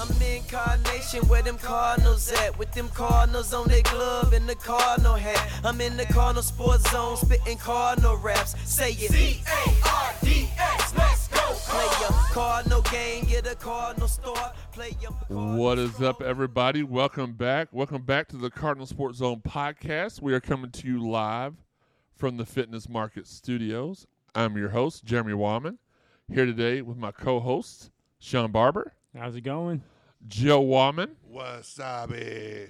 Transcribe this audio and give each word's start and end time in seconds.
I'm 0.00 0.22
incarnation 0.22 1.26
where 1.26 1.42
them 1.42 1.58
Cardinals 1.58 2.30
at. 2.30 2.56
With 2.56 2.70
them 2.70 2.88
Cardinals 2.90 3.52
on 3.52 3.66
their 3.66 3.82
glove 3.82 4.32
and 4.32 4.48
the 4.48 4.54
Cardinal 4.54 5.16
hat. 5.16 5.50
I'm 5.64 5.80
in 5.80 5.96
the 5.96 6.06
Cardinal 6.06 6.44
sports 6.44 6.88
zone 6.92 7.16
spitting 7.16 7.58
Cardinal 7.58 8.16
raps. 8.16 8.54
Say 8.62 8.92
it. 8.92 9.10
C-A-R-D-S, 9.10 10.94
let's 10.96 11.26
go. 11.28 11.52
Play 11.66 12.06
Cardinal 12.32 12.82
game, 12.82 13.24
get 13.24 13.50
a 13.50 13.56
Cardinal 13.56 14.06
start. 14.06 14.54
Play 14.70 14.92
What 15.26 15.78
is 15.78 16.00
up, 16.00 16.22
everybody? 16.22 16.84
Welcome 16.84 17.32
back. 17.32 17.66
Welcome 17.72 18.02
back 18.02 18.28
to 18.28 18.36
the 18.36 18.50
Cardinal 18.50 18.86
Sports 18.86 19.18
Zone 19.18 19.40
podcast. 19.40 20.22
We 20.22 20.32
are 20.32 20.40
coming 20.40 20.70
to 20.70 20.86
you 20.86 21.04
live 21.04 21.56
from 22.14 22.36
the 22.36 22.46
Fitness 22.46 22.88
Market 22.88 23.26
Studios. 23.26 24.06
I'm 24.36 24.56
your 24.56 24.68
host, 24.68 25.04
Jeremy 25.04 25.32
Wahman, 25.32 25.78
here 26.32 26.46
today 26.46 26.82
with 26.82 26.96
my 26.96 27.10
co 27.10 27.40
hosts, 27.40 27.90
Sean 28.20 28.52
Barber, 28.52 28.92
How's 29.18 29.34
it 29.34 29.40
going? 29.40 29.82
Joe 30.28 30.62
Wahman, 30.62 31.10
Wasabi. 31.32 32.68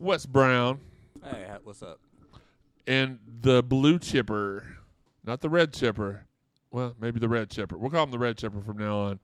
Wes 0.00 0.26
Brown, 0.26 0.80
Hey, 1.22 1.46
what's 1.62 1.80
up? 1.82 2.00
and 2.88 3.18
the 3.40 3.62
blue 3.62 3.98
chipper, 4.00 4.78
not 5.24 5.40
the 5.40 5.48
red 5.48 5.72
chipper. 5.72 6.26
Well, 6.72 6.94
maybe 7.00 7.20
the 7.20 7.28
red 7.28 7.50
chipper. 7.50 7.78
We'll 7.78 7.90
call 7.90 8.02
him 8.04 8.10
the 8.10 8.18
red 8.18 8.36
chipper 8.36 8.60
from 8.60 8.78
now 8.78 8.98
on, 8.98 9.20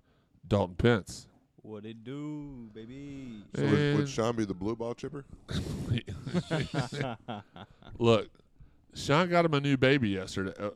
Dalton 0.47 0.77
Pence. 0.77 1.27
What 1.63 1.85
it 1.85 2.05
do, 2.05 2.71
baby? 2.73 3.43
So 3.55 3.63
would, 3.67 3.97
would 3.97 4.09
Sean 4.09 4.37
be 4.37 4.45
the 4.45 4.55
blue 4.55 4.77
ball 4.77 4.95
chipper? 4.95 5.25
Look, 7.99 8.29
Sean 8.95 9.29
got 9.29 9.45
him 9.45 9.55
a 9.55 9.61
new 9.61 9.77
baby 9.77 10.11
yesterday. 10.11 10.55
Uh, 10.59 10.71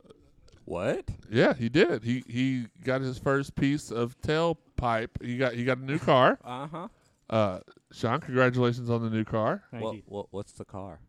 What? 0.67 1.05
Yeah, 1.31 1.55
he 1.55 1.69
did. 1.71 2.03
He 2.05 2.23
he 2.29 2.67
got 2.85 3.01
his 3.01 3.19
first 3.19 3.55
piece 3.55 3.91
of 3.91 4.21
tailpipe. 4.21 5.23
He 5.23 5.39
got 5.39 5.55
he 5.55 5.65
got 5.65 5.79
a 5.79 5.85
new 5.85 5.99
car. 5.99 6.39
Uh 6.45 6.67
huh. 6.67 6.89
Uh, 7.31 7.61
Sean, 7.93 8.21
congratulations 8.21 8.91
on 8.91 9.03
the 9.03 9.11
new 9.11 9.25
car. 9.25 9.63
Thank 9.71 9.83
What, 9.83 9.95
you. 9.95 10.03
what? 10.07 10.27
What's 10.33 10.53
the 10.53 10.65
car? 10.65 11.01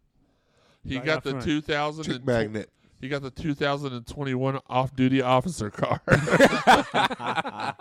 He 0.84 0.98
Right 0.98 1.06
got 1.06 1.18
up 1.18 1.23
the 1.23 1.31
front. 1.31 1.46
2000 1.46 2.04
Chick 2.06 2.16
and 2.18 2.26
magnet. 2.26 2.70
he 3.02 3.09
got 3.09 3.22
the 3.23 3.30
2021 3.31 4.59
off-duty 4.70 5.22
officer 5.22 5.70
car. 5.70 6.02
uh, 6.08 7.74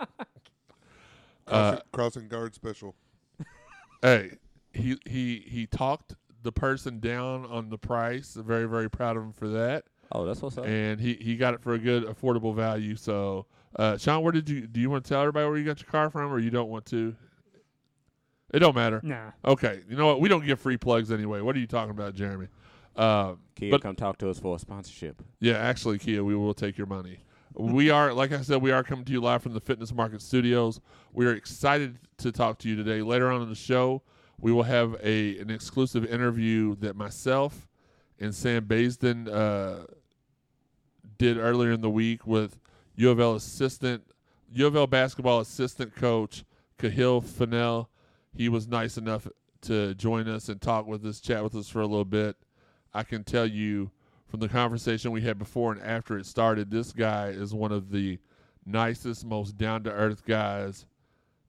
Crossing, 1.47 1.81
crossing 1.93 2.27
guard 2.27 2.53
special. 2.55 2.95
hey, 4.01 4.31
he 4.73 4.97
he 5.05 5.43
he 5.47 5.65
talked 5.67 6.15
the 6.43 6.51
person 6.51 6.99
down 6.99 7.45
on 7.45 7.69
the 7.69 7.77
price. 7.77 8.33
Very 8.33 8.65
very 8.67 8.89
proud 8.89 9.15
of 9.17 9.23
him 9.23 9.33
for 9.33 9.47
that. 9.49 9.85
Oh, 10.11 10.25
that's 10.25 10.41
what's 10.41 10.57
up. 10.57 10.65
And 10.65 10.99
he 10.99 11.15
he 11.15 11.35
got 11.35 11.53
it 11.53 11.61
for 11.61 11.73
a 11.73 11.79
good 11.79 12.05
affordable 12.05 12.55
value. 12.55 12.95
So, 12.95 13.45
uh, 13.75 13.97
Sean, 13.97 14.23
where 14.23 14.31
did 14.31 14.49
you 14.49 14.67
do 14.67 14.79
you 14.79 14.89
want 14.89 15.03
to 15.03 15.09
tell 15.09 15.21
everybody 15.21 15.47
where 15.47 15.57
you 15.57 15.65
got 15.65 15.81
your 15.81 15.89
car 15.89 16.09
from, 16.09 16.31
or 16.31 16.39
you 16.39 16.49
don't 16.49 16.69
want 16.69 16.85
to? 16.87 17.15
It 18.53 18.59
don't 18.59 18.75
matter. 18.75 19.01
Nah. 19.03 19.31
Okay, 19.43 19.81
you 19.89 19.97
know 19.97 20.07
what? 20.07 20.21
We 20.21 20.29
don't 20.29 20.45
give 20.45 20.59
free 20.59 20.77
plugs 20.77 21.11
anyway. 21.11 21.41
What 21.41 21.55
are 21.55 21.59
you 21.59 21.67
talking 21.67 21.91
about, 21.91 22.13
Jeremy? 22.15 22.47
Uh, 22.95 23.33
Kia, 23.55 23.71
but 23.71 23.81
come 23.81 23.95
talk 23.95 24.17
to 24.19 24.29
us 24.29 24.39
for 24.39 24.55
a 24.55 24.59
sponsorship. 24.59 25.21
yeah, 25.39 25.57
actually, 25.57 25.99
Kia, 25.99 26.23
we 26.23 26.35
will 26.35 26.53
take 26.53 26.77
your 26.77 26.87
money. 26.87 27.19
we 27.53 27.89
are, 27.89 28.13
like 28.13 28.31
I 28.31 28.41
said, 28.41 28.61
we 28.61 28.71
are 28.71 28.83
coming 28.83 29.05
to 29.05 29.11
you 29.11 29.19
live 29.21 29.43
from 29.43 29.53
the 29.53 29.59
Fitness 29.59 29.93
Market 29.93 30.21
Studios. 30.21 30.79
We 31.13 31.25
are 31.27 31.33
excited 31.33 31.99
to 32.19 32.31
talk 32.31 32.57
to 32.59 32.69
you 32.69 32.75
today. 32.75 33.01
Later 33.01 33.29
on 33.29 33.41
in 33.41 33.49
the 33.49 33.55
show, 33.55 34.01
we 34.39 34.51
will 34.51 34.63
have 34.63 34.95
a 35.03 35.37
an 35.39 35.49
exclusive 35.49 36.05
interview 36.05 36.75
that 36.77 36.95
myself 36.95 37.66
and 38.19 38.33
Sam 38.33 38.65
Baisden 38.65 39.27
uh, 39.27 39.85
did 41.17 41.37
earlier 41.37 41.71
in 41.71 41.81
the 41.81 41.89
week 41.89 42.25
with 42.25 42.57
U 42.95 43.09
of 43.09 43.19
L 43.19 43.35
assistant, 43.35 44.03
U 44.51 44.67
of 44.67 44.75
L 44.75 44.87
basketball 44.87 45.39
assistant 45.39 45.95
coach 45.95 46.43
Kahil 46.77 47.23
Fennell. 47.23 47.89
He 48.33 48.49
was 48.49 48.67
nice 48.67 48.97
enough 48.97 49.27
to 49.61 49.95
join 49.95 50.27
us 50.27 50.49
and 50.49 50.61
talk 50.61 50.87
with 50.87 51.05
us, 51.05 51.19
chat 51.19 51.43
with 51.43 51.55
us 51.55 51.69
for 51.69 51.81
a 51.81 51.87
little 51.87 52.05
bit. 52.05 52.35
I 52.93 53.03
can 53.03 53.23
tell 53.23 53.45
you 53.45 53.91
from 54.27 54.39
the 54.39 54.49
conversation 54.49 55.11
we 55.11 55.21
had 55.21 55.39
before 55.39 55.71
and 55.71 55.81
after 55.81 56.17
it 56.17 56.25
started, 56.25 56.69
this 56.69 56.91
guy 56.91 57.29
is 57.29 57.53
one 57.53 57.71
of 57.71 57.91
the 57.91 58.19
nicest, 58.65 59.25
most 59.25 59.57
down 59.57 59.83
to 59.83 59.91
earth 59.91 60.25
guys 60.25 60.85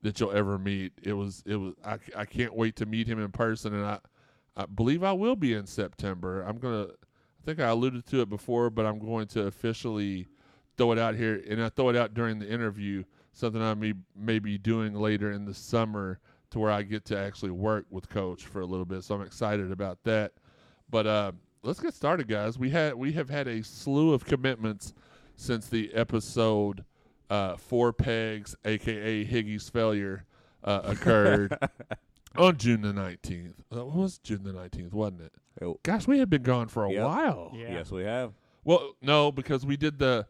that 0.03 0.21
you'll 0.21 0.33
ever 0.33 0.59
meet. 0.59 0.93
It 1.03 1.13
was, 1.13 1.43
it 1.45 1.57
was. 1.57 1.75
I, 1.85 1.99
I 2.17 2.25
can't 2.25 2.55
wait 2.55 2.77
to 2.77 2.87
meet 2.87 3.07
him 3.07 3.19
in 3.19 3.33
person, 3.33 3.75
and 3.75 3.85
I, 3.85 3.99
I 4.59 4.67
believe 4.67 5.05
I 5.05 5.13
will 5.13 5.37
be 5.37 5.55
in 5.55 5.67
September. 5.67 6.43
I'm 6.43 6.59
gonna. 6.59 6.89
I 6.89 7.45
think 7.47 7.61
I 7.61 7.69
alluded 7.69 8.05
to 8.07 8.21
it 8.21 8.29
before, 8.29 8.69
but 8.69 8.85
I'm 8.85 8.99
going 8.99 9.29
to 9.29 9.47
officially 9.47 10.27
throw 10.77 10.93
it 10.93 10.99
out 10.99 11.15
here, 11.15 11.43
and 11.49 11.63
I 11.63 11.69
throw 11.71 11.89
it 11.89 11.97
out 11.97 12.13
during 12.13 12.41
the 12.41 12.51
interview. 12.51 13.05
Something 13.33 13.63
I 13.63 13.73
may 13.75 13.95
may 14.17 14.41
be 14.41 14.59
doing 14.59 14.95
later 14.95 15.31
in 15.31 15.45
the 15.45 15.55
summer, 15.55 16.19
to 16.51 16.59
where 16.59 16.71
I 16.71 16.83
get 16.83 17.05
to 17.07 17.19
actually 17.19 17.53
work 17.53 17.87
with 17.89 18.09
Coach 18.09 18.47
for 18.47 18.61
a 18.61 18.67
little 18.67 18.85
bit. 18.85 19.05
So 19.05 19.15
I'm 19.15 19.23
excited 19.23 19.71
about 19.71 20.03
that. 20.05 20.33
But 20.91 21.07
uh, 21.07 21.33
let's 21.63 21.81
get 21.81 21.95
started, 21.95 22.27
guys. 22.27 22.59
We 22.59 22.71
had 22.71 22.95
we 22.95 23.13
have 23.13 23.31
had 23.31 23.47
a 23.47 23.63
slew 23.63 24.13
of 24.13 24.25
commitments 24.25 24.93
since 25.37 25.69
the 25.69 25.95
episode 25.95 26.85
uh, 27.31 27.57
Four 27.57 27.93
Pegs, 27.93 28.57
aka 28.65 29.25
Higgy's 29.25 29.69
failure, 29.69 30.25
uh, 30.65 30.81
occurred 30.85 31.57
on 32.39 32.57
June 32.57 32.81
the 32.83 32.93
nineteenth. 32.93 33.61
Uh, 33.75 33.85
what 33.85 33.97
was 33.97 34.19
June 34.19 34.43
the 34.45 34.53
nineteenth? 34.53 34.93
Wasn't 34.93 35.21
it? 35.23 35.33
Oh, 35.61 35.79
Gosh, 35.83 36.07
we 36.07 36.19
have 36.21 36.31
been 36.31 36.43
gone 36.43 36.69
for 36.69 36.85
a 36.85 36.93
Yep. 36.93 37.05
while. 37.05 37.51
Yeah. 37.55 37.73
Yes, 37.73 37.91
we 37.91 38.05
have. 38.05 38.33
Well, 38.65 38.93
no, 39.03 39.33
because 39.33 39.67
we 39.67 39.77
did 39.77 39.99
the, 39.99 40.27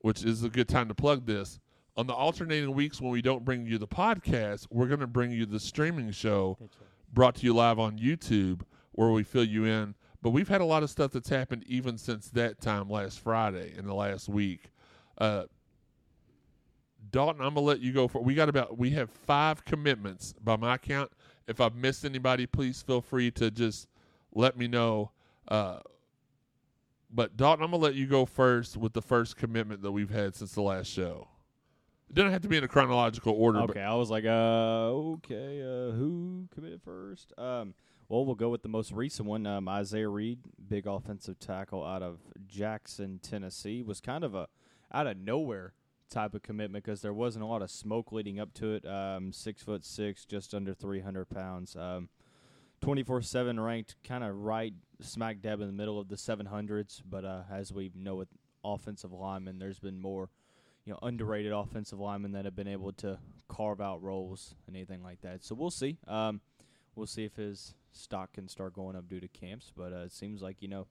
which 0.00 0.24
is 0.24 0.42
a 0.44 0.48
good 0.48 0.68
time 0.68 0.88
to 0.88 0.94
plug 0.94 1.26
this. 1.26 1.58
On 1.96 2.06
the 2.06 2.12
alternating 2.14 2.72
weeks 2.74 3.00
when 3.00 3.10
we 3.10 3.22
don't 3.22 3.44
bring 3.44 3.66
you 3.66 3.78
the 3.78 3.88
podcast, 3.88 4.66
we're 4.70 4.86
going 4.86 5.00
to 5.00 5.06
bring 5.06 5.30
you 5.32 5.46
the 5.46 5.58
streaming 5.58 6.10
show 6.12 6.56
That's 6.60 6.76
right. 6.78 6.88
brought 7.14 7.34
to 7.36 7.44
you 7.44 7.54
live 7.54 7.78
on 7.78 7.98
YouTube 7.98 8.60
where 8.92 9.10
we 9.10 9.22
fill 9.24 9.44
you 9.44 9.64
in. 9.64 9.94
But 10.22 10.30
we've 10.30 10.48
had 10.48 10.60
a 10.60 10.64
lot 10.64 10.82
of 10.82 10.90
stuff 10.90 11.12
that's 11.12 11.28
happened 11.28 11.64
even 11.66 11.96
since 11.98 12.28
that 12.30 12.60
time 12.60 12.88
last 12.90 13.20
Friday 13.20 13.72
in 13.76 13.86
the 13.86 13.94
last 13.94 14.28
week. 14.28 14.70
Uh, 15.16 15.44
Dalton, 17.10 17.40
I'm 17.40 17.54
gonna 17.54 17.64
let 17.66 17.80
you 17.80 17.92
go 17.92 18.06
for. 18.08 18.22
We 18.22 18.34
got 18.34 18.48
about 18.48 18.76
we 18.76 18.90
have 18.90 19.08
five 19.10 19.64
commitments 19.64 20.34
by 20.42 20.56
my 20.56 20.76
count. 20.78 21.10
If 21.48 21.60
I've 21.60 21.74
missed 21.74 22.04
anybody, 22.04 22.46
please 22.46 22.82
feel 22.82 23.00
free 23.00 23.30
to 23.32 23.50
just 23.50 23.88
let 24.34 24.56
me 24.56 24.68
know. 24.68 25.10
Uh, 25.48 25.78
but 27.10 27.36
Dalton, 27.36 27.64
I'm 27.64 27.70
gonna 27.70 27.82
let 27.82 27.94
you 27.94 28.06
go 28.06 28.26
first 28.26 28.76
with 28.76 28.92
the 28.92 29.02
first 29.02 29.36
commitment 29.36 29.82
that 29.82 29.92
we've 29.92 30.10
had 30.10 30.34
since 30.34 30.52
the 30.52 30.62
last 30.62 30.88
show. 30.88 31.28
It 32.10 32.14
doesn't 32.14 32.32
have 32.32 32.42
to 32.42 32.48
be 32.48 32.56
in 32.56 32.64
a 32.64 32.68
chronological 32.68 33.34
order. 33.34 33.60
Okay, 33.60 33.82
I 33.82 33.94
was 33.94 34.10
like, 34.10 34.24
uh, 34.24 34.88
okay, 34.88 35.62
uh, 35.62 35.92
who 35.92 36.48
committed 36.54 36.82
first? 36.82 37.32
Um, 37.36 37.74
well, 38.08 38.24
we'll 38.24 38.34
go 38.34 38.48
with 38.48 38.62
the 38.62 38.68
most 38.68 38.92
recent 38.92 39.28
one. 39.28 39.46
Um, 39.46 39.68
Isaiah 39.68 40.08
Reed, 40.08 40.38
big 40.68 40.86
offensive 40.86 41.38
tackle 41.38 41.84
out 41.84 42.02
of 42.02 42.20
Jackson, 42.46 43.20
Tennessee, 43.22 43.82
was 43.82 44.00
kind 44.00 44.24
of 44.24 44.34
a 44.34 44.48
out 44.92 45.06
of 45.06 45.18
nowhere 45.18 45.74
type 46.08 46.34
of 46.34 46.42
commitment 46.42 46.84
because 46.84 47.02
there 47.02 47.12
wasn't 47.12 47.42
a 47.42 47.46
lot 47.46 47.62
of 47.62 47.70
smoke 47.70 48.12
leading 48.12 48.40
up 48.40 48.54
to 48.54 48.74
it. 48.74 48.86
Um, 48.86 49.32
six 49.32 49.62
foot 49.62 49.84
six, 49.84 50.24
just 50.24 50.54
under 50.54 50.74
three 50.74 51.00
hundred 51.00 51.26
pounds. 51.26 51.76
Um, 51.76 52.08
24/7 52.80 53.64
ranked 53.64 53.96
kind 54.04 54.22
of 54.22 54.36
right 54.36 54.72
smack 55.00 55.40
dab 55.40 55.60
in 55.60 55.66
the 55.66 55.72
middle 55.72 55.98
of 55.98 56.08
the 56.08 56.14
700s, 56.16 57.02
but 57.08 57.24
uh, 57.24 57.42
as 57.50 57.72
we 57.72 57.90
know 57.94 58.14
with 58.14 58.28
offensive 58.64 59.12
linemen, 59.12 59.58
there's 59.58 59.80
been 59.80 60.00
more 60.00 60.30
you 60.84 60.92
know 60.92 60.98
underrated 61.02 61.52
offensive 61.52 61.98
linemen 61.98 62.32
that 62.32 62.44
have 62.44 62.56
been 62.56 62.68
able 62.68 62.92
to 62.92 63.18
carve 63.48 63.80
out 63.80 64.02
roles 64.02 64.54
and 64.66 64.76
anything 64.76 65.02
like 65.02 65.20
that. 65.22 65.44
So 65.44 65.54
we'll 65.54 65.70
see. 65.70 65.98
Um, 66.06 66.40
we'll 66.94 67.06
see 67.06 67.24
if 67.24 67.36
his 67.36 67.74
stock 67.92 68.32
can 68.32 68.48
start 68.48 68.74
going 68.74 68.96
up 68.96 69.08
due 69.08 69.20
to 69.20 69.28
camps. 69.28 69.72
But 69.76 69.92
uh, 69.92 70.04
it 70.04 70.12
seems 70.12 70.40
like 70.40 70.56
you 70.60 70.68
know 70.68 70.86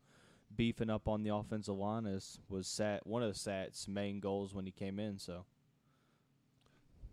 beefing 0.56 0.90
up 0.90 1.08
on 1.08 1.24
the 1.24 1.34
offensive 1.34 1.76
line 1.76 2.06
is 2.06 2.40
was 2.50 2.68
Sat 2.68 3.06
one 3.06 3.24
of 3.24 3.36
Sat's 3.38 3.88
main 3.88 4.20
goals 4.20 4.54
when 4.54 4.66
he 4.66 4.72
came 4.72 5.00
in. 5.00 5.20
So 5.20 5.46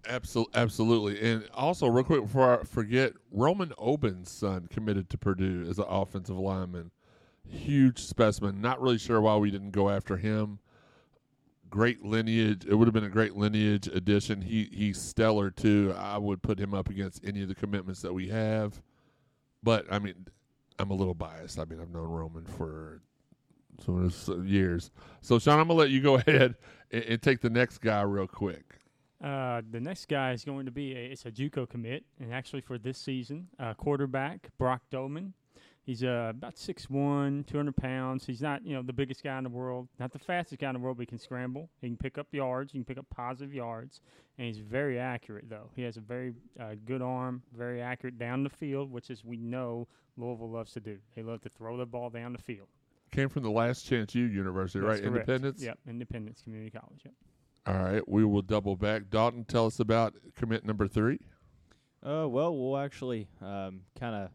Absolutely, 0.07 0.61
absolutely, 0.61 1.31
and 1.31 1.49
also 1.55 1.87
real 1.87 2.05
quick 2.05 2.23
before 2.23 2.61
I 2.61 2.65
forget, 2.65 3.15
Roman 3.31 3.73
Oben's 3.79 4.31
son 4.31 4.69
committed 4.71 5.09
to 5.11 5.19
Purdue 5.19 5.67
as 5.69 5.79
an 5.79 5.87
offensive 5.89 6.37
lineman. 6.37 6.91
Huge 7.49 8.01
specimen. 8.01 8.61
Not 8.61 8.83
really 8.83 8.99
sure 8.99 9.21
why 9.21 9.37
we 9.37 9.51
didn't 9.51 9.71
go 9.71 9.89
after 9.89 10.17
him. 10.17 10.59
Great 11.71 12.05
lineage. 12.05 12.67
It 12.67 12.75
would 12.75 12.87
have 12.87 12.93
been 12.93 13.05
a 13.05 13.09
great 13.09 13.35
lineage 13.35 13.87
addition. 13.87 14.43
He 14.43 14.69
he's 14.73 15.01
stellar 15.01 15.51
too. 15.51 15.95
I 15.97 16.19
would 16.19 16.43
put 16.43 16.59
him 16.59 16.75
up 16.75 16.91
against 16.91 17.25
any 17.25 17.43
of 17.43 17.49
the 17.49 17.55
commitments 17.55 18.03
that 18.03 18.13
we 18.13 18.29
have. 18.29 18.83
But 19.63 19.87
I 19.91 19.99
mean, 19.99 20.27
I'm 20.79 20.91
a 20.91 20.95
little 20.95 21.15
biased. 21.15 21.59
I 21.59 21.65
mean, 21.65 21.81
I've 21.81 21.91
known 21.91 22.09
Roman 22.09 22.45
for 22.45 23.01
some 23.85 24.11
some 24.11 24.47
years. 24.47 24.91
So 25.21 25.39
Sean, 25.39 25.61
I'm 25.61 25.69
gonna 25.69 25.79
let 25.79 25.91
you 25.91 26.01
go 26.01 26.15
ahead 26.27 26.55
and, 26.91 27.05
and 27.05 27.23
take 27.23 27.41
the 27.41 27.51
next 27.51 27.79
guy 27.79 28.03
real 28.03 28.27
quick. 28.27 28.79
Uh, 29.23 29.63
the 29.71 29.81
next 29.81 30.09
guy 30.09 30.33
is 30.33 30.45
going 30.45 30.67
to 30.67 30.73
be 30.73 30.93
a, 30.93 31.07
it's 31.07 31.25
a 31.25 31.31
JUCO 31.31 31.69
commit, 31.69 32.05
and 32.21 32.33
actually 32.33 32.61
for 32.61 32.77
this 32.77 32.99
season, 32.99 33.49
uh, 33.59 33.73
quarterback 33.73 34.51
Brock 34.59 34.83
Domann, 34.93 35.33
He's 35.85 36.03
uh, 36.03 36.29
about 36.31 36.57
6'1", 36.57 37.47
200 37.47 37.77
pounds. 37.77 38.25
He's 38.25 38.41
not, 38.41 38.65
you 38.65 38.75
know, 38.75 38.83
the 38.83 38.93
biggest 38.93 39.23
guy 39.23 39.37
in 39.37 39.45
the 39.45 39.51
world, 39.51 39.87
not 39.99 40.13
the 40.13 40.19
fastest 40.19 40.59
guy 40.59 40.69
in 40.71 40.75
the 40.75 40.81
world, 40.81 40.97
but 40.97 41.03
he 41.03 41.07
can 41.07 41.19
scramble. 41.19 41.69
He 41.83 41.89
can 41.89 41.99
pick 41.99 42.17
up 42.17 42.27
yards. 42.33 42.73
He 42.73 42.79
can 42.79 42.87
pick 42.87 42.97
up 42.97 43.07
positive 43.15 43.53
yards. 43.53 44.01
And 44.39 44.47
he's 44.47 44.59
very 44.59 44.99
accurate, 44.99 45.45
though. 45.51 45.69
He 45.77 45.83
has 45.83 45.99
a 45.99 46.01
very 46.01 46.33
uh, 46.59 46.77
good 46.87 47.03
arm, 47.03 47.43
very 47.55 47.83
accurate 47.83 48.19
down 48.19 48.45
the 48.45 48.49
field, 48.49 48.91
which 48.91 49.11
is 49.11 49.27
we 49.27 49.37
know 49.37 49.87
Louisville 50.17 50.51
loves 50.51 50.73
to 50.73 50.81
do. 50.81 50.97
They 51.15 51.23
love 51.23 51.43
to 51.43 51.51
throw 51.51 51.77
the 51.77 51.85
ball 51.85 52.09
down 52.09 52.33
the 52.33 52.39
field. 52.39 52.69
Came 53.15 53.29
from 53.29 53.45
the 53.45 53.51
Last 53.51 53.87
Chance 53.87 54.13
U 54.17 54.25
University, 54.25 54.81
That's 54.81 55.01
right? 55.01 55.09
correct. 55.09 55.29
Independence. 55.29 55.63
Yep, 55.63 55.79
Independence 55.89 56.43
Community 56.43 56.73
College. 56.73 57.01
Yep. 57.05 57.15
All 57.67 57.83
right, 57.85 58.09
we 58.09 58.25
will 58.25 58.43
double 58.43 58.75
back. 58.75 59.09
Dalton, 59.09 59.45
tell 59.45 59.67
us 59.67 59.79
about 59.79 60.15
commit 60.35 60.67
number 60.67 60.89
three. 60.89 61.21
Uh, 62.05 62.27
well, 62.29 62.57
we'll 62.57 62.77
actually 62.77 63.29
um, 63.41 63.83
kind 63.99 64.17
of 64.17 64.31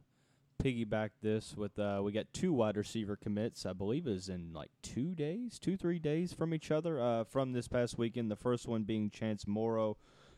piggyback 0.63 1.09
this 1.21 1.57
with 1.57 1.77
uh, 1.77 1.99
we 2.01 2.13
got 2.13 2.25
two 2.31 2.53
wide 2.53 2.77
receiver 2.77 3.17
commits. 3.17 3.65
I 3.65 3.73
believe 3.73 4.07
is 4.07 4.29
in 4.29 4.53
like 4.53 4.71
two 4.81 5.13
days, 5.13 5.59
two 5.59 5.75
three 5.75 5.99
days 5.99 6.31
from 6.31 6.53
each 6.53 6.71
other. 6.71 7.01
Uh, 7.01 7.25
from 7.25 7.51
this 7.51 7.67
past 7.67 7.97
weekend, 7.97 8.31
the 8.31 8.37
first 8.37 8.65
one 8.65 8.83
being 8.83 9.09
Chance 9.09 9.45
Morrow, 9.45 9.97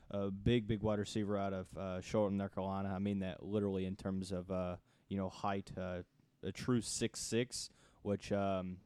a 0.09 0.31
big 0.31 0.67
big 0.67 0.81
wide 0.81 0.97
receiver 0.97 1.37
out 1.37 1.53
of 1.53 1.67
uh, 1.77 2.01
Charlotte, 2.01 2.33
North 2.33 2.55
Carolina. 2.55 2.91
I 2.93 2.97
mean 2.97 3.19
that 3.19 3.43
literally 3.43 3.85
in 3.85 3.95
terms 3.95 4.31
of 4.31 4.49
uh, 4.49 4.77
you 5.09 5.17
know 5.17 5.29
height, 5.29 5.71
uh, 5.77 6.01
a 6.43 6.51
true 6.51 6.81
six 6.81 7.19
six, 7.19 7.69
which. 8.03 8.31
Um, 8.31 8.77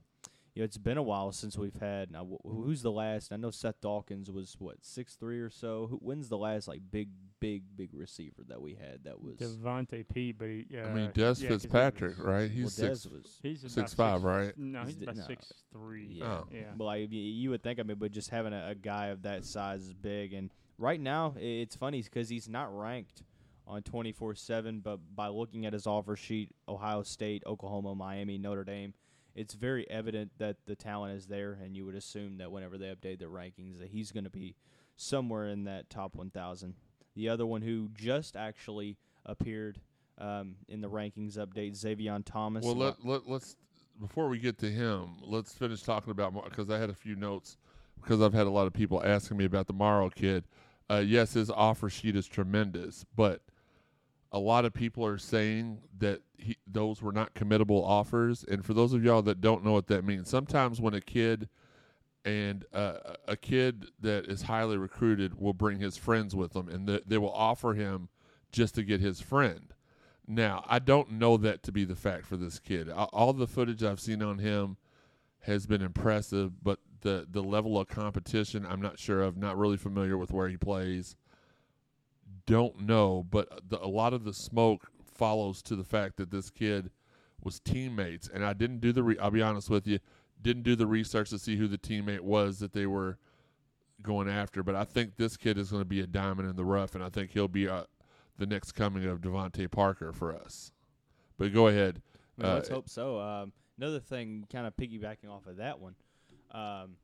you 0.53 0.61
know, 0.61 0.65
it's 0.67 0.77
been 0.77 0.97
a 0.97 1.03
while 1.03 1.33
since 1.33 1.57
we've 1.57 1.75
had. 1.81 2.11
Now, 2.11 2.23
wh- 2.25 2.47
who's 2.49 2.81
the 2.81 2.89
last? 2.89 3.33
I 3.33 3.35
know 3.35 3.51
Seth 3.51 3.81
Dawkins 3.81 4.31
was 4.31 4.55
what 4.57 4.77
six 4.85 5.15
three 5.15 5.41
or 5.41 5.49
so. 5.49 5.87
Who, 5.89 5.97
when's 5.97 6.29
the 6.29 6.37
last 6.37 6.69
like 6.69 6.79
big, 6.89 7.09
big, 7.41 7.63
big 7.75 7.89
receiver 7.93 8.41
that 8.47 8.61
we 8.61 8.75
had? 8.75 9.03
That 9.03 9.21
was 9.21 9.35
Devontae 9.35 10.05
Pete, 10.07 10.37
but 10.39 10.47
he, 10.47 10.65
uh, 10.73 10.85
I 10.87 10.93
mean, 10.93 11.11
Des 11.13 11.19
yeah, 11.19 11.25
'cause 11.25 11.39
he 11.41 11.47
Fitzpatrick, 11.49 12.17
was- 12.17 12.25
right? 12.25 12.49
He's 12.49 12.63
well, 12.63 12.69
six. 12.93 13.05
Dez 13.05 13.11
was. 13.11 13.39
He's 13.43 13.59
about 13.63 13.71
Six 13.71 13.93
five, 13.95 14.19
six- 14.19 14.23
right? 14.25 14.57
No, 14.57 14.79
He's 14.79 14.87
he's 14.91 14.97
the- 14.99 15.03
about 15.03 15.15
no. 15.17 15.23
six 15.23 15.51
three. 15.73 16.07
Yeah. 16.19 16.25
Oh. 16.25 16.47
yeah. 16.49 16.61
But 16.77 16.83
like 16.85 17.11
you, 17.11 17.19
you 17.19 17.49
would 17.49 17.61
think, 17.61 17.81
I 17.81 17.83
mean, 17.83 17.97
but 17.97 18.13
just 18.13 18.29
having 18.29 18.53
a, 18.53 18.69
a 18.69 18.75
guy 18.75 19.07
of 19.07 19.23
that 19.23 19.43
size 19.43 19.81
is 19.83 19.93
big. 19.93 20.31
And 20.31 20.51
right 20.77 21.01
now, 21.01 21.35
it's 21.37 21.75
funny 21.75 22.01
because 22.01 22.29
he's 22.29 22.47
not 22.47 22.73
ranked 22.73 23.23
on 23.67 23.83
twenty 23.83 24.13
four 24.13 24.33
seven. 24.35 24.79
But 24.79 24.99
by 25.13 25.27
looking 25.27 25.65
at 25.65 25.73
his 25.73 25.85
offer 25.85 26.15
sheet, 26.15 26.51
Ohio 26.69 27.03
State, 27.03 27.43
Oklahoma, 27.45 27.93
Miami, 27.93 28.37
Notre 28.37 28.63
Dame, 28.63 28.93
it's 29.35 29.53
very 29.53 29.89
evident 29.89 30.31
that 30.37 30.57
the 30.65 30.75
talent 30.75 31.17
is 31.17 31.27
there. 31.27 31.57
And 31.61 31.75
you 31.75 31.85
would 31.85 31.95
assume 31.95 32.37
that 32.37 32.51
whenever 32.51 32.77
they 32.77 32.87
update 32.87 33.19
their 33.19 33.29
rankings, 33.29 33.79
that 33.79 33.89
he's 33.89 34.11
going 34.11 34.23
to 34.23 34.29
be 34.29 34.55
somewhere 34.95 35.47
in 35.47 35.65
that 35.65 35.89
top 35.89 36.15
one 36.15 36.29
thousand. 36.29 36.75
The 37.15 37.29
other 37.29 37.45
one 37.45 37.61
who 37.61 37.89
just 37.93 38.35
actually 38.35 38.97
appeared 39.25 39.79
um, 40.17 40.55
in 40.67 40.81
the 40.81 40.89
rankings 40.89 41.37
update, 41.37 41.73
Xavion 41.73 42.23
Thomas. 42.25 42.65
Well, 42.65 42.75
let, 42.75 43.05
let 43.05 43.27
let's 43.27 43.55
before 43.99 44.27
we 44.27 44.39
get 44.39 44.57
to 44.59 44.69
him, 44.69 45.17
let's 45.21 45.53
finish 45.53 45.81
talking 45.81 46.11
about 46.11 46.33
because 46.45 46.69
I 46.69 46.77
had 46.77 46.89
a 46.89 46.93
few 46.93 47.15
notes 47.15 47.57
because 48.01 48.21
I've 48.21 48.33
had 48.33 48.47
a 48.47 48.51
lot 48.51 48.67
of 48.67 48.73
people 48.73 49.01
asking 49.03 49.37
me 49.37 49.45
about 49.45 49.67
the 49.67 49.73
Morrow 49.73 50.09
kid. 50.09 50.45
Uh, 50.89 51.03
yes, 51.05 51.33
his 51.33 51.49
offer 51.49 51.89
sheet 51.89 52.15
is 52.15 52.27
tremendous, 52.27 53.05
but 53.15 53.41
a 54.35 54.39
lot 54.39 54.65
of 54.65 54.73
people 54.73 55.05
are 55.05 55.17
saying 55.17 55.79
that 55.97 56.21
he, 56.37 56.57
those 56.67 57.01
were 57.01 57.13
not 57.13 57.33
committable 57.35 57.81
offers. 57.85 58.43
And 58.43 58.65
for 58.65 58.73
those 58.73 58.91
of 58.91 59.01
y'all 59.01 59.21
that 59.21 59.39
don't 59.39 59.63
know 59.63 59.71
what 59.71 59.87
that 59.87 60.03
means, 60.03 60.29
sometimes 60.29 60.81
when 60.81 60.93
a 60.93 60.99
kid 60.99 61.47
and 62.25 62.65
uh, 62.73 62.97
a 63.29 63.37
kid 63.37 63.85
that 64.01 64.25
is 64.25 64.41
highly 64.41 64.75
recruited 64.75 65.39
will 65.39 65.53
bring 65.53 65.79
his 65.79 65.95
friends 65.95 66.35
with 66.35 66.51
them, 66.51 66.67
and 66.67 66.85
th- 66.85 67.03
they 67.07 67.17
will 67.17 67.31
offer 67.31 67.75
him 67.75 68.09
just 68.51 68.75
to 68.75 68.83
get 68.83 68.99
his 68.99 69.21
friend. 69.21 69.73
Now, 70.27 70.65
I 70.67 70.79
don't 70.79 71.11
know 71.11 71.37
that 71.37 71.63
to 71.63 71.71
be 71.71 71.85
the 71.85 71.95
fact 71.95 72.25
for 72.25 72.35
this 72.35 72.59
kid. 72.59 72.89
All 72.89 73.31
the 73.31 73.47
footage 73.47 73.83
I've 73.83 74.01
seen 74.01 74.21
on 74.21 74.39
him 74.39 74.75
has 75.43 75.65
been 75.65 75.81
impressive, 75.81 76.61
but 76.61 76.79
the 77.01 77.25
the 77.29 77.43
level 77.43 77.79
of 77.79 77.87
competition 77.87 78.65
I'm 78.65 78.81
not 78.81 78.99
sure 78.99 79.21
of. 79.21 79.37
Not 79.37 79.57
really 79.57 79.77
familiar 79.77 80.17
with 80.17 80.31
where 80.31 80.49
he 80.49 80.57
plays. 80.57 81.15
Don't 82.47 82.81
know, 82.81 83.25
but 83.29 83.69
the, 83.69 83.83
a 83.83 83.87
lot 83.87 84.13
of 84.13 84.23
the 84.23 84.33
smoke 84.33 84.89
follows 85.15 85.61
to 85.63 85.75
the 85.75 85.83
fact 85.83 86.17
that 86.17 86.29
this 86.29 86.49
kid 86.49 86.91
was 87.43 87.59
teammates, 87.59 88.27
and 88.31 88.45
I 88.45 88.53
didn't 88.53 88.79
do 88.79 88.91
the. 88.91 89.03
Re- 89.03 89.17
I'll 89.19 89.31
be 89.31 89.41
honest 89.41 89.69
with 89.69 89.87
you, 89.87 89.99
didn't 90.41 90.63
do 90.63 90.75
the 90.75 90.87
research 90.87 91.29
to 91.31 91.39
see 91.39 91.55
who 91.57 91.67
the 91.67 91.77
teammate 91.77 92.21
was 92.21 92.59
that 92.59 92.73
they 92.73 92.85
were 92.85 93.17
going 94.01 94.29
after. 94.29 94.61
But 94.61 94.75
I 94.75 94.83
think 94.83 95.15
this 95.15 95.37
kid 95.37 95.57
is 95.57 95.71
going 95.71 95.81
to 95.81 95.85
be 95.89 96.01
a 96.01 96.07
diamond 96.07 96.49
in 96.49 96.55
the 96.55 96.65
rough, 96.65 96.93
and 96.95 97.03
I 97.03 97.09
think 97.09 97.31
he'll 97.31 97.47
be 97.47 97.67
uh, 97.67 97.83
the 98.37 98.45
next 98.45 98.73
coming 98.73 99.05
of 99.05 99.21
DeVante 99.21 99.69
Parker 99.71 100.11
for 100.13 100.35
us. 100.35 100.71
But 101.37 101.53
go 101.53 101.67
ahead. 101.67 102.01
Well, 102.37 102.55
let's 102.55 102.69
Uh, 102.69 102.73
hope 102.75 102.89
so. 102.89 103.19
Um, 103.19 103.53
another 103.77 103.99
thing, 103.99 104.45
kind 104.51 104.67
of 104.67 104.75
piggybacking 104.75 105.29
off 105.29 105.47
of 105.47 105.57
that 105.57 105.79
one, 105.79 105.95
um, 106.51 106.97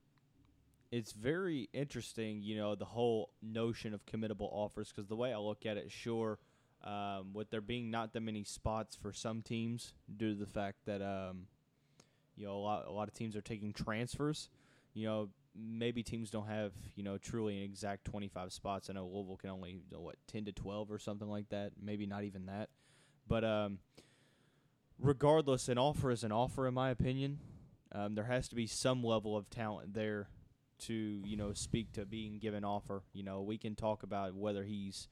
it's 0.92 1.14
very 1.14 1.70
interesting, 1.74 2.42
you 2.42 2.58
know, 2.58 2.76
the 2.76 2.86
whole 2.86 3.30
notion 3.42 3.94
of 3.94 4.06
committable 4.06 4.50
offers. 4.52 4.92
Because 4.92 5.08
the 5.08 5.16
way 5.16 5.34
I 5.34 5.38
look 5.38 5.66
at 5.66 5.78
it, 5.78 5.92
sure, 5.92 6.38
um, 6.84 7.34
with 7.34 7.50
there 7.50 7.62
being 7.62 7.90
not 7.90 8.14
that 8.14 8.22
many 8.22 8.44
spots 8.44 8.96
for 8.96 9.14
some 9.14 9.42
teams 9.42 9.94
due 10.16 10.34
to 10.34 10.40
the 10.40 10.46
fact 10.46 10.80
that, 10.86 11.02
um, 11.02 11.48
you 12.36 12.46
know, 12.46 12.56
a 12.56 12.60
lot 12.60 12.88
a 12.88 12.92
lot 12.92 13.08
of 13.08 13.14
teams 13.14 13.36
are 13.36 13.42
taking 13.42 13.72
transfers. 13.72 14.50
You 14.94 15.08
know, 15.08 15.30
maybe 15.56 16.04
teams 16.04 16.30
don't 16.30 16.48
have 16.48 16.74
you 16.96 17.04
know 17.04 17.18
truly 17.18 17.58
an 17.58 17.64
exact 17.64 18.06
25 18.06 18.52
spots. 18.52 18.90
I 18.90 18.94
know 18.94 19.08
Louisville 19.08 19.38
can 19.38 19.50
only 19.50 19.72
you 19.72 19.82
know, 19.98 20.02
what 20.02 20.16
10 20.28 20.46
to 20.46 20.52
12 20.52 20.92
or 20.92 21.00
something 21.00 21.30
like 21.30 21.50
that. 21.50 21.74
Maybe 21.82 22.06
not 22.06 22.24
even 22.24 22.48
that, 22.48 22.70
but 23.28 23.44
um 23.44 23.80
regardless, 25.00 25.68
an 25.70 25.78
offer 25.78 26.12
is 26.12 26.24
an 26.24 26.32
offer, 26.32 26.68
in 26.68 26.74
my 26.74 26.90
opinion. 26.90 27.40
Um, 27.94 28.16
there 28.16 28.26
has 28.26 28.48
to 28.50 28.56
be 28.56 28.68
some 28.68 29.04
level 29.04 29.36
of 29.36 29.50
talent 29.50 29.94
there 29.94 30.28
to, 30.82 30.94
you 30.94 31.38
know, 31.38 31.54
speak 31.54 31.92
to 31.94 32.06
being 32.06 32.40
given 32.40 32.64
offer. 32.64 33.04
You 33.14 33.24
know, 33.24 33.42
we 33.42 33.58
can 33.58 33.76
talk 33.76 34.04
about 34.04 34.36
whether 34.36 34.64
he's 34.64 35.08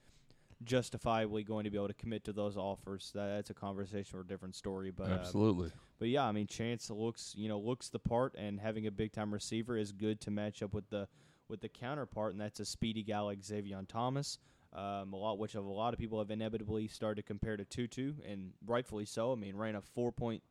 justifiably 0.64 1.44
going 1.44 1.64
to 1.64 1.70
be 1.70 1.78
able 1.78 1.88
to 1.88 1.94
commit 1.94 2.26
to 2.26 2.34
those 2.34 2.58
offers. 2.58 3.12
That, 3.16 3.28
that's 3.28 3.50
a 3.50 3.54
conversation 3.54 4.06
for 4.12 4.22
a 4.22 4.28
different 4.28 4.56
story. 4.56 4.92
But 4.92 5.08
um, 5.08 5.20
Absolutely. 5.20 5.72
but 6.00 6.10
yeah, 6.10 6.26
I 6.26 6.32
mean, 6.32 6.48
Chance 6.48 6.90
looks, 6.90 7.34
you 7.38 7.48
know, 7.48 7.60
looks 7.60 7.90
the 7.90 8.00
part, 8.00 8.36
and 8.38 8.60
having 8.60 8.88
a 8.88 8.92
big 8.92 9.12
time 9.14 9.34
receiver 9.34 9.78
is 9.78 9.92
good 9.92 10.20
to 10.22 10.32
match 10.32 10.62
up 10.62 10.74
with 10.74 10.90
the 10.90 11.08
with 11.48 11.62
the 11.62 11.70
counterpart, 11.70 12.34
and 12.34 12.42
that's 12.42 12.60
a 12.60 12.66
speedy 12.66 13.04
guy 13.04 13.20
like 13.20 13.42
Xavion 13.42 13.88
Thomas. 13.88 14.38
Um, 14.72 15.14
a 15.14 15.18
lot, 15.18 15.40
which 15.40 15.56
of 15.56 15.66
a 15.66 15.72
lot 15.72 15.94
of 15.94 16.00
people 16.00 16.20
have 16.20 16.30
inevitably 16.30 16.88
started 16.88 17.24
to 17.24 17.28
compare 17.28 17.58
to 17.58 17.66
Tutu, 17.66 18.14
and 18.28 18.52
rightfully 18.68 19.06
so. 19.06 19.32
I 19.32 19.36
mean, 19.36 19.56
ran 19.56 19.76
a 19.76 19.82
four 19.82 20.12
point 20.12 20.44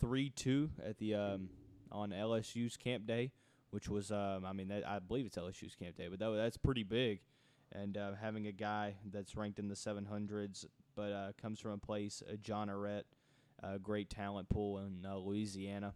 three 0.00 0.30
two 0.30 0.70
at 0.84 0.98
the 0.98 1.14
um, 1.14 1.50
on 1.92 2.10
LSU's 2.10 2.76
camp 2.76 3.06
day, 3.06 3.30
which 3.74 3.88
was, 3.88 4.12
um, 4.12 4.44
I 4.46 4.52
mean, 4.52 4.68
that, 4.68 4.86
I 4.88 5.00
believe 5.00 5.26
it's 5.26 5.36
LSU's 5.36 5.74
camp 5.74 5.96
day, 5.96 6.06
but 6.08 6.20
that, 6.20 6.30
that's 6.30 6.56
pretty 6.56 6.84
big. 6.84 7.18
And 7.72 7.96
uh, 7.96 8.12
having 8.20 8.46
a 8.46 8.52
guy 8.52 8.94
that's 9.12 9.36
ranked 9.36 9.58
in 9.58 9.66
the 9.66 9.74
700s, 9.74 10.64
but 10.94 11.10
uh, 11.10 11.32
comes 11.42 11.58
from 11.58 11.72
a 11.72 11.78
place, 11.78 12.22
uh, 12.30 12.36
Jeanerette, 12.36 13.02
a 13.64 13.80
great 13.80 14.08
talent 14.08 14.48
pool 14.48 14.78
in 14.78 15.04
uh, 15.04 15.16
Louisiana. 15.16 15.92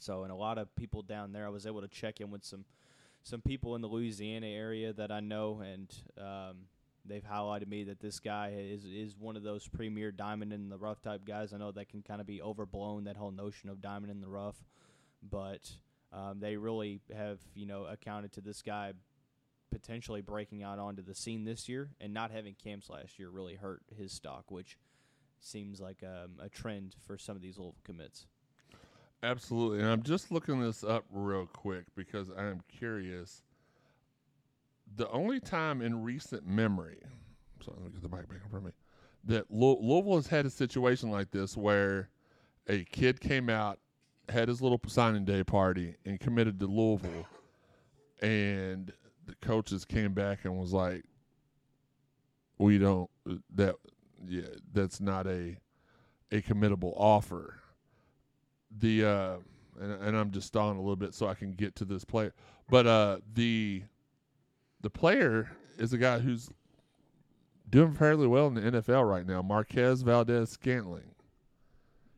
So, 0.00 0.24
and 0.24 0.30
a 0.30 0.34
lot 0.34 0.58
of 0.58 0.76
people 0.76 1.00
down 1.00 1.32
there, 1.32 1.46
I 1.46 1.48
was 1.48 1.66
able 1.66 1.80
to 1.80 1.88
check 1.88 2.20
in 2.20 2.30
with 2.30 2.44
some 2.44 2.66
some 3.22 3.40
people 3.40 3.74
in 3.74 3.80
the 3.80 3.88
Louisiana 3.88 4.48
area 4.48 4.92
that 4.92 5.10
I 5.10 5.20
know, 5.20 5.62
and 5.64 5.94
um, 6.18 6.56
they've 7.06 7.24
highlighted 7.24 7.68
me 7.68 7.84
that 7.84 8.00
this 8.00 8.20
guy 8.20 8.52
is 8.54 8.84
is 8.84 9.16
one 9.16 9.36
of 9.36 9.44
those 9.44 9.66
premier 9.66 10.10
diamond 10.10 10.52
in 10.52 10.68
the 10.68 10.76
rough 10.76 11.00
type 11.00 11.24
guys. 11.24 11.54
I 11.54 11.56
know 11.56 11.70
that 11.70 11.88
can 11.88 12.02
kind 12.02 12.20
of 12.20 12.26
be 12.26 12.42
overblown 12.42 13.04
that 13.04 13.16
whole 13.16 13.30
notion 13.30 13.70
of 13.70 13.80
diamond 13.80 14.10
in 14.10 14.20
the 14.20 14.28
rough, 14.28 14.56
but 15.22 15.70
um, 16.12 16.40
they 16.40 16.56
really 16.56 17.00
have 17.14 17.40
you 17.54 17.66
know 17.66 17.84
accounted 17.84 18.32
to 18.32 18.40
this 18.40 18.62
guy 18.62 18.92
potentially 19.70 20.20
breaking 20.20 20.62
out 20.62 20.78
onto 20.78 21.02
the 21.02 21.14
scene 21.14 21.44
this 21.44 21.68
year, 21.68 21.90
and 22.00 22.12
not 22.12 22.30
having 22.30 22.54
camps 22.54 22.90
last 22.90 23.18
year 23.18 23.30
really 23.30 23.54
hurt 23.54 23.82
his 23.96 24.12
stock, 24.12 24.50
which 24.50 24.76
seems 25.40 25.80
like 25.80 26.02
um, 26.02 26.32
a 26.40 26.48
trend 26.48 26.94
for 27.06 27.18
some 27.18 27.34
of 27.34 27.42
these 27.42 27.56
little 27.56 27.74
commits. 27.84 28.26
Absolutely. 29.22 29.78
And 29.80 29.88
I'm 29.88 30.02
just 30.02 30.32
looking 30.32 30.60
this 30.60 30.82
up 30.82 31.04
real 31.10 31.46
quick 31.46 31.84
because 31.94 32.28
I 32.36 32.44
am 32.46 32.60
curious. 32.68 33.42
The 34.96 35.08
only 35.10 35.40
time 35.40 35.80
in 35.80 36.02
recent 36.02 36.46
memory, 36.46 36.98
sorry, 37.64 37.78
let 37.80 37.86
me 37.86 37.92
get 37.92 38.02
the 38.02 38.14
mic 38.14 38.28
back 38.28 38.40
in 38.44 38.50
front 38.50 38.66
of 38.66 38.72
me, 38.72 38.72
that 39.24 39.50
Lou- 39.50 39.80
Louisville 39.80 40.16
has 40.16 40.26
had 40.26 40.44
a 40.44 40.50
situation 40.50 41.10
like 41.10 41.30
this 41.30 41.56
where 41.56 42.10
a 42.68 42.84
kid 42.84 43.20
came 43.20 43.48
out, 43.48 43.78
had 44.28 44.48
his 44.48 44.60
little 44.62 44.80
signing 44.86 45.24
day 45.24 45.44
party, 45.44 45.96
and 46.04 46.20
committed 46.20 46.58
to 46.60 46.66
Louisville, 46.66 47.26
and 48.20 48.92
the 49.26 49.34
coaches 49.40 49.84
came 49.84 50.12
back 50.14 50.44
and 50.44 50.56
was 50.58 50.72
like, 50.72 51.04
"We 52.58 52.78
don't 52.78 53.10
that 53.54 53.76
yeah 54.26 54.42
that's 54.72 55.00
not 55.00 55.26
a 55.26 55.56
a 56.30 56.42
committable 56.42 56.92
offer." 56.96 57.62
the 58.78 59.04
uh 59.04 59.36
and, 59.80 59.92
and 60.02 60.16
I'm 60.16 60.30
just 60.30 60.46
stalling 60.48 60.76
a 60.76 60.80
little 60.80 60.96
bit 60.96 61.14
so 61.14 61.26
I 61.26 61.34
can 61.34 61.52
get 61.52 61.74
to 61.76 61.84
this 61.84 62.04
player. 62.04 62.34
But 62.68 62.86
uh 62.86 63.18
the 63.34 63.82
the 64.80 64.90
player 64.90 65.50
is 65.78 65.92
a 65.92 65.98
guy 65.98 66.18
who's 66.18 66.50
doing 67.68 67.94
fairly 67.94 68.26
well 68.26 68.48
in 68.48 68.54
the 68.54 68.60
NFL 68.60 69.08
right 69.08 69.26
now, 69.26 69.40
Marquez 69.40 70.02
Valdes-Scantling. 70.02 71.14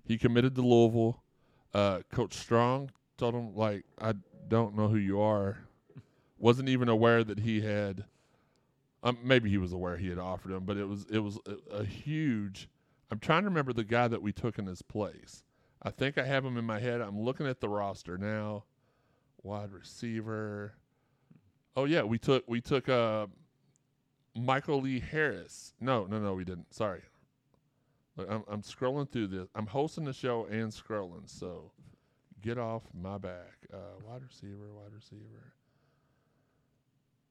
He 0.04 0.18
committed 0.18 0.54
to 0.56 0.62
Louisville. 0.62 1.22
Uh, 1.74 2.00
Coach 2.12 2.34
Strong 2.34 2.90
told 3.18 3.34
him 3.34 3.54
like, 3.54 3.84
"I 4.00 4.14
don't 4.48 4.76
know 4.76 4.88
who 4.88 4.96
you 4.96 5.20
are." 5.20 5.58
Wasn't 6.38 6.68
even 6.68 6.88
aware 6.88 7.24
that 7.24 7.40
he 7.40 7.60
had. 7.62 8.04
Um, 9.02 9.18
maybe 9.22 9.50
he 9.50 9.58
was 9.58 9.72
aware 9.72 9.96
he 9.96 10.08
had 10.08 10.18
offered 10.18 10.52
him, 10.52 10.64
but 10.64 10.76
it 10.76 10.88
was 10.88 11.04
it 11.10 11.18
was 11.18 11.38
a, 11.46 11.76
a 11.76 11.84
huge. 11.84 12.68
I'm 13.10 13.18
trying 13.18 13.42
to 13.42 13.48
remember 13.48 13.72
the 13.72 13.84
guy 13.84 14.08
that 14.08 14.22
we 14.22 14.32
took 14.32 14.58
in 14.58 14.66
his 14.66 14.82
place. 14.82 15.42
I 15.82 15.90
think 15.90 16.16
I 16.16 16.24
have 16.24 16.44
him 16.44 16.56
in 16.56 16.64
my 16.64 16.78
head. 16.78 17.00
I'm 17.00 17.20
looking 17.20 17.46
at 17.46 17.60
the 17.60 17.68
roster 17.68 18.16
now. 18.16 18.64
Wide 19.42 19.72
receiver. 19.72 20.72
Oh 21.76 21.84
yeah, 21.84 22.02
we 22.02 22.18
took 22.18 22.44
we 22.48 22.60
took 22.60 22.88
uh 22.88 23.26
Michael 24.34 24.80
Lee 24.80 25.00
Harris. 25.00 25.74
No, 25.80 26.06
no, 26.06 26.18
no, 26.18 26.34
we 26.34 26.44
didn't. 26.44 26.72
Sorry. 26.72 27.02
Look, 28.16 28.30
I'm 28.30 28.44
I'm 28.48 28.62
scrolling 28.62 29.10
through 29.10 29.28
this. 29.28 29.48
I'm 29.54 29.66
hosting 29.66 30.04
the 30.04 30.12
show 30.12 30.46
and 30.46 30.70
scrolling, 30.70 31.28
so 31.28 31.72
get 32.42 32.58
off 32.58 32.82
my 32.94 33.18
back. 33.18 33.56
Uh, 33.72 33.76
wide 34.06 34.22
receiver, 34.22 34.72
wide 34.72 34.92
receiver. 34.94 35.52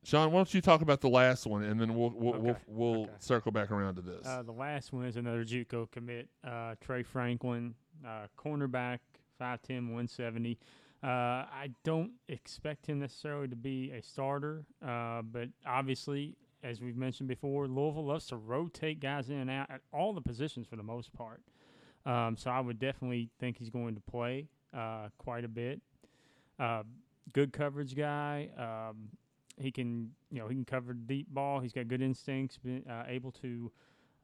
Sean, 0.04 0.32
why 0.32 0.40
don't 0.40 0.54
you 0.54 0.60
talk 0.60 0.82
about 0.82 1.00
the 1.00 1.08
last 1.10 1.46
one, 1.46 1.64
and 1.64 1.80
then 1.80 1.96
we'll 1.96 2.12
we'll 2.14 2.40
we'll, 2.40 2.58
we'll 2.68 3.02
okay. 3.04 3.12
circle 3.20 3.52
back 3.54 3.72
around 3.72 3.96
to 3.96 4.02
this. 4.02 4.26
Uh, 4.26 4.44
the 4.44 4.52
last 4.52 4.92
one 4.92 5.06
is 5.06 5.16
another 5.16 5.46
JUCO 5.46 5.90
commit, 5.92 6.28
uh, 6.46 6.76
Trey 6.82 7.04
Franklin, 7.04 7.74
uh, 8.06 8.28
cornerback, 8.38 9.00
5'10", 9.40 9.70
170. 9.70 10.60
Uh, 11.02 11.08
I 11.08 11.70
don't 11.84 12.12
expect 12.28 12.86
him 12.86 13.00
necessarily 13.00 13.48
to 13.48 13.56
be 13.56 13.92
a 13.92 14.02
starter, 14.02 14.66
uh, 14.86 15.22
but 15.22 15.50
obviously, 15.66 16.36
as 16.64 16.82
we've 16.82 16.98
mentioned 16.98 17.28
before, 17.28 17.68
Louisville 17.68 18.06
loves 18.06 18.28
to 18.28 18.38
rotate 18.38 19.00
guys 19.00 19.30
in 19.30 19.38
and 19.38 19.50
out 19.50 19.70
at 19.70 19.82
all 19.92 20.14
the 20.14 20.22
positions 20.22 20.66
for 20.68 20.76
the 20.76 20.84
most 20.84 21.14
part. 21.14 21.42
Um, 22.06 22.36
so 22.38 22.50
I 22.50 22.60
would 22.60 22.80
definitely 22.80 23.30
think 23.40 23.58
he's 23.58 23.70
going 23.70 23.96
to 23.96 24.02
play 24.02 24.48
uh, 24.74 25.10
quite 25.18 25.46
a 25.46 25.48
bit. 25.48 25.82
Uh, 26.60 26.84
good 27.34 27.54
coverage 27.54 27.96
guy. 27.96 28.50
Um, 28.58 29.10
he 29.58 29.72
can, 29.72 30.12
you 30.32 30.40
know, 30.40 30.48
he 30.48 30.56
can 30.56 30.66
cover 30.66 30.94
deep 30.94 31.28
ball. 31.30 31.60
He's 31.60 31.74
got 31.74 31.88
good 31.88 32.02
instincts. 32.02 32.58
Been 32.58 32.84
uh, 32.90 33.04
able 33.08 33.32
to 33.34 33.72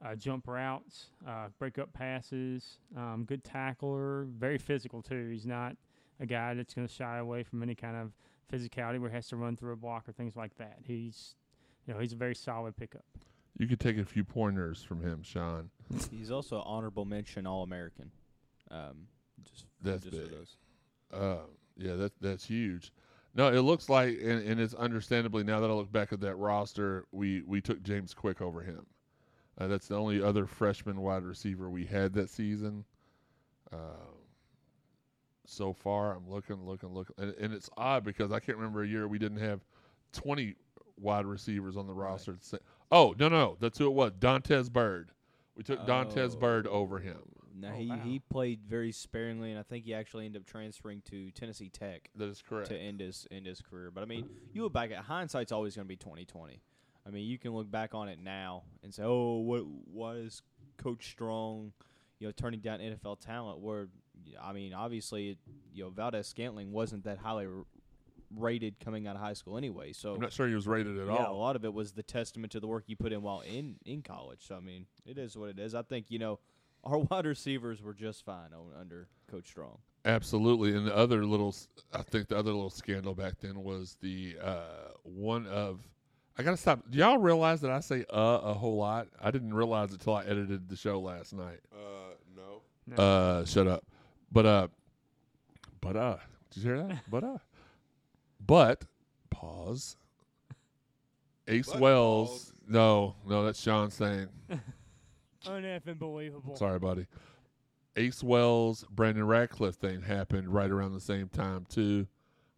uh, 0.04 0.14
jump 0.14 0.48
routes, 0.48 1.06
uh, 1.26 1.48
break 1.58 1.78
up 1.78 1.92
passes. 1.92 2.78
Um, 2.96 3.24
good 3.26 3.44
tackler. 3.44 4.24
Very 4.38 4.58
physical 4.58 5.02
too. 5.02 5.28
He's 5.30 5.46
not 5.46 5.76
a 6.18 6.26
guy 6.26 6.54
that's 6.54 6.74
going 6.74 6.86
to 6.86 6.92
shy 6.92 7.18
away 7.18 7.42
from 7.42 7.62
any 7.62 7.74
kind 7.74 7.96
of 7.96 8.12
physicality 8.52 8.98
where 8.98 9.10
he 9.10 9.14
has 9.14 9.28
to 9.28 9.36
run 9.36 9.56
through 9.56 9.72
a 9.72 9.76
block 9.76 10.08
or 10.08 10.12
things 10.12 10.36
like 10.36 10.56
that. 10.58 10.78
He's, 10.82 11.36
you 11.86 11.94
know, 11.94 12.00
he's 12.00 12.12
a 12.12 12.16
very 12.16 12.34
solid 12.34 12.76
pickup. 12.76 13.04
you 13.58 13.66
could 13.66 13.80
take 13.80 13.98
a 13.98 14.04
few 14.04 14.24
pointers 14.24 14.82
from 14.82 15.02
him, 15.02 15.22
Sean. 15.22 15.70
He's 16.10 16.30
also 16.30 16.56
an 16.56 16.62
honorable 16.66 17.04
mention 17.04 17.46
All 17.46 17.62
American. 17.62 18.10
Um, 18.70 19.06
just 19.44 19.66
That's 19.82 20.04
just 20.04 20.16
for 20.16 20.22
big. 20.22 20.30
those. 20.30 20.56
Uh, 21.12 21.46
yeah, 21.76 21.94
that 21.96 22.12
that's 22.20 22.44
huge. 22.46 22.92
No, 23.34 23.48
it 23.48 23.60
looks 23.60 23.88
like, 23.88 24.18
and, 24.20 24.42
and 24.46 24.60
it's 24.60 24.74
understandably 24.74 25.42
now 25.44 25.60
that 25.60 25.70
I 25.70 25.72
look 25.72 25.90
back 25.92 26.12
at 26.12 26.20
that 26.20 26.36
roster, 26.36 27.06
we 27.12 27.42
we 27.46 27.60
took 27.60 27.82
James 27.82 28.14
Quick 28.14 28.40
over 28.40 28.62
him. 28.62 28.86
Uh, 29.58 29.66
that's 29.66 29.88
the 29.88 29.96
only 29.96 30.22
other 30.22 30.46
freshman 30.46 31.00
wide 31.00 31.22
receiver 31.24 31.68
we 31.68 31.84
had 31.84 32.12
that 32.14 32.30
season. 32.30 32.84
Uh, 33.72 33.76
so 35.46 35.72
far, 35.72 36.14
I'm 36.14 36.28
looking, 36.28 36.64
looking, 36.64 36.90
looking, 36.94 37.14
and, 37.18 37.34
and 37.40 37.52
it's 37.52 37.68
odd 37.76 38.04
because 38.04 38.30
I 38.32 38.38
can't 38.40 38.56
remember 38.58 38.82
a 38.82 38.86
year 38.88 39.08
we 39.08 39.18
didn't 39.18 39.38
have 39.40 39.60
20 40.12 40.54
wide 41.00 41.26
receivers 41.26 41.76
on 41.76 41.86
the 41.86 41.94
roster. 41.94 42.32
at 42.32 42.40
the 42.42 42.60
Oh 42.92 43.14
no, 43.18 43.28
no, 43.28 43.56
that's 43.60 43.78
who 43.78 43.86
it 43.86 43.92
was. 43.94 44.12
Dantes 44.18 44.68
Bird. 44.70 45.12
We 45.56 45.62
took 45.62 45.86
Dantes 45.86 46.34
Oh. 46.34 46.38
Bird 46.38 46.66
over 46.66 46.98
him. 46.98 47.20
No, 47.54 47.68
Oh, 47.68 47.72
he, 47.76 47.88
wow. 47.88 47.98
he 48.04 48.18
played 48.20 48.60
very 48.66 48.90
sparingly, 48.92 49.50
and 49.50 49.58
I 49.58 49.62
think 49.62 49.84
he 49.84 49.92
actually 49.92 50.24
ended 50.24 50.42
up 50.42 50.46
transferring 50.46 51.02
to 51.10 51.30
Tennessee 51.32 51.68
Tech 51.68 52.08
That 52.16 52.28
is 52.28 52.40
correct. 52.40 52.68
to 52.70 52.78
end 52.78 53.00
his 53.00 53.26
end 53.30 53.46
his 53.46 53.60
career. 53.60 53.90
But 53.90 54.02
I 54.02 54.06
mean, 54.06 54.28
you 54.52 54.62
look 54.62 54.72
back 54.72 54.90
at 54.92 54.98
hindsight's 55.04 55.52
always 55.52 55.76
going 55.76 55.84
to 55.86 55.88
be 55.88 55.96
twenty 55.96 56.24
twenty. 56.24 56.62
I 57.06 57.10
mean, 57.10 57.26
you 57.26 57.38
can 57.38 57.52
look 57.52 57.70
back 57.70 57.94
on 57.94 58.08
it 58.08 58.18
now 58.18 58.62
and 58.82 58.94
say, 58.94 59.02
"Oh, 59.04 59.38
what 59.38 59.64
why 59.66 60.12
is 60.14 60.42
Coach 60.78 61.06
Strong, 61.10 61.72
you 62.18 62.28
know, 62.28 62.32
turning 62.32 62.60
down 62.60 62.78
NFL 62.80 63.20
talent?" 63.20 63.58
Where 63.60 63.88
I 64.40 64.52
mean, 64.52 64.72
obviously, 64.72 65.30
it, 65.30 65.38
you 65.72 65.84
know, 65.84 65.90
Valdes-Scantling 65.90 66.72
wasn't 66.72 67.04
that 67.04 67.18
highly 67.18 67.46
r- 67.46 67.64
rated 68.36 68.78
coming 68.80 69.06
out 69.06 69.16
of 69.16 69.22
high 69.22 69.32
school 69.32 69.56
anyway. 69.56 69.92
So 69.92 70.14
I'm 70.14 70.20
not 70.20 70.32
sure 70.32 70.46
he 70.48 70.54
was 70.54 70.66
rated 70.66 70.98
at 70.98 71.08
all. 71.08 71.34
a 71.34 71.36
lot 71.36 71.56
of 71.56 71.64
it 71.64 71.72
was 71.72 71.92
the 71.92 72.02
testament 72.02 72.52
to 72.52 72.60
the 72.60 72.66
work 72.66 72.84
you 72.86 72.96
put 72.96 73.12
in 73.12 73.22
while 73.22 73.40
in 73.40 73.76
in 73.84 74.02
college. 74.02 74.40
So 74.46 74.56
I 74.56 74.60
mean, 74.60 74.86
it 75.06 75.18
is 75.18 75.36
what 75.36 75.50
it 75.50 75.58
is. 75.58 75.74
I 75.74 75.82
think 75.82 76.06
you 76.08 76.18
know 76.18 76.38
our 76.84 76.98
wide 76.98 77.26
receivers 77.26 77.82
were 77.82 77.94
just 77.94 78.24
fine 78.24 78.52
on, 78.54 78.66
under 78.78 79.08
Coach 79.30 79.46
Strong. 79.48 79.78
Absolutely, 80.04 80.74
and 80.74 80.86
the 80.86 80.96
other 80.96 81.26
little, 81.26 81.54
I 81.92 82.00
think 82.00 82.28
the 82.28 82.38
other 82.38 82.52
little 82.52 82.70
scandal 82.70 83.14
back 83.14 83.34
then 83.40 83.62
was 83.62 83.96
the 84.00 84.36
uh, 84.42 84.92
one 85.02 85.46
of. 85.46 85.86
I 86.38 86.42
gotta 86.42 86.56
stop. 86.56 86.90
Do 86.90 86.98
y'all 86.98 87.18
realize 87.18 87.60
that 87.60 87.70
I 87.70 87.80
say 87.80 88.06
"uh" 88.10 88.40
a 88.42 88.54
whole 88.54 88.76
lot? 88.76 89.08
I 89.20 89.30
didn't 89.30 89.52
realize 89.52 89.92
it 89.92 90.00
till 90.00 90.14
I 90.14 90.24
edited 90.24 90.70
the 90.70 90.76
show 90.76 90.98
last 91.00 91.34
night. 91.34 91.60
Uh, 91.70 92.14
no. 92.34 92.62
No. 92.86 92.96
Uh, 92.96 93.44
shut 93.44 93.66
up. 93.66 93.84
But 94.32 94.46
uh, 94.46 94.68
but 95.82 95.96
uh, 95.96 96.16
did 96.50 96.62
you 96.62 96.70
hear 96.70 96.82
that? 96.86 97.02
But 97.10 97.24
uh, 97.24 97.38
but 98.50 98.84
pause. 99.30 99.96
Ace 101.46 101.70
But 101.70 101.80
Wells. 101.80 102.30
pause. 102.30 102.52
No, 102.66 103.14
no, 103.24 103.44
that's 103.44 103.60
Sean 103.60 103.92
saying. 103.92 104.26
Uneffing 105.46 106.00
believable. 106.00 106.56
Sorry, 106.56 106.80
buddy. 106.80 107.06
Ace 107.94 108.24
Wells, 108.24 108.84
Brandon 108.90 109.24
Radcliffe 109.24 109.76
thing 109.76 110.02
happened 110.02 110.48
right 110.48 110.68
around 110.68 110.94
the 110.94 111.00
same 111.00 111.28
time 111.28 111.64
too. 111.68 112.08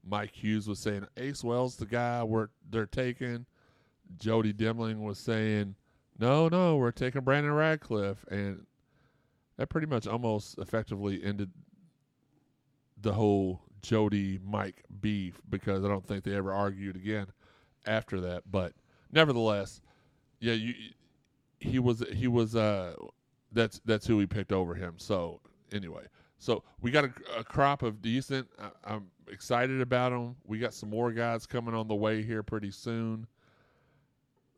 Mike 0.02 0.32
Hughes 0.34 0.66
was 0.66 0.78
saying 0.78 1.06
Ace 1.18 1.44
Wells 1.44 1.76
the 1.76 1.84
guy 1.84 2.24
we're 2.24 2.48
they're 2.70 2.86
taking. 2.86 3.44
Jody 4.18 4.54
Demling 4.54 5.02
was 5.02 5.18
saying, 5.18 5.74
No, 6.18 6.48
no, 6.48 6.78
we're 6.78 6.90
taking 6.90 7.20
Brandon 7.20 7.52
Radcliffe 7.52 8.24
and 8.30 8.64
that 9.58 9.68
pretty 9.68 9.86
much 9.86 10.06
almost 10.06 10.56
effectively 10.56 11.22
ended 11.22 11.50
the 12.98 13.12
whole 13.12 13.60
Jody 13.82 14.38
Mike 14.44 14.84
beef 15.00 15.40
because 15.48 15.84
I 15.84 15.88
don't 15.88 16.06
think 16.06 16.24
they 16.24 16.34
ever 16.34 16.52
argued 16.52 16.96
again 16.96 17.26
after 17.86 18.20
that. 18.20 18.44
But 18.50 18.72
nevertheless, 19.10 19.80
yeah, 20.40 20.54
you 20.54 20.74
he 21.60 21.78
was 21.78 22.02
he 22.12 22.26
was 22.26 22.56
uh 22.56 22.94
that's 23.52 23.80
that's 23.84 24.06
who 24.06 24.16
we 24.16 24.26
picked 24.26 24.52
over 24.52 24.74
him. 24.74 24.94
So 24.96 25.40
anyway, 25.72 26.04
so 26.38 26.64
we 26.80 26.90
got 26.90 27.04
a, 27.04 27.12
a 27.38 27.44
crop 27.44 27.82
of 27.82 28.02
decent. 28.02 28.48
I, 28.58 28.94
I'm 28.94 29.06
excited 29.28 29.80
about 29.80 30.10
them. 30.10 30.36
We 30.46 30.58
got 30.58 30.74
some 30.74 30.90
more 30.90 31.12
guys 31.12 31.46
coming 31.46 31.74
on 31.74 31.88
the 31.88 31.94
way 31.94 32.22
here 32.22 32.42
pretty 32.42 32.70
soon. 32.70 33.26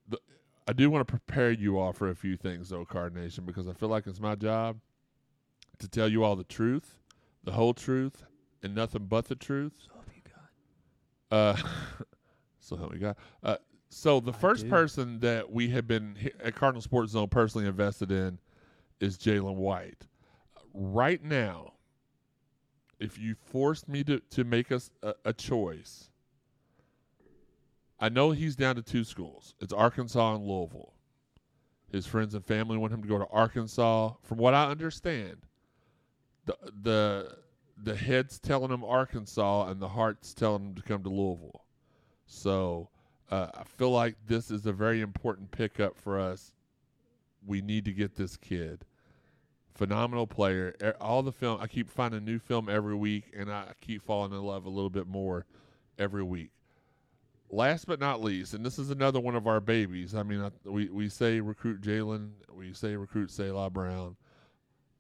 The, 0.09 0.19
I 0.67 0.73
do 0.73 0.91
want 0.91 1.07
to 1.07 1.11
prepare 1.11 1.51
you 1.51 1.79
all 1.79 1.93
for 1.93 2.11
a 2.11 2.15
few 2.15 2.37
things, 2.37 2.71
though, 2.71 2.85
Card 2.85 3.15
Nation, 3.15 3.45
because 3.45 3.69
I 3.69 3.73
feel 3.73 3.89
like 3.89 4.07
it's 4.07 4.21
my 4.21 4.35
job 4.35 4.79
to 5.79 5.89
tell 5.89 6.09
you 6.09 6.25
all 6.25 6.37
the 6.37 6.45
truth, 6.45 6.97
the 7.43 7.53
whole 7.53 7.75
truth, 7.75 8.25
and 8.65 8.75
nothing 8.75 9.05
but 9.05 9.27
the 9.27 9.37
truth. 9.37 9.75
So 9.79 9.93
help 9.93 10.07
you 10.15 10.23
God. 11.31 11.37
Uh, 11.37 12.05
so 12.59 12.77
help 12.77 12.93
me 12.93 12.99
God. 12.99 13.17
Uh, 13.43 13.57
so 13.91 14.19
the 14.19 14.33
first 14.33 14.65
do. 14.65 14.71
person 14.71 15.21
that 15.21 15.53
we 15.53 15.69
have 15.69 15.87
been 15.87 16.17
at 16.43 16.57
Cardinal 16.57 16.83
Sports 16.83 17.13
Zone 17.13 17.29
personally 17.29 17.69
invested 17.69 18.11
in 18.11 18.39
is 18.99 19.19
Jalen 19.19 19.55
White. 19.55 20.07
Right 20.73 21.23
now, 21.23 21.75
if 22.99 23.19
you 23.19 23.37
forced 23.37 23.89
me 23.89 24.03
to, 24.05 24.19
to 24.31 24.45
make 24.45 24.73
us 24.73 24.91
a, 25.03 25.15
a 25.27 25.33
choice, 25.33 26.09
I 28.01 28.09
know 28.09 28.33
he's 28.33 28.57
down 28.57 28.77
to 28.77 28.83
two 28.83 29.05
schools. 29.05 29.55
It's 29.61 29.73
Arkansas 29.73 30.35
and 30.35 30.45
Louisville. 30.45 30.95
His 31.93 32.07
friends 32.07 32.35
and 32.35 32.45
family 32.45 32.77
want 32.77 32.93
him 32.93 33.03
to 33.03 33.09
go 33.09 33.19
to 33.19 33.27
Arkansas. 33.27 34.15
From 34.23 34.39
what 34.39 34.55
I 34.55 34.69
understand, 34.69 35.37
the 36.47 36.57
the 36.83 37.37
the 37.85 37.95
head's 37.95 38.39
telling 38.39 38.71
him 38.71 38.85
Arkansas 38.85 39.69
and 39.69 39.81
the 39.81 39.89
heart's 39.89 40.35
telling 40.35 40.65
him 40.65 40.75
to 40.75 40.83
come 40.83 41.03
to 41.03 41.11
Louisville. 41.11 41.65
So 42.27 42.89
uh, 43.31 43.49
I 43.55 43.65
feel 43.65 43.91
like 43.91 44.17
this 44.27 44.51
is 44.51 44.67
a 44.67 44.73
very 44.73 45.01
important 45.01 45.51
pickup 45.51 45.97
for 45.99 46.19
us. 46.19 46.53
We 47.47 47.61
need 47.61 47.85
to 47.85 47.93
get 47.93 48.17
this 48.17 48.37
kid. 48.37 48.85
Phenomenal 49.75 50.27
player. 50.27 50.75
All 51.01 51.23
the 51.23 51.33
film, 51.33 51.59
I 51.61 51.67
keep 51.67 51.91
finding 51.91 52.25
new 52.25 52.39
film 52.39 52.69
every 52.69 52.95
week, 52.95 53.25
and 53.37 53.51
I 53.51 53.73
keep 53.81 54.03
falling 54.03 54.33
in 54.33 54.41
love 54.43 54.67
a 54.67 54.71
little 54.71 54.91
bit 54.91 55.07
more 55.07 55.47
every 55.99 56.23
week. 56.23 56.51
Last 57.51 57.87
but 57.87 58.01
not 58.01 58.23
least, 58.23 58.55
and 58.55 58.65
this 58.65 58.79
is 58.79 58.91
another 58.91 59.21
one 59.21 59.37
of 59.37 59.47
our 59.47 59.61
babies. 59.61 60.15
I 60.15 60.23
mean, 60.23 60.41
I, 60.41 60.51
we 60.69 60.89
we 60.89 61.09
say 61.09 61.41
recruit 61.41 61.83
Jalen, 61.83 62.31
we 62.53 62.73
say 62.73 62.97
recruit 62.97 63.31
Selah 63.31 63.71
Brown. 63.71 64.17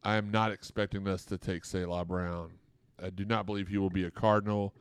I 0.02 0.16
am 0.16 0.30
not 0.30 0.52
expecting 0.52 1.08
us 1.08 1.24
to 1.26 1.38
take 1.38 1.64
Selah 1.64 2.04
Brown. 2.04 2.52
I 3.02 3.10
do 3.10 3.24
not 3.24 3.46
believe 3.46 3.68
he 3.68 3.78
will 3.78 3.90
be 3.90 4.04
a 4.04 4.10
Cardinal. 4.10 4.74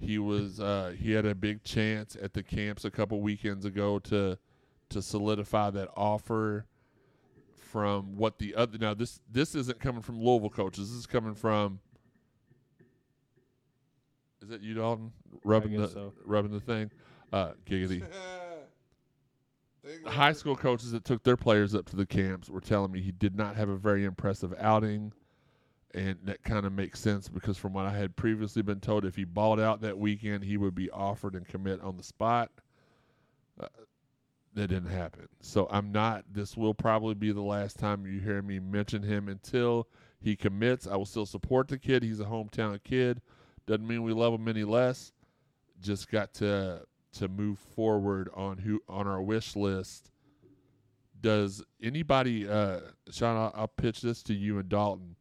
He 0.00 0.18
was 0.18 0.60
uh, 0.60 0.94
he 0.98 1.12
had 1.12 1.24
a 1.24 1.34
big 1.34 1.64
chance 1.64 2.16
at 2.20 2.34
the 2.34 2.42
camps 2.42 2.84
a 2.84 2.90
couple 2.90 3.20
weekends 3.20 3.64
ago 3.64 3.98
to 4.00 4.38
to 4.90 5.02
solidify 5.02 5.70
that 5.70 5.88
offer 5.96 6.66
from 7.56 8.16
what 8.16 8.38
the 8.38 8.54
other 8.54 8.78
now 8.78 8.94
this 8.94 9.20
this 9.30 9.54
isn't 9.54 9.80
coming 9.80 10.02
from 10.02 10.20
Louisville 10.20 10.50
coaches. 10.50 10.90
This 10.90 10.98
is 10.98 11.06
coming 11.06 11.34
from 11.34 11.80
is 14.42 14.50
it 14.50 14.60
you 14.60 14.74
Dalton 14.74 15.12
rubbing 15.42 15.76
the 15.80 15.88
so. 15.88 16.12
rubbing 16.24 16.52
the 16.52 16.60
thing? 16.60 16.90
Uh, 17.32 17.52
giggity. 17.66 18.04
High 20.06 20.32
school 20.32 20.56
coaches 20.56 20.92
that 20.92 21.04
took 21.04 21.22
their 21.24 21.36
players 21.36 21.74
up 21.74 21.86
to 21.86 21.96
the 21.96 22.06
camps 22.06 22.48
were 22.48 22.60
telling 22.60 22.92
me 22.92 23.02
he 23.02 23.12
did 23.12 23.36
not 23.36 23.56
have 23.56 23.68
a 23.68 23.76
very 23.76 24.04
impressive 24.04 24.54
outing. 24.58 25.12
And 25.94 26.18
that 26.24 26.42
kind 26.42 26.66
of 26.66 26.72
makes 26.72 26.98
sense 26.98 27.28
because 27.28 27.56
from 27.56 27.72
what 27.72 27.86
I 27.86 27.96
had 27.96 28.16
previously 28.16 28.62
been 28.62 28.80
told, 28.80 29.04
if 29.04 29.14
he 29.14 29.24
balled 29.24 29.60
out 29.60 29.80
that 29.82 29.96
weekend, 29.96 30.42
he 30.42 30.56
would 30.56 30.74
be 30.74 30.90
offered 30.90 31.36
and 31.36 31.46
commit 31.46 31.80
on 31.80 31.96
the 31.96 32.02
spot. 32.02 32.50
Uh, 33.60 33.68
that 34.54 34.68
didn't 34.68 34.90
happen. 34.90 35.28
So 35.40 35.68
I'm 35.70 35.92
not, 35.92 36.24
this 36.32 36.56
will 36.56 36.74
probably 36.74 37.14
be 37.14 37.30
the 37.32 37.42
last 37.42 37.78
time 37.78 38.06
you 38.06 38.20
hear 38.20 38.42
me 38.42 38.58
mention 38.58 39.02
him 39.02 39.28
until 39.28 39.88
he 40.20 40.34
commits. 40.34 40.86
I 40.86 40.96
will 40.96 41.06
still 41.06 41.26
support 41.26 41.68
the 41.68 41.78
kid. 41.78 42.02
He's 42.02 42.20
a 42.20 42.24
hometown 42.24 42.82
kid. 42.82 43.20
Doesn't 43.66 43.86
mean 43.86 44.02
we 44.02 44.12
love 44.12 44.34
him 44.34 44.48
any 44.48 44.64
less. 44.64 45.12
Just 45.80 46.10
got 46.10 46.34
to 46.34 46.82
to 47.14 47.28
move 47.28 47.58
forward 47.58 48.28
on 48.34 48.58
who 48.58 48.80
on 48.88 49.06
our 49.06 49.22
wish 49.22 49.54
list. 49.54 50.10
Does 51.20 51.62
anybody, 51.82 52.48
uh, 52.48 52.80
Sean? 53.10 53.36
I'll, 53.36 53.52
I'll 53.54 53.68
pitch 53.68 54.02
this 54.02 54.22
to 54.24 54.34
you 54.34 54.58
and 54.58 54.68
Dalton. 54.68 55.16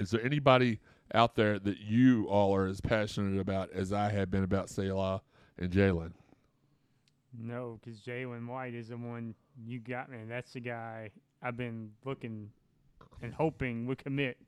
Is 0.00 0.10
there 0.10 0.24
anybody 0.24 0.80
out 1.12 1.34
there 1.34 1.58
that 1.58 1.78
you 1.78 2.26
all 2.26 2.54
are 2.54 2.66
as 2.66 2.80
passionate 2.80 3.38
about 3.38 3.70
as 3.72 3.92
I 3.92 4.10
have 4.10 4.30
been 4.30 4.44
about 4.44 4.70
Selah 4.70 5.20
and 5.58 5.70
Jalen? 5.70 6.12
No, 7.38 7.78
because 7.84 8.00
Jalen 8.00 8.46
White 8.46 8.74
is 8.74 8.88
the 8.88 8.96
one 8.96 9.34
you 9.62 9.78
got, 9.78 10.10
man. 10.10 10.26
That's 10.26 10.54
the 10.54 10.60
guy 10.60 11.10
I've 11.42 11.58
been 11.58 11.90
looking 12.06 12.50
and 13.20 13.34
hoping 13.34 13.86
would 13.86 13.98
commit. 13.98 14.38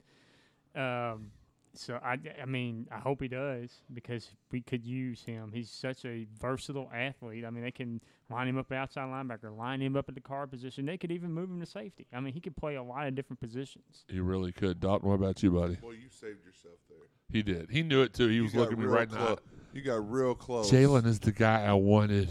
Um, 0.75 1.31
so 1.75 2.01
I, 2.03 2.17
I 2.41 2.47
mean, 2.47 2.89
I 2.91 2.99
hope 2.99 3.21
he 3.21 3.29
does 3.29 3.83
because 3.93 4.31
we 4.51 4.63
could 4.63 4.87
use 4.87 5.23
him. 5.23 5.51
He's 5.53 5.71
such 5.71 6.07
a 6.07 6.27
versatile 6.41 6.91
athlete. 6.95 7.45
I 7.45 7.51
mean, 7.51 7.63
they 7.63 7.71
can 7.71 8.01
line 8.33 8.49
him 8.49 8.59
up 8.59 8.71
at 8.73 8.79
outside 8.79 9.09
linebacker, 9.09 9.57
line 9.57 9.81
him 9.81 9.97
up 9.97 10.09
at 10.09 10.15
the 10.15 10.21
guard 10.21 10.51
position. 10.51 10.87
They 10.87 10.97
could 10.97 11.13
even 11.13 11.33
move 11.33 11.51
him 11.51 11.61
to 11.61 11.67
safety. 11.67 12.07
I 12.13 12.21
mean, 12.21 12.33
he 12.33 12.41
could 12.41 12.57
play 12.57 12.77
a 12.77 12.83
lot 12.83 13.07
of 13.07 13.15
different 13.15 13.41
positions. 13.41 14.05
He 14.09 14.21
really 14.21 14.53
could. 14.53 14.81
Dalton, 14.81 15.09
what 15.09 15.17
about 15.17 15.43
you, 15.43 15.51
buddy? 15.53 15.77
Boy, 15.77 15.93
you 15.93 16.09
saved 16.11 16.45
yourself 16.45 16.75
there. 16.89 16.99
He 17.31 17.43
did. 17.43 17.71
He 17.71 17.83
knew 17.83 18.03
it 18.03 18.13
too. 18.15 18.29
He 18.29 18.35
You 18.37 18.43
was 18.45 18.55
looking 18.55 18.75
at 18.75 18.79
me 18.79 18.85
real 18.87 18.95
right 18.95 19.11
now. 19.11 19.39
You 19.73 19.81
got 19.83 20.11
real 20.11 20.35
close. 20.35 20.71
Jalen 20.71 21.07
is 21.07 21.21
the 21.21 21.33
guy 21.33 21.65
I 21.65 21.73
wanted. 21.73 22.29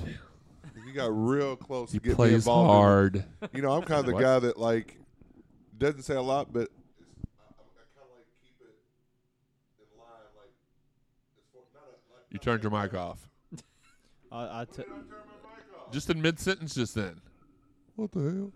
You 0.86 0.94
got 0.94 1.10
real 1.12 1.56
close 1.56 1.92
He 1.92 2.00
to 2.00 2.04
get 2.04 2.10
me 2.10 2.16
plays 2.16 2.34
involved. 2.34 2.70
in 2.70 2.76
hard. 2.76 3.26
You 3.54 3.62
know, 3.62 3.72
I'm 3.72 3.84
kind 3.84 4.02
of 4.02 4.06
the 4.16 4.22
guy 4.22 4.40
that 4.40 4.58
like 4.58 4.98
doesn't 5.78 6.04
say 6.04 6.16
a 6.16 6.22
lot, 6.22 6.52
but 6.52 6.70
I, 7.40 7.54
kind 7.96 8.04
of 8.04 8.10
like 8.16 8.26
keep 8.44 8.56
it 8.62 8.76
in 9.80 10.00
line. 10.00 10.08
Like, 10.38 10.52
it's 11.38 11.48
for, 11.52 11.60
not 11.74 11.86
a, 11.86 11.96
like 12.14 12.26
You 12.30 12.40
turned 12.40 12.62
your 12.62 12.72
mic 12.72 12.94
off. 12.94 13.30
I, 14.32 14.62
I 14.62 14.66
t- 14.66 14.84
Just 15.92 16.10
in 16.10 16.22
mid 16.22 16.40
sentence, 16.40 16.76
just 16.76 16.96
then. 16.96 17.22
What 17.96 18.12
the 18.12 18.52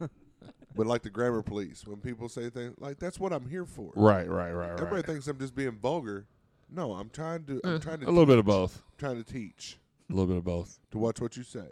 hell? 0.00 0.08
but 0.76 0.86
like 0.86 1.02
the 1.02 1.10
grammar 1.10 1.42
police, 1.42 1.86
when 1.86 1.98
people 1.98 2.28
say 2.28 2.50
things 2.50 2.74
like 2.78 2.98
that's 2.98 3.18
what 3.18 3.32
I'm 3.32 3.48
here 3.48 3.64
for. 3.64 3.92
Right, 3.96 4.28
right, 4.28 4.52
right, 4.52 4.70
right. 4.70 4.80
Everybody 4.80 5.02
thinks 5.02 5.26
I'm 5.26 5.38
just 5.38 5.54
being 5.54 5.72
vulgar. 5.72 6.26
No, 6.70 6.92
I'm 6.92 7.10
trying 7.10 7.44
to. 7.44 7.60
I'm 7.64 7.76
Eh, 7.76 7.78
trying 7.78 8.00
to 8.00 8.06
a 8.06 8.10
little 8.10 8.26
bit 8.26 8.38
of 8.38 8.44
teach. 8.44 8.52
both. 8.54 8.82
trying 8.98 9.22
to 9.22 9.32
teach 9.32 9.78
A 10.10 10.12
little 10.12 10.26
bit 10.26 10.36
of 10.36 10.44
both. 10.44 10.78
to 10.90 10.98
watch 10.98 11.20
what 11.20 11.36
you 11.36 11.42
say. 11.42 11.66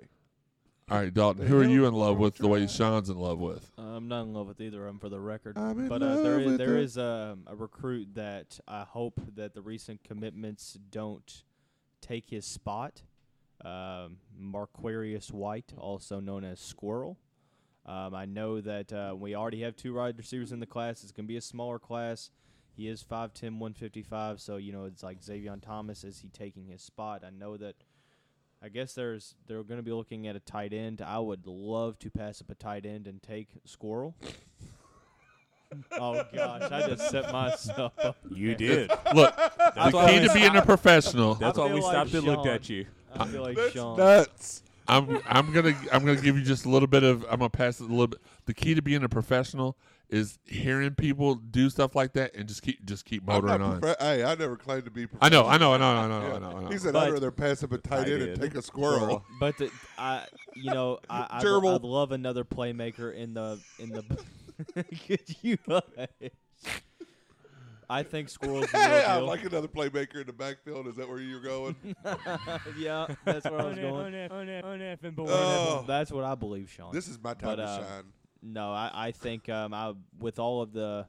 All 0.91 0.99
right, 0.99 1.13
Dalton. 1.13 1.47
Who 1.47 1.59
are 1.59 1.65
you 1.65 1.87
in 1.87 1.95
love 1.95 2.19
with? 2.19 2.37
The 2.37 2.47
way 2.47 2.67
Sean's 2.67 3.09
in 3.09 3.17
love 3.19 3.39
with? 3.39 3.71
I'm 3.79 4.07
not 4.07 4.23
in 4.23 4.35
love 4.35 4.49
with 4.49 4.61
either 4.61 4.81
of 4.81 4.87
them 4.87 4.99
for 4.99 5.09
the 5.09 5.19
record. 5.19 5.57
I'm 5.57 5.81
in 5.81 5.89
but 5.89 6.03
uh, 6.03 6.17
there 6.23 6.33
love 6.33 6.41
is 6.43 6.47
with 6.47 6.59
there 6.59 6.69
her. 6.69 6.77
is 6.79 6.99
um, 6.99 7.45
a 7.47 7.57
recruit 7.57 8.09
that 8.15 8.61
I 8.69 8.83
hope 8.83 9.19
that 9.35 9.55
the 9.55 9.63
recent 9.63 10.05
commitments 10.05 10.79
don't 10.91 11.43
take 12.03 12.29
his 12.29 12.45
spot. 12.45 13.01
Um, 13.65 14.19
Marquarius 14.39 15.33
White, 15.33 15.73
also 15.79 16.21
known 16.21 16.45
as 16.45 16.61
Squirrel. 16.61 17.19
Um, 17.87 18.15
I 18.15 18.25
know 18.25 18.61
that 18.61 18.93
uh, 18.93 19.15
we 19.17 19.35
already 19.35 19.61
have 19.63 19.77
two 19.77 19.95
wide 19.95 20.17
receivers 20.17 20.53
in 20.53 20.61
the 20.61 20.67
class. 20.67 21.03
It's 21.03 21.13
going 21.13 21.27
to 21.27 21.29
be 21.29 21.37
a 21.37 21.43
smaller 21.43 21.79
class. 21.79 22.31
He 22.77 22.89
is 22.89 23.05
5'10", 23.05 23.59
155, 23.59 24.41
so 24.41 24.57
you 24.57 24.73
know 24.73 24.85
it's 24.85 25.03
like 25.03 25.23
Xavier 25.23 25.57
Thomas. 25.63 26.03
Is 26.03 26.21
he 26.21 26.29
taking 26.29 26.67
his 26.69 26.83
spot? 26.83 27.23
I 27.25 27.31
know 27.31 27.57
that. 27.57 27.77
I 28.63 28.69
guess 28.69 28.95
there's 28.95 29.35
they're 29.47 29.63
going 29.63 29.79
to 29.79 29.83
be 29.83 29.93
looking 29.93 30.27
at 30.27 30.37
a 30.37 30.41
tight 30.41 30.73
end. 30.73 31.03
I 31.03 31.19
would 31.19 31.47
love 31.47 31.99
to 31.99 32.11
pass 32.11 32.41
up 32.41 32.51
a 32.51 32.55
tight 32.55 32.87
end 32.87 33.07
and 33.07 33.23
take 33.23 33.49
Squirrel. 33.67 34.17
oh 35.93 36.25
gosh, 36.35 36.71
I 36.71 36.89
just 36.89 37.11
set 37.11 37.31
myself 37.31 37.93
up. 38.03 38.17
You 38.31 38.55
did. 38.57 38.91
Look, 39.15 39.37
That's 39.37 39.91
the 39.91 39.97
why 39.97 40.11
key 40.11 40.21
we 40.21 40.29
to 40.29 40.35
being 40.35 40.57
a 40.57 40.63
professional. 40.63 41.35
That's 41.35 41.59
I 41.59 41.63
why 41.63 41.69
feel 41.69 41.77
we 41.77 41.83
like 41.83 41.93
stopped 41.93 42.15
and 42.15 42.25
looked 42.25 42.47
at 42.47 42.69
you. 42.69 42.87
I 43.19 43.27
feel 43.27 43.43
like 43.43 43.57
That's 43.57 43.73
Sean. 43.73 43.97
nuts. 43.99 44.63
I'm 44.87 45.19
I'm 45.27 45.53
gonna 45.53 45.75
I'm 45.93 46.05
gonna 46.05 46.21
give 46.21 46.37
you 46.37 46.45
just 46.45 46.67
a 46.67 46.69
little 46.69 46.89
bit 46.89 47.03
of 47.03 47.23
I'm 47.25 47.39
gonna 47.39 47.49
pass 47.49 47.81
it 47.81 47.85
a 47.85 47.87
little 47.87 48.09
bit. 48.09 48.21
The 48.47 48.53
key 48.55 48.75
to 48.75 48.83
being 48.83 49.03
a 49.03 49.09
professional 49.09 49.79
is 50.11 50.39
hearing 50.45 50.95
people 50.95 51.37
do 51.37 51.71
stuff 51.71 51.97
like 51.97 52.13
that 52.13 52.35
and 52.37 52.47
just 52.47 52.61
keep 52.61 52.85
just 52.85 53.07
keep 53.07 53.23
I'm 53.27 53.43
motoring 53.43 53.61
not 53.61 53.61
on. 53.63 53.81
profe- 53.81 53.97
hey, 54.01 54.23
I 54.25 54.35
never 54.35 54.57
claimed 54.57 54.85
to 54.85 54.91
be. 54.91 55.07
I 55.23 55.31
know, 55.31 55.47
I 55.47 55.57
know, 55.57 55.73
I 55.73 55.79
know, 55.79 55.87
I 55.87 56.03
Yeah. 56.03 56.07
know, 56.09 56.15
I 56.17 56.39
know, 56.39 56.57
I 56.59 56.61
know. 56.65 56.69
He 56.69 56.77
said, 56.79 56.93
But- 56.93 57.05
"I'd 57.09 57.13
rather 57.15 57.31
pass 57.31 57.63
up 57.65 57.73
a 57.73 57.79
tight 57.79 58.09
I 58.09 58.11
end 58.13 58.23
and 58.23 58.39
did. 58.39 58.41
take 58.43 58.55
a 58.57 58.63
squirrel." 58.63 59.25
But 59.41 59.57
the, 59.57 59.71
I, 59.97 60.27
you 60.55 60.71
know, 60.71 60.99
I, 61.09 61.27
I'd, 61.31 61.43
Gerbil. 61.43 61.77
I'd 61.77 61.83
love 61.83 62.13
another 62.13 62.45
playmaker 62.45 63.15
in 63.15 63.33
the 63.33 63.59
in 63.79 63.89
the. 63.89 64.05
Could 65.07 65.35
you? 65.43 65.57
hush? 65.67 65.83
I 67.91 68.03
think 68.03 68.29
Squirrel's 68.29 68.67
the 68.73 68.79
real 68.79 68.87
Hey, 68.89 69.15
deal. 69.19 69.27
like 69.27 69.45
another 69.45 69.69
playmaker 69.69 70.21
in 70.21 70.27
the 70.27 70.33
backfield. 70.33 70.87
Is 70.87 70.97
that 70.97 71.09
where 71.09 71.21
you're 71.21 71.41
going? 71.41 71.77
yeah, 72.79 73.07
that's 73.25 73.45
where 73.45 73.61
I 73.61 73.65
was 73.65 73.79
going. 73.79 74.15
Oh. 75.29 75.85
That's 75.87 76.11
what 76.13 76.25
I 76.25 76.35
believe, 76.35 76.71
Sean. 76.71 76.93
this 76.93 77.09
is 77.09 77.19
my 77.23 77.35
time 77.35 77.51
But, 77.51 77.57
to 77.57 77.63
uh, 77.65 77.79
shine. 77.79 78.05
No, 78.43 78.73
I, 78.73 78.91
I 78.95 79.11
think 79.13 79.49
um, 79.49 79.73
I, 79.73 79.95
with 80.19 80.39
all 80.39 80.61
of 80.63 80.73
the 80.73 81.07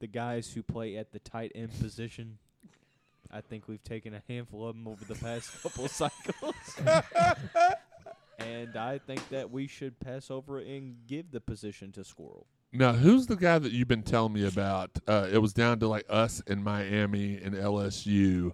the 0.00 0.06
guys 0.06 0.52
who 0.52 0.62
play 0.62 0.96
at 0.96 1.12
the 1.12 1.18
tight 1.18 1.52
end 1.54 1.70
position, 1.80 2.36
I 3.30 3.40
think 3.40 3.68
we've 3.68 3.82
taken 3.82 4.12
a 4.12 4.22
handful 4.28 4.68
of 4.68 4.74
them 4.76 4.86
over 4.86 5.02
the 5.04 5.14
past 5.14 5.50
couple 5.62 5.88
cycles. 5.88 6.54
and 8.38 8.76
I 8.76 8.98
think 8.98 9.26
that 9.30 9.50
we 9.50 9.66
should 9.66 9.98
pass 10.00 10.30
over 10.30 10.58
and 10.58 10.96
give 11.06 11.30
the 11.30 11.40
position 11.40 11.92
to 11.92 12.04
Squirrel. 12.04 12.46
Now, 12.74 12.92
who's 12.92 13.26
the 13.26 13.36
guy 13.36 13.58
that 13.58 13.72
you've 13.72 13.88
been 13.88 14.02
telling 14.02 14.32
me 14.32 14.46
about? 14.46 14.90
Uh, 15.06 15.28
it 15.32 15.38
was 15.38 15.52
down 15.52 15.78
to 15.80 15.88
like 15.88 16.04
us 16.08 16.40
in 16.46 16.62
Miami 16.62 17.36
and 17.36 17.54
LSU. 17.54 18.52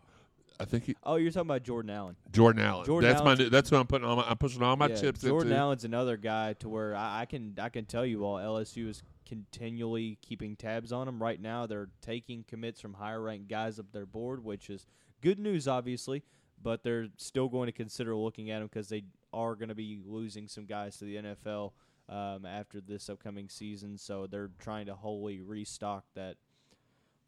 I 0.58 0.66
think 0.66 0.84
he, 0.84 0.94
Oh, 1.04 1.16
you're 1.16 1.30
talking 1.30 1.48
about 1.48 1.62
Jordan 1.62 1.90
Allen. 1.90 2.16
Jordan 2.32 2.62
Allen. 2.62 2.84
Jordan 2.84 3.08
that's 3.08 3.22
Allen's- 3.22 3.38
my. 3.40 3.48
That's 3.48 3.70
who 3.70 3.76
I'm 3.76 3.86
putting 3.86 4.06
all 4.06 4.16
my. 4.16 4.24
I'm 4.28 4.36
pushing 4.36 4.62
all 4.62 4.76
my 4.76 4.88
Yeah, 4.88 4.94
chips 4.96 5.22
Jordan 5.22 5.48
into. 5.52 5.58
Allen's 5.60 5.84
another 5.84 6.18
guy 6.18 6.52
to 6.54 6.68
where 6.68 6.94
I, 6.94 7.22
I 7.22 7.24
can 7.24 7.54
I 7.58 7.70
can 7.70 7.86
tell 7.86 8.04
you 8.04 8.24
all 8.26 8.36
LSU 8.36 8.88
is 8.90 9.02
continually 9.26 10.18
keeping 10.20 10.56
tabs 10.56 10.92
on 10.92 11.08
him. 11.08 11.22
Right 11.22 11.40
now, 11.40 11.64
they're 11.66 11.88
taking 12.02 12.44
commits 12.46 12.78
from 12.80 12.92
higher 12.94 13.22
ranked 13.22 13.48
guys 13.48 13.78
up 13.78 13.86
their 13.92 14.04
board, 14.06 14.44
which 14.44 14.68
is 14.68 14.84
good 15.22 15.38
news, 15.38 15.66
obviously. 15.66 16.22
But 16.62 16.82
they're 16.82 17.06
still 17.16 17.48
going 17.48 17.66
to 17.66 17.72
consider 17.72 18.14
looking 18.14 18.50
at 18.50 18.60
him 18.60 18.66
because 18.68 18.90
they 18.90 19.04
are 19.32 19.54
going 19.54 19.70
to 19.70 19.74
be 19.74 20.02
losing 20.04 20.46
some 20.46 20.66
guys 20.66 20.98
to 20.98 21.06
the 21.06 21.16
NFL 21.16 21.72
um, 22.10 22.44
after 22.44 22.80
this 22.80 23.08
upcoming 23.08 23.48
season. 23.48 23.96
So 23.96 24.26
they're 24.26 24.50
trying 24.58 24.86
to 24.86 24.94
wholly 24.94 25.40
restock 25.40 26.04
that 26.14 26.36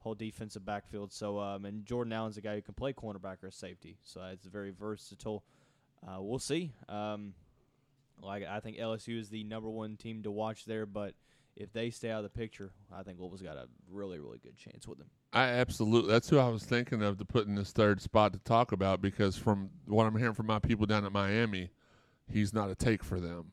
whole 0.00 0.14
defensive 0.14 0.64
backfield. 0.64 1.12
So 1.12 1.38
um, 1.38 1.64
and 1.64 1.86
Jordan 1.86 2.12
Allen's 2.12 2.36
a 2.36 2.42
guy 2.42 2.56
who 2.56 2.62
can 2.62 2.74
play 2.74 2.92
cornerback 2.92 3.42
or 3.42 3.50
safety, 3.50 3.96
so 4.02 4.20
it's 4.32 4.46
very 4.46 4.72
versatile. 4.72 5.44
Uh, 6.06 6.20
we'll 6.20 6.40
see. 6.40 6.72
Um, 6.88 7.34
like 8.20 8.44
I 8.44 8.60
think 8.60 8.76
LSU 8.76 9.18
is 9.18 9.30
the 9.30 9.44
number 9.44 9.70
one 9.70 9.96
team 9.96 10.24
to 10.24 10.30
watch 10.30 10.64
there, 10.64 10.86
but 10.86 11.14
if 11.54 11.72
they 11.72 11.90
stay 11.90 12.10
out 12.10 12.24
of 12.24 12.32
the 12.32 12.38
picture, 12.38 12.72
I 12.92 13.02
think 13.02 13.18
Louisville's 13.18 13.42
got 13.42 13.56
a 13.56 13.68
really 13.90 14.18
really 14.18 14.38
good 14.38 14.56
chance 14.56 14.88
with 14.88 14.98
them. 14.98 15.08
I 15.32 15.44
absolutely. 15.44 16.10
That's 16.10 16.28
who 16.28 16.38
I 16.38 16.48
was 16.48 16.64
thinking 16.64 17.02
of 17.02 17.18
to 17.18 17.24
put 17.24 17.46
in 17.46 17.54
this 17.54 17.72
third 17.72 18.00
spot 18.02 18.32
to 18.32 18.40
talk 18.40 18.72
about 18.72 19.00
because 19.00 19.36
from 19.36 19.70
what 19.86 20.04
I'm 20.04 20.18
hearing 20.18 20.34
from 20.34 20.46
my 20.46 20.58
people 20.58 20.86
down 20.86 21.04
at 21.04 21.12
Miami, 21.12 21.70
he's 22.28 22.52
not 22.52 22.70
a 22.70 22.74
take 22.74 23.04
for 23.04 23.20
them. 23.20 23.52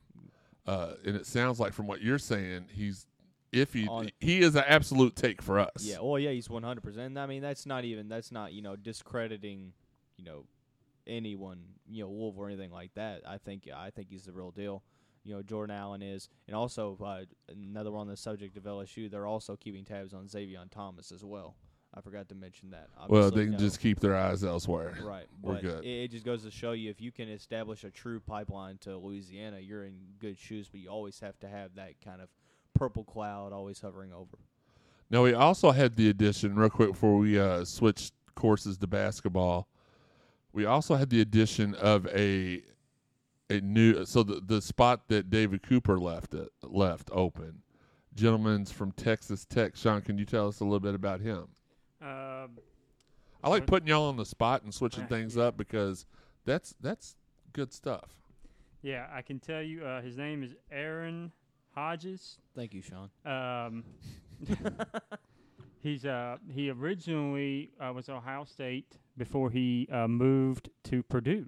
Uh, 0.70 0.94
and 1.04 1.16
it 1.16 1.26
sounds 1.26 1.60
like 1.60 1.74
from 1.74 1.88
what 1.88 2.00
you're 2.00 2.20
saying, 2.20 2.66
he's 2.72 3.08
if 3.52 3.74
he 3.74 3.88
On- 3.88 4.12
he 4.20 4.42
is 4.42 4.54
an 4.54 4.66
absolute 4.68 5.16
take 5.16 5.42
for 5.42 5.58
us. 5.58 5.72
Yeah, 5.80 5.98
well, 6.00 6.20
yeah, 6.20 6.30
he's 6.30 6.48
one 6.48 6.62
hundred 6.62 6.82
percent. 6.82 7.18
I 7.18 7.26
mean, 7.26 7.42
that's 7.42 7.66
not 7.66 7.86
even 7.86 8.08
that's 8.08 8.32
not 8.32 8.54
you 8.54 8.62
know 8.62 8.76
discrediting 8.76 9.74
you 10.16 10.26
know 10.26 10.46
anyone 11.08 11.64
you 11.90 12.04
know 12.04 12.10
Wolf 12.10 12.36
or 12.38 12.46
anything 12.46 12.72
like 12.72 12.94
that. 12.94 13.24
I 13.28 13.40
think 13.40 13.68
I 13.76 13.90
think 13.90 14.10
he's 14.12 14.26
the 14.26 14.32
real 14.32 14.52
deal. 14.52 14.84
You 15.24 15.34
know, 15.34 15.42
Jordan 15.42 15.76
Allen 15.76 16.04
is, 16.04 16.30
and 16.46 16.56
also 16.56 16.96
uh, 17.04 17.22
another 17.52 17.92
one 17.92 18.02
on 18.02 18.08
the 18.08 18.16
subject 18.16 18.56
of 18.56 18.64
LSU. 18.64 19.10
They're 19.10 19.26
also 19.26 19.56
keeping 19.56 19.86
tabs 19.86 20.14
on 20.14 20.28
Xavier 20.28 20.62
Thomas 20.70 21.12
as 21.12 21.26
well. 21.26 21.56
I 21.94 22.02
forgot 22.02 22.30
to 22.30 22.36
mention 22.36 22.70
that. 22.72 22.90
Well, 23.08 23.32
they 23.32 23.46
can 23.46 23.54
no. 23.54 23.58
just 23.58 23.80
keep 23.80 24.00
their 24.00 24.16
eyes 24.16 24.44
elsewhere. 24.44 24.98
Right. 25.02 25.26
We're 25.42 25.54
but 25.54 25.62
good. 25.62 25.86
It, 25.86 26.04
it 26.04 26.12
just 26.12 26.24
goes 26.24 26.44
to 26.44 26.52
show 26.52 26.74
you 26.74 26.90
if 26.90 27.02
you 27.02 27.12
can 27.12 27.28
establish 27.30 27.84
a 27.84 27.90
true 27.90 28.20
pipeline 28.20 28.78
to 28.80 28.98
Louisiana, 28.98 29.60
you're 29.60 29.86
in 29.86 29.96
good 30.20 30.38
shoes. 30.38 30.70
But 30.70 30.82
you 30.82 30.90
always 30.90 31.20
have 31.20 31.40
to 31.40 31.48
have 31.48 31.76
that 31.76 32.00
kind 32.04 32.22
of 32.22 32.30
purple 32.76 33.04
cloud 33.04 33.54
always 33.54 33.80
hovering 33.80 34.14
over. 34.14 34.38
Now 35.10 35.24
we 35.24 35.34
also 35.34 35.72
had 35.72 35.96
the 35.96 36.10
addition, 36.10 36.56
real 36.56 36.70
quick 36.70 36.92
before 36.92 37.18
we 37.18 37.40
uh, 37.40 37.66
switched 37.66 38.14
courses 38.36 38.78
to 38.78 38.88
basketball. 38.88 39.68
We 40.54 40.66
also 40.66 40.96
had 40.96 41.10
the 41.10 41.22
addition 41.22 41.76
of 41.76 42.08
a 42.08 42.62
a 43.50 43.62
new 43.62 44.06
so 44.06 44.22
the 44.22 44.42
the 44.46 44.62
spot 44.62 45.08
that 45.08 45.30
David 45.32 45.64
Cooper 45.64 46.00
left 46.00 46.36
it, 46.36 46.50
left 46.62 47.10
open. 47.12 47.64
Gentleman's 48.14 48.72
from 48.72 48.92
Texas 48.92 49.46
Tech. 49.46 49.76
Sean, 49.76 50.02
can 50.02 50.18
you 50.18 50.26
tell 50.26 50.48
us 50.48 50.60
a 50.60 50.64
little 50.64 50.80
bit 50.80 50.94
about 50.94 51.22
him? 51.22 51.48
Um, 52.02 52.58
I 53.44 53.50
like 53.50 53.66
putting 53.66 53.88
y'all 53.88 54.10
on 54.10 54.18
the 54.18 54.26
spot 54.26 54.64
and 54.64 54.74
switching 54.74 55.04
Uh, 55.04 55.08
things 55.08 55.38
up 55.38 55.58
because 55.58 56.06
that's 56.46 56.76
that's 56.82 57.16
good 57.54 57.72
stuff. 57.74 58.16
yeah, 58.82 59.08
I 59.14 59.22
can 59.22 59.40
tell 59.40 59.62
you. 59.62 59.84
Uh, 59.86 60.02
his 60.02 60.18
name 60.18 60.44
is 60.44 60.56
Aaron 60.72 61.32
Hodges. 61.76 62.38
Thank 62.56 62.74
you, 62.74 62.82
Sean. 62.82 63.10
Um, 63.26 63.84
he's 65.82 66.06
uh 66.06 66.38
he 66.52 66.70
originally 66.70 67.72
uh, 67.80 67.92
was 67.94 68.10
Ohio 68.10 68.44
State 68.46 68.98
before 69.18 69.50
he 69.50 69.88
uh, 69.92 70.08
moved 70.08 70.70
to 70.86 71.04
Purdue, 71.04 71.48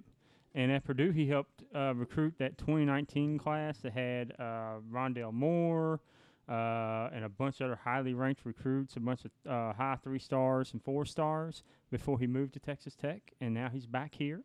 and 0.54 0.70
at 0.72 0.84
Purdue 0.84 1.10
he 1.10 1.26
helped 1.28 1.62
uh, 1.74 1.94
recruit 1.94 2.34
that 2.38 2.58
2019 2.58 3.38
class 3.38 3.78
that 3.78 3.92
had 3.92 4.32
uh, 4.38 4.78
Rondale 4.90 5.32
Moore. 5.32 6.00
Uh, 6.48 7.08
and 7.14 7.24
a 7.24 7.28
bunch 7.28 7.60
of 7.60 7.66
other 7.66 7.78
highly 7.84 8.14
ranked 8.14 8.40
recruits, 8.44 8.96
a 8.96 9.00
bunch 9.00 9.24
of 9.24 9.30
uh, 9.48 9.72
high 9.72 9.96
three 10.02 10.18
stars 10.18 10.72
and 10.72 10.82
four 10.82 11.04
stars 11.04 11.62
before 11.90 12.18
he 12.18 12.26
moved 12.26 12.52
to 12.54 12.60
Texas 12.60 12.96
Tech, 12.96 13.22
and 13.40 13.54
now 13.54 13.68
he's 13.72 13.86
back 13.86 14.14
here. 14.16 14.42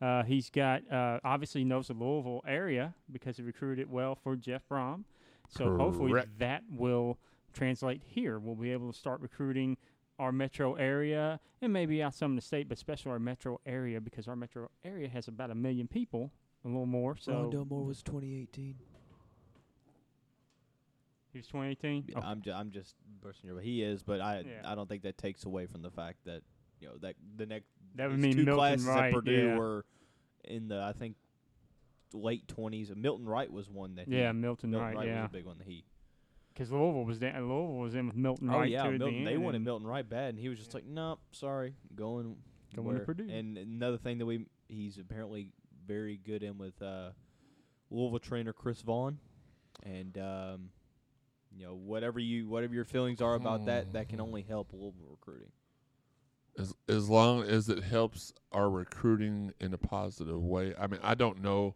Uh, 0.00 0.22
he's 0.22 0.50
got 0.50 0.90
uh, 0.90 1.20
obviously 1.22 1.62
knows 1.62 1.88
the 1.88 1.94
Louisville 1.94 2.42
area 2.46 2.94
because 3.12 3.36
he 3.36 3.42
recruited 3.42 3.90
well 3.90 4.14
for 4.14 4.36
Jeff 4.36 4.62
Brohm. 4.70 5.04
So 5.48 5.76
hopefully 5.76 6.12
that 6.38 6.62
will 6.70 7.18
translate 7.52 8.02
here. 8.04 8.38
We'll 8.38 8.54
be 8.56 8.72
able 8.72 8.92
to 8.92 8.98
start 8.98 9.20
recruiting 9.20 9.76
our 10.18 10.32
metro 10.32 10.74
area 10.74 11.40
and 11.60 11.72
maybe 11.72 12.02
out 12.02 12.14
some 12.14 12.32
in 12.32 12.36
the 12.36 12.42
state, 12.42 12.68
but 12.68 12.76
especially 12.76 13.12
our 13.12 13.18
metro 13.18 13.60
area 13.66 14.00
because 14.00 14.28
our 14.28 14.36
metro 14.36 14.68
area 14.84 15.08
has 15.08 15.28
about 15.28 15.50
a 15.50 15.54
million 15.54 15.88
people, 15.88 16.30
a 16.64 16.68
little 16.68 16.86
more. 16.86 17.16
So 17.16 17.32
Rondale 17.32 17.68
Moore 17.68 17.84
was 17.84 18.02
2018. 18.02 18.76
He 21.34 21.38
was 21.40 21.46
2018. 21.48 22.04
Yeah, 22.08 22.18
Okay. 22.18 22.26
I'm 22.26 22.40
ju- 22.40 22.52
I'm 22.52 22.70
just 22.70 22.94
bursting 23.20 23.50
your. 23.50 23.60
He 23.60 23.82
is, 23.82 24.02
but 24.02 24.20
I 24.22 24.40
Yeah. 24.40 24.62
I 24.64 24.74
don't 24.74 24.88
think 24.88 25.02
that 25.02 25.18
takes 25.18 25.44
away 25.44 25.66
from 25.66 25.82
the 25.82 25.90
fact 25.90 26.24
that 26.24 26.42
you 26.80 26.88
know 26.88 26.96
that 27.02 27.16
the 27.36 27.44
next 27.46 27.68
That 27.96 28.08
would 28.10 28.18
mean 28.18 28.32
two 28.36 28.44
Milton 28.44 28.54
classes 28.56 28.86
Wright, 28.86 29.04
at 29.06 29.12
Purdue 29.12 29.32
yeah. 29.48 29.58
were 29.58 29.84
in 30.44 30.68
the 30.68 30.80
I 30.82 30.92
think 30.92 31.16
late 32.12 32.46
twenties. 32.48 32.90
Milton 32.94 33.26
Wright 33.26 33.50
was 33.52 33.68
one 33.68 33.96
that 33.96 34.08
yeah, 34.08 34.32
he, 34.32 34.38
Milton, 34.38 34.70
Milton 34.70 34.86
Wright. 34.86 34.96
Wright 34.96 35.08
Yeah, 35.08 35.22
was 35.22 35.30
a 35.30 35.32
big 35.32 35.44
one 35.46 35.58
that 35.58 35.66
he. 35.66 35.84
because 36.52 36.70
Louisville 36.70 37.04
was 37.04 37.18
down, 37.18 37.34
Louisville 37.48 37.76
was 37.78 37.94
in 37.94 38.06
with 38.06 38.16
Milton 38.16 38.48
Oh 38.50 38.58
Wright 38.58 38.70
yeah, 38.70 38.82
too. 38.84 38.88
at 38.88 38.92
the 38.92 38.98
Milton. 38.98 39.24
They 39.24 39.36
wanted 39.36 39.60
Milton 39.62 39.86
Wright 39.86 40.08
bad, 40.08 40.30
and 40.30 40.38
he 40.38 40.48
was 40.48 40.58
just 40.58 40.70
Yeah. 40.72 40.76
like, 40.78 40.86
"Nope, 40.86 41.20
sorry, 41.32 41.74
going 41.94 42.36
Going 42.76 42.98
to 42.98 43.04
Purdue. 43.04 43.28
And 43.30 43.56
another 43.56 43.98
thing 43.98 44.18
that 44.18 44.26
we 44.26 44.46
he's 44.68 44.98
apparently 44.98 45.50
very 45.86 46.16
good 46.16 46.42
in 46.42 46.58
with 46.58 46.80
uh, 46.82 47.10
Louisville 47.90 48.18
trainer 48.18 48.52
Chris 48.52 48.80
Vaughn, 48.82 49.18
and 49.84 50.16
um, 50.18 50.70
you 51.56 51.64
know 51.66 51.74
whatever 51.74 52.18
you 52.18 52.48
whatever 52.48 52.74
your 52.74 52.84
feelings 52.84 53.20
are 53.20 53.34
about 53.34 53.66
that, 53.66 53.92
that 53.92 54.08
can 54.08 54.20
only 54.20 54.42
help 54.42 54.72
Louisville 54.72 55.06
recruiting. 55.10 55.52
as 56.58 56.74
as 56.88 57.08
long 57.08 57.42
as 57.42 57.68
it 57.68 57.82
helps 57.84 58.32
our 58.52 58.70
recruiting 58.70 59.52
in 59.60 59.72
a 59.74 59.78
positive 59.78 60.42
way. 60.42 60.74
I 60.78 60.86
mean, 60.86 61.00
I 61.02 61.14
don't 61.14 61.40
know, 61.42 61.74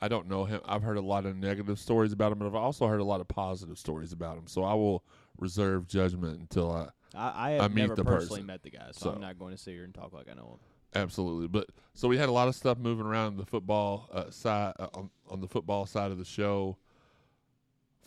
I 0.00 0.08
don't 0.08 0.28
know 0.28 0.44
him. 0.44 0.60
I've 0.64 0.82
heard 0.82 0.96
a 0.96 1.02
lot 1.02 1.26
of 1.26 1.36
negative 1.36 1.78
stories 1.78 2.12
about 2.12 2.32
him, 2.32 2.38
but 2.38 2.46
I've 2.46 2.54
also 2.54 2.86
heard 2.86 3.00
a 3.00 3.04
lot 3.04 3.20
of 3.20 3.28
positive 3.28 3.78
stories 3.78 4.12
about 4.12 4.36
him. 4.38 4.46
So 4.46 4.64
I 4.64 4.74
will 4.74 5.04
reserve 5.38 5.86
judgment 5.86 6.40
until 6.40 6.70
I 6.72 6.88
I, 7.14 7.48
I 7.48 7.50
have 7.52 7.62
I 7.62 7.68
meet 7.68 7.82
never 7.82 7.96
the 7.96 8.04
personally 8.04 8.40
person. 8.40 8.46
met 8.46 8.62
the 8.62 8.70
guy, 8.70 8.88
so, 8.92 9.04
So- 9.06 9.10
I'm 9.12 9.20
not 9.20 9.38
going 9.38 9.52
to 9.52 9.58
sit 9.58 9.72
here 9.72 9.84
and 9.84 9.94
talk 9.94 10.12
like 10.12 10.28
I 10.30 10.34
know 10.34 10.58
him. 10.94 11.00
absolutely. 11.02 11.48
But 11.48 11.68
so 11.94 12.06
we 12.08 12.18
had 12.18 12.28
a 12.28 12.32
lot 12.32 12.48
of 12.48 12.54
stuff 12.54 12.76
moving 12.78 13.06
around 13.06 13.36
the 13.38 13.46
football 13.46 14.08
uh, 14.12 14.30
side 14.30 14.74
uh, 14.78 14.88
on 14.94 15.10
on 15.30 15.40
the 15.40 15.48
football 15.48 15.86
side 15.86 16.10
of 16.10 16.18
the 16.18 16.24
show. 16.24 16.76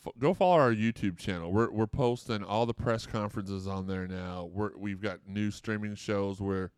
F- 0.06 0.14
go 0.20 0.34
follow 0.34 0.56
our 0.56 0.74
YouTube 0.74 1.18
channel. 1.18 1.52
We're 1.52 1.72
we're 1.72 1.88
posting 1.88 2.44
all 2.44 2.66
the 2.66 2.74
press 2.74 3.06
conferences 3.06 3.68
on 3.68 3.88
there 3.88 4.08
now. 4.08 4.50
We're 4.52 4.76
we've 4.76 5.02
got 5.02 5.20
new 5.28 5.52
streaming 5.52 5.96
shows 5.96 6.42
where 6.42 6.72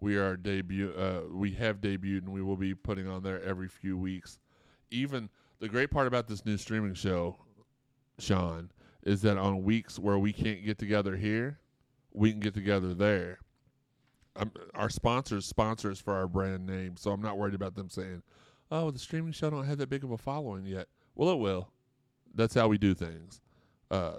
we 0.00 0.16
are 0.16 0.36
debut. 0.36 0.92
Uh, 0.92 1.22
we 1.30 1.52
have 1.52 1.80
debuted 1.80 2.24
and 2.24 2.32
we 2.32 2.42
will 2.42 2.56
be 2.56 2.74
putting 2.74 3.08
on 3.08 3.22
there 3.22 3.42
every 3.42 3.68
few 3.68 3.96
weeks. 3.96 4.38
Even 4.90 5.30
the 5.60 5.68
great 5.68 5.90
part 5.90 6.06
about 6.06 6.26
this 6.26 6.44
new 6.44 6.56
streaming 6.56 6.94
show, 6.94 7.36
Sean, 8.18 8.70
is 9.04 9.22
that 9.22 9.38
on 9.38 9.62
weeks 9.62 9.98
where 9.98 10.18
we 10.18 10.32
can't 10.32 10.64
get 10.64 10.78
together 10.78 11.16
here, 11.16 11.60
we 12.12 12.30
can 12.30 12.40
get 12.40 12.54
together 12.54 12.92
there. 12.92 13.38
Um, 14.36 14.50
our 14.74 14.90
sponsors 14.90 15.46
sponsors 15.46 16.00
for 16.00 16.12
our 16.12 16.26
brand 16.26 16.66
name, 16.66 16.96
so 16.96 17.12
I'm 17.12 17.22
not 17.22 17.38
worried 17.38 17.54
about 17.54 17.76
them 17.76 17.88
saying, 17.88 18.24
"Oh, 18.68 18.90
the 18.90 18.98
streaming 18.98 19.32
show 19.32 19.48
don't 19.48 19.66
have 19.66 19.78
that 19.78 19.88
big 19.88 20.02
of 20.02 20.10
a 20.10 20.18
following 20.18 20.66
yet." 20.66 20.88
Well, 21.14 21.30
it 21.30 21.38
will. 21.38 21.68
That's 22.34 22.54
how 22.54 22.68
we 22.68 22.78
do 22.78 22.94
things. 22.94 23.40
Uh, 23.90 24.18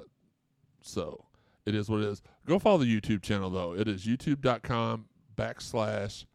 so 0.81 1.25
it 1.65 1.75
is 1.75 1.89
what 1.89 2.01
it 2.01 2.07
is. 2.07 2.21
Go 2.45 2.59
follow 2.59 2.77
the 2.79 3.01
YouTube 3.01 3.21
channel 3.21 3.49
though. 3.49 3.73
It 3.73 3.87
is 3.87 4.05
youtube.com 4.05 5.05
backslash 5.35 6.25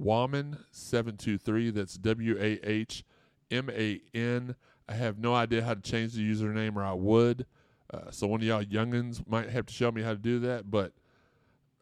Wahman723. 0.00 1.74
That's 1.74 1.94
W 1.98 2.36
A 2.40 2.58
H 2.68 3.04
M 3.50 3.70
A 3.70 4.00
N. 4.14 4.54
I 4.88 4.94
have 4.94 5.18
no 5.18 5.34
idea 5.34 5.64
how 5.64 5.74
to 5.74 5.80
change 5.80 6.14
the 6.14 6.22
username, 6.22 6.76
or 6.76 6.84
I 6.84 6.92
would. 6.92 7.46
Uh, 7.92 8.10
so 8.10 8.26
one 8.26 8.40
of 8.40 8.46
y'all 8.46 8.62
youngins 8.62 9.26
might 9.28 9.50
have 9.50 9.66
to 9.66 9.74
show 9.74 9.90
me 9.90 10.02
how 10.02 10.10
to 10.10 10.18
do 10.18 10.38
that. 10.40 10.70
But 10.70 10.92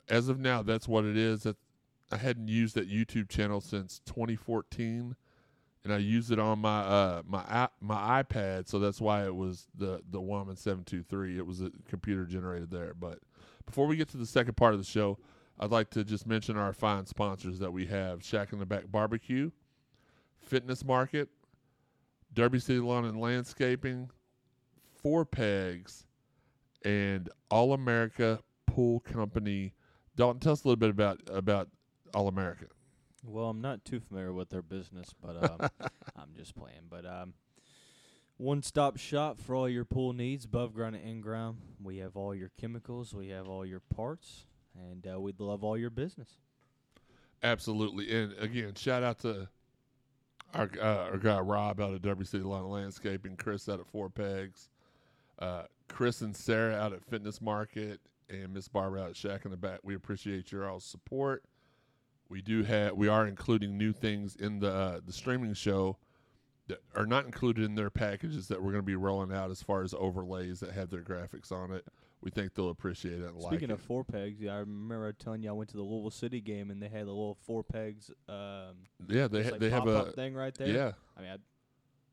as 0.08 0.28
of 0.28 0.38
now, 0.38 0.62
that's 0.62 0.88
what 0.88 1.04
it 1.04 1.16
is. 1.16 1.42
That 1.42 1.56
I 2.10 2.16
hadn't 2.16 2.48
used 2.48 2.74
that 2.76 2.90
YouTube 2.90 3.28
channel 3.28 3.60
since 3.60 4.00
2014, 4.06 5.16
and 5.84 5.92
I 5.92 5.98
used 5.98 6.32
it 6.32 6.38
on 6.38 6.60
my 6.60 6.80
uh, 6.80 7.22
my 7.26 7.68
my 7.80 8.22
iPad. 8.22 8.68
So 8.68 8.78
that's 8.78 9.00
why 9.00 9.26
it 9.26 9.34
was 9.34 9.66
the 9.76 10.00
the 10.10 10.20
Wahman 10.20 10.56
723. 10.56 11.38
It 11.38 11.46
was 11.46 11.60
a 11.60 11.70
computer 11.88 12.24
generated 12.24 12.70
there. 12.70 12.94
But 12.94 13.18
before 13.66 13.86
we 13.86 13.96
get 13.96 14.08
to 14.10 14.16
the 14.16 14.26
second 14.26 14.56
part 14.56 14.72
of 14.72 14.80
the 14.80 14.86
show, 14.86 15.18
I'd 15.60 15.70
like 15.70 15.90
to 15.90 16.04
just 16.04 16.26
mention 16.26 16.56
our 16.56 16.72
fine 16.72 17.06
sponsors 17.06 17.58
that 17.58 17.72
we 17.72 17.86
have: 17.86 18.24
Shack 18.24 18.52
in 18.52 18.58
the 18.58 18.66
Back 18.66 18.90
Barbecue, 18.90 19.50
Fitness 20.40 20.84
Market, 20.84 21.28
Derby 22.32 22.60
City 22.60 22.80
Lawn 22.80 23.04
and 23.04 23.20
Landscaping, 23.20 24.10
Four 25.02 25.26
Pegs, 25.26 26.06
and 26.84 27.28
All 27.50 27.74
America 27.74 28.40
Pool 28.66 29.00
Company. 29.00 29.74
Dalton, 30.16 30.40
tell 30.40 30.52
us 30.52 30.64
a 30.64 30.68
little 30.68 30.76
bit 30.76 30.90
about 30.90 31.20
about 31.30 31.68
All 32.14 32.28
America. 32.28 32.66
Well, 33.26 33.48
I'm 33.48 33.60
not 33.60 33.84
too 33.84 34.00
familiar 34.00 34.32
with 34.32 34.50
their 34.50 34.62
business, 34.62 35.14
but 35.20 35.50
um, 35.50 35.68
I'm 36.16 36.34
just 36.36 36.54
playing. 36.54 36.88
But 36.90 37.06
um, 37.06 37.34
one-stop 38.36 38.98
shop 38.98 39.40
for 39.40 39.54
all 39.54 39.68
your 39.68 39.84
pool 39.84 40.12
needs, 40.12 40.44
above 40.44 40.74
ground 40.74 40.96
and 40.96 41.08
in 41.08 41.20
ground. 41.20 41.58
We 41.82 41.98
have 41.98 42.16
all 42.16 42.34
your 42.34 42.50
chemicals, 42.60 43.14
we 43.14 43.28
have 43.28 43.48
all 43.48 43.64
your 43.64 43.80
parts, 43.80 44.46
and 44.74 45.06
uh, 45.10 45.20
we'd 45.20 45.40
love 45.40 45.64
all 45.64 45.78
your 45.78 45.90
business. 45.90 46.38
Absolutely, 47.42 48.14
and 48.14 48.32
again, 48.38 48.74
shout 48.74 49.02
out 49.02 49.20
to 49.20 49.48
our 50.54 50.70
uh, 50.80 51.10
our 51.10 51.18
guy 51.18 51.40
Rob 51.40 51.80
out 51.80 52.00
Derby 52.02 52.24
City 52.24 52.44
Lawn 52.44 52.60
and 52.60 52.70
Landscaping, 52.70 53.36
Chris 53.36 53.68
out 53.68 53.80
at 53.80 53.86
Four 53.86 54.10
Pegs, 54.10 54.68
uh, 55.38 55.62
Chris 55.88 56.20
and 56.20 56.36
Sarah 56.36 56.74
out 56.74 56.92
at 56.92 57.04
Fitness 57.04 57.40
Market, 57.40 58.00
and 58.28 58.52
Miss 58.52 58.68
Barbara 58.68 59.02
out 59.02 59.10
at 59.10 59.16
Shack 59.16 59.44
in 59.44 59.50
the 59.50 59.56
Back. 59.56 59.80
We 59.82 59.94
appreciate 59.94 60.52
your 60.52 60.68
all 60.68 60.80
support. 60.80 61.44
We 62.34 62.42
do 62.42 62.64
have 62.64 62.94
we 62.96 63.06
are 63.06 63.28
including 63.28 63.78
new 63.78 63.92
things 63.92 64.34
in 64.34 64.58
the 64.58 64.68
uh, 64.68 65.00
the 65.06 65.12
streaming 65.12 65.54
show 65.54 65.98
that 66.66 66.82
are 66.96 67.06
not 67.06 67.26
included 67.26 67.64
in 67.64 67.76
their 67.76 67.90
packages 67.90 68.48
that 68.48 68.60
we're 68.60 68.72
going 68.72 68.82
to 68.82 68.86
be 68.86 68.96
rolling 68.96 69.32
out 69.32 69.52
as 69.52 69.62
far 69.62 69.84
as 69.84 69.94
overlays 69.96 70.58
that 70.58 70.72
have 70.72 70.90
their 70.90 71.02
graphics 71.02 71.52
on 71.52 71.70
it. 71.70 71.86
We 72.22 72.32
think 72.32 72.54
they'll 72.54 72.70
appreciate 72.70 73.20
it 73.20 73.28
and 73.28 73.36
like 73.36 73.52
Speaking 73.52 73.70
it. 73.70 73.74
of 73.74 73.80
four 73.82 74.02
pegs, 74.02 74.40
yeah, 74.40 74.54
I 74.54 74.58
remember 74.58 75.12
telling 75.12 75.44
you 75.44 75.50
I 75.50 75.52
went 75.52 75.70
to 75.70 75.76
the 75.76 75.84
Louisville 75.84 76.10
City 76.10 76.40
game 76.40 76.72
and 76.72 76.82
they 76.82 76.88
had 76.88 77.02
a 77.02 77.06
little 77.12 77.38
four 77.46 77.62
pegs. 77.62 78.10
Um, 78.28 78.88
yeah, 79.06 79.28
they 79.28 79.44
ha- 79.44 79.50
like 79.50 79.60
they 79.60 79.70
have 79.70 79.86
a 79.86 80.10
thing 80.10 80.34
right 80.34 80.54
there. 80.54 80.66
yeah. 80.66 80.92
I 81.16 81.20
mean, 81.20 81.30
I, 81.30 81.36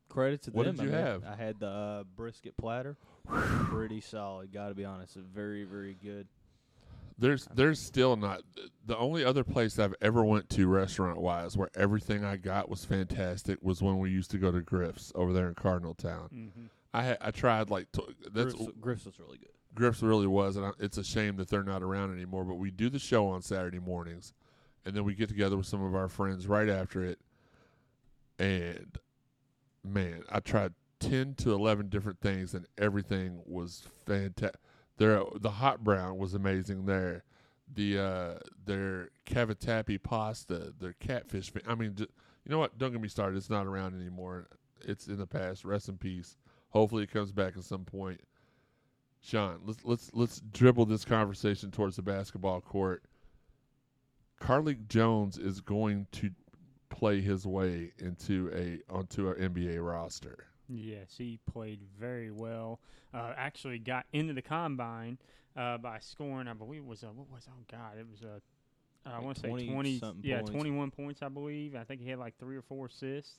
credit 0.08 0.42
to 0.42 0.52
What 0.52 0.66
them. 0.66 0.76
did 0.76 0.84
you 0.84 0.90
I 0.90 0.94
mean, 0.94 1.04
have? 1.04 1.24
I 1.24 1.34
had 1.34 1.58
the 1.58 1.66
uh, 1.66 2.04
brisket 2.14 2.56
platter. 2.56 2.96
Pretty 3.26 4.00
solid. 4.00 4.52
Got 4.52 4.68
to 4.68 4.74
be 4.76 4.84
honest, 4.84 5.16
very 5.16 5.64
very 5.64 5.94
good. 6.00 6.28
There's 7.22 7.46
there's 7.54 7.78
still 7.78 8.16
not 8.16 8.42
the 8.84 8.98
only 8.98 9.24
other 9.24 9.44
place 9.44 9.78
I've 9.78 9.94
ever 10.02 10.24
went 10.24 10.50
to 10.50 10.66
restaurant 10.66 11.20
wise 11.20 11.56
where 11.56 11.70
everything 11.76 12.24
I 12.24 12.36
got 12.36 12.68
was 12.68 12.84
fantastic 12.84 13.58
was 13.62 13.80
when 13.80 14.00
we 14.00 14.10
used 14.10 14.32
to 14.32 14.38
go 14.38 14.50
to 14.50 14.60
Griff's 14.60 15.12
over 15.14 15.32
there 15.32 15.46
in 15.46 15.54
Cardinal 15.54 15.94
Town. 15.94 16.28
Mm-hmm. 16.34 16.64
I 16.92 17.02
had, 17.02 17.18
I 17.20 17.30
tried 17.30 17.70
like 17.70 17.86
that's 17.92 18.54
Griff's, 18.54 18.72
Griff's 18.80 19.04
was 19.06 19.20
really 19.20 19.38
good. 19.38 19.52
Griff's 19.72 20.02
really 20.02 20.26
was, 20.26 20.56
and 20.56 20.66
I, 20.66 20.70
it's 20.80 20.98
a 20.98 21.04
shame 21.04 21.36
that 21.36 21.48
they're 21.48 21.62
not 21.62 21.84
around 21.84 22.12
anymore. 22.12 22.42
But 22.42 22.56
we 22.56 22.72
do 22.72 22.90
the 22.90 22.98
show 22.98 23.28
on 23.28 23.40
Saturday 23.40 23.78
mornings, 23.78 24.34
and 24.84 24.92
then 24.92 25.04
we 25.04 25.14
get 25.14 25.28
together 25.28 25.56
with 25.56 25.66
some 25.66 25.84
of 25.84 25.94
our 25.94 26.08
friends 26.08 26.48
right 26.48 26.68
after 26.68 27.04
it. 27.04 27.20
And 28.40 28.98
man, 29.84 30.24
I 30.28 30.40
tried 30.40 30.72
ten 30.98 31.34
to 31.36 31.52
eleven 31.52 31.88
different 31.88 32.20
things, 32.20 32.52
and 32.52 32.66
everything 32.76 33.42
was 33.46 33.86
fantastic. 34.06 34.60
Their 34.98 35.22
the 35.40 35.50
hot 35.50 35.82
brown 35.82 36.18
was 36.18 36.34
amazing 36.34 36.86
there. 36.86 37.24
The 37.74 37.98
uh, 37.98 38.34
their 38.64 39.10
cavatappi 39.26 40.02
pasta, 40.02 40.72
their 40.78 40.94
catfish. 40.94 41.50
fi- 41.50 41.62
I 41.66 41.74
mean, 41.74 41.94
you 41.98 42.06
know 42.46 42.58
what? 42.58 42.78
Don't 42.78 42.92
get 42.92 43.00
me 43.00 43.08
started. 43.08 43.36
It's 43.36 43.50
not 43.50 43.66
around 43.66 43.98
anymore. 43.98 44.48
It's 44.82 45.06
in 45.06 45.16
the 45.18 45.26
past. 45.26 45.64
Rest 45.64 45.88
in 45.88 45.96
peace. 45.96 46.36
Hopefully, 46.70 47.04
it 47.04 47.12
comes 47.12 47.32
back 47.32 47.56
at 47.56 47.64
some 47.64 47.84
point. 47.84 48.20
Sean, 49.22 49.60
let's 49.64 49.84
let's 49.84 50.10
let's 50.12 50.42
dribble 50.52 50.86
this 50.86 51.04
conversation 51.04 51.70
towards 51.70 51.96
the 51.96 52.02
basketball 52.02 52.60
court. 52.60 53.04
Carlik 54.40 54.88
Jones 54.88 55.38
is 55.38 55.60
going 55.60 56.08
to 56.12 56.30
play 56.90 57.20
his 57.20 57.46
way 57.46 57.92
into 57.98 58.50
a 58.52 58.80
onto 58.92 59.26
our 59.28 59.36
NBA 59.36 59.84
roster. 59.84 60.46
Yes, 60.74 61.14
he 61.18 61.38
played 61.50 61.80
very 61.98 62.30
well. 62.30 62.80
Uh, 63.12 63.32
actually, 63.36 63.78
got 63.78 64.06
into 64.12 64.32
the 64.32 64.42
combine 64.42 65.18
uh, 65.56 65.78
by 65.78 65.98
scoring. 66.00 66.48
I 66.48 66.54
believe 66.54 66.80
it 66.82 66.86
was 66.86 67.02
uh, 67.04 67.08
what 67.08 67.30
was 67.30 67.46
oh 67.48 67.64
god, 67.70 67.98
it 67.98 68.06
was 68.10 68.22
uh, 68.22 68.38
I 69.04 69.16
Like 69.16 69.24
want 69.24 69.36
to 69.36 69.40
say 69.42 69.48
20 69.66 70.00
yeah, 70.22 70.36
points. 70.38 70.50
twenty-one 70.50 70.90
points. 70.90 71.22
I 71.22 71.28
believe. 71.28 71.74
I 71.76 71.84
think 71.84 72.00
he 72.00 72.08
had 72.08 72.18
like 72.18 72.38
three 72.38 72.56
or 72.56 72.62
four 72.62 72.86
assists. 72.86 73.38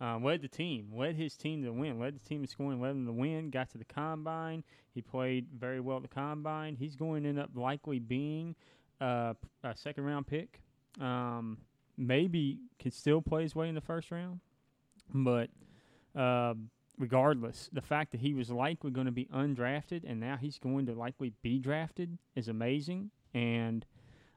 Uh, 0.00 0.16
led 0.18 0.40
the 0.42 0.48
team, 0.48 0.92
led 0.94 1.16
his 1.16 1.34
team 1.36 1.64
to 1.64 1.72
win, 1.72 1.98
led 1.98 2.14
the 2.14 2.20
team 2.28 2.42
in 2.42 2.46
scoring, 2.46 2.80
led 2.80 2.90
them 2.90 3.04
to 3.06 3.12
win. 3.12 3.50
Got 3.50 3.70
to 3.70 3.78
the 3.78 3.84
combine. 3.84 4.62
He 4.94 5.02
played 5.02 5.48
very 5.52 5.80
well 5.80 5.96
at 5.96 6.02
the 6.02 6.08
combine. 6.08 6.76
He's 6.76 6.94
going 6.94 7.24
to 7.24 7.28
end 7.30 7.38
up 7.40 7.50
likely 7.56 7.98
being 7.98 8.54
uh, 9.00 9.34
a 9.64 9.74
second 9.74 10.04
round 10.04 10.28
pick. 10.28 10.60
Um, 11.00 11.58
maybe 11.96 12.58
can 12.78 12.92
still 12.92 13.20
play 13.20 13.42
his 13.42 13.56
way 13.56 13.68
in 13.68 13.74
the 13.74 13.80
first 13.80 14.12
round, 14.12 14.38
but 15.12 15.50
uh, 16.16 16.54
regardless, 16.98 17.68
the 17.72 17.82
fact 17.82 18.12
that 18.12 18.20
he 18.20 18.34
was 18.34 18.50
likely 18.50 18.90
going 18.90 19.06
to 19.06 19.12
be 19.12 19.26
undrafted 19.26 20.02
and 20.08 20.20
now 20.20 20.36
he's 20.36 20.58
going 20.58 20.86
to 20.86 20.94
likely 20.94 21.32
be 21.42 21.58
drafted 21.58 22.18
is 22.34 22.48
amazing. 22.48 23.10
And 23.34 23.84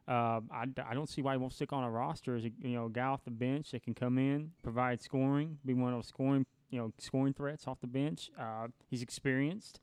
uh, 0.08 0.42
I, 0.52 0.66
I 0.88 0.94
don't 0.94 1.10
see 1.10 1.22
why 1.22 1.34
he 1.34 1.38
won't 1.38 1.54
stick 1.54 1.74
on 1.74 1.84
a 1.84 1.90
roster 1.90 2.36
as 2.36 2.46
a 2.46 2.52
you 2.62 2.76
know 2.76 2.90
guy 2.90 3.04
off 3.04 3.24
the 3.24 3.32
bench 3.32 3.72
that 3.72 3.84
can 3.84 3.94
come 3.94 4.18
in, 4.18 4.52
provide 4.64 5.02
scoring, 5.02 5.58
be 5.66 5.74
one 5.74 5.94
of 5.94 6.06
scoring 6.06 6.46
you 6.70 6.80
know 6.80 6.92
scoring 6.98 7.34
threats 7.34 7.68
off 7.68 7.80
the 7.82 7.88
bench. 7.88 8.30
Uh, 8.40 8.68
he's 8.90 9.02
experienced. 9.02 9.80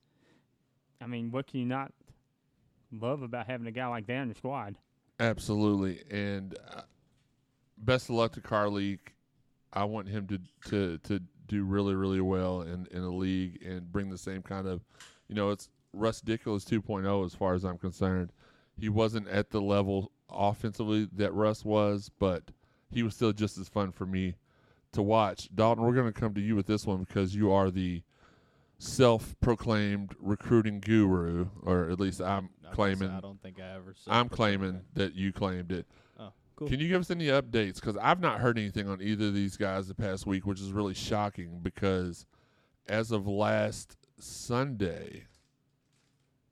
I 1.01 1.07
mean, 1.07 1.31
what 1.31 1.47
can 1.47 1.61
you 1.61 1.67
not 1.67 1.93
love 2.91 3.23
about 3.23 3.47
having 3.47 3.67
a 3.67 3.71
guy 3.71 3.87
like 3.87 4.07
that 4.07 4.23
in 4.23 4.29
your 4.29 4.35
squad? 4.35 4.77
Absolutely, 5.21 6.03
and 6.11 6.57
uh, 6.75 6.83
best 7.77 8.09
of 8.09 8.17
luck 8.17 8.33
to 8.33 8.41
Carlik. 8.41 8.99
I 9.73 9.85
want 9.85 10.09
him 10.09 10.27
to 10.27 10.39
to 10.71 10.99
to 10.99 11.23
do 11.49 11.65
really 11.65 11.95
really 11.95 12.21
well 12.21 12.63
in 12.63 12.87
in 12.91 13.03
a 13.03 13.11
league 13.11 13.63
and 13.65 13.91
bring 13.91 14.11
the 14.11 14.19
same 14.19 14.43
kind 14.43 14.67
of, 14.69 14.85
you 15.29 15.35
know, 15.35 15.51
it's 15.51 15.69
Russdiculous 15.93 16.65
2.0 16.65 17.25
as 17.25 17.35
far 17.35 17.55
as 17.55 17.65
I'm 17.65 17.79
concerned. 17.79 18.33
He 18.79 18.89
wasn't 18.89 19.27
at 19.29 19.51
the 19.51 19.61
level 19.61 20.13
offensively 20.31 21.09
that 21.15 21.33
Russ 21.33 21.65
was, 21.65 22.11
but 22.19 22.51
he 22.91 23.03
was 23.03 23.15
still 23.15 23.33
just 23.33 23.59
as 23.59 23.69
fun 23.69 23.91
for 23.93 24.07
me 24.07 24.35
to 24.93 25.03
watch. 25.03 25.49
Dalton, 25.55 25.83
we're 25.85 25.95
going 25.95 26.13
to 26.13 26.19
come 26.21 26.35
to 26.35 26.41
you 26.41 26.55
with 26.55 26.67
this 26.67 26.87
one 26.87 26.99
because 27.05 27.35
you 27.35 27.51
are 27.51 27.71
the 27.71 28.03
self-proclaimed 28.79 30.15
recruiting 30.21 30.81
guru, 30.81 31.47
or 31.63 31.89
at 31.91 31.99
least 31.99 32.21
I'm 32.21 32.51
I 32.65 32.69
was 32.71 32.79
gonna 32.79 32.97
say, 32.97 32.97
claiming. 32.99 33.11
I 33.11 33.21
don't 33.21 33.43
think 33.43 33.61
I 33.61 33.75
ever. 33.75 33.95
said 33.95 34.13
I'm 34.13 34.29
that. 34.29 34.35
claiming 34.35 34.81
that 34.95 35.15
you 35.15 35.33
claimed 35.33 35.73
it. 35.73 35.87
Cool. 36.59 36.67
Can 36.67 36.81
you 36.81 36.89
give 36.89 37.03
us 37.03 37.11
any 37.13 37.27
updates? 37.27 37.77
Because 37.77 37.97
I've 37.97 38.19
not 38.19 38.41
heard 38.41 38.59
anything 38.59 38.89
on 38.89 39.01
either 39.01 39.27
of 39.27 39.35
these 39.35 39.57
guys 39.57 39.87
the 39.87 39.95
past 39.95 40.27
week, 40.27 40.45
which 40.45 40.61
is 40.61 40.73
really 40.73 40.93
shocking. 40.93 41.61
Because 41.63 42.27
as 42.89 43.13
of 43.13 43.29
last 43.29 43.97
Sunday, 44.19 45.27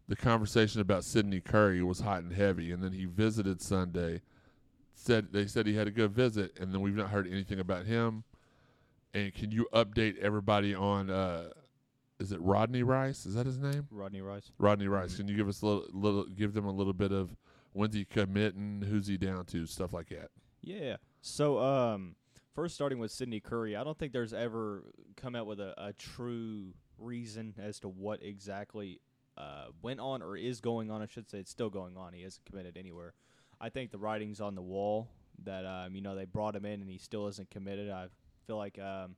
the 0.06 0.14
conversation 0.14 0.80
about 0.80 1.02
Sidney 1.02 1.40
Curry 1.40 1.82
was 1.82 1.98
hot 1.98 2.22
and 2.22 2.32
heavy, 2.32 2.70
and 2.70 2.84
then 2.84 2.92
he 2.92 3.04
visited 3.04 3.60
Sunday. 3.60 4.20
Said 4.94 5.32
they 5.32 5.48
said 5.48 5.66
he 5.66 5.74
had 5.74 5.88
a 5.88 5.90
good 5.90 6.12
visit, 6.12 6.56
and 6.60 6.72
then 6.72 6.82
we've 6.82 6.94
not 6.94 7.10
heard 7.10 7.26
anything 7.26 7.58
about 7.58 7.84
him. 7.84 8.22
And 9.12 9.34
can 9.34 9.50
you 9.50 9.66
update 9.72 10.18
everybody 10.18 10.72
on? 10.72 11.10
uh 11.10 11.48
Is 12.20 12.30
it 12.30 12.40
Rodney 12.40 12.84
Rice? 12.84 13.26
Is 13.26 13.34
that 13.34 13.44
his 13.44 13.58
name? 13.58 13.88
Rodney 13.90 14.20
Rice. 14.20 14.52
Rodney 14.56 14.86
Rice. 14.86 15.16
Can 15.16 15.26
you 15.26 15.36
give 15.36 15.48
us 15.48 15.62
a 15.62 15.66
little, 15.66 15.86
little 15.92 16.26
give 16.26 16.54
them 16.54 16.66
a 16.66 16.72
little 16.72 16.92
bit 16.92 17.10
of 17.10 17.34
when's 17.76 17.94
he 17.94 18.04
committing, 18.04 18.84
who's 18.88 19.06
he 19.06 19.16
down 19.16 19.44
to, 19.46 19.66
stuff 19.66 19.92
like 19.92 20.08
that. 20.08 20.30
Yeah. 20.62 20.96
So, 21.20 21.58
um, 21.58 22.16
first 22.54 22.74
starting 22.74 22.98
with 22.98 23.10
Sidney 23.10 23.40
Curry, 23.40 23.76
I 23.76 23.84
don't 23.84 23.98
think 23.98 24.12
there's 24.12 24.32
ever 24.32 24.84
come 25.16 25.36
out 25.36 25.46
with 25.46 25.60
a, 25.60 25.74
a 25.76 25.92
true 25.92 26.72
reason 26.98 27.54
as 27.58 27.78
to 27.80 27.88
what 27.88 28.22
exactly 28.22 29.00
uh, 29.36 29.66
went 29.82 30.00
on 30.00 30.22
or 30.22 30.36
is 30.36 30.60
going 30.60 30.90
on. 30.90 31.02
I 31.02 31.06
should 31.06 31.28
say 31.28 31.38
it's 31.38 31.50
still 31.50 31.70
going 31.70 31.96
on. 31.96 32.12
He 32.14 32.22
hasn't 32.22 32.46
committed 32.46 32.76
anywhere. 32.76 33.12
I 33.60 33.68
think 33.68 33.90
the 33.90 33.98
writing's 33.98 34.40
on 34.40 34.54
the 34.54 34.62
wall 34.62 35.08
that 35.44 35.66
um, 35.66 35.94
you 35.94 36.00
know 36.00 36.14
they 36.14 36.24
brought 36.24 36.56
him 36.56 36.64
in 36.64 36.80
and 36.80 36.90
he 36.90 36.98
still 36.98 37.26
isn't 37.28 37.50
committed. 37.50 37.90
I 37.90 38.08
feel 38.46 38.56
like 38.56 38.78
um, 38.78 39.16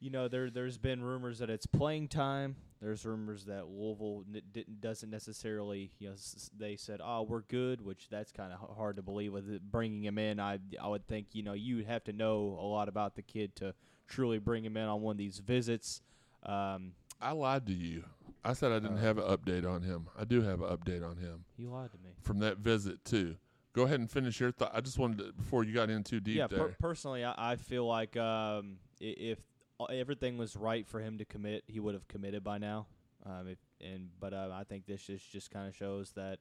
you 0.00 0.10
know 0.10 0.28
there 0.28 0.50
there's 0.50 0.78
been 0.78 1.02
rumors 1.02 1.38
that 1.38 1.50
it's 1.50 1.66
playing 1.66 2.08
time. 2.08 2.56
There's 2.80 3.04
rumors 3.04 3.44
that 3.44 3.66
Louisville 3.68 4.24
n- 4.34 4.40
didn't 4.52 4.80
doesn't 4.80 5.10
necessarily 5.10 5.90
you 5.98 6.08
know 6.08 6.14
s- 6.14 6.50
they 6.56 6.76
said 6.76 7.00
oh 7.04 7.22
we're 7.22 7.42
good, 7.42 7.80
which 7.82 8.08
that's 8.10 8.32
kind 8.32 8.52
of 8.52 8.74
hard 8.76 8.96
to 8.96 9.02
believe 9.02 9.32
with 9.32 9.50
it, 9.50 9.62
bringing 9.70 10.02
him 10.04 10.16
in. 10.18 10.40
I 10.40 10.58
I 10.82 10.88
would 10.88 11.06
think 11.06 11.28
you 11.32 11.42
know 11.42 11.52
you 11.52 11.76
would 11.76 11.86
have 11.86 12.04
to 12.04 12.12
know 12.12 12.56
a 12.60 12.64
lot 12.66 12.88
about 12.88 13.14
the 13.16 13.22
kid 13.22 13.54
to 13.56 13.74
truly 14.08 14.38
bring 14.38 14.64
him 14.64 14.76
in 14.76 14.84
on 14.88 15.02
one 15.02 15.12
of 15.12 15.18
these 15.18 15.38
visits. 15.38 16.00
Um, 16.44 16.92
I 17.20 17.32
lied 17.32 17.66
to 17.66 17.74
you. 17.74 18.04
I 18.42 18.54
said 18.54 18.72
I 18.72 18.78
didn't 18.78 18.96
Uh. 18.96 19.02
have 19.02 19.18
an 19.18 19.24
update 19.24 19.70
on 19.70 19.82
him. 19.82 20.08
I 20.18 20.24
do 20.24 20.40
have 20.40 20.62
an 20.62 20.68
update 20.74 21.06
on 21.06 21.18
him 21.18 21.44
you 21.58 21.68
lied 21.70 21.92
to 21.92 21.98
me. 21.98 22.10
from 22.22 22.38
that 22.38 22.56
visit 22.58 23.04
too. 23.04 23.36
Go 23.74 23.82
ahead 23.82 24.00
and 24.00 24.10
finish 24.10 24.40
your 24.40 24.50
thought. 24.50 24.72
I 24.74 24.80
just 24.80 24.98
wanted 24.98 25.18
to, 25.18 25.32
before 25.34 25.62
you 25.62 25.72
got 25.74 25.90
in 25.90 26.02
too 26.02 26.18
deep 26.18 26.36
yeah, 26.38 26.46
there. 26.48 26.58
per- 26.70 26.76
personally, 26.80 27.22
I, 27.24 27.52
I 27.52 27.56
feel 27.56 27.86
like 27.86 28.16
um, 28.16 28.78
i- 29.00 29.04
if 29.04 29.38
everything 29.86 30.38
was 30.38 30.56
right 30.56 30.86
for 30.86 31.00
him 31.00 31.18
to 31.18 31.24
commit, 31.24 31.64
he 31.66 31.80
would 31.80 31.94
have 31.94 32.08
committed 32.08 32.44
by 32.44 32.58
now. 32.58 32.86
Um, 33.24 33.48
if, 33.48 33.58
and 33.80 34.08
but 34.18 34.32
uh, 34.32 34.48
I 34.52 34.64
think 34.64 34.86
this 34.86 35.02
just 35.02 35.30
just 35.30 35.50
kind 35.50 35.68
of 35.68 35.76
shows 35.76 36.12
that 36.12 36.38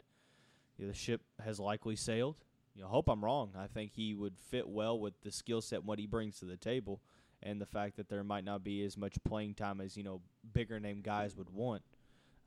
you 0.78 0.86
know, 0.86 0.92
the 0.92 0.98
ship 0.98 1.22
has 1.44 1.60
likely 1.60 1.96
sailed. 1.96 2.36
You 2.76 2.84
know, 2.84 2.88
hope 2.88 3.10
I'm 3.10 3.24
wrong. 3.24 3.52
I 3.58 3.68
think 3.68 3.92
he 3.94 4.14
would 4.14 4.38
fit 4.38 4.68
well 4.68 4.98
with 4.98 5.14
the 5.22 5.32
skill 5.32 5.62
set 5.62 5.80
and 5.80 5.88
what 5.88 6.00
he 6.00 6.06
brings 6.06 6.40
to 6.40 6.46
the 6.46 6.56
table, 6.56 7.02
and 7.44 7.60
the 7.60 7.66
fact 7.66 7.98
that 7.98 8.08
there 8.10 8.24
might 8.24 8.46
not 8.46 8.64
be 8.64 8.84
as 8.84 8.98
much 8.98 9.16
playing 9.26 9.56
time 9.56 9.82
as 9.82 9.98
you 9.98 10.04
know 10.04 10.22
bigger 10.54 10.80
name 10.80 11.02
guys 11.02 11.36
would 11.36 11.50
want. 11.50 11.82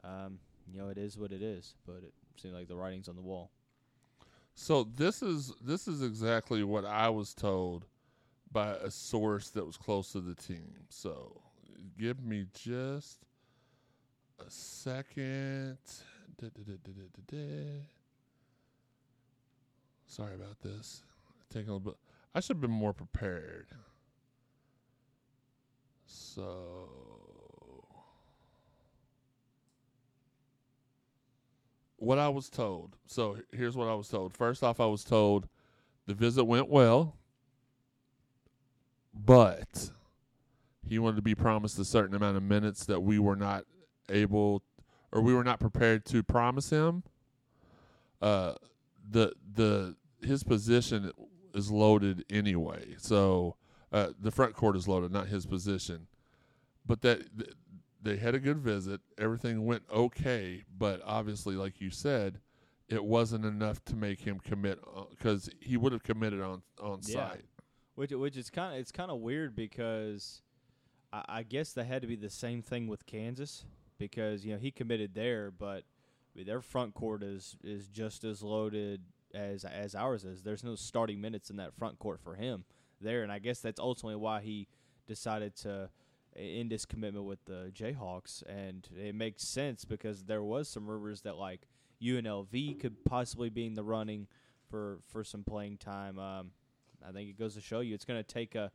Um, 0.02 0.38
you 0.72 0.80
know, 0.80 0.88
it 0.88 0.98
is 0.98 1.18
what 1.18 1.32
it 1.32 1.42
is, 1.42 1.74
but 1.86 1.96
it 1.96 2.14
seems 2.40 2.54
like 2.54 2.68
the 2.68 2.76
writing's 2.76 3.08
on 3.08 3.16
the 3.16 3.22
wall. 3.22 3.50
So 4.54 4.84
this 4.84 5.22
is 5.22 5.52
this 5.62 5.88
is 5.88 6.02
exactly 6.02 6.62
what 6.62 6.84
I 6.84 7.08
was 7.08 7.34
told 7.34 7.86
by 8.52 8.72
a 8.74 8.90
source 8.90 9.50
that 9.50 9.64
was 9.64 9.76
close 9.76 10.12
to 10.12 10.20
the 10.20 10.34
team. 10.34 10.84
So 10.88 11.40
give 11.98 12.22
me 12.22 12.46
just 12.54 13.24
a 14.38 14.50
second. 14.50 15.78
Da, 16.38 16.48
da, 16.48 16.74
da. 17.30 17.82
Sorry 20.06 20.34
about 20.34 20.60
this. 20.60 21.02
Taking 21.50 21.70
a 21.70 21.72
little 21.74 21.92
bit. 21.92 21.98
I 22.34 22.40
should 22.40 22.56
have 22.56 22.60
been 22.60 22.70
more 22.70 22.92
prepared. 22.92 23.68
So 26.06 26.88
what 31.96 32.18
I 32.18 32.28
was 32.28 32.50
told. 32.50 32.96
So 33.06 33.38
here's 33.52 33.76
what 33.76 33.88
I 33.88 33.94
was 33.94 34.08
told. 34.08 34.34
First 34.34 34.62
off, 34.62 34.80
I 34.80 34.86
was 34.86 35.04
told 35.04 35.48
the 36.06 36.14
visit 36.14 36.44
went 36.44 36.68
well, 36.68 37.16
but 39.14 39.90
he 40.88 40.98
wanted 40.98 41.16
to 41.16 41.22
be 41.22 41.34
promised 41.34 41.78
a 41.78 41.84
certain 41.84 42.14
amount 42.14 42.36
of 42.36 42.42
minutes 42.42 42.84
that 42.86 43.00
we 43.00 43.18
were 43.18 43.36
not 43.36 43.64
able 44.08 44.62
or 45.12 45.20
we 45.20 45.34
were 45.34 45.44
not 45.44 45.60
prepared 45.60 46.04
to 46.06 46.22
promise 46.22 46.70
him. 46.70 47.02
Uh, 48.20 48.54
the 49.10 49.32
the 49.54 49.96
his 50.22 50.42
position 50.44 51.10
is 51.54 51.70
loaded 51.70 52.24
anyway, 52.30 52.94
so 52.98 53.56
uh, 53.92 54.08
the 54.20 54.30
front 54.30 54.54
court 54.54 54.76
is 54.76 54.86
loaded, 54.88 55.10
not 55.12 55.26
his 55.26 55.44
position. 55.44 56.06
But 56.86 57.02
that 57.02 57.36
th- 57.38 57.54
they 58.00 58.16
had 58.16 58.34
a 58.34 58.38
good 58.40 58.58
visit. 58.58 59.00
Everything 59.18 59.64
went 59.66 59.82
okay, 59.92 60.62
but 60.78 61.00
obviously, 61.04 61.56
like 61.56 61.80
you 61.80 61.90
said, 61.90 62.40
it 62.88 63.04
wasn't 63.04 63.44
enough 63.44 63.84
to 63.86 63.96
make 63.96 64.20
him 64.20 64.38
commit 64.40 64.78
because 65.10 65.50
he 65.60 65.76
would 65.76 65.92
have 65.92 66.02
committed 66.04 66.40
on 66.40 66.62
on 66.80 67.00
Yeah. 67.04 67.30
site. 67.30 67.44
Which 67.94 68.10
which 68.10 68.36
is 68.36 68.50
kind 68.50 68.74
of 68.74 68.80
it's 68.80 68.92
kind 68.92 69.10
of 69.10 69.18
weird 69.18 69.54
because 69.54 70.42
I, 71.12 71.24
I 71.28 71.42
guess 71.42 71.72
that 71.74 71.84
had 71.84 72.02
to 72.02 72.08
be 72.08 72.16
the 72.16 72.30
same 72.30 72.62
thing 72.62 72.86
with 72.86 73.06
Kansas 73.06 73.64
because 73.98 74.44
you 74.44 74.52
know 74.52 74.58
he 74.58 74.70
committed 74.70 75.14
there, 75.14 75.50
but 75.50 75.84
I 76.34 76.38
mean, 76.38 76.46
their 76.46 76.60
front 76.60 76.94
court 76.94 77.22
is 77.22 77.56
is 77.62 77.88
just 77.88 78.24
as 78.24 78.42
loaded 78.42 79.02
as 79.34 79.64
as 79.64 79.94
ours 79.94 80.24
is. 80.24 80.42
There's 80.42 80.64
no 80.64 80.74
starting 80.74 81.20
minutes 81.20 81.50
in 81.50 81.56
that 81.56 81.74
front 81.74 81.98
court 81.98 82.20
for 82.20 82.34
him 82.34 82.64
there, 83.00 83.22
and 83.22 83.30
I 83.30 83.38
guess 83.38 83.60
that's 83.60 83.80
ultimately 83.80 84.16
why 84.16 84.40
he 84.40 84.68
decided 85.06 85.56
to 85.56 85.90
end 86.34 86.70
his 86.70 86.86
commitment 86.86 87.26
with 87.26 87.44
the 87.44 87.70
Jayhawks, 87.74 88.42
and 88.48 88.88
it 88.96 89.14
makes 89.14 89.44
sense 89.44 89.84
because 89.84 90.24
there 90.24 90.42
was 90.42 90.68
some 90.68 90.88
rumors 90.88 91.22
that 91.22 91.36
like 91.36 91.66
UNLV 92.02 92.80
could 92.80 93.04
possibly 93.04 93.50
be 93.50 93.66
in 93.66 93.74
the 93.74 93.84
running 93.84 94.26
for 94.70 95.00
for 95.08 95.22
some 95.22 95.44
playing 95.44 95.76
time. 95.76 96.18
Um, 96.18 96.52
I 97.06 97.12
think 97.12 97.28
it 97.28 97.38
goes 97.38 97.54
to 97.54 97.60
show 97.60 97.80
you 97.80 97.94
it's 97.94 98.04
going 98.04 98.22
to 98.22 98.28
take 98.28 98.54
a 98.54 98.70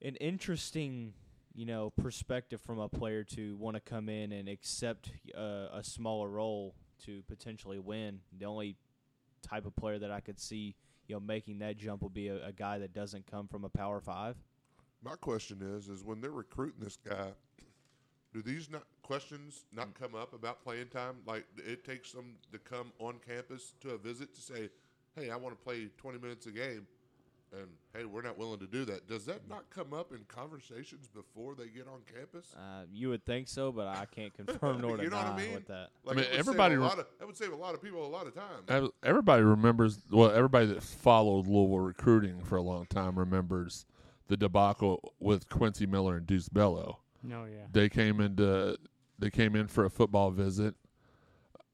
an 0.00 0.16
interesting 0.16 1.12
you 1.54 1.66
know 1.66 1.90
perspective 1.90 2.60
from 2.60 2.78
a 2.78 2.88
player 2.88 3.24
to 3.24 3.56
want 3.56 3.76
to 3.76 3.80
come 3.80 4.08
in 4.08 4.32
and 4.32 4.48
accept 4.48 5.10
uh, 5.36 5.68
a 5.72 5.82
smaller 5.82 6.28
role 6.28 6.74
to 7.04 7.22
potentially 7.28 7.78
win. 7.78 8.20
The 8.38 8.46
only 8.46 8.76
type 9.42 9.66
of 9.66 9.74
player 9.76 9.98
that 9.98 10.10
I 10.10 10.20
could 10.20 10.40
see 10.40 10.74
you 11.06 11.14
know 11.14 11.20
making 11.20 11.58
that 11.60 11.76
jump 11.76 12.02
would 12.02 12.14
be 12.14 12.28
a, 12.28 12.46
a 12.46 12.52
guy 12.52 12.78
that 12.78 12.92
doesn't 12.92 13.30
come 13.30 13.48
from 13.48 13.64
a 13.64 13.68
Power 13.68 14.00
Five. 14.00 14.36
My 15.04 15.16
question 15.16 15.58
is, 15.62 15.88
is 15.88 16.04
when 16.04 16.20
they're 16.20 16.30
recruiting 16.30 16.80
this 16.80 16.96
guy, 16.96 17.32
do 18.32 18.40
these 18.40 18.70
not 18.70 18.84
questions 19.02 19.64
not 19.72 19.98
come 19.98 20.14
up 20.14 20.32
about 20.32 20.62
playing 20.62 20.88
time? 20.88 21.16
Like 21.26 21.44
it 21.56 21.84
takes 21.84 22.12
them 22.12 22.36
to 22.52 22.58
come 22.58 22.92
on 22.98 23.16
campus 23.26 23.74
to 23.80 23.90
a 23.90 23.98
visit 23.98 24.34
to 24.34 24.40
say, 24.40 24.70
"Hey, 25.16 25.30
I 25.30 25.36
want 25.36 25.58
to 25.58 25.62
play 25.64 25.88
20 25.98 26.18
minutes 26.18 26.46
a 26.46 26.50
game," 26.50 26.86
and 27.52 27.68
hey, 27.94 28.04
we're 28.04 28.22
not 28.22 28.38
willing 28.38 28.58
to 28.60 28.66
do 28.66 28.84
that. 28.86 29.06
Does 29.06 29.24
that 29.26 29.48
not 29.48 29.68
come 29.70 29.92
up 29.92 30.12
in 30.12 30.20
conversations 30.28 31.08
before 31.08 31.54
they 31.54 31.66
get 31.66 31.86
on 31.86 32.00
campus? 32.12 32.54
Uh, 32.56 32.84
you 32.92 33.08
would 33.10 33.24
think 33.26 33.48
so, 33.48 33.72
but 33.72 33.86
I 33.88 34.06
can't 34.06 34.32
confirm 34.34 34.80
nor 34.80 34.96
You 35.02 35.10
know 35.10 35.16
what 35.16 35.26
I 35.26 35.30
deny 35.30 35.42
mean? 35.42 35.54
with 35.54 35.66
that. 35.68 35.88
Like 36.04 36.16
mean, 36.16 36.24
it 36.24 36.28
would 36.28 36.30
save 36.30 36.38
everybody 36.40 36.76
re- 36.76 36.86
of, 36.86 37.06
that 37.18 37.26
would 37.26 37.36
save 37.36 37.52
a 37.52 37.56
lot 37.56 37.74
of 37.74 37.82
people 37.82 38.06
a 38.06 38.08
lot 38.08 38.26
of 38.26 38.34
time. 38.34 38.90
Everybody 39.02 39.42
remembers. 39.42 39.98
Well, 40.10 40.30
everybody 40.30 40.66
that 40.66 40.82
followed 40.82 41.46
Louisville 41.46 41.80
recruiting 41.80 42.42
for 42.42 42.56
a 42.56 42.62
long 42.62 42.86
time 42.86 43.18
remembers 43.18 43.86
the 44.28 44.36
debacle 44.36 45.12
with 45.20 45.48
Quincy 45.48 45.84
Miller 45.84 46.16
and 46.16 46.26
Deuce 46.26 46.48
Bello. 46.48 47.00
No, 47.22 47.44
yeah. 47.44 47.66
They 47.70 47.88
came 47.88 48.20
into 48.20 48.78
they 49.18 49.30
came 49.30 49.54
in 49.54 49.68
for 49.68 49.84
a 49.84 49.90
football 49.90 50.30
visit 50.30 50.74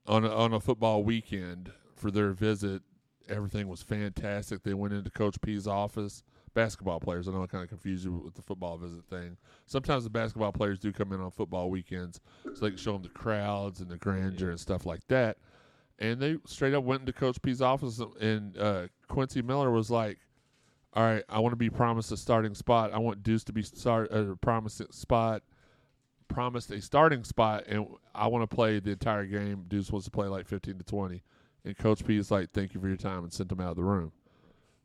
on 0.07 0.25
a, 0.25 0.29
on 0.35 0.53
a 0.53 0.61
football 0.61 1.05
weekend 1.05 1.71
for 1.95 2.11
their 2.11 2.33
visit. 2.33 2.83
Everything 3.29 3.69
was 3.69 3.83
fantastic. 3.83 4.63
They 4.63 4.75
went 4.75 4.95
into 4.95 5.11
Coach 5.11 5.41
P's 5.41 5.67
office. 5.67 6.23
Basketball 6.55 6.99
players, 6.99 7.29
I 7.29 7.33
know 7.33 7.43
I 7.43 7.47
kind 7.47 7.63
of 7.63 7.69
confused 7.69 8.05
you 8.05 8.13
with 8.13 8.35
the 8.35 8.43
football 8.43 8.79
visit 8.79 9.05
thing. 9.05 9.37
Sometimes 9.67 10.03
the 10.05 10.11
basketball 10.11 10.51
players 10.51 10.79
do 10.81 10.93
come 10.93 11.13
in 11.13 11.21
on 11.21 11.31
football 11.31 11.71
weekends, 11.71 12.21
so 12.43 12.51
they 12.53 12.71
can 12.71 12.79
show 12.79 12.95
them 12.95 13.03
the 13.03 13.11
crowds 13.11 13.81
and 13.81 13.89
the 13.91 13.99
grandeur 13.99 14.51
and 14.51 14.59
stuff 14.59 14.85
like 14.85 15.07
that. 15.09 15.37
And 16.01 16.21
they 16.21 16.39
straight 16.47 16.75
up 16.75 16.85
went 16.85 17.01
into 17.01 17.13
Coach 17.13 17.41
P's 17.43 17.61
office, 17.61 18.01
and 18.21 18.57
uh, 18.59 18.89
Quincy 19.09 19.43
Miller 19.43 19.71
was 19.71 19.91
like, 19.91 20.19
"All 20.95 21.05
right, 21.05 21.23
I 21.29 21.39
want 21.41 21.53
to 21.53 21.57
be 21.57 21.71
promised 21.71 22.11
a 22.13 22.17
starting 22.17 22.55
spot. 22.55 22.93
I 22.93 22.99
want 22.99 23.23
Deuce 23.23 23.45
to 23.45 23.53
be 23.53 23.63
start 23.63 24.11
a 24.11 24.35
promised 24.41 24.93
spot." 24.93 25.43
promised 26.29 26.71
a 26.71 26.81
starting 26.81 27.25
spot, 27.25 27.65
and 27.67 27.87
I 28.15 28.29
want 28.29 28.49
to 28.49 28.55
play 28.55 28.79
the 28.79 28.91
entire 28.93 29.25
game. 29.25 29.65
Deuce 29.67 29.91
wants 29.91 30.05
to 30.05 30.11
play 30.11 30.29
like 30.29 30.47
15 30.47 30.79
to 30.79 30.85
20. 30.85 31.23
And 31.69 31.77
Coach 31.77 32.05
P 32.07 32.17
is 32.17 32.31
like, 32.31 32.51
thank 32.53 32.73
you 32.73 32.81
for 32.81 32.89
your 32.89 32.97
time, 32.97 33.25
and 33.25 33.33
sent 33.33 33.53
him 33.53 33.61
out 33.61 33.71
of 33.73 33.77
the 33.77 33.85
room. 33.85 34.11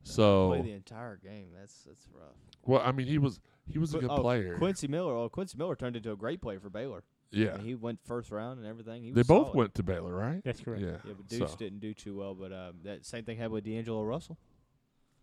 So 0.04 0.50
Play 0.50 0.58
So, 0.60 0.63
the 0.63 0.72
entire 0.74 1.15
game. 1.15 1.48
That's 1.58 1.84
that's 1.84 2.10
rough. 2.13 2.36
well, 2.65 2.82
I 2.84 2.91
mean, 2.91 3.08
he 3.08 3.17
was 3.17 3.39
he 3.72 3.80
was 3.80 3.96
a 3.96 4.00
good 4.00 4.12
oh, 4.12 4.17
player. 4.19 4.58
Quincy 4.58 4.89
Miller. 4.89 5.15
Oh, 5.15 5.30
Quincy 5.30 5.58
Miller 5.58 5.78
turned 5.78 5.96
into 5.96 6.12
a 6.12 6.17
great 6.17 6.41
player 6.41 6.60
for 6.60 6.69
Baylor. 6.69 7.06
I 7.34 7.38
yeah, 7.38 7.56
mean, 7.56 7.65
he 7.65 7.76
went 7.76 8.00
first 8.04 8.30
round 8.32 8.60
and 8.60 8.67
everything. 8.67 9.02
He 9.02 9.12
they 9.12 9.24
both 9.24 9.48
solid. 9.48 9.56
went 9.56 9.76
to 9.76 9.84
Baylor, 9.84 10.13
right? 10.13 10.41
That's 10.43 10.60
correct. 10.60 10.84
Yeah, 10.84 10.98
Yeah, 11.06 11.13
but 11.15 11.28
Deuce 11.30 11.52
so, 11.52 11.58
didn't 11.58 11.80
do 11.80 11.93
too 11.93 12.17
well. 12.17 12.36
But 12.36 12.52
um, 12.52 12.74
that 12.84 13.06
same 13.06 13.24
thing 13.24 13.38
happened 13.38 13.54
with 13.54 13.63
D'Angelo 13.63 14.04
Russell. 14.04 14.38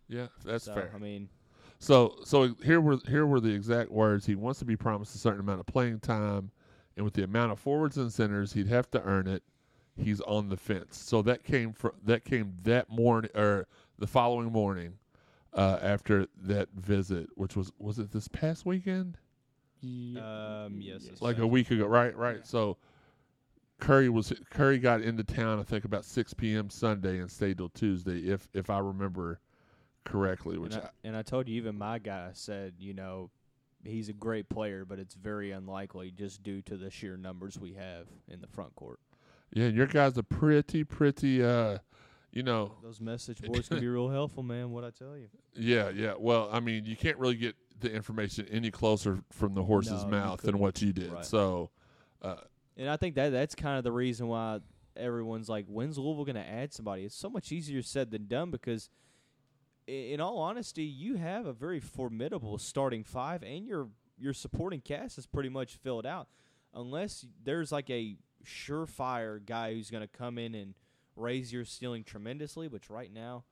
yeah, 0.08 0.28
that's 0.44 0.64
so, 0.64 0.74
fair. 0.74 0.90
I 0.94 0.98
mean, 0.98 1.28
So, 1.78 2.16
so 2.24 2.54
here 2.64 2.80
were 2.80 2.98
here 3.06 3.26
were 3.26 3.40
the 3.40 3.52
exact 3.52 3.90
words. 3.90 4.24
He 4.24 4.34
wants 4.34 4.58
to 4.60 4.64
be 4.64 4.76
promised 4.76 5.14
a 5.14 5.18
certain 5.18 5.40
amount 5.40 5.60
of 5.60 5.66
playing 5.66 6.00
time, 6.00 6.50
and 6.96 7.04
with 7.04 7.12
the 7.12 7.22
amount 7.24 7.52
of 7.52 7.60
forwards 7.60 7.98
and 7.98 8.10
centers, 8.10 8.54
he'd 8.54 8.68
have 8.68 8.90
to 8.92 9.02
earn 9.02 9.26
it. 9.26 9.42
He's 10.00 10.20
on 10.22 10.48
the 10.48 10.56
fence. 10.56 10.96
So 10.98 11.22
that 11.22 11.44
came 11.44 11.72
from 11.72 11.92
that 12.04 12.24
came 12.24 12.54
that 12.62 12.90
morning 12.90 13.30
or 13.34 13.66
the 13.98 14.06
following 14.06 14.50
morning 14.50 14.94
uh, 15.54 15.78
after 15.82 16.26
that 16.42 16.68
visit, 16.74 17.28
which 17.34 17.56
was 17.56 17.72
was 17.78 17.98
it 17.98 18.10
this 18.12 18.28
past 18.28 18.66
weekend? 18.66 19.18
Um, 19.82 20.78
yes, 20.78 21.08
Like 21.20 21.38
a 21.38 21.46
week 21.46 21.70
ago, 21.70 21.86
right? 21.86 22.14
Right. 22.16 22.36
Yeah. 22.36 22.44
So 22.44 22.76
Curry 23.78 24.08
was 24.08 24.32
Curry 24.50 24.78
got 24.78 25.00
into 25.00 25.24
town. 25.24 25.58
I 25.58 25.62
think 25.62 25.84
about 25.84 26.04
six 26.04 26.34
p.m. 26.34 26.70
Sunday 26.70 27.18
and 27.18 27.30
stayed 27.30 27.58
till 27.58 27.70
Tuesday, 27.70 28.20
if 28.28 28.48
if 28.52 28.70
I 28.70 28.78
remember 28.78 29.40
correctly. 30.04 30.58
Which 30.58 30.74
and, 30.74 30.82
I, 30.82 30.86
I, 30.86 30.90
and 31.04 31.16
I 31.16 31.22
told 31.22 31.48
you, 31.48 31.56
even 31.56 31.78
my 31.78 31.98
guy 31.98 32.30
said, 32.34 32.74
you 32.78 32.94
know, 32.94 33.30
he's 33.84 34.08
a 34.08 34.12
great 34.12 34.48
player, 34.48 34.84
but 34.84 34.98
it's 34.98 35.14
very 35.14 35.50
unlikely 35.52 36.10
just 36.10 36.42
due 36.42 36.62
to 36.62 36.76
the 36.76 36.90
sheer 36.90 37.16
numbers 37.16 37.58
we 37.58 37.72
have 37.74 38.06
in 38.28 38.40
the 38.40 38.46
front 38.46 38.74
court. 38.76 39.00
Yeah, 39.52 39.66
your 39.68 39.86
guy's 39.86 40.16
are 40.18 40.22
pretty 40.22 40.84
pretty. 40.84 41.42
uh 41.42 41.78
you 42.32 42.44
know, 42.44 42.76
Those 42.80 43.00
message 43.00 43.42
boards 43.42 43.68
can 43.68 43.80
be 43.80 43.88
real 43.88 44.08
helpful, 44.08 44.44
man. 44.44 44.70
What 44.70 44.84
I 44.84 44.90
tell 44.90 45.16
you. 45.16 45.26
Yeah, 45.56 45.88
yeah. 45.90 46.14
Well, 46.16 46.48
I 46.52 46.60
mean, 46.60 46.84
you 46.84 46.94
can't 46.94 47.18
really 47.18 47.34
get 47.34 47.56
the 47.80 47.92
information 47.92 48.46
any 48.52 48.70
closer 48.70 49.18
from 49.32 49.54
the 49.54 49.64
horse's 49.64 50.04
No, 50.04 50.10
mouth 50.10 50.42
than 50.42 50.58
what 50.60 50.80
you 50.80 50.92
did. 50.92 51.10
Right. 51.12 51.24
So, 51.24 51.70
uh, 52.22 52.36
And 52.76 52.88
I 52.88 52.96
think 52.96 53.16
that 53.16 53.30
that's 53.30 53.56
kind 53.56 53.78
of 53.78 53.82
the 53.82 53.90
reason 53.90 54.28
why 54.28 54.60
everyone's 54.96 55.48
like, 55.48 55.66
when's 55.66 55.98
Louisville 55.98 56.24
going 56.24 56.36
to 56.36 56.48
add 56.48 56.72
somebody? 56.72 57.02
It's 57.04 57.16
so 57.16 57.28
much 57.28 57.50
easier 57.50 57.82
said 57.82 58.12
than 58.12 58.28
done 58.28 58.52
because, 58.52 58.88
i- 59.88 59.90
in 59.92 60.20
all 60.20 60.38
honesty, 60.38 60.84
you 60.84 61.16
have 61.16 61.46
a 61.46 61.52
very 61.52 61.80
formidable 61.80 62.58
starting 62.58 63.02
five, 63.02 63.42
and 63.42 63.66
your 63.66 63.88
your 64.16 64.34
supporting 64.34 64.80
cast 64.82 65.18
is 65.18 65.26
pretty 65.26 65.48
much 65.48 65.74
filled 65.78 66.06
out, 66.06 66.28
unless 66.74 67.26
there's 67.42 67.72
like 67.72 67.90
a 67.90 68.16
surefire 68.44 69.44
guy 69.44 69.74
who's 69.74 69.90
going 69.90 70.02
to 70.02 70.18
come 70.18 70.38
in 70.38 70.54
and 70.54 70.74
raise 71.16 71.52
your 71.52 71.64
ceiling 71.64 72.04
tremendously. 72.04 72.68
Which 72.68 72.90
right 72.90 73.12
now, 73.12 73.44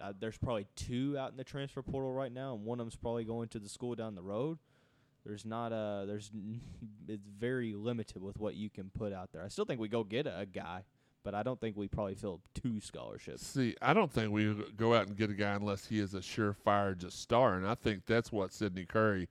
uh, 0.00 0.12
there's 0.18 0.38
probably 0.38 0.66
two 0.76 1.16
out 1.18 1.30
in 1.30 1.36
the 1.36 1.44
transfer 1.44 1.82
portal 1.82 2.12
right 2.12 2.32
now, 2.32 2.54
and 2.54 2.64
one 2.64 2.80
of 2.80 2.86
them's 2.86 2.96
probably 2.96 3.24
going 3.24 3.48
to 3.48 3.58
the 3.58 3.68
school 3.68 3.94
down 3.94 4.14
the 4.14 4.22
road. 4.22 4.58
There's 5.24 5.44
not 5.44 5.72
a 5.72 6.04
there's 6.06 6.30
it's 7.08 7.28
very 7.28 7.74
limited 7.74 8.22
with 8.22 8.38
what 8.38 8.54
you 8.54 8.70
can 8.70 8.90
put 8.90 9.12
out 9.12 9.30
there. 9.32 9.42
I 9.42 9.48
still 9.48 9.64
think 9.64 9.80
we 9.80 9.88
go 9.88 10.04
get 10.04 10.26
a, 10.26 10.40
a 10.40 10.46
guy, 10.46 10.84
but 11.24 11.34
I 11.34 11.42
don't 11.42 11.60
think 11.60 11.76
we 11.76 11.88
probably 11.88 12.14
fill 12.14 12.40
two 12.54 12.80
scholarships. 12.80 13.46
see, 13.46 13.74
I 13.82 13.92
don't 13.92 14.10
think 14.10 14.32
we 14.32 14.54
go 14.76 14.94
out 14.94 15.08
and 15.08 15.16
get 15.16 15.30
a 15.30 15.34
guy 15.34 15.52
unless 15.52 15.86
he 15.86 15.98
is 15.98 16.14
a 16.14 16.20
surefire 16.20 16.96
just 16.96 17.20
star, 17.20 17.54
and 17.54 17.66
I 17.66 17.74
think 17.74 18.06
that's 18.06 18.32
what 18.32 18.52
Sydney 18.52 18.86
Curry 18.86 19.28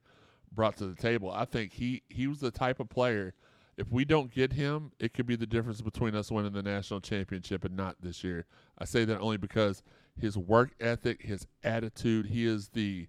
brought 0.52 0.78
to 0.78 0.86
the 0.88 0.96
table. 0.96 1.32
I 1.32 1.46
think 1.46 1.74
he 1.74 2.04
he 2.10 2.28
was 2.28 2.40
the 2.40 2.52
type 2.52 2.80
of 2.80 2.90
player. 2.90 3.34
If 3.78 3.92
we 3.92 4.06
don't 4.06 4.32
get 4.34 4.54
him, 4.54 4.92
it 5.00 5.14
could 5.14 5.28
be 5.28 5.36
the 5.36 5.46
difference 5.46 5.82
between 5.82 6.16
us 6.16 6.32
winning 6.32 6.54
the 6.54 6.64
national 6.64 7.00
championship 7.00 7.64
and 7.64 7.76
not 7.78 7.96
this 8.02 8.24
year. 8.24 8.46
I 8.80 8.86
say 8.86 9.06
that 9.06 9.20
only 9.20 9.38
because 9.38 9.84
his 10.20 10.36
work 10.38 10.72
ethic, 10.80 11.22
his 11.22 11.46
attitude, 11.64 12.28
he 12.28 12.46
is 12.46 12.70
the 12.70 13.08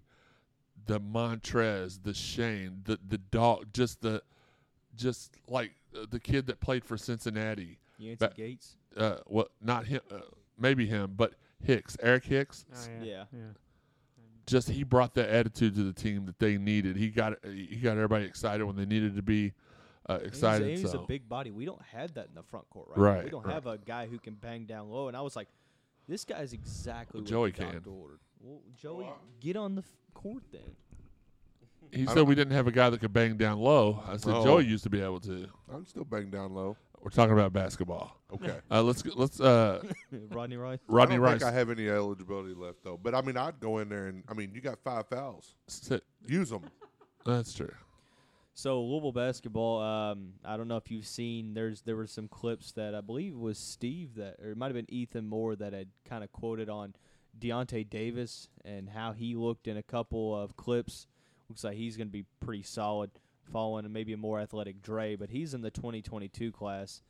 the 0.85 0.99
Montrez, 0.99 2.03
the 2.03 2.13
Shane, 2.13 2.81
the 2.85 2.99
the 3.07 3.17
dog, 3.17 3.67
just 3.73 4.01
the 4.01 4.21
just 4.95 5.35
like 5.47 5.71
uh, 5.95 6.05
the 6.09 6.19
kid 6.19 6.45
that 6.47 6.59
played 6.59 6.85
for 6.85 6.97
Cincinnati. 6.97 7.79
Yancey 7.97 8.17
But- 8.19 8.35
Gates. 8.35 8.75
Uh, 8.97 9.17
well, 9.27 9.47
not 9.61 9.85
him, 9.85 10.01
uh, 10.11 10.19
maybe 10.57 10.87
him, 10.87 11.13
but 11.15 11.33
Hicks, 11.63 11.95
Eric 12.01 12.25
Hicks. 12.25 12.65
Oh, 12.73 12.77
yeah. 13.03 13.05
Yeah. 13.05 13.23
yeah. 13.31 13.39
Just 14.47 14.69
he 14.69 14.83
brought 14.83 15.13
that 15.13 15.29
attitude 15.29 15.75
to 15.75 15.83
the 15.83 15.93
team 15.93 16.25
that 16.25 16.39
they 16.39 16.57
needed. 16.57 16.95
He 16.95 17.09
got 17.09 17.33
he 17.45 17.77
got 17.77 17.91
everybody 17.91 18.25
excited 18.25 18.63
when 18.65 18.75
they 18.75 18.85
needed 18.85 19.15
to 19.15 19.21
be 19.21 19.53
uh, 20.09 20.19
excited. 20.23 20.67
He's, 20.69 20.79
a, 20.79 20.81
he's 20.83 20.91
so 20.91 21.03
a 21.03 21.07
big 21.07 21.29
body. 21.29 21.51
We 21.51 21.65
don't 21.65 21.81
have 21.93 22.13
that 22.15 22.27
in 22.27 22.35
the 22.35 22.43
front 22.43 22.69
court 22.69 22.87
right. 22.89 22.97
Right, 23.15 23.23
We 23.25 23.29
don't 23.29 23.45
right. 23.45 23.53
have 23.53 23.67
a 23.67 23.77
guy 23.77 24.07
who 24.07 24.17
can 24.19 24.33
bang 24.35 24.65
down 24.65 24.89
low. 24.89 25.07
And 25.07 25.15
I 25.15 25.21
was 25.21 25.35
like, 25.35 25.47
this 26.07 26.25
guy 26.25 26.39
is 26.39 26.53
exactly 26.53 27.19
Well, 27.19 27.23
what 27.23 27.29
Joey 27.29 27.51
the 27.51 27.61
doctor 27.63 27.79
can. 27.81 27.91
ordered. 27.93 28.19
Well, 28.41 28.61
Joey, 28.75 29.07
get 29.39 29.55
on 29.55 29.75
the 29.75 29.81
f- 29.81 29.87
court 30.13 30.43
then. 30.51 30.61
he 31.91 32.07
I 32.07 32.13
said 32.13 32.27
we 32.27 32.35
didn't 32.35 32.53
have 32.53 32.67
a 32.67 32.71
guy 32.71 32.89
that 32.89 32.99
could 32.99 33.13
bang 33.13 33.37
down 33.37 33.59
low. 33.59 34.01
I 34.07 34.17
said 34.17 34.33
Oh. 34.33 34.43
Joey 34.43 34.65
used 34.65 34.83
to 34.83 34.89
be 34.89 35.01
able 35.01 35.19
to. 35.21 35.47
I'm 35.73 35.85
still 35.85 36.03
bang 36.05 36.29
down 36.29 36.53
low. 36.53 36.75
We're 37.01 37.11
talking 37.11 37.31
about 37.33 37.53
basketball. 37.53 38.17
Okay. 38.33 38.57
Uh, 38.69 38.81
let's 38.83 39.01
go- 39.01 39.13
let's 39.15 39.39
uh, 39.39 39.81
Rodney 40.31 40.57
Rice. 40.57 40.79
Rodney 40.87 41.15
I 41.15 41.17
don't 41.17 41.23
Rice. 41.25 41.39
think 41.41 41.53
I 41.53 41.55
have 41.55 41.69
any 41.69 41.87
eligibility 41.87 42.53
left 42.53 42.83
though. 42.83 42.97
But 43.01 43.15
I 43.15 43.21
mean, 43.21 43.37
I'd 43.37 43.59
go 43.59 43.77
in 43.77 43.87
there 43.89 44.07
and 44.07 44.23
I 44.27 44.33
mean, 44.33 44.51
you 44.53 44.59
got 44.61 44.79
five 44.83 45.07
fouls. 45.07 45.55
sit. 45.67 46.03
Use 46.27 46.49
them. 46.49 46.63
That's 47.25 47.53
true. 47.53 47.71
So 48.59 48.81
Louisville 48.81 49.13
basketball. 49.13 49.81
Um, 49.81 50.33
I 50.43 50.57
don't 50.57 50.67
know 50.67 50.75
if 50.75 50.91
you've 50.91 51.07
seen. 51.07 51.53
There's 51.53 51.79
there 51.83 51.95
were 51.95 52.05
some 52.05 52.27
clips 52.27 52.73
that 52.73 52.93
I 52.93 52.99
believe 52.99 53.37
was 53.37 53.57
Steve 53.57 54.15
that, 54.15 54.35
or 54.43 54.51
it 54.51 54.57
might 54.57 54.65
have 54.65 54.75
been 54.75 54.93
Ethan 54.93 55.29
Moore 55.29 55.55
that 55.55 55.71
had 55.71 55.87
kind 56.03 56.25
of 56.25 56.33
quoted 56.33 56.67
on 56.67 56.93
Deontay 57.39 57.89
Davis 57.89 58.49
and 58.65 58.89
how 58.89 59.13
he 59.13 59.33
looked 59.33 59.69
in 59.69 59.77
a 59.77 59.81
couple 59.81 60.35
of 60.35 60.57
clips. 60.57 61.07
Looks 61.47 61.63
like 61.63 61.77
he's 61.77 61.95
going 61.95 62.09
to 62.09 62.11
be 62.11 62.25
pretty 62.41 62.63
solid, 62.63 63.11
following 63.49 63.89
maybe 63.93 64.11
a 64.11 64.17
more 64.17 64.41
athletic 64.41 64.81
Dre, 64.81 65.15
but 65.15 65.29
he's 65.29 65.53
in 65.53 65.61
the 65.61 65.71
2022 65.71 66.51
class. 66.51 67.01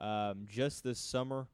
Um, 0.00 0.46
just 0.48 0.82
this 0.82 0.98
summer, 0.98 1.46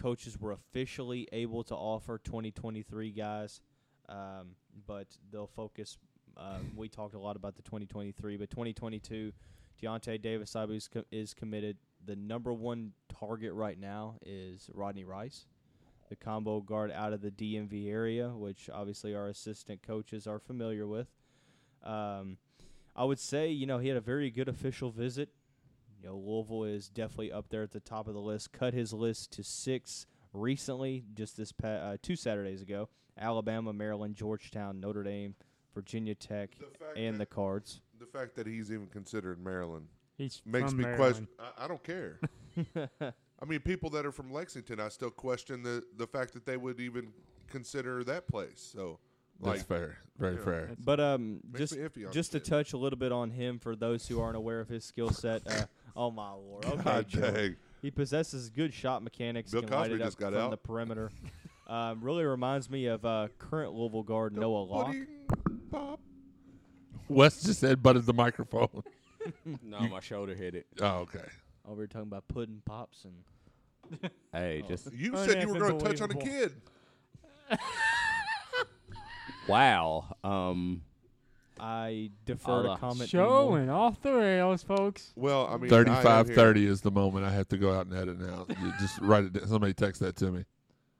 coaches 0.00 0.38
were 0.38 0.52
officially 0.52 1.26
able 1.32 1.64
to 1.64 1.74
offer 1.74 2.18
2023 2.22 3.10
guys, 3.10 3.62
um, 4.08 4.54
but 4.86 5.08
they'll 5.32 5.48
focus 5.48 5.98
Uh, 6.36 6.58
we 6.76 6.88
talked 6.88 7.14
a 7.14 7.18
lot 7.18 7.36
about 7.36 7.56
the 7.56 7.62
2023, 7.62 8.36
but 8.36 8.50
2022, 8.50 9.32
Deontay 9.82 10.20
Davis 10.20 10.56
co- 10.92 11.04
is 11.10 11.34
committed. 11.34 11.76
The 12.04 12.16
number 12.16 12.52
one 12.52 12.92
target 13.08 13.52
right 13.52 13.78
now 13.78 14.16
is 14.24 14.70
Rodney 14.72 15.04
Rice, 15.04 15.46
the 16.08 16.16
combo 16.16 16.60
guard 16.60 16.90
out 16.90 17.12
of 17.12 17.20
the 17.20 17.30
DMV 17.30 17.90
area, 17.90 18.30
which 18.30 18.70
obviously 18.72 19.14
our 19.14 19.28
assistant 19.28 19.82
coaches 19.82 20.26
are 20.26 20.38
familiar 20.38 20.86
with. 20.86 21.08
Um, 21.84 22.38
I 22.96 23.04
would 23.04 23.18
say, 23.18 23.50
you 23.50 23.66
know, 23.66 23.78
he 23.78 23.88
had 23.88 23.96
a 23.96 24.02
very 24.02 24.30
good 24.30 24.48
official 24.48 24.90
visit. 24.90 25.30
You 26.02 26.08
know, 26.08 26.16
Louisville 26.16 26.64
is 26.64 26.88
definitely 26.88 27.32
up 27.32 27.50
there 27.50 27.62
at 27.62 27.72
the 27.72 27.80
top 27.80 28.08
of 28.08 28.14
the 28.14 28.20
list. 28.20 28.52
Cut 28.52 28.72
his 28.74 28.92
list 28.92 29.32
to 29.32 29.44
six 29.44 30.06
recently, 30.32 31.04
just 31.14 31.36
this 31.36 31.52
pa- 31.52 31.68
uh, 31.68 31.96
two 32.02 32.16
Saturdays 32.16 32.62
ago. 32.62 32.88
Alabama, 33.18 33.72
Maryland, 33.72 34.14
Georgetown, 34.14 34.80
Notre 34.80 35.02
Dame, 35.02 35.34
Virginia 35.74 36.14
Tech, 36.14 36.50
The 36.58 36.66
fact 36.78 36.96
and 36.96 37.18
the 37.18 37.26
Cards. 37.26 37.80
The 37.98 38.06
fact 38.06 38.34
that 38.36 38.46
he's 38.46 38.72
even 38.72 38.86
considered 38.86 39.42
Maryland 39.42 39.88
He's 40.20 40.42
makes 40.44 40.70
from 40.70 40.78
me 40.78 40.84
Maryland. 40.84 40.98
question. 40.98 41.28
I, 41.38 41.64
I 41.64 41.68
don't 41.68 41.82
care. 41.82 42.20
I 43.42 43.44
mean, 43.46 43.60
people 43.60 43.88
that 43.90 44.04
are 44.04 44.12
from 44.12 44.30
Lexington, 44.30 44.78
I 44.78 44.90
still 44.90 45.10
question 45.10 45.62
the 45.62 45.82
the 45.96 46.06
fact 46.06 46.34
that 46.34 46.44
they 46.44 46.58
would 46.58 46.78
even 46.78 47.08
consider 47.48 48.04
that 48.04 48.28
place. 48.28 48.70
So, 48.72 48.98
That's 49.40 49.58
like, 49.58 49.66
fair. 49.66 49.96
Very 50.18 50.36
yeah. 50.36 50.44
fair. 50.44 50.70
But 50.78 51.00
um, 51.00 51.40
Makes 51.50 51.58
just 51.58 51.76
me 51.76 51.88
iffy 51.88 52.06
on 52.06 52.12
just 52.12 52.32
to 52.32 52.40
kid. 52.40 52.50
touch 52.50 52.72
a 52.74 52.76
little 52.76 52.98
bit 52.98 53.12
on 53.12 53.30
him 53.30 53.58
for 53.58 53.74
those 53.74 54.06
who 54.06 54.20
aren't 54.20 54.36
aware 54.36 54.60
of 54.60 54.68
his 54.68 54.84
skill 54.84 55.10
set. 55.10 55.40
Uh, 55.46 55.64
oh 55.96 56.10
my 56.10 56.32
lord! 56.32 56.66
Okay, 56.66 56.82
God 56.82 57.06
dang. 57.08 57.56
He 57.80 57.90
possesses 57.90 58.50
good 58.50 58.74
shot 58.74 59.02
mechanics. 59.02 59.52
Bill 59.52 59.62
can 59.62 59.70
light 59.70 59.88
Cosby 59.88 60.02
up 60.02 60.06
just 60.08 60.18
got 60.18 60.32
from 60.34 60.42
out. 60.42 60.50
the 60.50 60.58
perimeter. 60.58 61.10
um, 61.66 62.00
really 62.02 62.24
reminds 62.24 62.68
me 62.68 62.84
of 62.86 63.06
uh, 63.06 63.28
current 63.38 63.72
Louisville 63.72 64.02
guard 64.02 64.36
Noah 64.36 64.64
Locke. 64.64 64.86
Pudding 64.88 65.06
pop. 65.70 66.00
Wes 67.08 67.42
just 67.42 67.60
said 67.60 67.82
butted 67.82 68.06
the 68.06 68.14
microphone. 68.14 68.82
No, 69.62 69.80
my 69.80 70.00
shoulder 70.00 70.34
hit 70.34 70.54
it. 70.54 70.66
oh, 70.80 71.00
okay. 71.00 71.18
Oh, 71.68 71.72
we 71.72 71.76
were 71.80 71.86
talking 71.86 72.08
about 72.08 72.26
pudding 72.28 72.62
pops 72.64 73.04
and 73.04 74.10
Hey, 74.32 74.62
Oh. 74.64 74.68
just 74.68 74.90
You 74.94 75.14
said 75.16 75.42
you 75.42 75.48
were 75.52 75.58
going 75.58 75.78
to 75.78 75.84
touch 75.84 76.00
on 76.00 76.10
a 76.10 76.14
kid. 76.14 76.52
wow. 79.48 80.16
Um, 80.24 80.82
I 81.58 82.10
defer 82.24 82.66
I'll, 82.68 82.74
to 82.74 82.80
comment. 82.80 83.12
anymore. 83.12 83.28
Showing 83.28 83.68
off 83.70 84.00
the 84.00 84.12
rails, 84.14 84.62
folks. 84.62 85.12
Well, 85.16 85.46
I 85.46 85.56
mean, 85.58 85.62
I 85.62 85.64
am 85.64 85.68
Thirty-five 85.68 86.26
here. 86.28 86.36
thirty 86.36 86.66
is 86.66 86.80
the 86.80 86.90
moment 86.90 87.26
I 87.26 87.30
have 87.30 87.48
to 87.48 87.58
go 87.58 87.74
out 87.74 87.86
and 87.86 87.94
edit 87.96 88.18
now. 88.18 88.46
You 88.48 88.72
just 88.80 88.98
write 89.00 89.24
it. 89.24 89.32
down. 89.34 89.46
Somebody 89.48 89.74
text 89.74 90.00
that 90.00 90.16
to 90.16 90.30
me. 90.32 90.44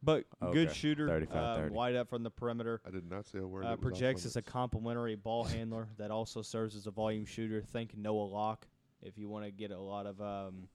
But 0.02 0.24
good 0.52 0.74
shooter, 0.74 1.06
35, 1.06 1.66
um, 1.66 1.72
wide 1.74 1.94
up 1.94 2.08
from 2.08 2.22
the 2.22 2.30
perimeter. 2.30 2.80
I 2.86 2.90
did 2.90 3.10
not 3.10 3.26
say 3.26 3.38
a 3.38 3.46
word. 3.46 3.64
Uh, 3.64 3.70
that 3.70 3.80
was 3.80 3.92
off 3.92 3.98
projects 3.98 4.24
as 4.24 4.36
a 4.36 4.38
limits. 4.38 4.52
complementary 4.52 5.14
ball 5.14 5.44
handler 5.56 5.88
that 5.98 6.10
also 6.10 6.40
serves 6.40 6.74
as 6.74 6.86
a 6.86 6.90
volume 6.90 7.26
shooter. 7.26 7.60
Think 7.60 7.96
Noah 7.96 8.22
Locke 8.22 8.66
if 9.02 9.18
you 9.18 9.28
want 9.28 9.44
to 9.44 9.50
get 9.50 9.70
a 9.70 9.78
lot 9.78 10.06
of, 10.06 10.20
um, 10.20 10.68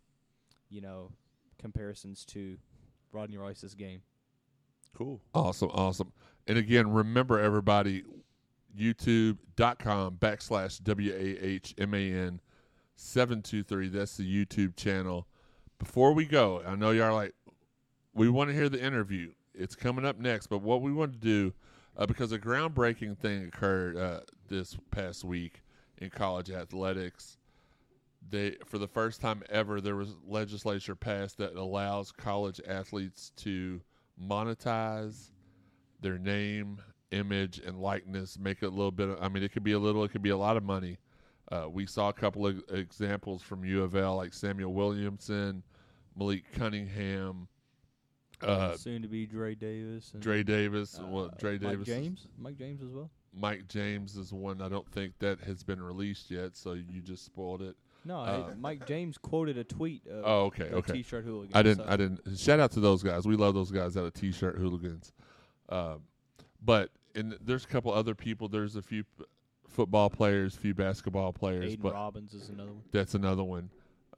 you 0.69 0.81
know, 0.81 1.11
comparisons 1.59 2.25
to 2.25 2.57
Rodney 3.11 3.37
Rice's 3.37 3.73
game. 3.75 4.01
cool. 4.93 5.21
Awesome, 5.33 5.69
awesome. 5.73 6.11
And 6.47 6.57
again, 6.57 6.91
remember 6.91 7.39
everybody, 7.39 8.03
youtube.com 8.77 10.17
backslash 10.17 10.83
W 10.83 11.13
A 11.13 11.45
H 11.45 11.73
M 11.77 11.93
A 11.93 12.11
N 12.13 12.41
seven 12.95 13.41
two 13.41 13.63
three. 13.63 13.87
That's 13.87 14.17
the 14.17 14.23
YouTube 14.23 14.75
channel. 14.75 15.27
Before 15.79 16.13
we 16.13 16.25
go, 16.25 16.61
I 16.65 16.75
know 16.75 16.91
y'all 16.91 17.05
are 17.05 17.13
like, 17.13 17.33
we 18.15 18.29
want 18.29 18.49
to 18.49 18.55
hear 18.55 18.69
the 18.69 18.83
interview. 18.83 19.31
It's 19.53 19.75
coming 19.75 20.05
up 20.05 20.19
next, 20.19 20.47
but 20.47 20.61
what 20.61 20.81
we 20.81 20.91
want 20.91 21.13
to 21.13 21.19
do, 21.19 21.53
uh, 21.97 22.05
because 22.05 22.31
a 22.31 22.39
groundbreaking 22.39 23.17
thing 23.17 23.45
occurred 23.45 23.97
uh, 23.97 24.21
this 24.47 24.75
past 24.89 25.23
week 25.23 25.61
in 25.99 26.09
college 26.09 26.49
athletics. 26.49 27.37
They, 28.27 28.55
for 28.65 28.79
the 28.79 28.87
first 28.87 29.21
time 29.21 29.43
ever, 29.49 29.79
there 29.81 29.95
was 29.95 30.15
legislature 30.27 30.95
passed 30.95 31.37
that 31.37 31.55
allows 31.55 32.11
college 32.11 32.59
athletes 32.67 33.31
to 33.37 33.81
monetize 34.21 35.31
their 36.01 36.17
name, 36.17 36.81
image, 37.11 37.59
and 37.59 37.79
likeness. 37.79 38.39
Make 38.39 38.63
it 38.63 38.67
a 38.67 38.69
little 38.69 38.91
bit. 38.91 39.17
I 39.21 39.27
mean, 39.27 39.43
it 39.43 39.51
could 39.51 39.63
be 39.63 39.73
a 39.73 39.79
little. 39.79 40.03
It 40.03 40.11
could 40.11 40.23
be 40.23 40.31
a 40.31 40.37
lot 40.37 40.57
of 40.57 40.63
money. 40.63 40.97
Uh, 41.51 41.67
we 41.69 41.85
saw 41.85 42.09
a 42.09 42.13
couple 42.13 42.47
of 42.47 42.63
examples 42.71 43.43
from 43.43 43.63
U 43.63 43.83
of 43.83 43.95
L, 43.95 44.15
like 44.15 44.31
Samuell 44.31 44.73
Williamson, 44.73 45.61
Malik 46.17 46.51
Cunningham, 46.53 47.47
uh, 48.43 48.75
Soon 48.77 49.01
to 49.01 49.07
be 49.07 49.25
Dre 49.25 49.55
Davis. 49.55 50.11
And, 50.13 50.21
Dre 50.21 50.43
Davis. 50.43 50.99
uh, 50.99 51.05
well, 51.07 51.31
Dre 51.39 51.53
Mike 51.53 51.61
Davis. 51.61 51.87
is- 51.87 51.95
James. 51.95 52.27
Mike 52.37 52.57
James 52.57 52.81
as 52.81 52.89
well. 52.91 53.09
Mike 53.37 53.67
James 53.67 54.15
is 54.15 54.31
one. 54.31 54.61
I 54.61 54.69
don't 54.69 54.87
think 54.91 55.17
that 55.19 55.39
has 55.41 55.63
been 55.63 55.81
released 55.81 56.31
yet, 56.31 56.55
so 56.55 56.73
you 56.73 57.01
just 57.01 57.25
spoiled 57.25 57.61
it. 57.61 57.75
No, 58.05 58.19
Uh, 58.19 58.49
I, 58.51 58.53
Mike 58.55 58.87
James 58.87 59.17
quoted 59.17 59.57
a 59.57 59.63
tweet. 59.63 60.05
Of 60.07 60.23
Oh, 60.25 60.45
okay, 60.45 60.69
okay. 60.71 60.93
T-shirt 60.93 61.25
hooligan. 61.25 61.51
I 61.55 61.61
didn't. 61.63 61.83
so- 61.85 61.91
I 61.91 61.97
didn't. 61.97 62.37
Shout 62.37 62.59
out 62.59 62.71
to 62.73 62.79
those 62.79 63.03
guys. 63.03 63.27
We 63.27 63.35
love 63.35 63.53
those 63.55 63.71
guys 63.71 63.97
out 63.97 64.05
of 64.05 64.13
T-shirt 64.13 64.57
hooligans. 64.57 65.11
Um, 65.69 66.03
but 66.63 66.91
and 67.15 67.37
there's 67.41 67.63
a 67.65 67.67
couple 67.67 67.91
other 67.91 68.13
people. 68.15 68.47
There's 68.47 68.75
a 68.75 68.81
few 68.81 69.03
p- 69.03 69.25
football 69.67 70.09
players, 70.09 70.55
a 70.55 70.59
few 70.59 70.73
basketball 70.75 71.33
players, 71.33 71.65
Aidan 71.73 71.81
but 71.81 71.93
Robbins 71.93 72.33
is 72.33 72.49
another 72.49 72.71
one. 72.73 72.83
that's 72.91 73.15
another 73.15 73.43
one. 73.43 73.69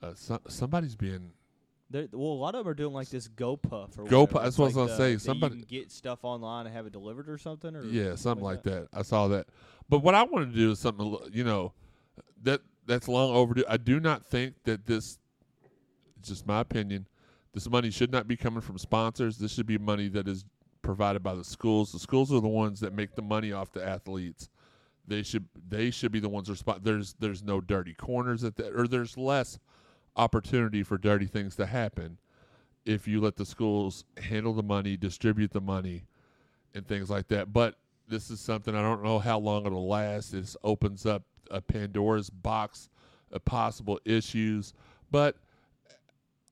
Uh, 0.01 0.13
so, 0.15 0.39
somebody's 0.47 0.95
being 0.95 1.31
They're, 1.89 2.07
well, 2.11 2.31
a 2.31 2.33
lot 2.33 2.53
of 2.55 2.65
them 2.65 2.71
are 2.71 2.73
doing 2.73 2.93
like 2.93 3.09
this 3.09 3.27
GoPuff 3.29 3.97
or 3.97 4.03
Go 4.05 4.21
whatever. 4.21 4.43
That's 4.43 4.57
what 4.57 4.65
I 4.65 4.67
was 4.67 4.75
gonna 4.75 4.87
the- 4.89 4.97
say, 4.97 5.17
somebody- 5.17 5.61
get 5.61 5.91
stuff 5.91 6.19
online 6.23 6.65
and 6.65 6.75
have 6.75 6.85
it 6.85 6.91
delivered 6.91 7.29
or 7.29 7.37
something. 7.37 7.75
Or 7.75 7.83
yeah, 7.83 8.15
something 8.15 8.43
like 8.43 8.63
that. 8.63 8.89
I 8.93 9.03
saw 9.03 9.29
that. 9.29 9.47
But 9.89 9.99
what 9.99 10.13
I 10.13 10.23
want 10.23 10.51
to 10.51 10.55
do 10.55 10.71
is 10.71 10.79
something. 10.79 11.17
You 11.31 11.45
know, 11.45 11.71
that 12.43 12.61
that's 12.85 13.07
long 13.07 13.33
overdue. 13.33 13.63
I 13.69 13.77
do 13.77 13.99
not 13.99 14.25
think 14.25 14.55
that 14.65 14.85
this. 14.85 15.17
It's 16.19 16.29
just 16.29 16.45
my 16.47 16.59
opinion. 16.59 17.07
This 17.53 17.69
money 17.69 17.89
should 17.89 18.11
not 18.11 18.27
be 18.27 18.35
coming 18.35 18.61
from 18.61 18.77
sponsors. 18.77 19.37
This 19.37 19.53
should 19.53 19.65
be 19.65 19.77
money 19.77 20.09
that 20.09 20.27
is 20.27 20.43
provided 20.81 21.23
by 21.23 21.35
the 21.35 21.43
schools. 21.43 21.91
The 21.91 21.99
schools 21.99 22.33
are 22.33 22.41
the 22.41 22.47
ones 22.47 22.81
that 22.81 22.93
make 22.93 23.15
the 23.15 23.21
money 23.21 23.51
off 23.53 23.71
the 23.71 23.83
athletes. 23.85 24.49
They 25.07 25.23
should 25.23 25.45
they 25.69 25.89
should 25.89 26.11
be 26.11 26.19
the 26.19 26.27
ones 26.27 26.49
respond. 26.49 26.83
There's 26.83 27.13
there's 27.13 27.43
no 27.43 27.61
dirty 27.61 27.93
corners 27.93 28.43
at 28.43 28.57
that, 28.57 28.73
or 28.75 28.87
there's 28.89 29.15
less 29.17 29.57
opportunity 30.17 30.83
for 30.83 30.97
dirty 30.97 31.27
things 31.27 31.55
to 31.55 31.65
happen 31.65 32.17
if 32.85 33.07
you 33.07 33.21
let 33.21 33.35
the 33.35 33.45
schools 33.45 34.03
handle 34.17 34.53
the 34.53 34.63
money, 34.63 34.97
distribute 34.97 35.51
the 35.51 35.61
money, 35.61 36.05
and 36.73 36.87
things 36.87 37.09
like 37.09 37.27
that. 37.27 37.53
But 37.53 37.75
this 38.07 38.29
is 38.29 38.39
something 38.39 38.75
I 38.75 38.81
don't 38.81 39.03
know 39.03 39.19
how 39.19 39.39
long 39.39 39.65
it'll 39.65 39.87
last. 39.87 40.31
This 40.31 40.55
opens 40.63 41.05
up 41.05 41.23
a 41.51 41.61
Pandora's 41.61 42.29
box 42.29 42.89
of 43.31 43.43
possible 43.45 43.99
issues. 44.05 44.73
But 45.11 45.35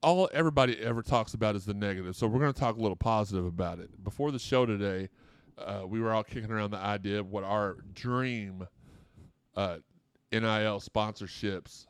all 0.02 0.30
everybody 0.34 0.80
ever 0.80 1.02
talks 1.02 1.34
about 1.34 1.56
is 1.56 1.66
the 1.66 1.74
negative. 1.74 2.16
So 2.16 2.28
we're 2.28 2.40
going 2.40 2.54
to 2.54 2.60
talk 2.60 2.78
a 2.78 2.82
little 2.82 2.96
positive 2.96 3.46
about 3.46 3.80
it. 3.80 4.04
Before 4.04 4.32
the 4.32 4.40
show 4.40 4.66
today, 4.66 5.10
uh, 5.58 5.84
we 5.88 6.00
were 6.00 6.14
all 6.14 6.24
kicking 6.24 6.52
around 6.52 6.72
the 6.72 6.78
idea 6.78 7.20
of 7.20 7.32
what 7.32 7.44
our 7.44 7.78
dream 7.94 8.68
uh, 9.56 9.78
NIL 10.32 10.82
sponsorships 10.82 11.86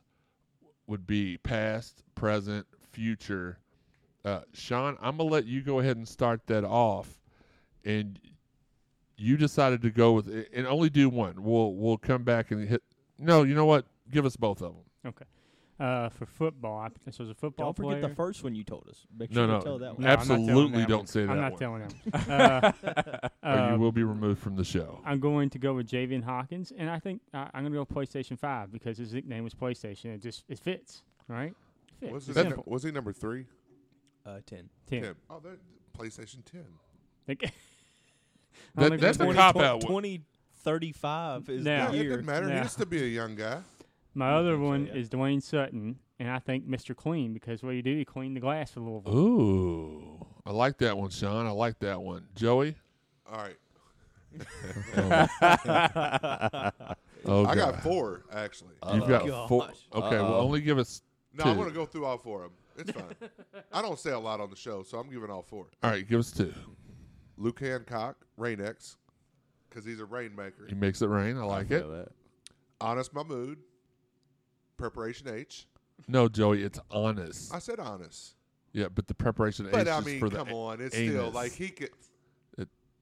would 0.88 1.08
be 1.08 1.38
past, 1.38 2.04
present, 2.16 2.66
future. 2.92 3.60
Uh, 4.24 4.42
Sean, 4.54 4.98
I'm 5.02 5.18
gonna 5.18 5.30
let 5.30 5.46
you 5.46 5.62
go 5.62 5.80
ahead 5.80 5.98
and 5.98 6.08
start 6.08 6.48
that 6.48 6.64
off, 6.64 7.20
and 7.84 8.20
you 9.18 9.38
decided 9.38 9.82
to 9.84 9.92
go 9.92 10.14
with 10.14 10.28
it 10.28 10.50
and 10.54 10.68
only 10.68 10.90
do 10.90 11.10
one. 11.10 11.44
We'll 11.44 11.74
we'll 11.74 11.98
come 11.98 12.24
back 12.24 12.52
and 12.52 12.68
hit. 12.68 12.84
No, 13.20 13.44
you 13.44 13.56
know 13.56 13.66
what? 13.66 13.86
Give 14.12 14.26
us 14.26 14.36
both 14.36 14.62
of 14.62 14.74
them. 14.74 14.84
Okay. 15.08 15.26
Uh, 15.78 16.08
for 16.08 16.26
football, 16.26 16.78
I, 16.80 16.88
this 17.06 17.20
was 17.20 17.30
a 17.30 17.34
football 17.34 17.68
Don't 17.74 17.76
forget 17.76 18.00
player. 18.00 18.10
the 18.10 18.16
first 18.16 18.46
one 18.46 18.56
you 18.56 18.64
told 18.64 18.88
us. 18.90 19.06
Make 19.18 19.32
No, 19.32 19.42
sure 19.42 19.48
no, 19.48 19.58
you 19.58 19.64
tell 19.64 19.78
that 19.80 19.94
one. 19.96 20.04
No, 20.04 20.08
I'm 20.10 20.18
not 20.20 20.26
telling 20.26 20.42
absolutely 20.50 20.80
that 20.80 20.88
don't 20.88 20.98
one. 21.00 21.08
say 21.08 21.26
that 21.26 21.32
I'm 21.32 21.42
not 21.42 21.52
one. 21.52 21.60
telling 21.60 21.82
him. 21.82 21.92
uh, 22.32 22.72
or 23.44 23.56
you 23.70 23.74
uh, 23.74 23.78
will 23.78 23.92
be 23.92 24.04
removed 24.04 24.40
from 24.42 24.56
the 24.56 24.64
show. 24.64 25.02
I'm 25.06 25.20
going 25.20 25.50
to 25.50 25.60
go 25.60 25.74
with 25.74 25.90
Javian 25.90 26.24
Hawkins, 26.24 26.72
and 26.78 26.90
I 26.90 27.00
think 27.00 27.22
uh, 27.34 27.48
I'm 27.54 27.64
going 27.64 27.74
to 27.74 27.78
go 27.78 27.86
PlayStation 27.86 28.40
Five 28.40 28.72
because 28.72 28.98
his 28.98 29.14
nickname 29.14 29.44
was 29.44 29.54
PlayStation. 29.54 30.16
It 30.16 30.22
just 30.22 30.46
it 30.48 30.60
fits, 30.60 31.04
right? 31.28 31.54
It 32.00 32.00
fits. 32.00 32.12
Was, 32.14 32.30
It's 32.30 32.40
he, 32.40 32.54
was 32.66 32.84
he 32.84 32.92
number 32.92 33.12
three? 33.12 33.46
Uh, 34.26 34.40
ten. 34.46 34.70
Ten. 34.90 35.02
Ten. 35.02 35.16
Oh, 35.30 35.42
that 35.44 35.60
PlayStation 35.98 36.46
Ten. 36.46 36.66
Like- 37.28 37.42
That- 38.76 38.84
I'm 38.84 38.90
gonna 38.92 38.98
that's 39.02 39.18
go 39.18 39.26
a 39.26 39.28
with- 39.28 39.36
cop 39.38 39.58
out. 39.58 39.82
Twenty 39.82 40.22
thirty 40.64 40.94
five 40.94 41.50
is 41.50 41.66
Now- 41.66 41.92
Yeah, 41.92 41.92
the 41.92 42.06
it 42.06 42.10
doesn't 42.10 42.26
matter. 42.26 42.48
Yeah. 42.48 42.54
He 42.56 42.62
used 42.62 42.78
to 42.78 42.86
be 42.86 43.04
a 43.04 43.08
young 43.08 43.36
guy. 43.36 43.60
My 44.16 44.32
other 44.34 44.52
think 44.54 44.62
so, 44.62 44.66
one 44.66 44.88
is 44.88 45.10
Dwayne 45.10 45.44
Sutton, 45.44 46.00
and 46.20 46.30
I 46.30 46.40
think 46.40 46.68
Mr. 46.68 46.96
Clean 46.96 47.34
because 47.34 47.62
what 47.62 47.72
do 47.72 47.76
you 47.76 47.84
do? 47.84 47.92
You 47.92 48.06
clean 48.06 48.34
the 48.34 48.40
glass 48.40 48.72
for 48.72 48.80
Louisville. 48.80 49.16
Ooh, 49.16 50.26
I 50.46 50.52
like 50.52 50.78
that 50.80 50.98
one, 50.98 51.10
Sean. 51.10 51.46
I 51.46 51.52
like 51.52 51.78
that 51.80 52.02
one, 52.02 52.26
Joey. 52.36 52.76
All 53.32 53.38
right. 53.38 53.58
Oh, 57.28 57.44
I 57.44 57.56
got 57.56 57.82
four 57.82 58.22
actually. 58.32 58.76
You've 58.94 59.08
got 59.08 59.28
Oh, 59.28 59.48
four. 59.48 59.62
gosh. 59.68 59.88
Okay, 59.96 60.18
well, 60.18 60.36
Uh-oh. 60.36 60.42
only 60.42 60.62
give 60.62 60.78
us. 60.78 61.02
no, 61.34 61.44
two. 61.44 61.50
I'm 61.50 61.56
going 61.58 61.70
to 61.70 61.74
go 61.74 61.84
through 61.88 62.06
all 62.06 62.20
four 62.20 62.46
of 62.46 62.52
them. 62.52 62.86
It's 62.88 62.92
fine. 62.92 63.30
I 63.74 63.82
don't 63.82 63.98
say 63.98 64.12
a 64.12 64.20
lot 64.20 64.40
on 64.40 64.52
the 64.52 64.56
show, 64.56 64.84
so 64.84 65.00
I'm 65.00 65.10
giving 65.10 65.32
all 65.32 65.42
four. 65.42 65.66
All 65.82 65.90
right, 65.90 66.08
give 66.08 66.20
us 66.20 66.32
two. 66.32 66.54
Luke 67.38 67.60
Hancock, 67.60 68.18
Rain-X, 68.38 68.98
because 69.70 69.86
he's 69.86 70.00
a 70.00 70.06
rainmaker. 70.06 70.68
He 70.70 70.76
makes 70.76 71.02
it 71.02 71.08
rain. 71.08 71.36
I 71.38 71.44
like 71.46 71.72
I 71.72 71.76
it. 71.76 71.80
feel 71.80 71.92
that. 71.94 72.10
Anas 72.80 73.12
Mahmoud. 73.12 73.58
Preparation 74.78 75.28
H. 75.30 75.68
No, 76.08 76.28
Joey, 76.28 76.64
it's 76.64 76.80
honest. 76.92 77.54
I 77.54 77.60
said 77.60 77.80
honest. 77.80 78.36
yeah, 78.74 78.88
but 78.94 79.08
the 79.08 79.14
preparation 79.14 79.68
But 79.72 79.88
H 79.88 79.94
I 79.94 80.00
is 80.00 80.06
mean, 80.06 80.20
for 80.20 80.30
the 80.30 80.38
come 80.38 80.52
on. 80.54 80.82
It's 80.82 80.96
anus. 80.96 81.14
still 81.14 81.32
like 81.32 81.52
he 81.54 81.70
could. 81.70 81.90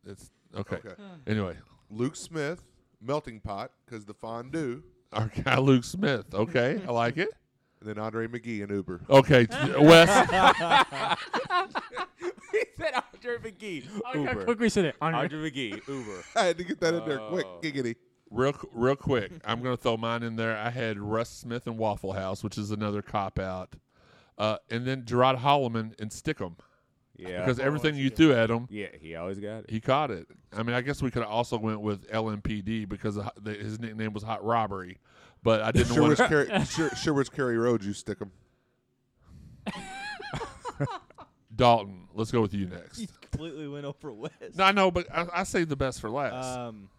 It's 0.06 0.30
okay. 0.56 0.76
Okay. 0.76 0.94
Anyway, 1.26 1.56
Luke 1.90 2.16
Smith, 2.18 2.62
melting 3.02 3.40
pot, 3.40 3.72
because 3.86 4.04
the 4.06 4.14
fondue. 4.14 4.84
our 5.14 5.32
guy 5.44 5.58
Luke 5.60 5.84
Smith. 5.86 6.26
Okay, 6.34 6.82
I 6.88 6.92
like 6.92 7.18
it. 7.18 7.30
And 7.80 7.90
then 7.90 7.98
Andre 8.00 8.28
McGee 8.28 8.62
and 8.64 8.70
Uber. 8.72 9.02
Okay, 9.10 9.48
Wes. 9.80 10.10
he 12.52 12.60
said 12.78 12.94
Andre 12.96 13.38
McGee. 13.38 13.86
Oh, 13.94 14.18
Look 14.20 14.26
how 14.28 14.32
Uber. 14.34 14.44
quick 14.46 14.60
we 14.60 14.70
said 14.70 14.86
it. 14.86 14.96
Andre. 15.02 15.22
Andre 15.22 15.50
McGee. 15.52 15.88
Uber. 15.88 16.24
I 16.36 16.44
had 16.46 16.58
to 16.58 16.64
get 16.64 16.80
that 16.82 16.94
in 16.94 17.06
there 17.08 17.20
quick. 17.20 17.46
Oh. 17.48 17.60
Giggity. 17.62 17.96
Real, 18.34 18.54
real 18.74 18.96
quick, 18.96 19.32
I'm 19.46 19.62
going 19.62 19.78
to 19.78 19.82
throw 19.82 19.96
mine 19.96 20.24
in 20.24 20.36
there. 20.38 20.58
I 20.58 20.72
had 20.72 20.98
Russ 21.00 21.30
Smith 21.30 21.68
and 21.68 21.78
Waffle 21.78 22.14
House, 22.14 22.44
which 22.44 22.58
is 22.58 22.72
another 22.72 23.02
cop 23.04 23.38
out, 23.38 23.76
uh, 24.40 24.58
and 24.72 24.86
then 24.88 25.06
Gerard 25.06 25.38
Holloman 25.38 25.94
and 26.02 26.10
Stickum 26.10 26.56
Yeah. 27.16 27.40
because 27.46 27.60
everything 27.60 27.96
you 27.96 28.10
threw 28.10 28.34
at 28.34 28.50
him, 28.50 28.68
yeah, 28.72 28.88
he 29.00 29.16
always 29.16 29.40
got 29.40 29.66
it. 29.66 29.70
he 29.70 29.80
caught 29.80 30.10
it. 30.10 30.28
I 30.52 30.64
mean, 30.64 30.76
I 30.76 30.82
guess 30.82 31.00
we 31.02 31.12
could 31.12 31.22
have 31.22 31.32
also 31.32 31.60
went 31.60 31.82
with 31.82 32.10
LMPD 32.10 32.90
because 32.90 33.18
of, 33.18 33.30
the, 33.40 33.54
his 33.54 33.80
nickname 33.80 34.14
was 34.14 34.24
Hot 34.24 34.44
Robbery, 34.44 34.98
but 35.44 35.62
I 35.62 35.72
didn't 35.72 35.94
Sure 35.94 36.02
want 36.02 36.10
was, 36.12 36.18
to. 36.28 36.28
Kerry, 36.28 36.66
sure, 36.66 36.90
sure 36.96 37.14
was 37.14 37.30
Kerry 37.30 37.58
Road, 37.60 37.84
you 37.84 37.94
stick 37.94 38.18
'em. 38.20 38.32
Dalton, 41.56 42.08
let's 42.16 42.32
go 42.32 42.42
with 42.42 42.54
you 42.54 42.66
next. 42.66 42.98
You 43.00 43.08
completely 43.22 43.68
went 43.68 43.86
over 43.86 44.12
West. 44.12 44.34
No, 44.56 44.64
I 44.64 44.72
know, 44.72 44.90
but 44.92 45.08
I, 45.14 45.28
I 45.34 45.44
saved 45.44 45.70
the 45.70 45.76
best 45.76 46.02
for 46.02 46.10
last. 46.10 46.58
Um, 46.58 46.90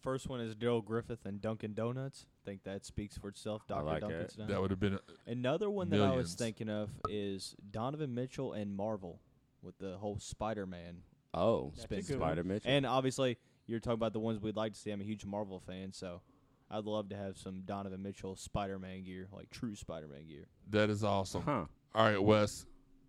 first 0.00 0.28
one 0.28 0.40
is 0.40 0.54
Darrell 0.54 0.80
Griffith 0.82 1.24
and 1.26 1.40
Dunkin' 1.40 1.74
Donuts. 1.74 2.26
I 2.44 2.50
think 2.50 2.64
that 2.64 2.84
speaks 2.84 3.16
for 3.18 3.28
itself. 3.28 3.62
I 3.68 3.74
Dr. 3.74 3.84
like 3.84 4.00
Dunkin's 4.00 4.34
that. 4.36 4.48
that 4.48 4.60
would 4.60 4.70
have 4.70 4.80
been 4.80 4.98
Another 5.26 5.70
one 5.70 5.88
that 5.90 6.00
I 6.00 6.14
was 6.16 6.34
thinking 6.34 6.68
of 6.68 6.90
is 7.08 7.54
Donovan 7.70 8.14
Mitchell 8.14 8.52
and 8.52 8.74
Marvel 8.74 9.20
with 9.62 9.78
the 9.78 9.96
whole 9.98 10.18
Spider-Man 10.18 11.02
Oh, 11.34 11.72
That's 11.76 11.80
a 11.80 11.82
spin. 11.82 12.00
good 12.00 12.20
one. 12.20 12.28
Spider 12.30 12.44
Mitchell. 12.44 12.70
And 12.70 12.86
obviously, 12.86 13.36
you're 13.66 13.80
talking 13.80 13.94
about 13.94 14.14
the 14.14 14.20
ones 14.20 14.40
we'd 14.40 14.56
like 14.56 14.72
to 14.72 14.78
see. 14.80 14.90
I'm 14.90 15.00
a 15.00 15.04
huge 15.04 15.26
Marvel 15.26 15.60
fan, 15.60 15.92
so 15.92 16.22
I'd 16.70 16.84
love 16.84 17.10
to 17.10 17.16
have 17.16 17.36
some 17.36 17.62
Donovan 17.66 18.02
Mitchell 18.02 18.34
Spider-Man 18.34 19.04
gear, 19.04 19.28
like 19.30 19.50
true 19.50 19.74
Spider-Man 19.74 20.26
gear. 20.26 20.46
that 20.70 20.88
is 20.88 21.04
awesome. 21.04 21.42
huh. 21.42 21.64
All 21.94 22.04
right, 22.06 22.22
Wes, 22.22 22.64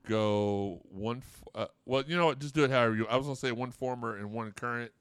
go 0.07 0.81
one. 0.89 1.17
F- 1.19 1.43
uh, 1.55 1.65
well, 1.85 2.03
you 2.07 2.17
know 2.17 2.25
what? 2.25 2.39
Just 2.39 2.55
do 2.55 2.63
it 2.65 2.71
however 2.71 2.95
you. 2.95 3.07
I 3.07 3.15
was 3.17 3.25
gonna 3.25 3.35
say 3.35 3.51
one 3.51 3.71
former 3.71 4.17
and 4.17 4.31
one 4.31 4.51
current. 4.51 4.91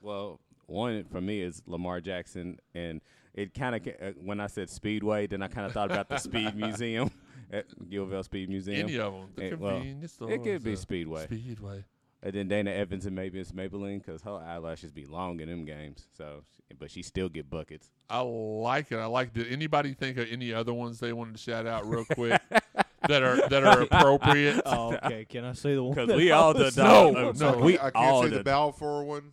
Well, 0.00 0.40
one 0.70 1.04
for 1.04 1.20
me 1.20 1.40
is 1.42 1.62
Lamar 1.66 2.00
Jackson, 2.00 2.58
and 2.74 3.00
it 3.34 3.54
kind 3.54 3.74
of 3.76 3.86
uh, 3.86 4.10
when 4.22 4.40
I 4.40 4.46
said 4.46 4.70
Speedway, 4.70 5.26
then 5.26 5.42
I 5.42 5.48
kind 5.48 5.66
of 5.66 5.72
thought 5.72 5.90
about 5.90 6.08
the 6.08 6.18
Speed 6.18 6.54
Museum 6.56 7.10
at 7.52 7.66
U 7.88 8.02
of 8.02 8.24
Speed 8.24 8.48
Museum, 8.48 8.88
Any 8.88 8.98
of 8.98 9.12
them. 9.12 9.28
The 9.36 9.44
Eh, 9.44 9.54
well, 9.58 9.82
it 10.30 10.42
could 10.42 10.62
be 10.64 10.72
uh, 10.72 10.76
Speedway. 10.76 11.24
Speedway. 11.24 11.84
and 12.22 12.32
then 12.34 12.48
Dana 12.48 12.70
Evans 12.70 13.06
and 13.06 13.14
maybe 13.16 13.38
it's 13.40 13.52
Maybelline 13.52 14.04
because 14.04 14.22
her 14.22 14.30
eyelashes 14.36 14.92
be 14.92 15.06
long 15.06 15.40
in 15.40 15.48
them 15.48 15.64
games. 15.64 16.06
So, 16.16 16.42
but 16.78 16.90
she 16.90 17.02
still 17.02 17.28
get 17.28 17.48
buckets. 17.50 17.90
I 18.08 18.20
like 18.20 18.92
it. 18.92 18.96
I 18.98 19.06
like. 19.06 19.32
Did 19.32 19.48
anybody 19.52 19.94
think 19.94 20.16
of 20.18 20.28
any 20.30 20.52
other 20.52 20.72
ones 20.74 21.00
they 21.00 21.12
wanted 21.12 21.32
to 21.36 21.40
shout 21.40 21.66
out 21.66 21.88
real 21.88 22.04
quick 22.04 22.40
that 23.08 23.22
are 23.22 23.48
that 23.48 23.64
are 23.64 23.82
appropriate? 23.82 24.60
Oh, 24.66 24.94
okay. 24.94 25.24
Can 25.28 25.44
I 25.44 25.52
say 25.54 25.74
the 25.74 25.82
one? 25.82 25.94
Because 25.94 26.16
we 26.16 26.30
I 26.30 26.36
all 26.38 26.54
was 26.54 26.74
done. 26.76 26.86
No, 26.86 27.08
uh, 27.08 27.22
no. 27.22 27.32
so 27.32 27.58
I 27.58 27.62
we 27.62 27.76
can't 27.78 27.96
all 27.96 28.22
say 28.22 28.28
the 28.28 28.34
done- 28.36 28.44
Balfour 28.44 29.04
one. 29.04 29.32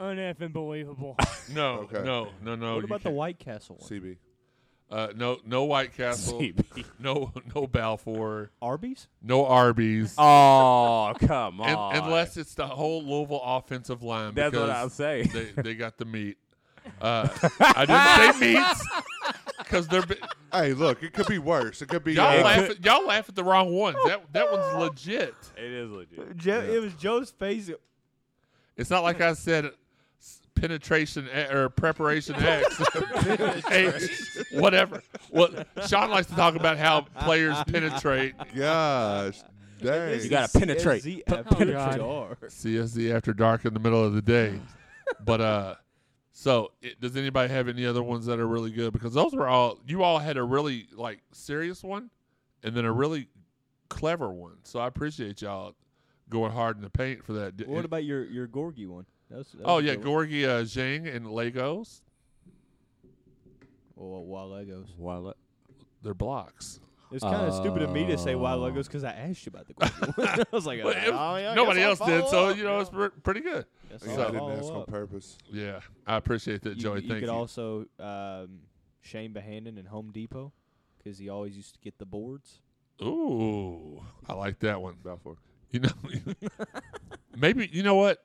Uneffing 0.00 0.52
believable. 0.52 1.16
No, 1.52 1.80
Okay. 1.80 2.02
no, 2.04 2.28
no, 2.44 2.54
no. 2.54 2.74
what 2.74 2.78
you 2.78 2.84
about 2.84 3.00
the 3.00 3.08
can't. 3.08 3.16
White 3.16 3.38
Castle 3.40 3.76
one? 3.80 3.90
CB. 3.90 4.16
Uh, 4.88 5.08
no, 5.16 5.38
no 5.44 5.64
White 5.64 5.96
Castle. 5.96 6.40
CB. 6.40 6.84
no, 7.00 7.32
no 7.54 7.66
Balfour. 7.66 8.50
Arby's? 8.62 9.08
No 9.20 9.46
Arby's. 9.46 10.14
Oh, 10.18 11.12
come 11.18 11.60
Un- 11.60 11.74
on. 11.74 11.96
unless 11.96 12.36
it's 12.36 12.54
the 12.54 12.66
whole 12.68 13.02
Louisville 13.02 13.42
offensive 13.44 14.02
line. 14.04 14.34
That's 14.34 14.54
what 14.54 14.66
because 14.66 14.76
I'll 14.76 14.90
say. 14.90 15.22
They, 15.24 15.44
they 15.60 15.74
got 15.74 15.98
the 15.98 16.04
meat. 16.04 16.38
Uh, 17.00 17.28
I 17.60 17.84
didn't 17.86 18.40
say 18.40 18.54
meats 18.54 18.84
because 19.58 19.88
they're. 19.88 20.02
Bi- 20.02 20.16
Hey, 20.52 20.72
look, 20.72 21.02
it 21.04 21.12
could 21.12 21.26
be 21.28 21.38
worse. 21.38 21.80
It 21.82 21.88
could 21.88 22.02
be. 22.02 22.14
y'all 22.14 22.40
uh, 22.40 22.42
laugh. 22.42 22.70
At, 22.70 22.84
y'all 22.84 23.06
laugh 23.06 23.28
at 23.28 23.36
the 23.36 23.44
wrong 23.44 23.72
ones. 23.72 23.96
That 24.06 24.32
that 24.32 24.50
one's 24.50 24.74
legit. 24.76 25.34
It 25.56 25.62
is 25.70 25.90
legit. 25.90 26.36
Joe, 26.36 26.60
It 26.60 26.80
was 26.82 26.92
Joe's 26.94 27.30
face. 27.30 27.70
It's 28.76 28.90
not 28.90 29.04
like 29.04 29.20
I 29.20 29.34
said 29.34 29.66
s- 29.66 29.72
penetration 30.60 31.28
or 31.28 31.68
preparation 31.68 32.34
X, 32.38 32.80
H, 33.70 34.10
whatever. 34.52 35.02
Well, 35.30 35.64
Sean 35.86 36.10
likes 36.10 36.26
to 36.28 36.34
talk 36.36 36.54
about 36.54 36.78
how 36.78 37.02
players 37.22 37.56
penetrate 37.66 38.34
Gosh, 38.54 39.40
dang. 39.82 40.20
You 40.20 40.28
gotta 40.28 40.58
penetrate. 40.58 41.02
CSZ 41.02 41.22
after 41.26 41.54
penetrate. 41.54 41.98
dark. 41.98 42.40
CSD 42.48 43.14
after 43.14 43.32
dark 43.32 43.64
in 43.64 43.74
the 43.74 43.80
middle 43.80 44.04
of 44.04 44.14
the 44.14 44.22
day. 44.22 44.60
But 45.24 45.40
uh, 45.40 45.74
so 46.30 46.70
it, 46.80 47.00
does 47.00 47.16
anybody 47.16 47.52
have 47.52 47.66
any 47.66 47.84
other 47.84 48.00
ones 48.00 48.26
that 48.26 48.38
are 48.38 48.46
really 48.46 48.70
good? 48.70 48.92
Because 48.92 49.12
those 49.12 49.32
were 49.32 49.48
all 49.48 49.80
you 49.88 50.04
all 50.04 50.20
had 50.20 50.36
a 50.36 50.42
really 50.44 50.86
like 50.94 51.18
serious 51.32 51.82
one, 51.82 52.10
and 52.62 52.76
then 52.76 52.84
a 52.84 52.92
really 52.92 53.26
clever 53.88 54.30
one. 54.30 54.58
So 54.62 54.78
I 54.78 54.86
appreciate 54.86 55.42
y'all 55.42 55.74
going 56.28 56.52
hard 56.52 56.76
in 56.76 56.82
the 56.82 56.90
paint 56.90 57.24
for 57.24 57.32
that. 57.32 57.66
What 57.66 57.84
about 57.84 58.04
your 58.04 58.24
your 58.24 58.46
Gorgui 58.46 58.86
one? 58.86 59.04
That 59.30 59.38
was, 59.38 59.48
that 59.52 59.62
Oh 59.64 59.78
yeah, 59.78 59.94
good 59.94 60.06
one. 60.06 60.26
Gorgui 60.28 60.44
uh, 60.44 60.62
Dieng 60.64 61.14
and 61.14 61.26
Legos. 61.26 62.00
Well, 63.96 64.24
wild 64.24 64.52
Legos. 64.52 64.86
Well, 64.98 65.34
They're 66.02 66.14
blocks. 66.14 66.80
It's 67.12 67.24
kind 67.24 67.46
of 67.48 67.54
stupid 67.54 67.82
of 67.82 67.90
me 67.90 68.06
to 68.06 68.16
say 68.16 68.34
wild 68.36 68.62
Oh. 68.62 68.70
Legos 68.72 68.84
because 68.84 69.02
I 69.02 69.10
asked 69.10 69.44
you 69.44 69.50
about 69.52 69.66
the 69.66 69.74
Gorgui. 69.74 70.44
I 70.52 70.56
was 70.56 70.64
like, 70.66 70.82
Well, 70.84 70.94
oh, 71.12 71.34
it- 71.34 71.42
yeah, 71.42 71.54
nobody 71.54 71.82
else 71.82 72.00
I'll 72.00 72.06
did, 72.06 72.28
so 72.28 72.48
you 72.50 72.62
know 72.64 72.76
yeah. 72.76 72.80
it's 72.82 72.90
pre- 72.90 73.08
pretty 73.22 73.40
good. 73.40 73.66
Guess 73.90 74.02
Yeah, 74.06 74.12
I'll 74.14 74.20
I 74.20 74.30
didn't 74.30 74.50
ask 74.58 74.72
on 74.72 74.84
purpose. 74.86 75.36
Yeah, 75.50 75.80
I 76.06 76.16
appreciate 76.16 76.62
that, 76.62 76.76
You, 76.76 76.82
Joey. 76.82 77.02
you 77.02 77.08
Thank 77.08 77.20
could 77.20 77.28
you. 77.28 77.34
also 77.34 77.86
um, 77.98 78.60
Shane 79.00 79.32
Behanan 79.34 79.78
in 79.78 79.86
Home 79.86 80.12
Depot 80.12 80.52
because 80.98 81.18
he 81.18 81.28
always 81.28 81.56
used 81.56 81.74
to 81.74 81.80
get 81.80 81.98
the 81.98 82.06
boards. 82.06 82.60
Ooh, 83.02 84.00
I 84.28 84.34
like 84.34 84.60
that 84.60 84.80
one. 84.80 84.94
Balfour. 85.02 85.36
You 85.72 85.80
know, 85.80 85.90
maybe 87.36 87.68
you 87.72 87.82
know 87.82 87.94
what? 87.96 88.18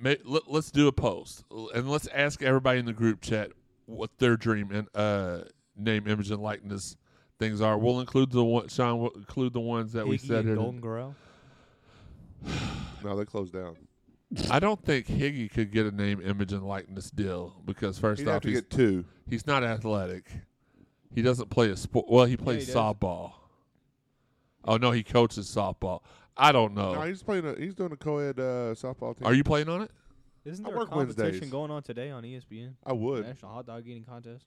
May, 0.00 0.18
let, 0.24 0.46
us 0.48 0.70
do 0.70 0.88
a 0.88 0.92
post 0.92 1.44
and 1.74 1.90
let's 1.90 2.06
ask 2.08 2.42
everybody 2.42 2.78
in 2.78 2.86
the 2.86 2.92
group 2.92 3.20
chat 3.20 3.50
what 3.86 4.10
their 4.18 4.36
dream 4.36 4.70
and 4.72 4.88
uh, 4.94 5.44
name, 5.76 6.06
image, 6.06 6.30
and 6.30 6.42
likeness 6.42 6.96
things 7.38 7.60
are. 7.60 7.78
We'll 7.78 8.00
include 8.00 8.30
the 8.30 8.44
one. 8.44 8.68
Sean 8.68 8.98
will 8.98 9.10
include 9.10 9.52
the 9.52 9.60
ones 9.60 9.92
that 9.92 10.06
we 10.06 10.18
said 10.18 10.44
and. 10.44 10.56
Golden 10.56 10.80
Corral. 10.80 11.14
No, 13.04 13.14
they 13.14 13.24
closed 13.24 13.52
down. 13.52 13.76
I 14.50 14.58
don't 14.58 14.82
think 14.84 15.06
Higgy 15.06 15.48
could 15.52 15.70
get 15.70 15.86
a 15.86 15.92
name, 15.92 16.20
image, 16.20 16.52
and 16.52 16.66
likeness 16.66 17.10
deal 17.10 17.54
because 17.64 17.98
first 17.98 18.20
He'd 18.20 18.26
off, 18.26 18.34
have 18.34 18.42
to 18.42 18.48
he's, 18.48 18.60
get 18.62 18.70
two. 18.70 19.04
he's 19.28 19.46
not 19.46 19.62
athletic. 19.62 20.24
He 21.14 21.22
doesn't 21.22 21.48
play 21.48 21.70
a 21.70 21.76
sport. 21.76 22.06
Well, 22.08 22.24
he 22.24 22.36
plays 22.36 22.66
he 22.66 22.72
does. 22.72 22.74
softball. 22.74 23.32
Oh 24.64 24.76
no, 24.76 24.90
he 24.90 25.04
coaches 25.04 25.46
softball. 25.46 26.00
I 26.36 26.52
don't 26.52 26.74
know. 26.74 26.94
No, 26.94 27.02
he's 27.02 27.22
playing. 27.22 27.46
A, 27.46 27.54
he's 27.58 27.74
doing 27.74 27.92
a 27.92 27.96
co-ed 27.96 28.38
uh, 28.38 28.74
softball 28.74 29.16
team. 29.16 29.26
Are 29.26 29.34
you 29.34 29.44
playing 29.44 29.68
on 29.68 29.82
it? 29.82 29.90
Isn't 30.44 30.64
I 30.64 30.68
there 30.68 30.76
a 30.76 30.80
work 30.80 30.90
competition 30.90 31.24
Wednesdays. 31.24 31.50
going 31.50 31.70
on 31.70 31.82
today 31.82 32.10
on 32.10 32.22
ESPN? 32.22 32.74
I 32.84 32.92
would. 32.92 33.24
National 33.26 33.52
Hot 33.52 33.66
Dog 33.66 33.82
Eating 33.86 34.04
Contest. 34.04 34.44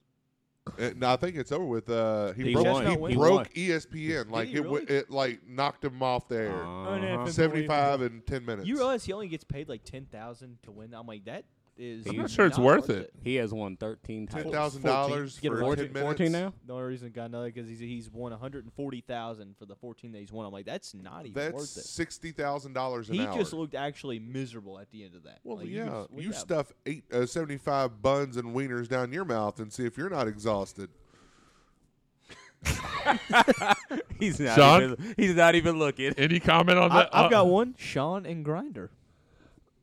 Uh, 0.78 0.90
no, 0.96 1.10
I 1.10 1.16
think 1.16 1.36
it's 1.36 1.52
over 1.52 1.64
with. 1.64 1.90
Uh, 1.90 2.32
he, 2.32 2.44
He 2.44 2.52
broke, 2.52 2.66
won. 2.66 2.86
he 2.86 2.90
He 2.92 3.16
broke 3.16 3.32
won. 3.38 3.44
ESPN. 3.46 4.30
Like 4.30 4.48
he 4.48 4.54
it, 4.56 4.62
w- 4.62 4.84
really? 4.86 4.98
it 5.00 5.10
like 5.10 5.40
knocked 5.48 5.84
him 5.84 6.02
off 6.02 6.28
there. 6.28 6.52
Uh-huh. 6.52 6.90
Uneffing 6.92 7.30
Seventy-five 7.30 8.02
in 8.02 8.22
ten 8.26 8.44
minutes. 8.44 8.68
You 8.68 8.76
realize 8.76 9.04
he 9.04 9.12
only 9.12 9.28
gets 9.28 9.42
paid 9.44 9.68
like 9.68 9.84
ten 9.84 10.06
thousand 10.06 10.58
to 10.62 10.70
win? 10.70 10.94
I'm 10.94 11.06
like, 11.06 11.24
that 11.24 11.44
is. 11.80 12.06
I'm 12.06 12.16
not 12.16 12.30
sure 12.30 12.46
it's 12.46 12.58
worth 12.58 12.90
it. 12.90 13.12
He 13.24 13.36
has 13.36 13.52
won 13.52 13.76
13 13.76 14.26
ten 14.26 14.36
titles. 14.36 14.54
thousand 14.54 14.82
dollars 14.82 15.38
Get 15.38 15.50
for 15.52 15.60
14, 15.60 15.84
ten 15.86 15.92
minutes? 15.94 16.06
14 16.18 16.32
now? 16.32 16.52
The 16.66 16.72
only 16.74 16.84
reason 16.86 17.06
I 17.08 17.10
got 17.10 17.24
another 17.26 17.50
because 17.50 17.68
he's 17.68 17.78
he's 17.80 18.10
won 18.10 18.30
140,000 18.32 19.56
for 19.58 19.66
the 19.66 19.74
14 19.76 20.12
that 20.12 20.18
he's 20.18 20.30
won. 20.32 20.46
I'm 20.46 20.52
like, 20.52 20.66
that's 20.66 20.94
not 20.94 21.26
even 21.26 21.32
That's 21.34 21.54
worth 21.54 21.76
it. 21.76 21.84
sixty 21.84 22.32
thousand 22.32 22.72
dollars 22.74 23.08
an 23.08 23.14
He 23.16 23.26
hour. 23.26 23.36
just 23.38 23.52
looked 23.52 23.74
actually 23.74 24.18
miserable 24.18 24.78
at 24.78 24.90
the 24.90 25.04
end 25.04 25.14
of 25.14 25.22
that. 25.24 25.40
well, 25.44 25.58
Like, 25.58 25.68
yeah. 25.68 26.04
could- 26.12 26.22
You, 26.22 26.30
yeah. 26.30 26.36
stuff 26.36 26.72
eight 26.86 27.04
uh, 27.12 27.26
seventy-five 27.26 28.00
buns 28.02 28.36
and 28.36 28.54
wieners 28.54 28.88
down 28.88 29.12
your 29.12 29.24
mouth 29.24 29.58
and 29.60 29.72
see 29.72 29.84
if 29.86 29.96
you're 29.98 30.10
not 30.10 30.28
exhausted. 30.28 30.90
He's 34.18 34.38
not 34.38 34.54
Sean? 34.54 34.82
even. 34.82 35.14
He's 35.16 35.34
not 35.34 35.54
even 35.54 35.78
looking. 35.78 36.12
Any 36.18 36.40
comment 36.40 36.78
on 36.78 36.90
I, 36.92 36.96
that? 36.96 37.14
I've 37.14 37.26
Uh, 37.26 37.28
got 37.30 37.46
one, 37.46 37.74
Sean 37.78 38.26
and 38.26 38.44
Grindr. 38.44 38.90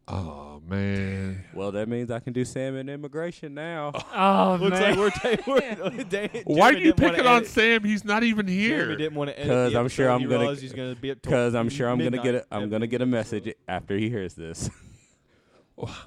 Oh 0.09 0.61
man, 0.65 1.43
Well, 1.53 1.73
that 1.73 1.89
means 1.89 2.11
I 2.11 2.19
can 2.19 2.31
do 2.31 2.45
salmon 2.45 2.87
immigration 2.87 3.53
now. 3.53 3.91
Oh 4.15 4.57
Looks 4.61 4.79
man. 4.79 4.97
like 4.97 4.97
we're, 4.97 5.09
ta- 5.09 5.43
we're 5.45 6.03
Dan- 6.09 6.29
why 6.45 6.69
are 6.69 6.73
you 6.77 6.93
picking 6.93 7.25
on 7.25 7.37
edit- 7.41 7.49
Sam? 7.49 7.83
He's 7.83 8.05
not 8.05 8.23
even 8.23 8.47
Jeremy 8.47 8.61
here. 8.61 8.95
didn't 8.95 9.15
want 9.15 9.31
to 9.31 9.37
edit 9.39 9.51
'Cause 9.51 9.73
the 9.73 9.79
I'm 9.79 9.87
sure. 9.89 10.09
I'm 10.09 10.23
gonna- 10.23 10.37
realized 10.39 10.61
he's 10.61 10.71
gonna 10.71 10.95
be 10.95 11.13
Because 11.13 11.55
I'm 11.55 11.67
sure 11.67 11.89
I'm 11.89 11.97
gonna 11.97 12.11
get 12.11 12.23
midnight 12.23 12.35
it. 12.35 12.47
I'm 12.51 12.69
gonna 12.69 12.87
get 12.87 13.01
a 13.01 13.05
message 13.05 13.53
after 13.67 13.97
he 13.97 14.09
hears 14.09 14.33
this. 14.33 14.69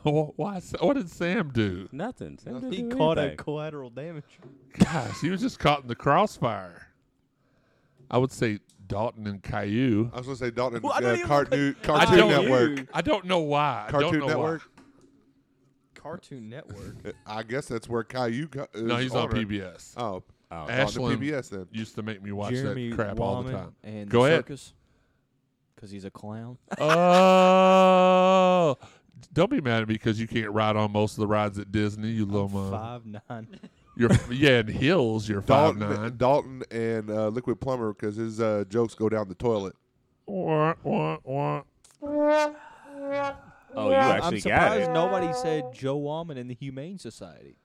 Why? 0.02 0.60
What 0.80 0.94
did 0.94 1.10
Sam 1.10 1.50
do? 1.52 1.88
Nothing. 1.92 2.38
Sam 2.42 2.54
didn't 2.54 2.72
He 2.72 2.82
do 2.82 2.96
caught 2.96 3.18
a 3.18 3.36
collateral 3.36 3.90
damage. 3.90 4.24
Gosh, 4.78 5.20
he 5.20 5.30
was 5.30 5.40
just 5.42 5.58
caught 5.58 5.82
in 5.82 5.88
the 5.88 5.94
crossfire. 5.94 6.86
I 8.10 8.18
would 8.18 8.32
say 8.32 8.58
Dalton 8.86 9.26
and 9.26 9.42
Caillou. 9.42 10.10
I 10.12 10.16
was 10.18 10.26
going 10.26 10.36
to 10.38 10.44
say 10.44 10.50
Dalton, 10.50 10.82
Well, 10.82 10.92
I 10.92 10.96
uh, 10.98 11.00
know 11.00 11.12
you- 11.14 11.24
Cartoon, 11.26 11.76
I 11.82 11.84
Cartoon 11.86 12.16
don't- 12.18 12.28
Network. 12.48 12.88
I 12.92 13.00
don't 13.02 13.24
know 13.26 13.38
why. 13.40 13.84
I 13.88 13.90
don't 13.92 14.02
Cartoon 14.02 14.20
know 14.20 14.26
Network. 14.26 14.62
Cartoon 15.94 16.48
Network. 16.48 16.96
Uh, 17.06 17.12
I 17.26 17.42
guess 17.42 17.66
that's 17.66 17.88
where 17.88 18.02
Caillou 18.02 18.48
co- 18.48 18.66
is 18.74 18.82
No, 18.82 18.96
he's 18.96 19.14
on 19.14 19.28
it. 19.36 19.48
PBS. 19.48 19.94
Oh, 19.96 20.22
Oh, 20.52 20.56
on 20.56 20.66
the 20.66 20.72
Ashland 20.72 21.20
PBS 21.22 21.48
then. 21.50 21.68
used 21.70 21.94
to 21.94 22.02
make 22.02 22.20
me 22.22 22.32
watch 22.32 22.54
Jeremy 22.54 22.88
that 22.90 22.96
crap 22.96 23.20
all 23.20 23.40
the 23.44 23.50
Wahman 23.50 23.52
time. 23.52 23.74
And 23.84 24.08
Go 24.10 24.22
the 24.24 24.28
ahead. 24.30 24.38
circus. 24.40 24.72
Because 25.76 25.90
he's 25.92 26.04
a 26.04 26.10
clown. 26.10 26.58
Oh, 26.80 28.76
don't 29.32 29.50
be 29.50 29.60
mad 29.60 29.82
at 29.82 29.88
me 29.88 29.94
because 29.94 30.18
you 30.20 30.26
can't 30.26 30.50
ride 30.50 30.74
on 30.76 30.90
most 30.92 31.12
of 31.12 31.18
the 31.18 31.26
rides 31.28 31.58
at 31.58 31.70
Disney. 31.70 32.08
You 32.08 32.24
little 32.26 32.48
mother. 32.48 32.70
Five 32.76 33.06
nine. 33.06 33.46
You're 34.00 34.10
yeah, 34.30 34.60
in 34.60 34.66
hills 34.68 35.28
you're 35.28 35.42
five 35.42 35.78
Dalton, 35.78 36.02
nine. 36.02 36.16
Dalton 36.16 36.62
and 36.70 37.10
uh, 37.10 37.28
Liquid-Plumr 37.28 37.94
because 37.94 38.16
his 38.16 38.40
uh, 38.40 38.64
jokes 38.68 38.94
go 38.94 39.08
down 39.10 39.28
the 39.28 39.34
toilet. 39.34 39.74
Wah, 40.26 40.74
wah, 40.82 41.18
wah. 41.22 41.62
Oh, 42.02 43.88
you 43.90 43.94
actually 43.94 44.26
I'm 44.26 44.32
got 44.32 44.40
surprised 44.42 44.90
it. 44.90 44.92
nobody 44.92 45.32
said 45.34 45.64
Joe 45.74 45.98
Wahman 46.00 46.36
in 46.38 46.48
the 46.48 46.54
Humane 46.54 46.98
Society. 46.98 47.56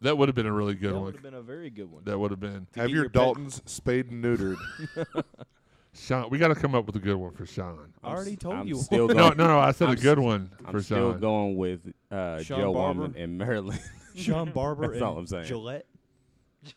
That 0.00 0.16
would 0.18 0.28
have 0.28 0.34
been 0.36 0.46
a 0.46 0.52
really 0.52 0.74
good 0.74 0.90
that 0.92 0.94
one. 0.96 1.04
would 1.06 1.14
have 1.14 1.22
been 1.22 1.34
a 1.34 1.42
very 1.42 1.68
good 1.70 1.90
one. 1.90 2.02
That 2.04 2.18
would 2.18 2.30
have 2.30 2.40
been 2.40 2.66
Have 2.76 2.86
get 2.86 2.90
your 2.90 3.02
your 3.02 3.10
pet- 3.10 3.22
Daltons 3.22 3.62
spayed 3.66 4.10
and 4.10 4.24
neutered. 4.24 4.56
Sean. 5.94 6.30
We 6.30 6.38
got 6.38 6.48
to 6.48 6.54
come 6.54 6.74
up 6.74 6.86
with 6.86 6.96
a 6.96 7.00
good 7.00 7.16
one 7.16 7.32
for 7.34 7.44
Sean. 7.44 7.92
I 8.02 8.08
already 8.12 8.36
told 8.36 8.54
I'm 8.54 8.66
you. 8.66 8.76
still 8.76 9.08
No, 9.08 9.14
going. 9.14 9.36
no, 9.36 9.46
no. 9.48 9.58
I 9.58 9.72
said 9.72 9.88
I'm 9.88 9.94
a 9.94 10.00
good 10.00 10.18
one 10.18 10.50
I'm 10.64 10.72
for 10.72 10.82
still 10.82 11.12
Sean. 11.12 11.20
going 11.20 11.56
with 11.56 11.92
uh, 12.10 12.42
Sean 12.42 12.58
Joe 12.60 12.72
Barber? 12.72 13.00
Woman 13.02 13.16
in 13.16 13.36
Maryland. 13.36 13.80
Sean 14.16 14.50
Barber 14.54 14.82
That's 14.88 14.94
and 14.94 15.02
all 15.04 15.18
I'm 15.18 15.26
saying. 15.26 15.44
Gillette. 15.46 15.86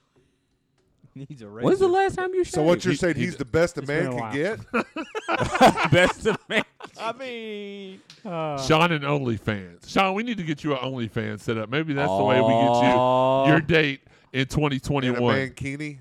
Needs 1.15 1.41
a 1.41 1.47
razor. 1.47 1.65
When's 1.65 1.79
the 1.79 1.87
last 1.87 2.15
time 2.15 2.33
you 2.33 2.43
shaved? 2.43 2.55
so 2.55 2.63
what 2.63 2.83
you're 2.83 2.93
saying? 2.93 3.15
he 3.15 3.21
He's 3.23 3.33
d- 3.35 3.37
the 3.39 3.45
best 3.45 3.77
a 3.77 3.81
It's 3.81 3.87
man 3.87 4.03
been 4.03 4.07
a 4.07 4.15
can 4.15 4.19
while. 4.19 4.33
get. 4.33 5.91
best 5.91 6.25
of 6.25 6.37
man? 6.49 6.63
I 6.99 7.13
mean, 7.13 8.01
Uh, 8.25 8.61
Sean 8.65 8.91
and 8.91 9.03
OnlyFans. 9.05 9.87
Sean, 9.89 10.13
we 10.13 10.23
need 10.23 10.37
to 10.37 10.43
get 10.43 10.63
you 10.63 10.73
an 10.73 10.79
OnlyFans 10.79 11.39
set 11.41 11.57
up. 11.57 11.69
Maybe 11.69 11.93
that's 11.93 12.11
the 12.11 12.23
way 12.23 12.41
we 12.41 12.47
get 12.49 12.83
you 12.83 13.51
your 13.51 13.61
date 13.61 14.01
in 14.33 14.39
In 14.41 14.43
a 14.43 14.45
2021. 14.45 15.21
mankini. 15.51 15.99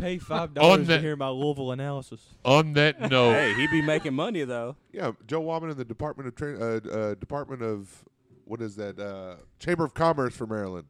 pay 0.00 0.18
five 0.18 0.54
dollars 0.54 0.86
that- 0.86 0.96
to 0.98 1.02
hear 1.02 1.16
my 1.16 1.28
Louisville 1.28 1.72
analysis. 1.72 2.20
On 2.44 2.72
that 2.74 3.00
note, 3.10 3.32
Hey, 3.32 3.54
he'd 3.54 3.70
be 3.72 3.82
making 3.82 4.14
money 4.14 4.44
though. 4.44 4.76
Yeah, 4.92 5.12
Joe 5.26 5.42
Wahman 5.42 5.72
in 5.72 5.76
the 5.76 5.84
Department 5.84 6.28
of 6.28 6.36
Tra- 6.36 6.60
uh, 6.60 6.88
uh, 6.88 7.14
Department 7.16 7.62
of 7.62 8.04
what 8.44 8.60
is 8.62 8.76
that? 8.76 8.98
Uh, 8.98 9.36
Chamber 9.58 9.84
of 9.84 9.94
Commerce 9.94 10.34
for 10.34 10.46
Maryland. 10.46 10.86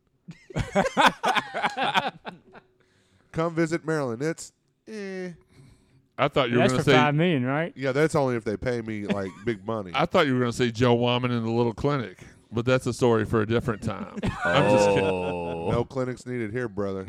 Come 3.32 3.54
visit 3.54 3.84
Maryland. 3.84 4.22
It's 4.22 4.52
eh. 4.88 5.30
I 6.18 6.28
thought 6.28 6.50
you 6.50 6.56
were 6.56 6.60
that's 6.62 6.72
going 6.72 6.84
for 6.84 6.90
to 6.90 6.96
say. 6.96 7.02
five 7.02 7.14
million, 7.14 7.44
right? 7.44 7.72
yeah, 7.74 7.92
that's 7.92 8.14
only 8.14 8.36
if 8.36 8.44
they 8.44 8.56
pay 8.56 8.82
me 8.82 9.06
like 9.06 9.30
big 9.44 9.66
money. 9.66 9.90
I 9.94 10.06
thought 10.06 10.26
you 10.26 10.34
were 10.34 10.40
going 10.40 10.52
to 10.52 10.56
say 10.56 10.70
Joe 10.70 10.96
Wahman 10.96 11.30
in 11.30 11.42
the 11.42 11.50
little 11.50 11.72
clinic, 11.72 12.18
but 12.50 12.64
that's 12.66 12.86
a 12.86 12.92
story 12.92 13.24
for 13.24 13.40
a 13.40 13.46
different 13.46 13.82
time. 13.82 14.14
I'm 14.44 14.70
just 14.70 14.88
kidding. 14.90 15.04
Oh. 15.04 15.70
no 15.70 15.84
clinics 15.84 16.26
needed 16.26 16.52
here, 16.52 16.68
brother. 16.68 17.06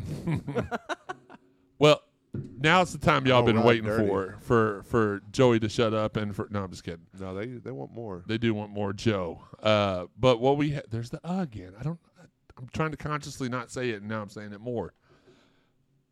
Well, 1.79 2.01
now 2.33 2.81
it's 2.81 2.91
the 2.93 2.97
time 2.97 3.25
y'all 3.27 3.37
All 3.37 3.43
been 3.43 3.57
right, 3.57 3.65
waiting 3.65 3.85
dirty. 3.85 4.07
for 4.07 4.37
for 4.41 4.83
for 4.83 5.21
Joey 5.31 5.59
to 5.59 5.69
shut 5.69 5.93
up 5.93 6.17
and 6.17 6.35
for 6.35 6.47
no, 6.49 6.63
I'm 6.63 6.71
just 6.71 6.83
kidding. 6.83 7.05
No, 7.19 7.33
they 7.35 7.45
they 7.45 7.71
want 7.71 7.91
more. 7.93 8.23
They 8.25 8.37
do 8.37 8.53
want 8.53 8.71
more 8.71 8.93
Joe. 8.93 9.41
Uh, 9.61 10.05
but 10.17 10.39
what 10.39 10.57
we 10.57 10.71
ha- 10.73 10.81
there's 10.89 11.09
the 11.09 11.19
uh 11.27 11.41
again. 11.41 11.73
I 11.79 11.83
don't. 11.83 11.99
I'm 12.57 12.67
trying 12.71 12.91
to 12.91 12.97
consciously 12.97 13.49
not 13.49 13.71
say 13.71 13.89
it, 13.89 14.01
and 14.01 14.07
now 14.09 14.21
I'm 14.21 14.29
saying 14.29 14.53
it 14.53 14.61
more. 14.61 14.93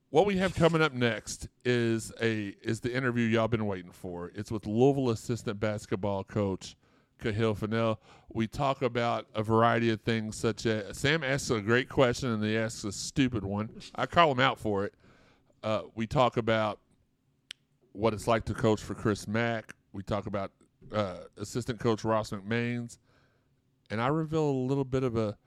What 0.09 0.25
we 0.25 0.37
have 0.37 0.53
coming 0.55 0.81
up 0.81 0.93
next 0.93 1.47
is 1.63 2.11
a 2.21 2.55
is 2.61 2.81
the 2.81 2.93
interview 2.93 3.25
y'all 3.27 3.47
been 3.47 3.65
waiting 3.65 3.91
for. 3.91 4.31
It's 4.35 4.51
with 4.51 4.65
Louisville 4.65 5.09
assistant 5.11 5.59
basketball 5.59 6.23
coach 6.23 6.75
Kahil 7.21 7.55
Fennell. 7.57 7.99
We 8.33 8.47
talk 8.47 8.81
about 8.81 9.27
a 9.33 9.43
variety 9.43 9.89
of 9.89 10.01
things, 10.01 10.35
such 10.35 10.65
as 10.65 10.97
Sam 10.97 11.23
asks 11.23 11.49
a 11.49 11.61
great 11.61 11.87
question 11.89 12.29
and 12.29 12.43
he 12.43 12.57
asks 12.57 12.83
a 12.83 12.91
stupid 12.91 13.43
one. 13.45 13.69
I 13.95 14.05
call 14.05 14.31
him 14.31 14.39
out 14.39 14.59
for 14.59 14.83
it. 14.85 14.93
Uh, 15.63 15.83
we 15.95 16.07
talk 16.07 16.37
about 16.37 16.79
what 17.93 18.13
it's 18.13 18.27
like 18.27 18.45
to 18.45 18.53
coach 18.53 18.81
for 18.81 18.95
Chris 18.95 19.27
Mack. 19.27 19.73
We 19.93 20.03
talk 20.03 20.25
about 20.25 20.51
uh, 20.93 21.17
assistant 21.37 21.79
coach 21.79 22.03
Ross 22.03 22.31
McMains, 22.31 22.97
and 23.89 24.01
I 24.01 24.07
reveal 24.07 24.43
a 24.43 24.65
little 24.67 24.85
bit 24.85 25.03
of 25.03 25.17
a. 25.17 25.37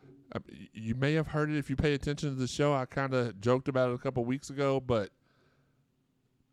You 0.72 0.94
may 0.94 1.14
have 1.14 1.28
heard 1.28 1.50
it 1.50 1.56
if 1.56 1.70
you 1.70 1.76
pay 1.76 1.94
attention 1.94 2.30
to 2.30 2.34
the 2.34 2.48
show. 2.48 2.74
I 2.74 2.86
kind 2.86 3.14
of 3.14 3.40
joked 3.40 3.68
about 3.68 3.90
it 3.90 3.94
a 3.94 3.98
couple 3.98 4.24
weeks 4.24 4.50
ago, 4.50 4.80
but 4.80 5.10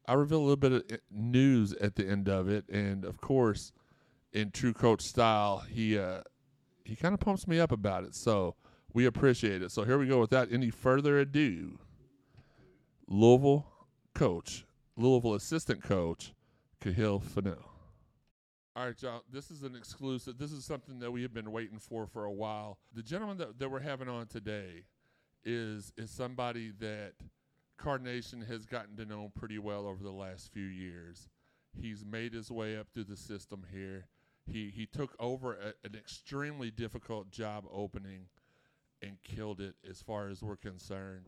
I 0.08 0.14
reveal 0.14 0.40
a 0.40 0.42
little 0.42 0.56
bit 0.56 0.72
of 0.72 0.84
uh, 0.92 0.98
news 1.10 1.74
at 1.74 1.96
the 1.96 2.08
end 2.08 2.30
of 2.30 2.50
it, 2.50 2.68
and 2.70 3.06
of 3.06 3.22
course, 3.22 3.72
in 4.34 4.52
true 4.52 4.74
coach 4.74 5.02
style, 5.02 5.60
he 5.70 5.98
uh, 5.98 6.22
he 6.84 6.96
kind 6.96 7.14
of 7.14 7.20
pumps 7.20 7.48
me 7.48 7.60
up 7.60 7.72
about 7.72 8.04
it. 8.04 8.16
So 8.16 8.56
we 8.94 9.06
appreciate 9.06 9.62
it. 9.62 9.72
So 9.72 9.84
here 9.84 9.98
we 9.98 10.08
go. 10.08 10.20
Without 10.20 10.52
any 10.52 10.70
further 10.70 11.20
ado, 11.20 11.80
Louisville 13.14 13.66
coach, 14.16 14.66
Louisville 14.96 15.34
assistant 15.34 15.84
coach, 15.84 16.34
Kahil 16.82 17.22
Fennell. 17.22 17.70
All 18.74 18.86
right, 18.86 19.02
y'all. 19.02 19.24
This 19.30 19.52
is 19.52 19.64
an 19.64 19.76
exclusive. 19.76 20.38
This 20.38 20.54
is 20.54 20.64
something 20.64 21.00
that 21.00 21.12
we 21.12 21.22
have 21.24 21.34
been 21.34 21.52
waiting 21.52 21.78
for 21.78 22.08
for 22.08 22.24
a 22.24 22.32
while. 22.32 22.78
The 22.94 23.04
gentleman 23.04 23.38
that, 23.40 23.60
that 23.60 23.70
we're 23.70 23.82
having 23.82 24.08
on 24.08 24.28
today 24.28 24.86
is 25.44 25.92
is 25.98 26.10
somebody 26.10 26.72
that 26.80 27.16
Card 27.78 28.02
Nation 28.02 28.44
has 28.44 28.66
gotten 28.66 28.96
to 28.96 29.06
know 29.06 29.30
pretty 29.36 29.60
well 29.60 29.88
over 29.88 30.02
the 30.02 30.10
last 30.10 30.54
few 30.54 30.64
years. 30.64 31.28
He's 31.74 32.06
made 32.06 32.32
his 32.32 32.50
way 32.50 32.78
up 32.78 32.88
through 32.94 33.06
the 33.06 33.18
system 33.18 33.66
here. 33.74 34.06
He 34.46 34.72
he 34.74 34.86
took 34.86 35.18
over 35.20 35.56
a, 35.56 35.74
an 35.86 35.96
extremely 35.96 36.72
difficult 36.72 37.30
job 37.30 37.66
opening 37.74 38.28
and 39.02 39.22
killed 39.22 39.60
it 39.60 39.76
as 39.90 40.02
far 40.02 40.30
as 40.30 40.42
we're 40.42 40.56
concerned. 40.56 41.28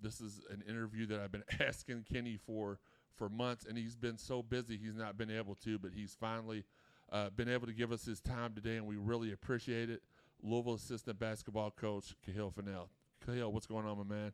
This 0.00 0.20
is 0.20 0.40
an 0.50 0.62
interview 0.68 1.06
that 1.06 1.20
I've 1.20 1.32
been 1.32 1.44
asking 1.60 2.04
Kenny 2.10 2.36
for 2.36 2.78
for 3.16 3.28
months, 3.28 3.66
and 3.68 3.76
he's 3.76 3.96
been 3.96 4.16
so 4.16 4.42
busy 4.42 4.76
he's 4.76 4.94
not 4.94 5.18
been 5.18 5.30
able 5.30 5.56
to, 5.56 5.78
but 5.78 5.90
he's 5.92 6.16
finally 6.18 6.64
uh, 7.10 7.30
been 7.30 7.48
able 7.48 7.66
to 7.66 7.72
give 7.72 7.90
us 7.90 8.04
his 8.04 8.20
time 8.20 8.54
today, 8.54 8.76
and 8.76 8.86
we 8.86 8.96
really 8.96 9.32
appreciate 9.32 9.90
it. 9.90 10.02
Louisville 10.42 10.74
assistant 10.74 11.18
basketball 11.18 11.70
coach 11.70 12.14
Kahil 12.26 12.54
Fennell. 12.54 12.90
Kahil, 13.26 13.52
what's 13.52 13.66
going 13.66 13.86
on, 13.86 13.98
my 13.98 14.04
man? 14.04 14.32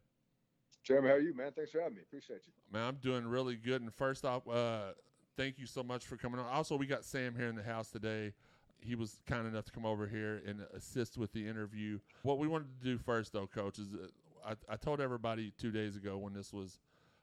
Jeremy, 0.83 1.09
how 1.09 1.15
are 1.15 1.21
you, 1.21 1.35
man? 1.35 1.51
Thanks 1.57 1.71
for 1.71 1.81
having 1.81 1.97
me. 1.97 2.03
Appreciate 2.03 2.43
you. 2.47 2.53
Man, 2.71 2.87
I'm 2.87 2.97
doing 2.97 3.27
really 3.27 3.57
good. 3.57 3.81
And 3.81 3.93
first 3.93 4.27
off, 4.27 4.47
uh, 4.47 4.93
thank 5.37 5.59
you 5.59 5.67
so 5.67 5.83
much 5.83 6.05
for 6.05 6.19
coming 6.19 6.39
on. 6.39 6.47
Also, 6.47 6.77
we 6.77 6.87
got 6.87 7.05
Sam 7.05 7.35
here 7.35 7.49
in 7.49 7.57
the 7.57 7.63
house 7.63 7.89
today. 7.89 8.35
He 8.81 8.95
was 8.95 9.19
kind 9.27 9.47
enough 9.47 9.65
to 9.65 9.73
come 9.73 9.87
over 9.87 10.07
here 10.07 10.43
and 10.47 10.61
assist 10.77 11.17
with 11.17 11.33
the 11.33 11.49
interview. 11.49 12.01
What 12.23 12.39
we 12.39 12.47
wanted 12.47 12.69
to 12.79 12.85
do 12.85 12.99
first, 12.99 13.33
though, 13.33 13.47
Coach, 13.47 13.79
is 13.79 13.89
uh, 13.95 14.09
I, 14.47 14.55
I 14.69 14.77
told 14.77 15.01
everybody 15.01 15.53
two 15.59 15.71
days 15.71 15.97
ago 15.97 16.19
when 16.19 16.33
this 16.33 16.53
was 16.53 16.79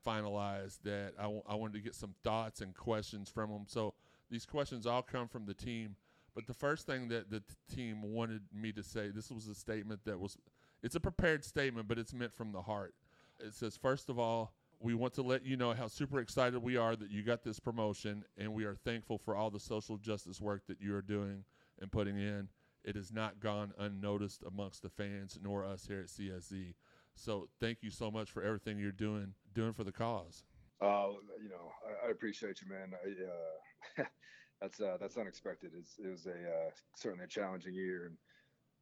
finalized 0.06 0.80
that 0.84 1.14
I, 1.20 1.24
w- 1.24 1.44
I 1.48 1.56
wanted 1.56 1.74
to 1.74 1.80
get 1.82 1.96
some 1.96 2.16
thoughts 2.24 2.62
and 2.62 2.76
questions 2.76 3.30
from 3.30 3.52
them. 3.52 3.64
So 3.68 3.94
these 4.30 4.46
questions 4.46 4.86
all 4.86 5.02
come 5.02 5.28
from 5.28 5.46
the 5.46 5.54
team. 5.54 5.96
But 6.34 6.48
the 6.48 6.54
first 6.54 6.86
thing 6.88 7.10
that 7.10 7.30
the 7.30 7.42
t- 7.42 7.46
team 7.76 8.02
wanted 8.02 8.42
me 8.54 8.72
to 8.72 8.84
say, 8.84 9.10
this 9.10 9.30
was 9.30 9.48
a 9.48 9.56
statement 9.56 10.02
that 10.06 10.20
was, 10.20 10.38
it's 10.82 10.96
a 10.96 11.00
prepared 11.00 11.44
statement, 11.44 11.88
but 11.88 12.00
it's 12.00 12.14
meant 12.14 12.34
from 12.34 12.52
the 12.52 12.62
heart. 12.62 12.94
It 13.40 13.54
says, 13.54 13.78
first 13.78 14.10
of 14.10 14.18
all, 14.18 14.54
we 14.80 14.96
want 14.96 15.14
to 15.16 15.22
let 15.22 15.46
you 15.46 15.58
know 15.58 15.74
how 15.74 15.88
super 15.88 16.20
excited 16.20 16.62
we 16.62 16.78
are 16.78 16.96
that 16.96 17.12
you 17.12 17.22
got 17.22 17.44
this 17.44 17.60
promotion, 17.60 18.24
and 18.38 18.54
we 18.54 18.64
are 18.64 18.76
thankful 18.76 19.18
for 19.18 19.36
all 19.36 19.52
the 19.52 19.60
social 19.60 19.98
justice 19.98 20.42
work 20.42 20.64
that 20.68 20.82
you 20.82 20.96
are 20.96 21.02
doing 21.02 21.44
and 21.80 21.92
putting 21.92 22.18
in. 22.18 22.48
It 22.84 22.96
has 22.96 23.12
not 23.12 23.40
gone 23.40 23.74
unnoticed 23.78 24.44
amongst 24.48 24.82
the 24.82 24.90
fans 24.90 25.38
nor 25.42 25.64
us 25.64 25.86
here 25.88 26.00
at 26.00 26.08
CSZ. 26.08 26.74
So 27.22 27.48
thank 27.60 27.80
you 27.82 27.92
so 27.92 28.10
much 28.10 28.32
for 28.32 28.42
everything 28.42 28.80
you're 28.80 28.92
doing 28.92 29.34
doing 29.54 29.74
for 29.74 29.84
the 29.84 29.92
cause. 29.92 30.44
Uh, 30.82 31.10
you 31.42 31.50
know, 31.50 31.72
I, 31.86 32.08
I 32.08 32.12
appreciate 32.12 32.60
you, 32.62 32.68
man. 32.70 32.94
I, 32.94 34.02
uh, 34.02 34.06
that's 34.62 34.82
uh, 34.82 34.98
that's 35.00 35.18
unexpected. 35.18 35.72
It's, 35.78 36.00
it 36.00 36.10
was 36.10 36.26
a 36.26 36.32
uh, 36.32 36.70
certainly 36.96 37.26
a 37.26 37.28
challenging 37.28 37.76
year 37.76 38.08
and 38.08 38.18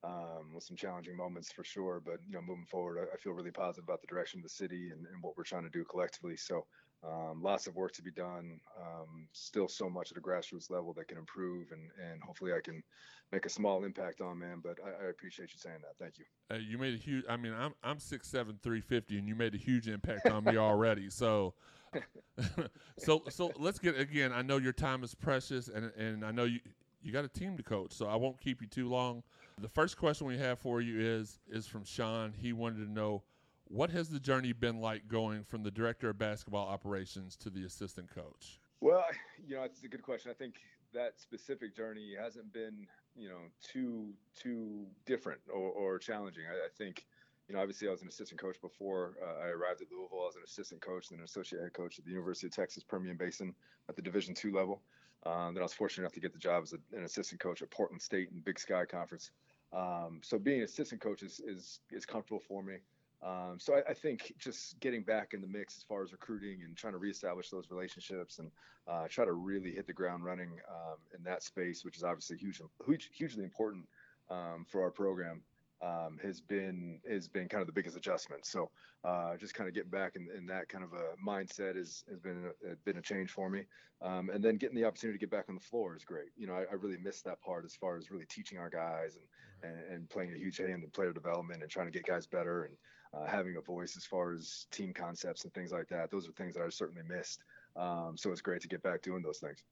um, 0.06 0.54
with 0.56 0.64
some 0.64 0.78
challenging 0.78 1.18
moments 1.18 1.52
for 1.52 1.66
sure. 1.66 2.02
But 2.04 2.20
you 2.26 2.34
know, 2.34 2.42
moving 2.42 2.66
forward, 2.66 3.00
I, 3.00 3.14
I 3.14 3.18
feel 3.18 3.34
really 3.34 3.52
positive 3.52 3.84
about 3.84 4.00
the 4.00 4.08
direction 4.08 4.40
of 4.40 4.44
the 4.44 4.50
city 4.50 4.90
and, 4.92 5.06
and 5.06 5.22
what 5.22 5.36
we're 5.36 5.44
trying 5.44 5.64
to 5.64 5.70
do 5.70 5.84
collectively. 5.84 6.38
So. 6.38 6.66
Um, 7.02 7.41
lots 7.41 7.66
of 7.68 7.76
work 7.76 7.93
to 7.93 8.02
be 8.02 8.12
done. 8.12 8.60
Um, 8.78 9.28
still 9.32 9.68
so 9.68 9.89
much 9.89 10.12
at 10.12 10.18
a 10.18 10.22
grassroots 10.22 10.70
level 10.70 10.93
that 10.93 11.08
can 11.08 11.18
improve, 11.18 11.72
and, 11.72 11.89
and 12.12 12.22
hopefully 12.22 12.52
I 12.52 12.60
can 12.62 12.84
make 13.32 13.45
a 13.45 13.50
small 13.50 13.86
impact 13.86 14.20
on, 14.20 14.39
man. 14.39 14.62
But 14.62 14.78
I, 14.86 15.06
I 15.06 15.10
appreciate 15.10 15.54
you 15.54 15.60
saying 15.60 15.80
that. 15.82 15.97
Thank 15.97 16.20
you. 16.20 16.26
Uh, 16.52 16.60
you 16.60 16.78
made 16.78 16.93
a 16.93 16.97
huge. 16.97 17.24
I 17.30 17.38
mean, 17.38 17.54
I'm 17.58 17.74
I'm 17.84 18.00
six 18.00 18.28
seven 18.28 18.60
three 18.62 18.82
fifty, 18.82 19.18
and 19.18 19.28
you 19.28 19.36
made 19.36 19.56
a 19.56 19.58
huge 19.58 19.88
impact 19.88 20.28
on 20.28 20.43
me 20.43 20.58
already. 20.58 21.10
So, 21.10 21.54
so 22.97 23.24
so 23.30 23.52
let's 23.58 23.80
get 23.80 23.97
again. 23.97 24.34
I 24.34 24.41
know 24.41 24.58
your 24.58 24.74
time 24.74 25.04
is 25.04 25.16
precious, 25.16 25.70
and 25.70 25.91
and 25.97 26.26
I 26.26 26.32
know 26.32 26.43
you 26.43 26.60
you 27.02 27.14
got 27.14 27.24
a 27.24 27.30
team 27.30 27.56
to 27.58 27.64
coach. 27.64 27.93
So 27.93 28.08
I 28.08 28.16
won't 28.18 28.39
keep 28.41 28.62
you 28.62 28.68
too 28.68 28.89
long. 28.89 29.24
The 29.62 29.70
first 29.70 29.97
question 29.97 30.28
we 30.28 30.38
have 30.38 30.60
for 30.60 30.82
you 30.82 31.00
is 31.00 31.39
is 31.50 31.66
from 31.66 31.86
Sean. 31.86 32.34
He 32.34 32.52
wanted 32.52 32.86
to 32.86 32.91
know 32.91 33.24
what 33.70 33.91
has 33.91 34.09
the 34.09 34.20
journey 34.20 34.51
been 34.51 34.82
like 34.82 35.07
going 35.07 35.43
from 35.43 35.63
the 35.63 35.72
director 35.72 36.09
of 36.09 36.17
basketball 36.17 36.67
operations 36.67 37.36
to 37.38 37.49
the 37.49 37.63
assistant 37.63 38.09
coach? 38.13 38.59
Well, 38.82 39.05
you 39.47 39.55
know, 39.55 39.63
it's 39.63 39.84
a 39.84 39.88
good 39.88 40.01
question. 40.01 40.32
I 40.32 40.34
think 40.34 40.55
that 40.93 41.20
specific 41.20 41.76
journey 41.76 42.13
hasn't 42.20 42.51
been, 42.51 42.88
you 43.15 43.30
know, 43.30 43.41
too 43.61 44.13
too 44.36 44.88
different 45.05 45.39
or, 45.53 45.70
or 45.72 45.99
challenging. 45.99 46.43
I, 46.49 46.65
I, 46.65 46.70
think, 46.78 47.05
you 47.47 47.55
know, 47.55 47.61
obviously 47.61 47.88
I 47.88 47.91
was 47.91 48.01
an 48.01 48.07
assistant 48.07 48.41
coach 48.41 48.59
before 48.59 49.13
uh, 49.22 49.45
I 49.45 49.47
arrived 49.49 49.82
at 49.82 49.88
Louisville. 49.91 50.22
I 50.22 50.26
was 50.26 50.36
an 50.36 50.43
assistant 50.43 50.82
coach 50.82 51.11
and 51.11 51.20
an 51.20 51.26
associate 51.26 51.61
head 51.61 51.74
coach 51.74 51.99
at 51.99 52.05
the 52.05 52.11
University 52.11 52.47
of 52.47 52.53
Texas 52.53 52.84
Permian 52.84 53.17
Basin 53.17 53.53
at 53.88 53.95
the 53.95 54.01
Division 54.01 54.34
two 54.34 54.51
level. 54.51 54.82
Um, 55.26 55.53
then 55.53 55.61
I 55.61 55.65
was 55.65 55.74
fortunate 55.74 56.03
enough 56.03 56.13
to 56.13 56.22
get 56.22 56.34
the 56.34 56.39
job 56.39 56.63
as 56.63 56.74
a, 56.74 56.97
an 56.97 57.03
assistant 57.03 57.39
coach 57.41 57.61
at 57.61 57.70
Portland 57.70 58.01
State 58.01 58.32
and 58.32 58.43
Big 58.43 58.57
Sky 58.57 58.86
Conference. 58.86 59.30
Um, 59.74 60.22
so 60.24 60.39
being 60.39 60.59
an 60.59 60.65
assistant 60.65 61.01
coach 61.01 61.22
is, 61.22 61.39
is 61.45 61.82
is 61.91 62.05
comfortable 62.05 62.41
for 62.47 62.63
me. 62.63 62.78
Um, 63.22 63.57
so 63.59 63.76
I, 63.76 63.89
I, 63.89 63.93
think 63.93 64.34
just 64.38 64.80
getting 64.80 65.03
back 65.03 65.34
in 65.34 65.41
the 65.41 65.47
mix 65.47 65.76
as 65.78 65.84
far 65.84 66.03
as 66.03 66.13
recruiting 66.13 66.61
and 66.63 66.78
trying 66.78 66.93
to 66.93 66.99
reestablish 66.99 67.49
those 67.49 67.70
relationships 67.70 68.39
and 68.39 68.49
uh, 68.88 69.07
try 69.09 69.26
to 69.26 69.34
really 69.34 69.72
hit 69.72 69.88
the 69.88 69.93
ground 69.93 70.24
running 70.24 70.51
um, 70.70 70.95
in 71.13 71.22
that 71.26 71.43
space, 71.43 71.84
which 71.84 71.97
is 71.97 72.03
obviously 72.03 72.38
huge, 72.38 72.61
huge 72.86 73.09
hugely 73.13 73.43
important 73.43 73.86
um, 74.30 74.65
for 74.65 74.82
our 74.82 74.89
program, 74.89 75.41
um, 75.82 76.17
has 76.24 76.39
been 76.39 77.01
has 77.09 77.28
been 77.28 77.49
kind 77.49 77.59
of 77.59 77.67
the 77.67 77.74
biggest 77.74 77.97
adjustment. 77.97 78.45
So 78.45 78.70
uh, 79.03 79.36
just 79.36 79.53
kind 79.53 79.67
of 79.67 79.76
getting 79.76 79.89
back 79.89 80.15
in, 80.15 80.30
in, 80.38 80.45
that 80.45 80.70
kind 80.70 80.86
of 80.86 80.93
a 80.93 81.15
mindset 81.22 81.76
has 81.76 82.05
has 82.09 82.20
been 82.20 82.45
a, 82.72 82.76
been 82.86 82.97
a 82.97 83.01
change 83.01 83.32
for 83.32 83.49
me. 83.49 83.65
Um, 84.01 84.30
and 84.30 84.41
then 84.41 84.55
getting 84.55 84.78
the 84.78 84.86
opportunity 84.86 85.20
to 85.20 85.22
get 85.22 85.30
back 85.30 85.49
on 85.49 85.55
the 85.55 85.61
floor 85.61 85.93
is 85.93 86.05
great. 86.05 86.30
You 86.38 86.47
know, 86.47 86.53
I, 86.53 86.61
I 86.72 86.76
really 86.76 86.97
missed 87.03 87.26
that 87.26 87.41
part 87.41 87.65
as 87.65 87.76
far 87.76 87.97
as 87.97 88.11
really 88.11 88.26
teaching 88.30 88.57
our 88.57 88.70
guys 88.70 89.17
and, 89.17 89.72
and, 89.72 89.93
and 89.93 90.09
playing 90.09 90.32
a 90.34 90.38
huge 90.38 90.57
hand 90.57 90.84
in 90.84 90.89
player 90.91 91.11
development 91.11 91.61
and 91.61 91.70
trying 91.70 91.88
to 91.88 91.91
get 91.91 92.05
guys 92.05 92.26
better 92.26 92.63
and 92.63 92.76
uh, 93.14 93.26
having 93.26 93.55
a 93.57 93.62
voice 93.62 93.97
as 93.97 94.05
far 94.05 94.34
as 94.34 94.68
team 94.72 94.93
concepts 94.93 95.43
and 95.43 95.53
things 95.53 95.72
like 95.72 95.88
that. 95.89 96.12
Those 96.12 96.28
are 96.28 96.32
things 96.34 96.55
that 96.55 96.64
I 96.64 96.70
certainly 96.70 97.03
missed. 97.07 97.41
Um, 97.76 98.16
so 98.16 98.32
it's 98.32 98.41
great 98.41 98.62
to 98.62 98.68
get 98.68 98.84
back 98.84 99.01
doing 99.01 99.22
those 99.22 99.39
things. 99.39 99.64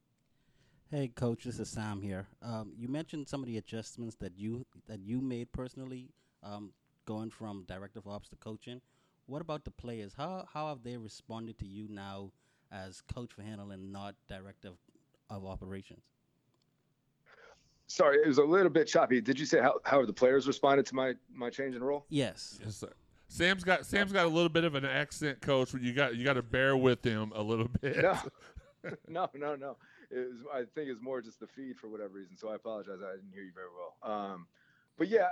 Hey, 0.89 1.09
coach, 1.09 1.43
this 1.43 1.59
is 1.59 1.69
Sam 1.69 2.01
here. 2.01 2.27
Um, 2.41 2.71
you 2.77 2.88
mentioned 2.88 3.27
some 3.27 3.41
of 3.41 3.47
the 3.47 3.57
adjustments 3.57 4.15
that 4.21 4.38
you 4.38 4.65
that 4.88 5.01
you 5.01 5.19
made 5.19 5.51
personally, 5.51 6.09
um, 6.43 6.71
going 7.05 7.29
from 7.29 7.65
director 7.67 7.99
of 7.99 8.07
ops 8.07 8.29
to 8.29 8.38
coaching. 8.38 8.79
What 9.25 9.41
about 9.41 9.65
the 9.65 9.71
players? 9.71 10.13
How 10.15 10.45
how 10.51 10.69
have 10.69 10.83
they 10.83 10.95
responded 10.95 11.59
to 11.59 11.65
you 11.65 11.88
now 11.89 12.31
as 12.71 13.01
coach 13.13 13.33
for 13.33 13.41
handling, 13.41 13.73
and 13.73 13.91
not 13.91 14.15
director 14.29 14.69
of, 14.69 14.77
of 15.29 15.45
operations? 15.45 16.03
Sorry, 17.88 18.17
it 18.23 18.27
was 18.27 18.38
a 18.38 18.43
little 18.43 18.69
bit 18.69 18.88
choppy. 18.88 19.19
Did 19.19 19.38
you 19.38 19.45
say 19.45 19.59
how 19.59 19.79
how 19.83 19.97
have 19.97 20.07
the 20.07 20.13
players 20.13 20.47
responded 20.47 20.85
to 20.85 20.95
my 20.95 21.15
my 21.33 21.49
change 21.49 21.75
in 21.75 21.83
role? 21.83 22.05
Yes. 22.07 22.59
Yes, 22.63 22.77
sir. 22.77 22.93
Sam's 23.28 23.63
got 23.63 23.86
Sam's 23.86 24.11
got 24.11 24.25
a 24.25 24.30
little 24.30 24.49
bit 24.49 24.63
of 24.63 24.75
an 24.75 24.86
accent, 24.86 25.41
coach. 25.41 25.73
You 25.73 25.93
got 25.93 26.15
you 26.15 26.23
got 26.23 26.34
to 26.34 26.43
bear 26.43 26.78
with 26.78 27.03
him 27.03 27.32
a 27.36 27.41
little 27.41 27.67
bit. 27.82 27.97
No, 27.97 28.17
no, 29.07 29.30
no, 29.34 29.55
no. 29.55 29.78
It 30.09 30.30
was, 30.30 30.38
I 30.53 30.59
think 30.75 30.89
it's 30.89 31.01
more 31.01 31.21
just 31.21 31.39
the 31.39 31.47
feed 31.47 31.78
for 31.78 31.89
whatever 31.89 32.13
reason. 32.13 32.38
So 32.38 32.49
I 32.49 32.55
apologize. 32.55 32.99
I 33.03 33.15
didn't 33.15 33.34
hear 33.34 33.43
you 33.43 33.51
very 33.53 33.67
well. 33.75 34.11
Um, 34.11 34.47
but 34.97 35.09
yeah, 35.09 35.28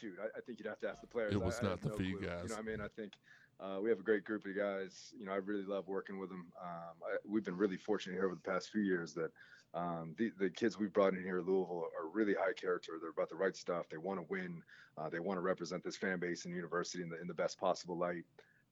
shoot, 0.00 0.14
I, 0.20 0.26
I, 0.36 0.40
think 0.42 0.58
you'd 0.58 0.68
have 0.68 0.80
to 0.80 0.88
ask 0.88 1.00
the 1.00 1.06
players. 1.06 1.32
It 1.32 1.40
was 1.40 1.60
I, 1.62 1.68
not 1.68 1.80
the 1.80 1.90
no 1.90 1.96
feed 1.96 2.18
clue. 2.18 2.28
guys. 2.28 2.42
You 2.42 2.48
know, 2.50 2.56
I 2.58 2.62
mean, 2.62 2.80
I 2.80 2.88
think 2.88 3.12
uh, 3.60 3.80
we 3.80 3.88
have 3.88 4.00
a 4.00 4.02
great 4.02 4.24
group 4.24 4.44
of 4.46 4.56
guys. 4.56 5.14
You 5.18 5.26
know, 5.26 5.32
I 5.32 5.36
really 5.36 5.64
love 5.64 5.88
working 5.88 6.18
with 6.18 6.28
them. 6.28 6.46
Um, 6.60 7.20
we've 7.28 7.44
been 7.44 7.56
really 7.56 7.76
fortunate 7.76 8.14
here 8.14 8.26
over 8.26 8.34
the 8.34 8.50
past 8.50 8.70
few 8.70 8.82
years 8.82 9.14
that 9.14 9.30
um, 9.76 10.14
the, 10.16 10.32
the 10.38 10.48
kids 10.48 10.78
we've 10.78 10.92
brought 10.92 11.12
in 11.12 11.22
here 11.22 11.38
at 11.38 11.44
Louisville 11.44 11.84
are 12.00 12.08
really 12.10 12.32
high 12.32 12.54
character. 12.54 12.92
They're 12.98 13.10
about 13.10 13.28
the 13.28 13.36
right 13.36 13.54
stuff. 13.54 13.88
They 13.90 13.98
want 13.98 14.18
to 14.18 14.26
win. 14.30 14.62
Uh, 14.96 15.10
they 15.10 15.20
want 15.20 15.36
to 15.36 15.42
represent 15.42 15.84
this 15.84 15.96
fan 15.96 16.18
base 16.18 16.46
and 16.46 16.54
university 16.54 17.02
in 17.02 17.10
the 17.10 17.20
in 17.20 17.26
the 17.26 17.34
best 17.34 17.60
possible 17.60 17.96
light. 17.98 18.24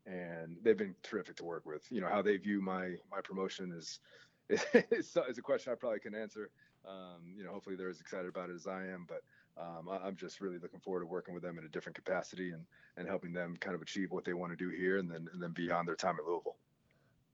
And 0.06 0.56
they've 0.62 0.76
been 0.76 0.94
terrific 1.02 1.36
to 1.36 1.44
work 1.44 1.66
with. 1.66 1.84
You 1.90 2.00
know 2.00 2.08
how 2.08 2.22
they 2.22 2.38
view 2.38 2.62
my 2.62 2.94
my 3.10 3.20
promotion 3.22 3.74
is 3.76 4.00
is, 4.48 5.16
is 5.28 5.38
a 5.38 5.42
question 5.42 5.72
I 5.72 5.76
probably 5.76 6.00
can 6.00 6.14
answer. 6.14 6.50
Um, 6.88 7.34
you 7.36 7.44
know, 7.44 7.50
hopefully 7.50 7.76
they're 7.76 7.90
as 7.90 8.00
excited 8.00 8.28
about 8.28 8.48
it 8.48 8.54
as 8.54 8.66
I 8.66 8.84
am. 8.86 9.06
But 9.06 9.22
um, 9.62 9.88
I, 9.90 10.08
am 10.08 10.16
just 10.16 10.40
really 10.40 10.58
looking 10.58 10.80
forward 10.80 11.00
to 11.00 11.06
working 11.06 11.34
with 11.34 11.42
them 11.42 11.58
in 11.58 11.64
a 11.64 11.68
different 11.68 11.96
capacity 11.96 12.52
and 12.52 12.64
and 12.96 13.06
helping 13.06 13.34
them 13.34 13.58
kind 13.60 13.74
of 13.74 13.82
achieve 13.82 14.10
what 14.10 14.24
they 14.24 14.32
want 14.32 14.52
to 14.52 14.56
do 14.56 14.70
here 14.74 14.96
and 14.96 15.10
then 15.10 15.28
and 15.34 15.42
then 15.42 15.52
beyond 15.52 15.86
their 15.86 15.96
time 15.96 16.16
at 16.18 16.24
Louisville. 16.24 16.56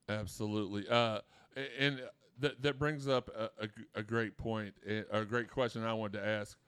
Absolutely. 0.08 0.88
Uh, 0.88 1.20
and 1.78 2.02
that 2.40 2.62
that 2.62 2.78
brings 2.78 3.06
up 3.06 3.30
a, 3.36 3.50
a, 3.64 3.68
a, 4.00 4.02
great 4.02 4.36
point, 4.36 4.74
a 5.12 5.24
great 5.24 5.50
question 5.50 5.84
I 5.84 5.94
wanted 5.94 6.18
to 6.18 6.26
ask. 6.26 6.58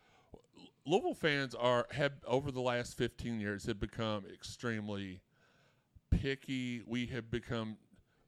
Louisville 0.87 1.15
fans 1.15 1.55
are 1.55 1.87
have 1.93 2.13
over 2.27 2.51
the 2.51 2.61
last 2.61 2.97
15 2.97 3.41
years 3.41 3.67
have 3.67 3.81
become 3.81 4.25
extremely 4.33 5.21
picky. 6.11 6.83
We 6.87 7.07
have 7.07 7.31
become 7.31 7.77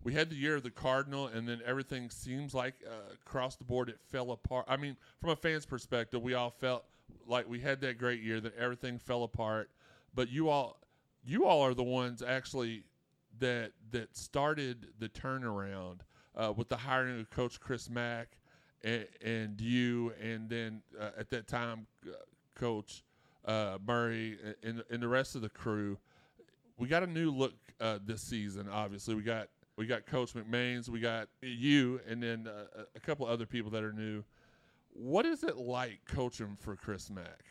we 0.03 0.13
had 0.13 0.29
the 0.29 0.37
year 0.37 0.57
of 0.57 0.63
the 0.63 0.71
Cardinal, 0.71 1.29
and 1.29 1.49
then 1.49 1.61
everything 1.65 2.11
seems 2.11 2.53
like 2.53 2.75
uh, 2.87 3.15
across 3.15 3.57
the 3.57 3.65
board 3.65 3.89
it 3.89 3.99
fell 4.11 4.33
apart. 4.33 4.67
I 4.69 4.77
mean, 4.77 4.97
from 5.19 5.31
a 5.31 5.37
fan's 5.37 5.65
perspective, 5.65 6.23
we 6.23 6.35
all 6.35 6.51
felt 6.51 6.85
like 7.27 7.49
we 7.49 7.61
had 7.61 7.81
that 7.81 7.97
great 7.97 8.21
year, 8.21 8.39
that 8.41 8.55
everything 8.57 8.99
fell 8.99 9.23
apart. 9.23 9.71
But 10.15 10.29
you 10.29 10.51
all, 10.51 10.79
you 11.25 11.47
all 11.47 11.63
are 11.63 11.73
the 11.73 11.83
ones 11.83 12.23
actually 12.23 12.85
that 13.39 13.73
that 13.91 14.15
started 14.17 14.89
the 14.99 15.09
turnaround 15.09 16.01
uh, 16.37 16.53
with 16.55 16.69
the 16.69 16.77
hiring 16.77 17.21
of 17.21 17.31
Coach 17.31 17.61
Chris 17.61 17.89
Mack 17.89 18.37
and, 18.83 19.07
and 19.25 19.61
you, 19.61 20.13
and 20.21 20.49
then 20.49 20.83
uh, 21.01 21.11
at 21.19 21.31
that 21.31 21.47
time, 21.47 21.87
uh, 22.07 22.13
Coach 22.55 23.03
uh, 23.45 23.79
Murray 23.87 24.39
and, 24.63 24.83
and 24.91 25.03
the 25.03 25.09
rest 25.09 25.35
of 25.35 25.43
the 25.43 25.49
crew. 25.49 25.99
We 26.79 26.89
got 26.89 27.03
a 27.03 27.07
new 27.07 27.31
look 27.31 27.55
uh, 27.81 27.99
this 28.05 28.23
season. 28.23 28.69
Obviously, 28.71 29.15
we 29.15 29.23
got 29.23 29.49
we 29.77 29.87
got 29.87 30.07
Coach 30.07 30.35
McMains, 30.35 30.89
we 30.89 31.01
got 31.01 31.29
you, 31.43 32.01
and 32.09 32.23
then 32.23 32.49
a 32.95 33.01
couple 33.01 33.27
other 33.27 33.45
people 33.47 33.73
that 33.73 33.83
are 33.83 33.93
new. 33.93 34.23
What 34.93 35.27
is 35.27 35.43
it 35.43 35.57
like 35.57 36.01
coaching 36.07 36.57
for 36.61 36.77
Chris 36.77 37.11
Mack? 37.11 37.43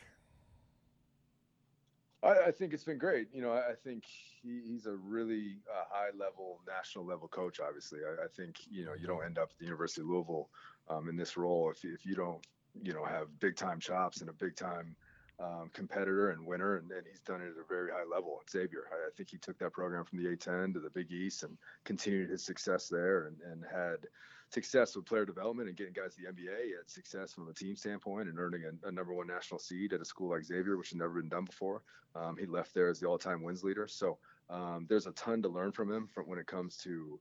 I, 2.24 2.46
I 2.46 2.50
think 2.50 2.72
it's 2.72 2.84
been 2.84 2.98
great. 2.98 3.28
You 3.32 3.42
know, 3.42 3.52
I, 3.52 3.72
I 3.72 3.74
think 3.82 4.04
he, 4.42 4.62
he's 4.66 4.86
a 4.86 4.94
really 4.94 5.58
uh, 5.70 5.84
high 5.90 6.10
level, 6.18 6.60
national 6.66 7.04
level 7.04 7.28
coach. 7.28 7.60
Obviously, 7.60 8.00
I, 8.00 8.24
I, 8.24 8.28
think 8.36 8.56
you 8.70 8.84
know 8.84 8.94
you 8.98 9.06
don't 9.06 9.24
end 9.24 9.38
up 9.38 9.50
at 9.52 9.58
the 9.58 9.64
University 9.64 10.00
of 10.00 10.08
Louisville 10.08 10.48
um, 10.88 11.08
in 11.08 11.16
this 11.16 11.36
role 11.36 11.70
if 11.70 11.84
if 11.84 12.04
you 12.04 12.14
don't 12.14 12.44
you 12.82 12.92
know 12.92 13.04
have 13.04 13.28
big 13.40 13.56
time 13.56 13.78
chops 13.78 14.20
and 14.20 14.30
a 14.30 14.32
big 14.32 14.56
time 14.56 14.96
um, 15.40 15.70
competitor 15.72 16.30
and 16.30 16.46
winner, 16.46 16.76
and, 16.76 16.90
and, 16.92 17.02
he's 17.10 17.20
done 17.20 17.40
it 17.40 17.46
at 17.46 17.64
a 17.64 17.68
very 17.68 17.90
high 17.90 18.04
level 18.08 18.38
at 18.40 18.50
Xavier. 18.50 18.84
I, 18.92 19.08
I, 19.08 19.10
think 19.16 19.30
he 19.30 19.38
took 19.38 19.58
that 19.58 19.72
program 19.72 20.04
from 20.04 20.22
the 20.22 20.28
A10 20.28 20.72
to 20.74 20.80
the 20.80 20.90
Big 20.90 21.10
East 21.10 21.42
and 21.42 21.58
continued 21.84 22.30
his 22.30 22.44
success 22.44 22.88
there, 22.88 23.26
and, 23.26 23.36
and 23.50 23.64
had 23.64 24.06
success 24.50 24.94
with 24.94 25.04
player 25.04 25.24
development 25.24 25.68
and 25.68 25.76
getting 25.76 25.92
guys 25.92 26.14
to 26.14 26.22
the 26.22 26.28
NBA. 26.28 26.64
He 26.66 26.72
had 26.72 26.88
success 26.88 27.32
from 27.32 27.48
a 27.48 27.52
team 27.52 27.76
standpoint 27.76 28.28
and 28.28 28.38
earning 28.38 28.62
a, 28.64 28.88
a, 28.88 28.92
number 28.92 29.12
one 29.12 29.26
national 29.26 29.58
seed 29.58 29.92
at 29.92 30.00
a 30.00 30.04
school 30.04 30.30
like 30.30 30.44
Xavier, 30.44 30.76
which 30.76 30.90
had 30.90 30.98
never 30.98 31.20
been 31.20 31.28
done 31.28 31.44
before. 31.44 31.82
Um, 32.14 32.36
he 32.38 32.46
left 32.46 32.74
there 32.74 32.88
as 32.88 33.00
the 33.00 33.06
all-time 33.06 33.42
wins 33.42 33.64
leader. 33.64 33.88
So 33.88 34.18
um, 34.50 34.86
there's 34.88 35.06
a 35.06 35.12
ton 35.12 35.42
to 35.42 35.48
learn 35.48 35.72
from 35.72 35.90
him 35.90 36.08
from 36.12 36.26
when 36.28 36.38
it 36.38 36.46
comes 36.46 36.76
to, 36.78 37.18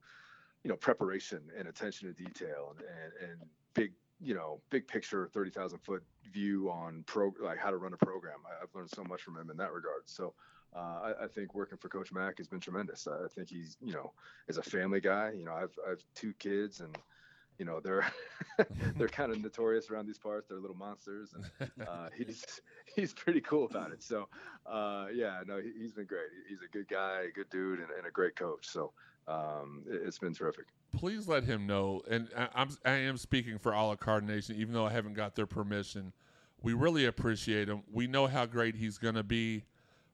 you 0.63 0.69
know, 0.69 0.75
preparation 0.75 1.41
and 1.57 1.67
attention 1.67 2.13
to 2.13 2.23
detail 2.23 2.75
and, 2.77 2.87
and, 2.87 3.31
and 3.31 3.49
big, 3.73 3.93
you 4.21 4.35
know, 4.35 4.61
big 4.69 4.87
picture, 4.87 5.27
30,000 5.33 5.79
foot 5.79 6.03
view 6.31 6.69
on 6.69 7.03
pro, 7.07 7.33
like 7.41 7.57
how 7.57 7.71
to 7.71 7.77
run 7.77 7.93
a 7.93 8.05
program. 8.05 8.39
I, 8.45 8.59
have 8.59 8.69
learned 8.73 8.91
so 8.91 9.03
much 9.03 9.21
from 9.21 9.37
him 9.37 9.49
in 9.49 9.57
that 9.57 9.73
regard. 9.73 10.03
So 10.05 10.33
uh, 10.75 11.13
I, 11.19 11.25
I, 11.25 11.27
think 11.27 11.53
working 11.53 11.77
for 11.77 11.89
Coach 11.89 12.11
Mack 12.11 12.37
has 12.37 12.47
been 12.47 12.59
tremendous. 12.59 13.07
I, 13.07 13.25
I 13.25 13.27
think 13.27 13.49
he's, 13.49 13.77
you 13.83 13.93
know, 13.93 14.11
is 14.47 14.57
a 14.57 14.63
family 14.63 14.99
guy. 14.99 15.31
You 15.31 15.45
know, 15.45 15.53
I've 15.53 15.77
I've 15.87 16.03
two 16.15 16.33
kids, 16.39 16.79
and 16.79 16.97
you 17.57 17.65
know 17.65 17.79
they're 17.79 18.05
they're 18.97 19.07
kind 19.07 19.31
of 19.31 19.41
notorious 19.41 19.89
around 19.89 20.07
these 20.07 20.17
parts. 20.17 20.49
They're 20.49 20.59
little 20.59 20.75
monsters, 20.75 21.33
and 21.33 21.71
uh, 21.87 22.09
he's 22.17 22.61
he's 22.95 23.13
pretty 23.13 23.41
cool 23.41 23.65
about 23.65 23.91
it. 23.91 24.03
So 24.03 24.27
uh, 24.65 25.07
yeah, 25.13 25.41
no, 25.45 25.59
he, 25.59 25.83
has 25.83 25.93
been 25.93 26.05
great. 26.05 26.27
He's 26.47 26.61
a 26.61 26.71
good 26.71 26.87
guy, 26.87 27.25
a 27.29 27.31
good 27.31 27.49
dude, 27.49 27.79
and, 27.79 27.89
and 27.97 28.07
a 28.07 28.11
great 28.11 28.35
coach. 28.35 28.67
So 28.67 28.91
um, 29.27 29.83
it, 29.87 30.05
has 30.05 30.17
been 30.17 30.33
terrific. 30.33 30.65
Please 30.95 31.27
let 31.27 31.43
him 31.43 31.65
know, 31.65 32.01
and 32.09 32.29
I, 32.37 32.49
I'm 32.55 32.69
I 32.85 32.91
am 32.91 33.17
speaking 33.17 33.57
for 33.57 33.73
all 33.73 33.91
of 33.91 33.99
Card 33.99 34.25
Nation, 34.25 34.55
even 34.57 34.73
though 34.73 34.85
I 34.85 34.91
haven't 34.91 35.13
got 35.13 35.35
their 35.35 35.47
permission. 35.47 36.13
We 36.61 36.73
really 36.73 37.05
appreciate 37.05 37.67
him. 37.67 37.83
We 37.91 38.07
know 38.07 38.27
how 38.27 38.45
great 38.45 38.75
he's 38.75 38.97
going 38.97 39.15
to 39.15 39.23
be. 39.23 39.65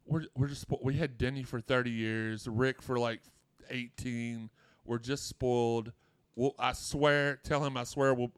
We're 0.05 0.25
we're 0.35 0.47
just 0.47 0.65
we 0.81 0.95
had 0.95 1.17
Denny 1.17 1.43
for 1.43 1.61
30 1.61 1.91
years, 1.91 2.47
Rick 2.47 2.81
for 2.81 2.97
like 2.97 3.21
18. 3.69 4.49
We're 4.85 4.97
just 4.97 5.27
spoiled 5.27 5.91
We'll, 6.35 6.55
I 6.57 6.73
swear, 6.73 7.39
tell 7.43 7.63
him 7.63 7.77
I 7.77 7.83
swear 7.83 8.13
we'll 8.13 8.31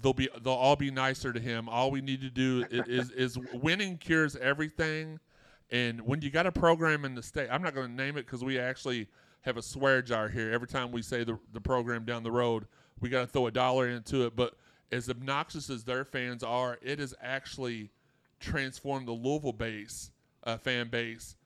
they'll 0.00 0.12
be 0.12 0.28
they'll 0.42 0.52
all 0.54 0.76
be 0.76 0.90
nicer 0.90 1.32
to 1.32 1.40
him. 1.40 1.68
All 1.68 1.90
we 1.90 2.00
need 2.00 2.20
to 2.20 2.30
do 2.30 2.64
is, 2.70 3.10
is, 3.10 3.10
is 3.10 3.38
winning 3.52 3.98
cures 3.98 4.36
everything. 4.36 5.20
And 5.70 6.00
when 6.02 6.22
you 6.22 6.30
got 6.30 6.46
a 6.46 6.52
program 6.52 7.04
in 7.04 7.14
the 7.14 7.22
state, 7.22 7.48
I'm 7.50 7.62
not 7.62 7.74
going 7.74 7.88
to 7.88 7.92
name 7.92 8.16
it 8.16 8.24
because 8.24 8.42
we 8.42 8.58
actually 8.58 9.08
have 9.42 9.56
a 9.56 9.62
swear 9.62 10.02
jar 10.02 10.28
here. 10.28 10.50
Every 10.50 10.68
time 10.68 10.92
we 10.92 11.02
say 11.02 11.24
the 11.24 11.38
the 11.52 11.60
program 11.60 12.04
down 12.04 12.22
the 12.22 12.32
road, 12.32 12.66
we 13.00 13.08
got 13.08 13.20
to 13.20 13.26
throw 13.26 13.46
a 13.46 13.50
dollar 13.50 13.88
into 13.88 14.26
it. 14.26 14.34
But 14.34 14.54
as 14.90 15.08
obnoxious 15.08 15.68
as 15.68 15.84
their 15.84 16.04
fans 16.04 16.42
are, 16.42 16.78
it 16.82 16.98
has 16.98 17.14
actually 17.20 17.90
transformed 18.40 19.06
the 19.06 19.12
Louisville 19.12 19.52
base 19.52 20.10
uh, 20.44 20.56
fan 20.56 20.88
base 20.88 21.36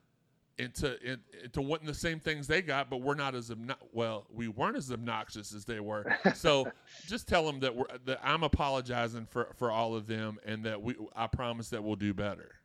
into 0.59 1.01
in, 1.03 1.19
into 1.43 1.63
wanting 1.63 1.87
the 1.87 1.95
same 1.95 2.21
things 2.21 2.47
they 2.47 2.63
got, 2.63 2.91
but 2.91 2.99
we're 2.99 3.15
not 3.15 3.35
as 3.35 3.51
obno- 3.51 3.77
well. 3.93 4.27
We 4.33 4.49
weren't 4.49 4.77
as 4.77 4.91
obnoxious 4.93 5.55
as 5.55 5.65
they 5.65 5.81
were. 5.81 6.17
So 6.35 6.71
just 7.07 7.29
tell 7.29 7.45
them 7.45 7.61
that 7.61 7.75
we're 7.75 7.87
that 8.05 8.21
I'm 8.23 8.43
apologizing 8.43 9.27
for 9.27 9.49
for 9.57 9.71
all 9.71 9.95
of 9.95 10.07
them, 10.07 10.39
and 10.45 10.65
that 10.65 10.81
we 10.81 10.97
I 11.17 11.27
promise 11.27 11.71
that 11.71 11.83
we'll 11.83 11.97
do 11.97 12.15
better. 12.15 12.57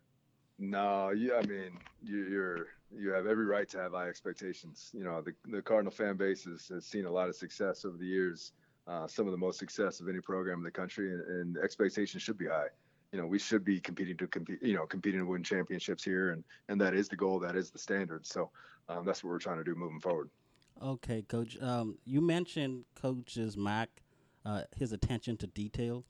No, 0.59 1.11
you, 1.11 1.35
I 1.35 1.45
mean, 1.45 1.77
you, 2.01 2.25
you're 2.29 2.67
you 2.95 3.11
have 3.11 3.27
every 3.27 3.45
right 3.45 3.67
to 3.69 3.77
have 3.77 3.91
high 3.91 4.09
expectations. 4.09 4.89
You 4.93 5.03
know, 5.03 5.21
the 5.21 5.33
the 5.49 5.61
Cardinal 5.61 5.91
fan 5.91 6.17
base 6.17 6.43
has, 6.45 6.67
has 6.67 6.85
seen 6.85 7.05
a 7.05 7.11
lot 7.11 7.29
of 7.29 7.35
success 7.35 7.85
over 7.85 7.97
the 7.97 8.05
years, 8.05 8.53
uh, 8.87 9.07
some 9.07 9.25
of 9.25 9.31
the 9.31 9.37
most 9.37 9.59
success 9.59 9.99
of 9.99 10.09
any 10.09 10.19
program 10.19 10.57
in 10.59 10.63
the 10.63 10.71
country, 10.71 11.13
and, 11.13 11.21
and 11.21 11.57
expectations 11.57 12.23
should 12.23 12.37
be 12.37 12.47
high. 12.47 12.67
You 13.11 13.19
know, 13.19 13.25
we 13.25 13.39
should 13.39 13.63
be 13.63 13.79
competing 13.79 14.17
to 14.17 14.27
compete. 14.27 14.61
You 14.61 14.75
know, 14.75 14.85
competing 14.85 15.21
to 15.21 15.25
win 15.25 15.43
championships 15.43 16.03
here, 16.03 16.31
and 16.31 16.43
and 16.69 16.79
that 16.81 16.93
is 16.93 17.07
the 17.07 17.15
goal. 17.15 17.39
That 17.39 17.55
is 17.55 17.71
the 17.71 17.79
standard. 17.79 18.25
So 18.25 18.49
um, 18.89 19.05
that's 19.05 19.23
what 19.23 19.29
we're 19.31 19.39
trying 19.39 19.57
to 19.57 19.63
do 19.63 19.75
moving 19.75 19.99
forward. 19.99 20.29
Okay, 20.83 21.21
Coach. 21.23 21.57
Um, 21.61 21.97
you 22.05 22.21
mentioned 22.21 22.85
Coach's 22.95 23.57
Mack, 23.57 23.89
uh, 24.45 24.63
his 24.75 24.91
attention 24.91 25.37
to 25.37 25.47
detail. 25.47 26.03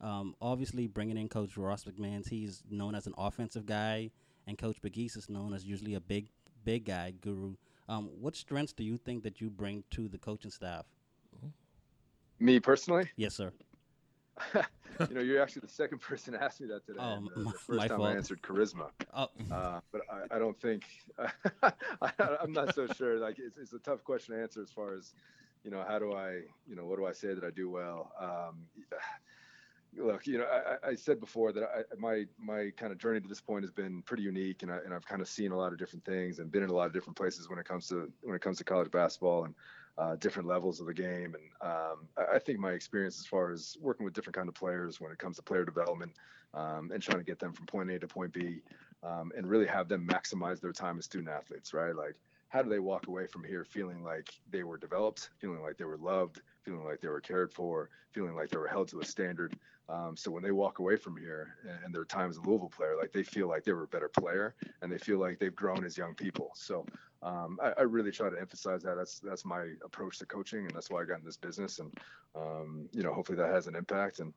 Um, 0.00 0.34
obviously, 0.40 0.86
bringing 0.86 1.16
in 1.16 1.28
Coach 1.28 1.56
Ross 1.56 1.84
McMains, 1.84 2.28
he's 2.28 2.62
known 2.70 2.94
as 2.94 3.06
an 3.06 3.14
offensive 3.16 3.66
guy, 3.66 4.10
and 4.46 4.58
Coach 4.58 4.80
Pegues 4.82 5.16
is 5.16 5.28
known 5.28 5.54
as 5.54 5.64
usually 5.64 5.94
a 5.94 6.00
big, 6.00 6.28
big 6.64 6.84
guy 6.84 7.12
guru. 7.20 7.54
Um, 7.88 8.10
what 8.20 8.36
strengths 8.36 8.72
do 8.72 8.84
you 8.84 8.98
think 8.98 9.22
that 9.22 9.40
you 9.40 9.48
bring 9.48 9.84
to 9.92 10.08
the 10.08 10.18
coaching 10.18 10.50
staff? 10.50 10.86
Me 12.38 12.60
personally, 12.60 13.08
Yes, 13.16 13.34
sir. 13.34 13.52
you 15.08 15.14
know, 15.14 15.20
you're 15.20 15.42
actually 15.42 15.60
the 15.60 15.68
second 15.68 15.98
person 16.00 16.32
to 16.34 16.42
ask 16.42 16.60
me 16.60 16.68
that 16.68 16.84
today. 16.86 17.00
Oh, 17.00 17.20
the, 17.34 17.40
my- 17.42 17.52
the 17.52 17.58
first 17.58 17.78
my 17.78 17.88
time 17.88 17.98
fault. 17.98 18.08
I 18.10 18.16
answered 18.16 18.42
charisma. 18.42 18.90
Oh, 19.14 19.28
Uh, 19.50 19.80
but 19.92 20.02
I, 20.10 20.36
I 20.36 20.38
don't 20.38 20.58
think 20.60 20.84
I, 21.62 22.12
I'm 22.42 22.52
not 22.52 22.74
so 22.74 22.86
sure. 22.86 23.18
Like 23.18 23.38
it's, 23.38 23.56
it's 23.56 23.72
a 23.72 23.78
tough 23.78 24.02
question 24.04 24.34
to 24.34 24.42
answer 24.42 24.60
as 24.62 24.70
far 24.70 24.94
as 24.94 25.12
you 25.64 25.70
know. 25.70 25.84
How 25.86 25.98
do 25.98 26.12
I, 26.14 26.42
you 26.66 26.74
know, 26.76 26.84
what 26.84 26.98
do 26.98 27.06
I 27.06 27.12
say 27.12 27.34
that 27.34 27.44
I 27.44 27.50
do 27.50 27.70
well? 27.70 28.12
Um, 28.20 28.66
look, 29.96 30.26
you 30.26 30.38
know, 30.38 30.44
I, 30.44 30.88
I 30.90 30.94
said 30.94 31.20
before 31.20 31.52
that 31.52 31.62
I, 31.64 31.82
my 31.98 32.24
my 32.38 32.70
kind 32.76 32.92
of 32.92 32.98
journey 32.98 33.20
to 33.20 33.28
this 33.28 33.40
point 33.40 33.62
has 33.64 33.70
been 33.70 34.02
pretty 34.02 34.22
unique, 34.24 34.62
and 34.62 34.72
I 34.72 34.78
and 34.78 34.92
I've 34.92 35.06
kind 35.06 35.22
of 35.22 35.28
seen 35.28 35.52
a 35.52 35.56
lot 35.56 35.72
of 35.72 35.78
different 35.78 36.04
things 36.04 36.38
and 36.38 36.50
been 36.50 36.62
in 36.62 36.70
a 36.70 36.74
lot 36.74 36.86
of 36.86 36.92
different 36.92 37.16
places 37.16 37.48
when 37.48 37.58
it 37.58 37.64
comes 37.66 37.88
to 37.88 38.10
when 38.22 38.34
it 38.36 38.42
comes 38.42 38.58
to 38.58 38.64
college 38.64 38.90
basketball 38.90 39.44
and 39.44 39.54
uh, 39.98 40.16
different 40.16 40.48
levels 40.48 40.80
of 40.80 40.86
the 40.86 40.94
game. 40.94 41.34
And 41.34 41.70
um, 41.70 42.08
I, 42.34 42.38
think 42.38 42.58
my 42.58 42.72
experience 42.72 43.18
as 43.18 43.26
far 43.26 43.50
as 43.50 43.76
working 43.80 44.04
with 44.04 44.14
different 44.14 44.36
kind 44.36 44.48
of 44.48 44.54
players 44.54 45.00
when 45.00 45.10
it 45.10 45.18
comes 45.18 45.36
to 45.36 45.42
player 45.42 45.64
development 45.64 46.12
um, 46.54 46.90
and 46.92 47.02
trying 47.02 47.18
to 47.18 47.24
get 47.24 47.38
them 47.38 47.52
from 47.52 47.66
point 47.66 47.90
A 47.90 47.98
to 47.98 48.06
point 48.06 48.32
B, 48.32 48.60
um, 49.02 49.32
and 49.36 49.46
really 49.46 49.66
have 49.66 49.88
them 49.88 50.06
maximize 50.06 50.60
their 50.60 50.72
time 50.72 50.98
as 50.98 51.04
student 51.04 51.28
athletes, 51.28 51.72
right? 51.72 51.94
Like, 51.94 52.14
how 52.48 52.62
do 52.62 52.70
they 52.70 52.78
walk 52.78 53.08
away 53.08 53.26
from 53.26 53.44
here 53.44 53.64
feeling 53.64 54.02
like 54.02 54.30
they 54.50 54.62
were 54.62 54.78
developed, 54.78 55.30
feeling 55.38 55.62
like 55.62 55.76
they 55.76 55.84
were 55.84 55.98
loved, 55.98 56.40
feeling 56.62 56.84
like 56.84 57.00
they 57.00 57.08
were 57.08 57.20
cared 57.20 57.52
for, 57.52 57.90
feeling 58.12 58.34
like 58.34 58.50
they 58.50 58.58
were 58.58 58.68
held 58.68 58.88
to 58.88 59.00
a 59.00 59.04
standard? 59.04 59.56
Um, 59.88 60.16
so 60.16 60.30
when 60.30 60.42
they 60.42 60.50
walk 60.50 60.80
away 60.80 60.96
from 60.96 61.16
here 61.16 61.54
and, 61.84 61.94
their 61.94 62.04
time 62.04 62.28
as 62.28 62.38
a 62.38 62.40
Louisville 62.40 62.72
player, 62.76 62.96
like 63.00 63.12
they 63.12 63.22
feel 63.22 63.48
like 63.48 63.62
they 63.62 63.72
were 63.72 63.84
a 63.84 63.88
better 63.88 64.08
player 64.08 64.54
and 64.82 64.90
they 64.90 64.98
feel 64.98 65.18
like 65.18 65.38
they've 65.38 65.54
grown 65.54 65.84
as 65.84 65.96
young 65.96 66.14
people. 66.14 66.50
So 66.54 66.84
um, 67.22 67.58
I, 67.62 67.72
I 67.78 67.82
really 67.82 68.10
try 68.10 68.28
to 68.28 68.38
emphasize 68.38 68.82
that. 68.82 68.96
That's 68.96 69.20
that's 69.20 69.44
my 69.44 69.64
approach 69.84 70.18
to 70.18 70.26
coaching, 70.26 70.66
and 70.66 70.70
that's 70.70 70.90
why 70.90 71.02
I 71.02 71.04
got 71.04 71.20
in 71.20 71.24
this 71.24 71.36
business. 71.36 71.78
And 71.78 71.92
um, 72.34 72.88
you 72.92 73.02
know, 73.02 73.12
hopefully 73.12 73.38
that 73.38 73.48
has 73.48 73.66
an 73.68 73.74
impact. 73.74 74.18
And 74.18 74.32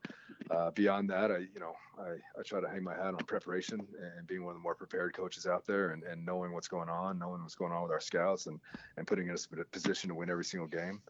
uh, 0.50 0.70
beyond 0.70 1.10
that, 1.10 1.30
I 1.30 1.38
you 1.38 1.60
know 1.60 1.74
I, 1.98 2.12
I 2.38 2.42
try 2.44 2.60
to 2.60 2.68
hang 2.68 2.82
my 2.82 2.94
hat 2.94 3.14
on 3.14 3.16
preparation 3.18 3.80
and 4.16 4.26
being 4.26 4.44
one 4.44 4.52
of 4.52 4.56
the 4.56 4.62
more 4.62 4.74
prepared 4.74 5.14
coaches 5.14 5.46
out 5.46 5.66
there, 5.66 5.90
and, 5.90 6.02
and 6.04 6.24
knowing 6.24 6.52
what's 6.52 6.68
going 6.68 6.88
on, 6.88 7.18
knowing 7.18 7.42
what's 7.42 7.54
going 7.54 7.72
on 7.72 7.82
with 7.82 7.92
our 7.92 8.00
scouts, 8.00 8.46
and 8.46 8.58
and 8.96 9.06
putting 9.06 9.30
us 9.30 9.46
in 9.52 9.60
a 9.60 9.64
position 9.64 10.08
to 10.08 10.14
win 10.14 10.30
every 10.30 10.44
single 10.44 10.68
game. 10.68 11.02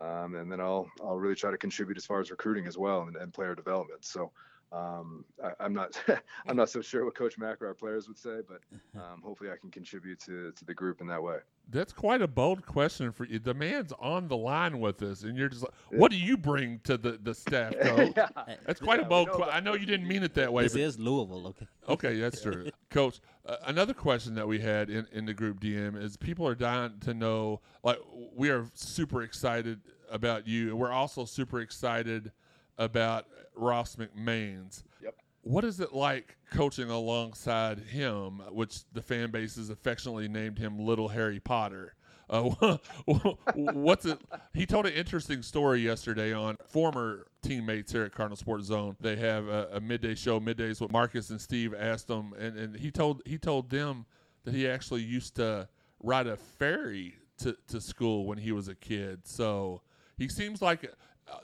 Um, 0.00 0.34
and 0.34 0.50
then 0.50 0.60
I'll 0.60 0.88
I'll 1.02 1.16
really 1.16 1.34
try 1.34 1.50
to 1.50 1.58
contribute 1.58 1.96
as 1.96 2.06
far 2.06 2.20
as 2.20 2.30
recruiting 2.30 2.66
as 2.66 2.76
well 2.76 3.02
and, 3.02 3.16
and 3.16 3.32
player 3.32 3.54
development. 3.54 4.04
So 4.04 4.32
um, 4.74 5.24
I, 5.42 5.52
I'm 5.60 5.72
not 5.72 5.98
I'm 6.48 6.56
not 6.56 6.68
so 6.68 6.80
sure 6.80 7.04
what 7.04 7.14
Coach 7.14 7.38
Mack 7.38 7.62
or 7.62 7.68
our 7.68 7.74
players 7.74 8.08
would 8.08 8.18
say, 8.18 8.40
but 8.48 8.60
um, 9.00 9.22
hopefully 9.22 9.50
I 9.50 9.56
can 9.56 9.70
contribute 9.70 10.18
to 10.20 10.52
to 10.52 10.64
the 10.64 10.74
group 10.74 11.00
in 11.00 11.06
that 11.08 11.22
way. 11.22 11.38
That's 11.70 11.94
quite 11.94 12.20
a 12.20 12.28
bold 12.28 12.66
question 12.66 13.10
for 13.10 13.24
you. 13.24 13.38
The 13.38 13.54
man's 13.54 13.90
on 13.98 14.28
the 14.28 14.36
line 14.36 14.80
with 14.80 15.02
us, 15.02 15.22
and 15.22 15.34
you're 15.38 15.48
just 15.48 15.62
like, 15.62 15.72
"What 15.90 16.10
do 16.10 16.18
you 16.18 16.36
bring 16.36 16.80
to 16.84 16.96
the 16.98 17.12
the 17.22 17.34
staff, 17.34 17.78
coach?" 17.80 18.12
yeah. 18.16 18.28
That's 18.66 18.80
quite 18.80 19.00
Yeah, 19.00 19.06
a 19.06 19.08
bold. 19.08 19.28
know 19.28 19.44
I 19.44 19.60
know 19.60 19.74
you 19.74 19.86
didn't 19.86 20.08
mean 20.08 20.22
it 20.22 20.34
that 20.34 20.52
way. 20.52 20.64
this 20.64 20.72
but- 20.72 20.80
is 20.82 20.98
Louisville. 20.98 21.46
Okay. 21.48 21.66
Okay, 21.88 22.20
that's 22.20 22.40
true. 22.42 22.68
Coach, 22.90 23.20
uh, 23.46 23.56
another 23.66 23.92
question 23.94 24.34
that 24.36 24.48
we 24.48 24.58
had 24.58 24.88
in, 24.90 25.06
in 25.12 25.26
the 25.26 25.34
group 25.34 25.60
DM 25.60 26.02
is 26.02 26.16
people 26.16 26.46
are 26.48 26.54
dying 26.54 26.94
to 27.00 27.12
know, 27.12 27.60
like, 27.82 27.98
we 28.34 28.48
are 28.48 28.66
super 28.72 29.22
excited 29.22 29.80
about 30.10 30.46
you, 30.48 30.68
and 30.70 30.78
we're 30.78 30.92
also 30.92 31.26
super 31.26 31.60
excited 31.60 32.32
about 32.78 33.26
Ross 33.54 33.96
McMains. 33.96 34.82
Yep. 35.02 35.14
What 35.42 35.64
is 35.64 35.80
it 35.80 35.92
like 35.92 36.36
coaching 36.50 36.90
alongside 36.90 37.78
him, 37.78 38.40
which 38.50 38.90
the 38.92 39.02
fan 39.02 39.30
base 39.30 39.56
has 39.56 39.68
affectionately 39.70 40.28
named 40.28 40.58
him 40.58 40.78
Little 40.78 41.08
Harry 41.08 41.40
Potter? 41.40 41.94
Uh, 42.30 42.78
what's 43.54 44.06
it? 44.06 44.18
He 44.54 44.64
told 44.64 44.86
an 44.86 44.94
interesting 44.94 45.42
story 45.42 45.80
yesterday 45.80 46.32
on 46.32 46.56
former 46.66 47.26
teammates 47.42 47.92
here 47.92 48.04
at 48.04 48.12
Cardinal 48.12 48.36
Sports 48.36 48.66
Zone. 48.66 48.96
They 49.00 49.16
have 49.16 49.46
a, 49.48 49.68
a 49.72 49.80
midday 49.80 50.14
show, 50.14 50.40
middays 50.40 50.80
with 50.80 50.90
Marcus 50.90 51.30
and 51.30 51.40
Steve 51.40 51.74
asked 51.78 52.08
him, 52.08 52.32
and, 52.38 52.56
and 52.56 52.76
he 52.76 52.90
told 52.90 53.20
he 53.26 53.36
told 53.36 53.68
them 53.68 54.06
that 54.44 54.54
he 54.54 54.66
actually 54.66 55.02
used 55.02 55.36
to 55.36 55.68
ride 56.02 56.26
a 56.26 56.36
ferry 56.36 57.14
to, 57.38 57.56
to 57.68 57.80
school 57.80 58.26
when 58.26 58.38
he 58.38 58.52
was 58.52 58.68
a 58.68 58.74
kid. 58.74 59.26
So 59.26 59.82
he 60.16 60.28
seems 60.28 60.62
like 60.62 60.90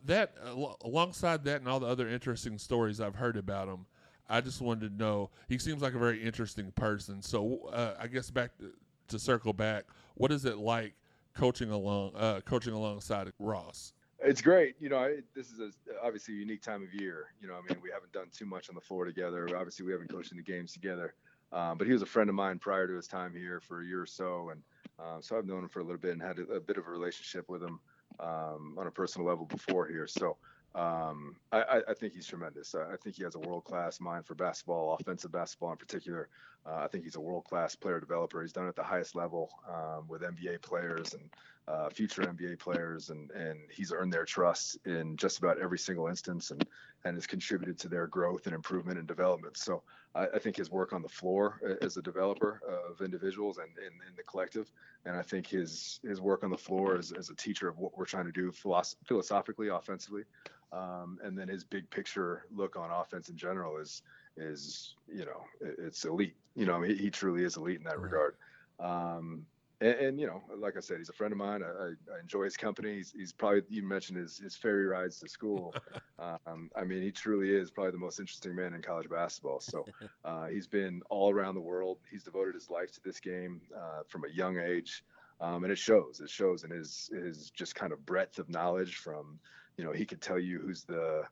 that. 0.04 0.34
alongside 0.82 1.44
that, 1.44 1.60
and 1.60 1.68
all 1.68 1.80
the 1.80 1.86
other 1.86 2.08
interesting 2.08 2.58
stories 2.58 3.00
I've 3.00 3.14
heard 3.14 3.36
about 3.36 3.68
him. 3.68 3.86
I 4.28 4.40
just 4.40 4.60
wanted 4.60 4.90
to 4.90 4.96
know. 4.96 5.30
He 5.48 5.58
seems 5.58 5.82
like 5.82 5.94
a 5.94 5.98
very 5.98 6.22
interesting 6.22 6.70
person. 6.72 7.20
So 7.20 7.68
uh, 7.72 7.94
I 8.00 8.06
guess 8.06 8.30
back 8.30 8.56
to, 8.58 8.70
to 9.08 9.18
circle 9.18 9.52
back, 9.52 9.86
what 10.14 10.30
is 10.30 10.44
it 10.44 10.58
like 10.58 10.94
coaching 11.34 11.70
along 11.70 12.12
uh, 12.16 12.40
coaching 12.44 12.72
alongside 12.72 13.32
Ross? 13.38 13.92
It's 14.22 14.42
great. 14.42 14.76
You 14.78 14.90
know, 14.90 14.98
I, 14.98 15.16
this 15.34 15.50
is 15.50 15.58
a, 15.58 15.70
obviously 16.04 16.34
a 16.34 16.38
unique 16.38 16.62
time 16.62 16.82
of 16.82 16.94
year. 16.94 17.32
You 17.40 17.48
know, 17.48 17.54
I 17.54 17.62
mean, 17.68 17.80
we 17.82 17.90
haven't 17.90 18.12
done 18.12 18.26
too 18.32 18.46
much 18.46 18.68
on 18.68 18.74
the 18.74 18.80
floor 18.80 19.04
together. 19.04 19.48
Obviously, 19.56 19.84
we 19.84 19.92
haven't 19.92 20.08
coached 20.08 20.34
the 20.34 20.42
games 20.42 20.72
together. 20.72 21.14
Um, 21.52 21.78
but 21.78 21.86
he 21.86 21.92
was 21.92 22.02
a 22.02 22.06
friend 22.06 22.30
of 22.30 22.36
mine 22.36 22.58
prior 22.58 22.86
to 22.86 22.94
his 22.94 23.08
time 23.08 23.34
here 23.34 23.60
for 23.60 23.82
a 23.82 23.84
year 23.84 24.02
or 24.02 24.06
so, 24.06 24.50
and 24.50 24.62
um, 25.00 25.20
so 25.20 25.36
I've 25.36 25.46
known 25.46 25.64
him 25.64 25.68
for 25.68 25.80
a 25.80 25.82
little 25.82 25.98
bit 25.98 26.12
and 26.12 26.22
had 26.22 26.38
a, 26.38 26.42
a 26.42 26.60
bit 26.60 26.76
of 26.76 26.86
a 26.86 26.90
relationship 26.90 27.48
with 27.48 27.60
him 27.60 27.80
um, 28.22 28.76
on 28.78 28.86
a 28.86 28.90
personal 28.90 29.26
level 29.26 29.46
before 29.46 29.86
here. 29.86 30.06
So 30.06 30.36
um, 30.74 31.34
I, 31.50 31.82
I, 31.88 31.94
think 31.94 32.12
he's 32.12 32.26
tremendous. 32.26 32.76
I, 32.76 32.92
I 32.92 32.96
think 32.96 33.16
he 33.16 33.24
has 33.24 33.34
a 33.34 33.40
world 33.40 33.64
class 33.64 34.00
mind 34.00 34.24
for 34.24 34.36
basketball, 34.36 34.96
offensive 35.00 35.32
basketball 35.32 35.72
in 35.72 35.78
particular. 35.78 36.28
Uh, 36.64 36.76
I 36.76 36.86
think 36.86 37.02
he's 37.02 37.16
a 37.16 37.20
world 37.20 37.44
class 37.44 37.74
player 37.74 37.98
developer. 37.98 38.40
He's 38.40 38.52
done 38.52 38.66
it 38.66 38.68
at 38.68 38.76
the 38.76 38.84
highest 38.84 39.16
level 39.16 39.50
um, 39.68 40.06
with 40.06 40.22
NBA 40.22 40.62
players 40.62 41.14
and 41.14 41.28
uh, 41.70 41.88
future 41.88 42.22
NBA 42.22 42.58
players, 42.58 43.10
and 43.10 43.30
and 43.30 43.58
he's 43.70 43.92
earned 43.92 44.12
their 44.12 44.24
trust 44.24 44.78
in 44.86 45.16
just 45.16 45.38
about 45.38 45.60
every 45.60 45.78
single 45.78 46.08
instance, 46.08 46.50
and 46.50 46.66
and 47.04 47.16
has 47.16 47.26
contributed 47.26 47.78
to 47.78 47.88
their 47.88 48.06
growth 48.06 48.46
and 48.46 48.54
improvement 48.54 48.98
and 48.98 49.06
development. 49.06 49.56
So 49.56 49.82
I, 50.14 50.26
I 50.34 50.38
think 50.38 50.56
his 50.56 50.70
work 50.70 50.92
on 50.92 51.02
the 51.02 51.08
floor 51.08 51.60
uh, 51.64 51.84
as 51.84 51.96
a 51.96 52.02
developer 52.02 52.60
of 52.68 53.00
individuals 53.02 53.58
and 53.58 53.68
in, 53.78 53.92
the 54.16 54.22
collective, 54.24 54.70
and 55.04 55.16
I 55.16 55.22
think 55.22 55.46
his 55.46 56.00
his 56.02 56.20
work 56.20 56.42
on 56.42 56.50
the 56.50 56.58
floor 56.58 56.96
as, 56.96 57.12
as 57.12 57.30
a 57.30 57.34
teacher 57.36 57.68
of 57.68 57.78
what 57.78 57.96
we're 57.96 58.04
trying 58.04 58.26
to 58.26 58.32
do 58.32 58.50
philosoph- 58.50 58.96
philosophically, 59.06 59.68
offensively, 59.68 60.24
um, 60.72 61.18
and 61.22 61.38
then 61.38 61.46
his 61.46 61.62
big 61.62 61.88
picture 61.90 62.46
look 62.52 62.76
on 62.76 62.90
offense 62.90 63.28
in 63.28 63.36
general 63.36 63.78
is 63.78 64.02
is 64.36 64.94
you 65.06 65.24
know 65.24 65.44
it's 65.60 66.04
elite. 66.04 66.34
You 66.56 66.66
know, 66.66 66.82
he, 66.82 66.96
he 66.96 67.10
truly 67.10 67.44
is 67.44 67.56
elite 67.56 67.78
in 67.78 67.84
that 67.84 68.00
regard. 68.00 68.34
Um, 68.80 69.46
and, 69.80 69.94
and 69.94 70.20
you 70.20 70.26
know, 70.26 70.42
like 70.56 70.76
I 70.76 70.80
said, 70.80 70.98
he's 70.98 71.08
a 71.08 71.14
friend 71.14 71.32
of 71.32 71.38
mine. 71.38 71.62
I, 71.62 72.14
I, 72.14 72.20
enjoy 72.20 72.44
his 72.44 72.56
company. 72.56 72.96
He's, 72.96 73.12
he's 73.16 73.32
probably 73.32 73.62
you 73.68 73.82
mentioned 73.82 74.18
his, 74.18 74.38
his 74.38 74.56
ferry 74.56 74.86
rides 74.86 75.18
to 75.20 75.28
school. 75.28 75.74
um, 76.18 76.70
I 76.76 76.84
mean, 76.84 77.02
he 77.02 77.10
truly 77.10 77.50
is 77.50 77.70
probably 77.70 77.92
the 77.92 77.98
most 77.98 78.20
interesting 78.20 78.54
man 78.54 78.74
in 78.74 78.82
college 78.82 79.08
basketball. 79.08 79.60
So 79.60 79.86
uh, 80.24 80.46
he's 80.46 80.66
been 80.66 81.02
all 81.08 81.32
around 81.32 81.54
the 81.54 81.60
world. 81.60 81.98
He's 82.10 82.24
devoted 82.24 82.54
his 82.54 82.70
life 82.70 82.92
to 82.92 83.00
this 83.04 83.20
game 83.20 83.60
uh, 83.76 84.02
from 84.06 84.24
a 84.24 84.28
young 84.28 84.58
age, 84.58 85.04
um, 85.40 85.64
and 85.64 85.72
it 85.72 85.78
shows. 85.78 86.20
It 86.20 86.30
shows 86.30 86.64
in 86.64 86.70
his 86.70 87.10
his 87.12 87.50
just 87.50 87.74
kind 87.74 87.92
of 87.92 88.04
breadth 88.04 88.38
of 88.38 88.48
knowledge. 88.48 88.96
From 88.96 89.38
you 89.76 89.84
know, 89.84 89.92
he 89.92 90.04
could 90.04 90.20
tell 90.20 90.38
you 90.38 90.58
who's 90.58 90.84
the 90.84 91.22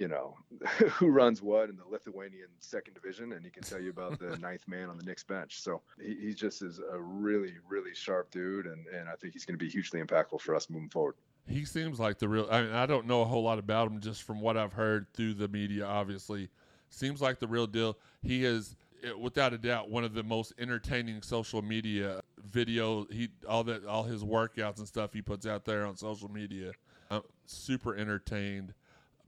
you 0.00 0.08
know, 0.08 0.34
who 0.94 1.08
runs 1.08 1.42
what 1.42 1.68
in 1.68 1.76
the 1.76 1.84
Lithuanian 1.88 2.48
second 2.58 2.94
division, 2.94 3.32
and 3.32 3.44
he 3.44 3.50
can 3.50 3.62
tell 3.62 3.80
you 3.80 3.90
about 3.90 4.18
the 4.18 4.36
ninth 4.40 4.66
man 4.66 4.88
on 4.88 4.96
the 4.96 5.04
Knicks 5.04 5.22
bench. 5.22 5.60
So 5.60 5.82
he, 6.00 6.16
he 6.20 6.34
just 6.34 6.62
is 6.62 6.80
a 6.90 6.98
really, 6.98 7.52
really 7.68 7.94
sharp 7.94 8.30
dude, 8.30 8.66
and, 8.66 8.86
and 8.86 9.08
I 9.08 9.12
think 9.20 9.34
he's 9.34 9.44
going 9.44 9.58
to 9.58 9.64
be 9.64 9.70
hugely 9.70 10.00
impactful 10.02 10.40
for 10.40 10.56
us 10.56 10.70
moving 10.70 10.88
forward. 10.88 11.16
he 11.46 11.66
seems 11.66 12.00
like 12.00 12.18
the 12.18 12.28
real. 12.28 12.48
I 12.50 12.62
mean, 12.62 12.72
I 12.72 12.86
don't 12.86 13.06
know 13.06 13.20
a 13.20 13.26
whole 13.26 13.42
lot 13.42 13.58
about 13.58 13.88
him 13.88 14.00
just 14.00 14.22
from 14.22 14.40
what 14.40 14.56
I've 14.56 14.72
heard 14.72 15.06
through 15.12 15.34
the 15.34 15.48
media. 15.48 15.84
Obviously, 15.84 16.48
seems 16.88 17.20
like 17.20 17.38
the 17.38 17.48
real 17.48 17.66
deal. 17.66 17.98
He 18.22 18.46
is, 18.46 18.76
without 19.18 19.52
a 19.52 19.58
doubt, 19.58 19.90
one 19.90 20.04
of 20.04 20.14
the 20.14 20.22
most 20.22 20.54
entertaining 20.58 21.20
social 21.20 21.60
media 21.60 22.22
video. 22.42 23.06
He 23.10 23.28
all 23.46 23.64
that 23.64 23.84
all 23.84 24.04
his 24.04 24.24
workouts 24.24 24.78
and 24.78 24.88
stuff 24.88 25.12
he 25.12 25.20
puts 25.20 25.46
out 25.46 25.66
there 25.66 25.84
on 25.84 25.94
social 25.98 26.30
media. 26.30 26.72
I'm 27.10 27.22
super 27.44 27.94
entertained 27.94 28.72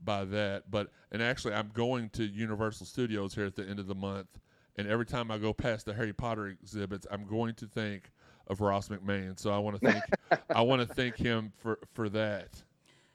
by 0.03 0.25
that. 0.25 0.69
But 0.69 0.89
and 1.11 1.21
actually, 1.21 1.53
I'm 1.53 1.69
going 1.73 2.09
to 2.11 2.23
Universal 2.23 2.85
Studios 2.87 3.33
here 3.35 3.45
at 3.45 3.55
the 3.55 3.67
end 3.67 3.79
of 3.79 3.87
the 3.87 3.95
month, 3.95 4.27
and 4.77 4.87
every 4.87 5.05
time 5.05 5.31
I 5.31 5.37
go 5.37 5.53
past 5.53 5.85
the 5.85 5.93
Harry 5.93 6.13
Potter 6.13 6.47
exhibits, 6.47 7.05
I'm 7.11 7.25
going 7.25 7.55
to 7.55 7.65
think 7.67 8.11
of 8.47 8.61
Ross 8.61 8.89
McMains. 8.89 9.39
So 9.39 9.51
I 9.51 9.57
want 9.57 9.79
to 9.81 9.91
thank 9.91 10.03
I 10.55 10.61
want 10.61 10.87
to 10.87 10.93
thank 10.93 11.15
him 11.17 11.51
for 11.57 11.79
for 11.93 12.09
that. 12.09 12.49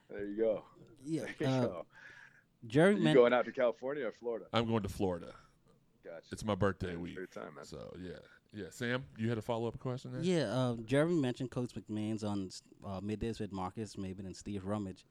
There 0.09 0.25
you 0.25 0.37
go. 0.37 0.63
Yeah. 1.05 1.25
There 1.39 1.47
you 1.49 1.55
Uh, 1.55 1.61
go. 1.67 1.85
Jerry 2.67 2.95
You 2.95 3.01
men- 3.01 3.13
going 3.15 3.31
out 3.33 3.45
to 3.45 3.51
California 3.51 4.05
or 4.05 4.11
Florida? 4.11 4.45
I'm 4.51 4.67
going 4.67 4.83
to 4.83 4.89
Florida. 4.89 5.33
Gotcha. 6.03 6.25
It's 6.31 6.43
my 6.43 6.55
birthday 6.55 6.91
Yeah, 6.93 6.97
week. 6.97 7.15
Great 7.15 7.31
time, 7.31 7.55
man. 7.55 7.63
So 7.65 7.95
yeah, 8.01 8.13
yeah. 8.51 8.65
Sam, 8.71 9.05
you 9.17 9.29
had 9.29 9.37
a 9.37 9.41
follow 9.41 9.67
up 9.67 9.79
question 9.79 10.11
there? 10.11 10.21
Yeah, 10.21 10.51
uh, 10.53 10.75
Jeremy 10.85 11.21
mentioned 11.21 11.51
Coach 11.51 11.71
McMains's 11.75 12.23
on 12.23 12.49
uh, 12.85 12.99
middays 13.01 13.39
with 13.39 13.51
Marcus 13.53 13.95
Maven 13.95 14.25
and 14.25 14.35
Steve 14.35 14.65
Rummage. 14.65 15.05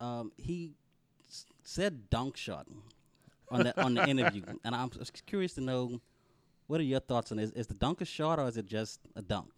Um, 0.00 0.32
he 0.36 0.72
s- 0.76 0.87
said 1.64 2.10
dunk 2.10 2.36
shot 2.36 2.66
on 3.50 3.64
the 3.64 3.82
on 3.82 3.94
the 3.94 4.06
interview, 4.08 4.42
and 4.64 4.74
I'm 4.74 4.90
curious 5.26 5.54
to 5.54 5.60
know 5.60 6.00
what 6.66 6.80
are 6.80 6.84
your 6.84 7.00
thoughts 7.00 7.32
on 7.32 7.38
it? 7.38 7.44
Is, 7.44 7.50
is 7.52 7.66
the 7.66 7.74
dunk 7.74 8.00
a 8.00 8.04
shot 8.04 8.38
or 8.38 8.46
is 8.48 8.56
it 8.56 8.66
just 8.66 9.00
a 9.16 9.22
dunk? 9.22 9.50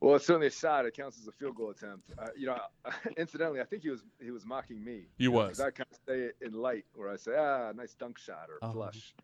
Well, 0.00 0.14
it's 0.14 0.26
certainly 0.26 0.46
a 0.46 0.50
shot. 0.50 0.86
It 0.86 0.96
counts 0.96 1.18
as 1.20 1.26
a 1.26 1.32
field 1.32 1.56
goal 1.56 1.70
attempt. 1.70 2.12
Uh, 2.16 2.28
you 2.36 2.46
know, 2.46 2.56
incidentally, 3.16 3.60
I 3.60 3.64
think 3.64 3.82
he 3.82 3.90
was 3.90 4.04
he 4.22 4.30
was 4.30 4.46
mocking 4.46 4.82
me. 4.84 5.08
He 5.18 5.24
you 5.24 5.30
know, 5.30 5.38
was. 5.38 5.58
'cause 5.58 5.60
I 5.60 5.70
kind 5.70 5.88
of 5.90 5.98
say 6.08 6.20
it 6.20 6.36
in 6.40 6.52
light, 6.52 6.84
where 6.94 7.08
I 7.08 7.16
say, 7.16 7.32
ah, 7.36 7.72
nice 7.74 7.94
dunk 7.94 8.18
shot 8.18 8.48
or 8.48 8.58
Oh. 8.62 8.72
flush. 8.72 9.14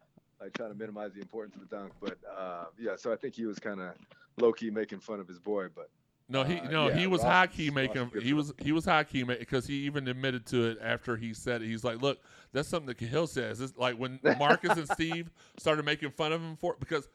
I 0.41 0.49
try 0.49 0.67
to 0.69 0.75
minimize 0.75 1.13
the 1.15 1.21
importance 1.21 1.55
of 1.55 1.61
the 1.69 1.75
dunk, 1.77 1.93
but 2.01 2.19
uh, 2.37 2.65
yeah. 2.79 2.97
So 2.97 3.13
I 3.13 3.17
think 3.17 3.35
he 3.37 3.47
was 3.47 3.59
kind 3.61 3.81
of 3.81 3.93
low 4.39 4.53
key 4.53 4.69
making 4.69 4.99
fun 4.99 5.21
of 5.21 5.29
his 5.29 5.39
boy, 5.39 5.69
but 5.75 5.89
No, 6.29 6.43
he 6.43 6.59
Uh, 6.59 6.71
no, 6.71 6.89
yeah, 6.89 6.97
he 6.97 7.07
was 7.07 7.23
Ross 7.23 7.31
high 7.31 7.47
key 7.49 7.71
making. 7.71 8.11
He 8.23 8.33
was 8.33 8.53
he 8.59 8.73
was 8.73 8.85
high 8.85 9.05
key 9.05 9.25
making 9.25 9.41
because 9.41 9.67
he 9.67 9.75
even 9.85 10.09
admitted 10.09 10.47
to 10.47 10.71
it 10.71 10.79
after 10.81 11.17
he 11.17 11.35
said 11.35 11.61
it. 11.63 11.67
He's 11.67 11.85
like, 11.85 12.01
look, 12.01 12.19
that's 12.53 12.69
something 12.69 12.87
that 12.87 12.99
Kahil 12.99 13.29
says. 13.29 13.61
It's 13.61 13.77
like 13.77 13.97
when 13.97 14.19
Marcus 14.39 14.79
and 14.79 14.89
Steve 14.89 15.31
started 15.59 15.85
making 15.85 16.11
fun 16.13 16.33
of 16.33 16.41
him 16.41 16.57
for 16.57 16.73
it 16.73 16.81
because, 16.81 17.09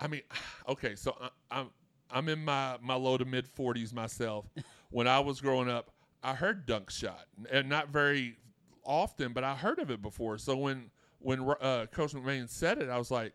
I 0.00 0.08
mean, 0.08 0.22
okay, 0.68 0.96
so 0.96 1.16
I, 1.20 1.60
I'm 1.60 1.70
I'm 2.10 2.28
in 2.28 2.44
my 2.44 2.76
my 2.82 2.94
low 2.94 3.16
to 3.16 3.24
mid 3.24 3.46
forties 3.46 3.92
myself. 3.92 4.46
When 4.90 5.06
I 5.06 5.20
was 5.20 5.40
growing 5.40 5.68
up, 5.70 5.92
I 6.22 6.34
heard 6.34 6.66
dunk 6.66 6.90
shot 6.90 7.26
and 7.52 7.68
not 7.68 7.90
very 7.90 8.36
often, 8.84 9.32
but 9.32 9.44
I 9.44 9.54
heard 9.54 9.78
of 9.78 9.90
it 9.90 10.02
before. 10.02 10.38
So 10.38 10.56
when 10.56 10.90
when 11.20 11.48
uh, 11.60 11.86
Coach 11.92 12.14
McMains 12.14 12.50
said 12.50 12.78
it, 12.78 12.88
I 12.88 12.98
was 12.98 13.12
like, 13.12 13.32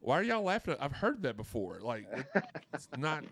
why 0.00 0.18
are 0.18 0.22
y'all 0.22 0.42
laughing? 0.42 0.76
I've 0.80 0.92
heard 0.92 1.22
that 1.22 1.36
before. 1.36 1.80
Like 1.82 2.06
it's 2.72 2.88
not 2.96 3.24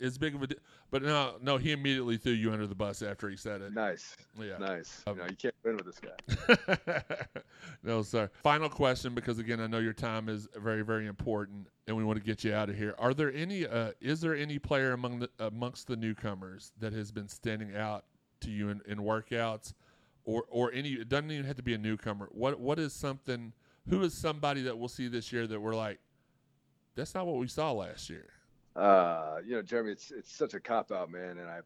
as 0.00 0.18
big 0.18 0.34
of 0.34 0.42
a. 0.42 0.48
But 0.90 1.02
no, 1.02 1.36
no, 1.40 1.56
he 1.56 1.72
immediately 1.72 2.16
threw 2.16 2.32
you 2.32 2.52
under 2.52 2.66
the 2.66 2.74
bus 2.74 3.02
after 3.02 3.28
he 3.30 3.36
said 3.36 3.60
it. 3.60 3.72
nice, 3.72 4.16
Yeah. 4.38 4.58
nice. 4.58 5.02
Um, 5.06 5.16
you 5.16 5.22
know, 5.22 5.28
you 5.30 5.36
can't 5.36 5.54
win 5.64 5.76
with 5.76 5.86
this 5.86 6.00
guy. 6.00 7.02
no, 7.82 8.02
sir. 8.02 8.30
Final 8.42 8.68
question, 8.68 9.14
because 9.14 9.38
again, 9.38 9.60
I 9.60 9.66
know 9.66 9.78
your 9.78 9.92
time 9.92 10.28
is 10.28 10.48
very, 10.56 10.82
very 10.82 11.06
important, 11.06 11.68
and 11.86 11.96
we 11.96 12.04
want 12.04 12.18
to 12.18 12.24
get 12.24 12.42
you 12.44 12.52
out 12.54 12.68
of 12.70 12.76
here. 12.76 12.94
Are 12.98 13.14
there 13.14 13.32
any? 13.32 13.66
Uh, 13.66 13.92
is 14.00 14.20
there 14.20 14.34
any 14.34 14.58
player 14.58 14.92
among 14.92 15.20
the 15.20 15.30
amongst 15.38 15.86
the 15.86 15.96
newcomers 15.96 16.72
that 16.80 16.92
has 16.92 17.10
been 17.12 17.28
standing 17.28 17.76
out 17.76 18.04
to 18.40 18.50
you 18.50 18.70
in, 18.70 18.80
in 18.86 18.98
workouts, 18.98 19.74
or 20.24 20.44
or 20.48 20.72
any? 20.72 20.90
It 20.90 21.08
doesn't 21.08 21.30
even 21.30 21.44
have 21.46 21.56
to 21.56 21.62
be 21.62 21.74
a 21.74 21.78
newcomer. 21.78 22.28
What 22.32 22.58
what 22.60 22.78
is 22.78 22.92
something? 22.92 23.52
Who 23.88 24.02
is 24.02 24.14
somebody 24.14 24.62
that 24.62 24.78
we'll 24.78 24.88
see 24.88 25.08
this 25.08 25.32
year 25.32 25.46
that 25.46 25.58
we're 25.60 25.74
like, 25.74 25.98
that's 26.94 27.14
not 27.14 27.26
what 27.26 27.36
we 27.38 27.46
saw 27.48 27.72
last 27.72 28.10
year. 28.10 28.28
Uh, 28.76 29.38
you 29.44 29.52
know, 29.52 29.62
Jeremy, 29.62 29.92
it's 29.92 30.12
it's 30.12 30.32
such 30.32 30.54
a 30.54 30.60
cop 30.60 30.92
out, 30.92 31.10
man, 31.10 31.38
and 31.38 31.48
I 31.48 31.60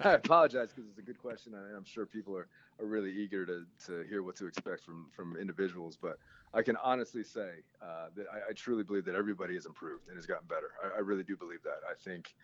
I 0.08 0.12
apologize 0.14 0.70
because 0.74 0.90
it's 0.90 0.98
a 0.98 1.02
good 1.02 1.18
question, 1.18 1.54
and 1.54 1.76
I'm 1.76 1.84
sure 1.84 2.06
people 2.06 2.36
are, 2.36 2.48
are 2.80 2.86
really 2.86 3.12
eager 3.12 3.46
to, 3.46 3.64
to 3.86 4.02
hear 4.08 4.22
what 4.22 4.36
to 4.36 4.46
expect 4.46 4.84
from 4.84 5.08
from 5.14 5.36
individuals. 5.36 5.96
But 6.00 6.18
I 6.52 6.62
can 6.62 6.76
honestly 6.82 7.22
say 7.22 7.50
uh, 7.80 8.08
that 8.16 8.26
I, 8.32 8.50
I 8.50 8.52
truly 8.54 8.82
believe 8.82 9.04
that 9.04 9.14
everybody 9.14 9.54
has 9.54 9.66
improved 9.66 10.08
and 10.08 10.16
has 10.16 10.26
gotten 10.26 10.48
better. 10.48 10.72
I, 10.84 10.96
I 10.96 11.00
really 11.00 11.22
do 11.22 11.36
believe 11.36 11.62
that. 11.62 11.80
I 11.88 11.94
think 12.02 12.34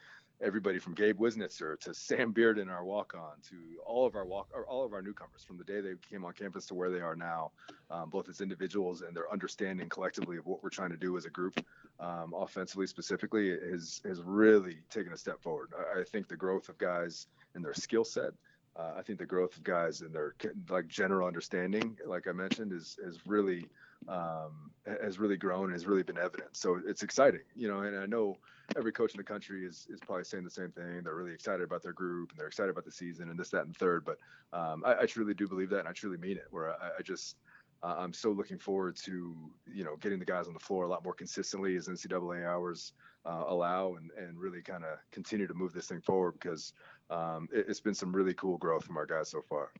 everybody 0.40 0.78
from 0.78 0.94
Gabe 0.94 1.18
Wiznitzer 1.18 1.78
to 1.80 1.94
Sam 1.94 2.32
Beard 2.32 2.58
Bearden, 2.58 2.70
our 2.70 2.84
walk 2.84 3.14
on, 3.14 3.40
to 3.48 3.56
all 3.84 4.06
of 4.06 4.14
our 4.14 4.24
walk 4.24 4.48
or 4.52 4.66
all 4.66 4.84
of 4.84 4.92
our 4.92 5.02
newcomers 5.02 5.42
from 5.44 5.56
the 5.56 5.64
day 5.64 5.80
they 5.80 5.94
came 6.08 6.24
on 6.24 6.32
campus 6.32 6.66
to 6.66 6.74
where 6.74 6.90
they 6.90 7.00
are 7.00 7.16
now, 7.16 7.52
um, 7.90 8.10
both 8.10 8.28
as 8.28 8.40
individuals 8.40 9.02
and 9.02 9.16
their 9.16 9.30
understanding 9.32 9.88
collectively 9.88 10.36
of 10.36 10.46
what 10.46 10.62
we're 10.62 10.70
trying 10.70 10.90
to 10.90 10.96
do 10.96 11.16
as 11.16 11.24
a 11.24 11.30
group 11.30 11.58
um, 12.00 12.34
offensively 12.36 12.86
specifically 12.86 13.50
has 13.50 14.00
has 14.04 14.22
really 14.22 14.78
taken 14.90 15.12
a 15.12 15.16
step 15.16 15.40
forward. 15.40 15.72
I, 15.76 16.00
I 16.00 16.04
think 16.04 16.28
the 16.28 16.36
growth 16.36 16.68
of 16.68 16.78
guys 16.78 17.26
and 17.54 17.64
their 17.64 17.74
skill 17.74 18.04
set. 18.04 18.32
Uh, 18.76 18.92
I 18.98 19.02
think 19.02 19.18
the 19.18 19.26
growth 19.26 19.56
of 19.56 19.64
guys 19.64 20.02
and 20.02 20.14
their 20.14 20.34
like 20.68 20.86
general 20.86 21.26
understanding, 21.26 21.96
like 22.04 22.28
I 22.28 22.32
mentioned, 22.32 22.72
is 22.72 22.98
is 23.02 23.18
really 23.26 23.66
um, 24.08 24.70
has 25.02 25.18
really 25.18 25.36
grown, 25.36 25.72
has 25.72 25.86
really 25.86 26.02
been 26.02 26.18
evident. 26.18 26.56
So 26.56 26.80
it's 26.86 27.02
exciting, 27.02 27.40
you 27.54 27.68
know. 27.68 27.80
And 27.80 27.98
I 27.98 28.06
know 28.06 28.36
every 28.76 28.92
coach 28.92 29.12
in 29.12 29.18
the 29.18 29.24
country 29.24 29.64
is 29.64 29.86
is 29.90 30.00
probably 30.00 30.24
saying 30.24 30.44
the 30.44 30.50
same 30.50 30.70
thing. 30.70 31.02
They're 31.02 31.14
really 31.14 31.34
excited 31.34 31.62
about 31.62 31.82
their 31.82 31.92
group 31.92 32.30
and 32.30 32.38
they're 32.38 32.46
excited 32.46 32.70
about 32.70 32.84
the 32.84 32.92
season 32.92 33.30
and 33.30 33.38
this, 33.38 33.50
that, 33.50 33.66
and 33.66 33.76
third. 33.76 34.04
But 34.04 34.18
um, 34.56 34.82
I, 34.84 35.02
I 35.02 35.06
truly 35.06 35.34
do 35.34 35.48
believe 35.48 35.70
that, 35.70 35.80
and 35.80 35.88
I 35.88 35.92
truly 35.92 36.18
mean 36.18 36.36
it. 36.36 36.46
Where 36.50 36.70
I, 36.70 36.90
I 36.98 37.02
just 37.02 37.36
uh, 37.82 37.96
I'm 37.98 38.12
so 38.12 38.30
looking 38.30 38.58
forward 38.58 38.96
to 39.04 39.34
you 39.72 39.84
know 39.84 39.96
getting 39.96 40.18
the 40.18 40.24
guys 40.24 40.46
on 40.46 40.54
the 40.54 40.60
floor 40.60 40.84
a 40.84 40.88
lot 40.88 41.04
more 41.04 41.14
consistently 41.14 41.76
as 41.76 41.88
NCAA 41.88 42.46
hours 42.46 42.92
uh, 43.24 43.44
allow, 43.48 43.94
and 43.94 44.10
and 44.18 44.38
really 44.38 44.62
kind 44.62 44.84
of 44.84 44.98
continue 45.12 45.46
to 45.46 45.54
move 45.54 45.72
this 45.72 45.86
thing 45.86 46.00
forward 46.00 46.34
because 46.40 46.72
um, 47.10 47.48
it, 47.52 47.66
it's 47.68 47.80
been 47.80 47.94
some 47.94 48.14
really 48.14 48.34
cool 48.34 48.56
growth 48.58 48.84
from 48.84 48.96
our 48.96 49.06
guys 49.06 49.28
so 49.30 49.42
far. 49.48 49.70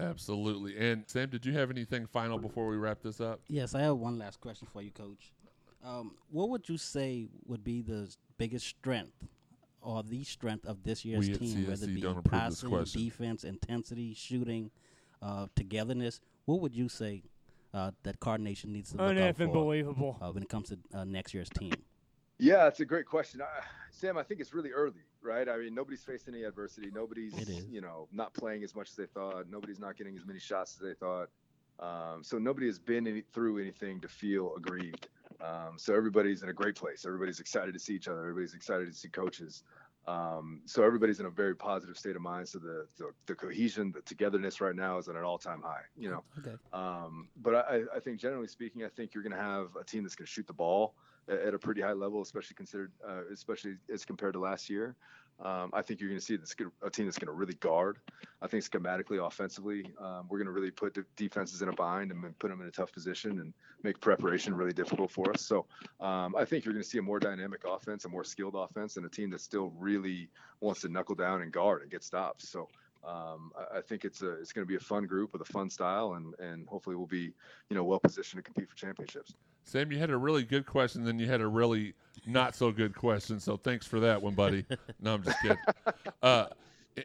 Absolutely. 0.00 0.76
And 0.78 1.04
Sam, 1.06 1.28
did 1.30 1.44
you 1.46 1.52
have 1.54 1.70
anything 1.70 2.06
final 2.06 2.38
before 2.38 2.66
we 2.68 2.76
wrap 2.76 3.02
this 3.02 3.20
up? 3.20 3.40
Yes, 3.48 3.74
I 3.74 3.80
have 3.82 3.96
one 3.96 4.18
last 4.18 4.40
question 4.40 4.66
for 4.72 4.82
you, 4.82 4.90
Coach. 4.90 5.32
Um, 5.84 6.12
what 6.30 6.48
would 6.50 6.68
you 6.68 6.76
say 6.78 7.28
would 7.46 7.64
be 7.64 7.80
the 7.82 8.14
biggest 8.38 8.66
strength 8.66 9.24
or 9.80 10.02
the 10.02 10.24
strength 10.24 10.66
of 10.66 10.82
this 10.82 11.04
year's 11.04 11.28
We 11.28 11.36
team, 11.36 11.66
whether 11.66 11.86
CSC 11.86 11.90
it 11.90 11.94
be 11.94 12.00
don't 12.02 12.18
approve 12.18 12.24
this 12.24 12.30
passing, 12.60 12.68
question. 12.68 13.02
defense, 13.02 13.44
intensity, 13.44 14.14
shooting, 14.14 14.70
uh, 15.22 15.46
togetherness? 15.56 16.20
What 16.44 16.60
would 16.60 16.74
you 16.74 16.88
say 16.88 17.22
uh, 17.72 17.92
that 18.02 18.20
Card 18.20 18.40
Nation 18.40 18.72
needs 18.72 18.90
to 18.92 18.96
look 18.98 19.16
out 19.16 19.36
for 19.36 19.44
Unbelievable. 19.44 20.18
uh, 20.20 20.30
when 20.32 20.42
it 20.42 20.48
comes 20.48 20.68
to 20.70 20.78
uh, 20.92 21.04
next 21.04 21.32
year's 21.32 21.48
team? 21.48 21.72
Yeah, 22.38 22.66
it's 22.66 22.80
a 22.80 22.84
great 22.84 23.06
question, 23.06 23.40
I, 23.42 23.46
Sam. 23.90 24.16
I 24.18 24.22
think 24.22 24.40
it's 24.40 24.52
really 24.54 24.70
early, 24.72 25.00
right? 25.22 25.48
I 25.48 25.56
mean, 25.58 25.74
nobody's 25.74 26.02
faced 26.02 26.28
any 26.28 26.42
adversity. 26.44 26.90
Nobody's, 26.94 27.34
you 27.70 27.80
know, 27.80 28.08
not 28.12 28.34
playing 28.34 28.64
as 28.64 28.74
much 28.74 28.90
as 28.90 28.96
they 28.96 29.06
thought. 29.06 29.48
Nobody's 29.50 29.78
not 29.80 29.96
getting 29.96 30.16
as 30.16 30.24
many 30.26 30.38
shots 30.38 30.74
as 30.74 30.86
they 30.86 30.94
thought. 30.94 31.28
Um, 31.78 32.22
so 32.22 32.38
nobody 32.38 32.66
has 32.66 32.78
been 32.78 33.06
any, 33.06 33.22
through 33.32 33.58
anything 33.58 34.00
to 34.00 34.08
feel 34.08 34.54
aggrieved. 34.56 35.08
Um, 35.40 35.78
so 35.78 35.94
everybody's 35.94 36.42
in 36.42 36.50
a 36.50 36.52
great 36.52 36.74
place. 36.74 37.04
Everybody's 37.06 37.40
excited 37.40 37.72
to 37.72 37.78
see 37.80 37.94
each 37.94 38.08
other. 38.08 38.20
Everybody's 38.20 38.54
excited 38.54 38.86
to 38.86 38.92
see 38.92 39.08
coaches. 39.08 39.62
Um, 40.06 40.62
so 40.66 40.82
everybody's 40.82 41.20
in 41.20 41.26
a 41.26 41.30
very 41.30 41.54
positive 41.54 41.96
state 41.96 42.16
of 42.16 42.22
mind. 42.22 42.48
So 42.48 42.58
the, 42.58 42.86
the 42.98 43.10
the 43.26 43.34
cohesion, 43.34 43.92
the 43.92 44.02
togetherness 44.02 44.60
right 44.60 44.74
now 44.74 44.98
is 44.98 45.08
at 45.08 45.14
an 45.14 45.22
all-time 45.24 45.62
high. 45.62 45.82
You 45.96 46.10
know, 46.10 46.24
Okay. 46.38 46.56
um, 46.72 47.28
but 47.36 47.54
I, 47.54 47.82
I 47.94 48.00
think 48.00 48.18
generally 48.18 48.48
speaking, 48.48 48.82
I 48.84 48.88
think 48.88 49.14
you're 49.14 49.22
going 49.22 49.36
to 49.36 49.42
have 49.42 49.76
a 49.80 49.84
team 49.84 50.02
that's 50.02 50.16
going 50.16 50.26
to 50.26 50.32
shoot 50.32 50.46
the 50.46 50.54
ball 50.54 50.94
at, 51.28 51.54
a 51.54 51.58
pretty 51.58 51.80
high 51.80 51.92
level, 51.92 52.22
especially 52.22 52.54
considered, 52.54 52.92
uh, 53.06 53.22
especially 53.32 53.76
as 53.92 54.04
compared 54.04 54.34
to 54.34 54.40
last 54.40 54.70
year. 54.70 54.96
Um, 55.42 55.70
I 55.72 55.80
think 55.80 56.00
you're 56.00 56.10
going 56.10 56.20
to 56.20 56.24
see 56.24 56.36
this, 56.36 56.54
a 56.82 56.90
team 56.90 57.06
that's 57.06 57.18
going 57.18 57.28
to 57.28 57.32
really 57.32 57.54
guard. 57.54 57.98
I 58.42 58.46
think 58.46 58.62
schematically, 58.62 59.26
offensively, 59.26 59.90
um, 59.98 60.26
we're 60.28 60.36
going 60.36 60.46
to 60.46 60.52
really 60.52 60.70
put 60.70 60.92
the 60.92 61.04
defenses 61.16 61.62
in 61.62 61.68
a 61.68 61.72
bind 61.72 62.10
and 62.10 62.38
put 62.38 62.50
them 62.50 62.60
in 62.60 62.66
a 62.66 62.70
tough 62.70 62.92
position 62.92 63.40
and 63.40 63.54
make 63.82 64.00
preparation 64.00 64.54
really 64.54 64.74
difficult 64.74 65.10
for 65.10 65.30
us. 65.30 65.40
So 65.40 65.64
um, 66.00 66.36
I 66.36 66.44
think 66.44 66.64
you're 66.64 66.74
going 66.74 66.82
to 66.82 66.88
see 66.88 66.98
a 66.98 67.02
more 67.02 67.18
dynamic 67.18 67.62
offense, 67.66 68.04
a 68.04 68.08
more 68.10 68.24
skilled 68.24 68.54
offense, 68.54 68.98
and 68.98 69.06
a 69.06 69.08
team 69.08 69.30
that 69.30 69.40
still 69.40 69.72
really 69.78 70.28
wants 70.60 70.82
to 70.82 70.90
knuckle 70.90 71.14
down 71.14 71.40
and 71.40 71.50
guard 71.50 71.80
and 71.82 71.90
get 71.90 72.04
stops. 72.04 72.50
So 72.50 72.68
um, 73.04 73.52
I, 73.56 73.78
I 73.78 73.80
think 73.80 74.04
it's 74.04 74.22
a 74.22 74.32
it's 74.32 74.52
going 74.52 74.66
to 74.66 74.68
be 74.68 74.76
a 74.76 74.80
fun 74.80 75.06
group 75.06 75.32
with 75.32 75.42
a 75.42 75.52
fun 75.52 75.70
style, 75.70 76.14
and 76.14 76.34
and 76.38 76.68
hopefully 76.68 76.96
we'll 76.96 77.06
be 77.06 77.32
you 77.68 77.76
know 77.76 77.84
well 77.84 78.00
positioned 78.00 78.42
to 78.42 78.42
compete 78.42 78.68
for 78.68 78.76
championships. 78.76 79.34
Sam, 79.64 79.92
you 79.92 79.98
had 79.98 80.10
a 80.10 80.16
really 80.16 80.42
good 80.42 80.66
question, 80.66 81.04
then 81.04 81.18
you 81.18 81.26
had 81.26 81.40
a 81.40 81.46
really 81.46 81.94
not 82.26 82.54
so 82.54 82.72
good 82.72 82.94
question. 82.94 83.38
So 83.38 83.56
thanks 83.56 83.86
for 83.86 84.00
that 84.00 84.20
one, 84.20 84.34
buddy. 84.34 84.64
no, 85.00 85.14
I'm 85.14 85.22
just 85.22 85.40
kidding. 85.40 85.58
Uh, 86.22 86.46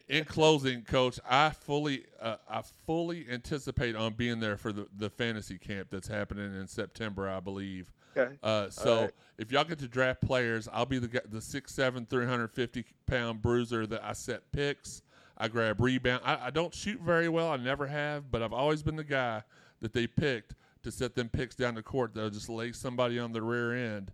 in 0.09 0.25
closing, 0.25 0.81
Coach, 0.81 1.19
I 1.29 1.51
fully, 1.51 2.05
uh, 2.19 2.37
I 2.49 2.63
fully 2.85 3.27
anticipate 3.29 3.95
on 3.95 4.13
being 4.13 4.39
there 4.39 4.57
for 4.57 4.73
the, 4.73 4.87
the 4.97 5.09
fantasy 5.09 5.57
camp 5.57 5.89
that's 5.91 6.07
happening 6.07 6.59
in 6.59 6.67
September, 6.67 7.29
I 7.29 7.39
believe. 7.39 7.91
Okay. 8.17 8.35
Uh, 8.41 8.69
so 8.69 9.01
right. 9.01 9.11
if 9.37 9.51
y'all 9.51 9.63
get 9.63 9.79
to 9.79 9.87
draft 9.87 10.21
players, 10.21 10.67
I'll 10.71 10.85
be 10.85 10.99
the 10.99 11.21
the 11.29 11.41
six 11.41 11.73
seven, 11.73 12.05
three 12.05 12.25
hundred 12.25 12.51
fifty 12.51 12.85
pound 13.05 13.41
bruiser 13.41 13.85
that 13.87 14.03
I 14.03 14.13
set 14.13 14.49
picks. 14.51 15.01
I 15.37 15.47
grab 15.47 15.81
rebound. 15.81 16.21
I, 16.25 16.47
I 16.47 16.49
don't 16.49 16.73
shoot 16.73 16.99
very 17.01 17.29
well. 17.29 17.49
I 17.51 17.57
never 17.57 17.87
have, 17.87 18.31
but 18.31 18.41
I've 18.41 18.53
always 18.53 18.83
been 18.83 18.95
the 18.95 19.03
guy 19.03 19.43
that 19.81 19.93
they 19.93 20.07
picked 20.07 20.55
to 20.83 20.91
set 20.91 21.15
them 21.15 21.29
picks 21.29 21.55
down 21.55 21.75
the 21.75 21.83
court. 21.83 22.13
They'll 22.13 22.29
just 22.29 22.49
lay 22.49 22.71
somebody 22.71 23.19
on 23.19 23.33
the 23.33 23.41
rear 23.41 23.73
end 23.73 24.11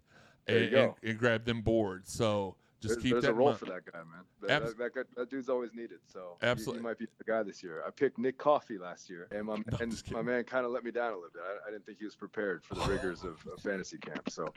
and, 0.47 0.57
and, 0.73 0.93
and 1.03 1.17
grab 1.19 1.45
them 1.45 1.61
boards. 1.61 2.11
So 2.11 2.55
just 2.81 2.95
There's, 2.95 3.03
keep 3.03 3.11
there's 3.11 3.23
that 3.23 3.31
a 3.31 3.33
role 3.33 3.53
for 3.53 3.65
that 3.65 3.85
guy, 3.85 3.99
man. 3.99 4.25
That, 4.41 4.63
Abs- 4.63 4.75
that, 4.75 4.95
that, 4.95 5.15
that 5.15 5.29
dude's 5.29 5.49
always 5.49 5.73
needed. 5.73 5.99
So 6.07 6.37
he- 6.41 6.47
Absolutely. 6.47 6.79
he, 6.81 6.83
might 6.83 6.97
be 6.97 7.05
the 7.17 7.23
guy 7.23 7.43
this 7.43 7.61
year. 7.61 7.83
I 7.85 7.91
picked 7.91 8.17
Nick 8.17 8.39
Coffey 8.39 8.79
last 8.79 9.09
year, 9.09 9.27
and 9.31 9.45
my 9.45 9.53
I'm 9.79 9.89
man, 9.89 9.97
my 10.11 10.21
man 10.23 10.43
kind 10.43 10.65
of 10.65 10.71
let 10.71 10.83
me 10.83 10.89
down 10.89 11.11
a 11.11 11.15
little 11.15 11.29
bit. 11.31 11.43
I, 11.45 11.67
I 11.67 11.71
didn't 11.71 11.85
think 11.85 11.99
he 11.99 12.05
was 12.05 12.15
prepared 12.15 12.63
for 12.63 12.75
the 12.75 12.81
rigors 12.81 13.23
of, 13.23 13.37
of 13.51 13.61
fantasy 13.61 13.99
camp. 13.99 14.29
So 14.29 14.51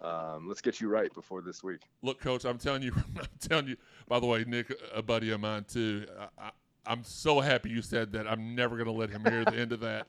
um, 0.00 0.48
let's 0.48 0.62
get 0.62 0.80
you 0.80 0.88
right 0.88 1.12
before 1.12 1.42
this 1.42 1.62
week. 1.62 1.80
Look, 2.02 2.18
coach, 2.20 2.44
I'm 2.46 2.58
telling 2.58 2.82
you, 2.82 2.92
I'm 3.18 3.28
telling 3.40 3.68
you. 3.68 3.76
By 4.08 4.20
the 4.20 4.26
way, 4.26 4.44
Nick, 4.46 4.72
a 4.94 5.02
buddy 5.02 5.30
of 5.30 5.40
mine 5.40 5.64
too. 5.68 6.06
I, 6.18 6.46
I, 6.46 6.50
I'm 6.86 7.04
so 7.04 7.40
happy 7.40 7.68
you 7.68 7.82
said 7.82 8.12
that. 8.12 8.26
I'm 8.26 8.54
never 8.54 8.76
going 8.76 8.86
to 8.86 8.92
let 8.92 9.10
him 9.10 9.22
hear 9.24 9.44
the 9.44 9.56
end 9.56 9.72
of 9.72 9.80
that. 9.80 10.06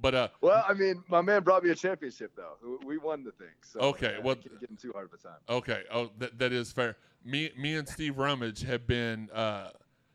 But 0.00 0.14
uh, 0.14 0.28
Well, 0.40 0.64
I 0.68 0.74
mean, 0.74 1.02
my 1.08 1.22
man 1.22 1.42
brought 1.42 1.64
me 1.64 1.70
a 1.70 1.74
championship 1.74 2.32
though. 2.36 2.56
We- 2.62 2.94
We 2.94 2.98
won 2.98 3.24
the 3.24 3.32
thing. 3.32 3.48
So 3.62 3.80
Okay, 3.80 4.16
uh, 4.16 4.22
well- 4.22 4.36
can't 4.36 4.78
too 4.78 4.92
hard 4.92 5.06
of 5.06 5.12
a 5.12 5.16
time. 5.22 5.38
Okay. 5.48 5.82
Oh, 5.92 6.10
that 6.18 6.38
that 6.38 6.52
is 6.52 6.72
fair. 6.72 6.96
Me 7.24 7.50
me 7.56 7.74
and 7.76 7.88
Steve 7.88 8.18
Rummage 8.18 8.62
have 8.62 8.86
been 8.86 9.30
uh 9.32 9.70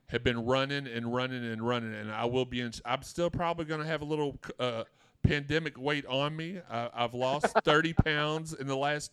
have 0.07 0.23
been 0.23 0.45
running 0.45 0.87
and 0.87 1.13
running 1.13 1.43
and 1.45 1.65
running, 1.65 1.93
and 1.93 2.11
I 2.11 2.25
will 2.25 2.45
be 2.45 2.61
in. 2.61 2.71
I'm 2.85 3.01
still 3.03 3.29
probably 3.29 3.65
going 3.65 3.79
to 3.81 3.85
have 3.87 4.01
a 4.01 4.05
little 4.05 4.37
uh 4.59 4.83
pandemic 5.23 5.77
weight 5.77 6.05
on 6.05 6.35
me. 6.35 6.59
I, 6.69 6.89
I've 6.93 7.13
lost 7.13 7.45
30 7.63 7.93
pounds 7.93 8.53
in 8.53 8.67
the 8.67 8.77
last 8.77 9.11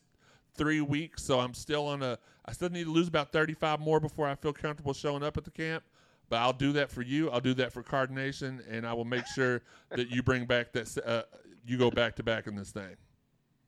three 0.54 0.80
weeks, 0.80 1.22
so 1.22 1.40
I'm 1.40 1.54
still 1.54 1.86
on 1.86 2.02
a. 2.02 2.18
I 2.44 2.52
still 2.52 2.68
need 2.70 2.84
to 2.84 2.92
lose 2.92 3.08
about 3.08 3.32
35 3.32 3.80
more 3.80 3.98
before 4.00 4.26
I 4.28 4.34
feel 4.36 4.52
comfortable 4.52 4.92
showing 4.92 5.22
up 5.22 5.36
at 5.36 5.44
the 5.44 5.50
camp. 5.50 5.82
But 6.28 6.36
I'll 6.36 6.52
do 6.52 6.72
that 6.72 6.90
for 6.90 7.02
you. 7.02 7.30
I'll 7.30 7.40
do 7.40 7.54
that 7.54 7.72
for 7.72 7.82
Card 7.82 8.10
Nation, 8.10 8.62
and 8.68 8.86
I 8.86 8.92
will 8.92 9.04
make 9.04 9.26
sure 9.26 9.62
that 9.90 10.10
you 10.10 10.22
bring 10.22 10.44
back 10.44 10.72
that. 10.72 10.98
Uh, 11.04 11.22
you 11.64 11.78
go 11.78 11.90
back 11.90 12.16
to 12.16 12.22
back 12.22 12.46
in 12.46 12.54
this 12.54 12.70
thing. 12.70 12.96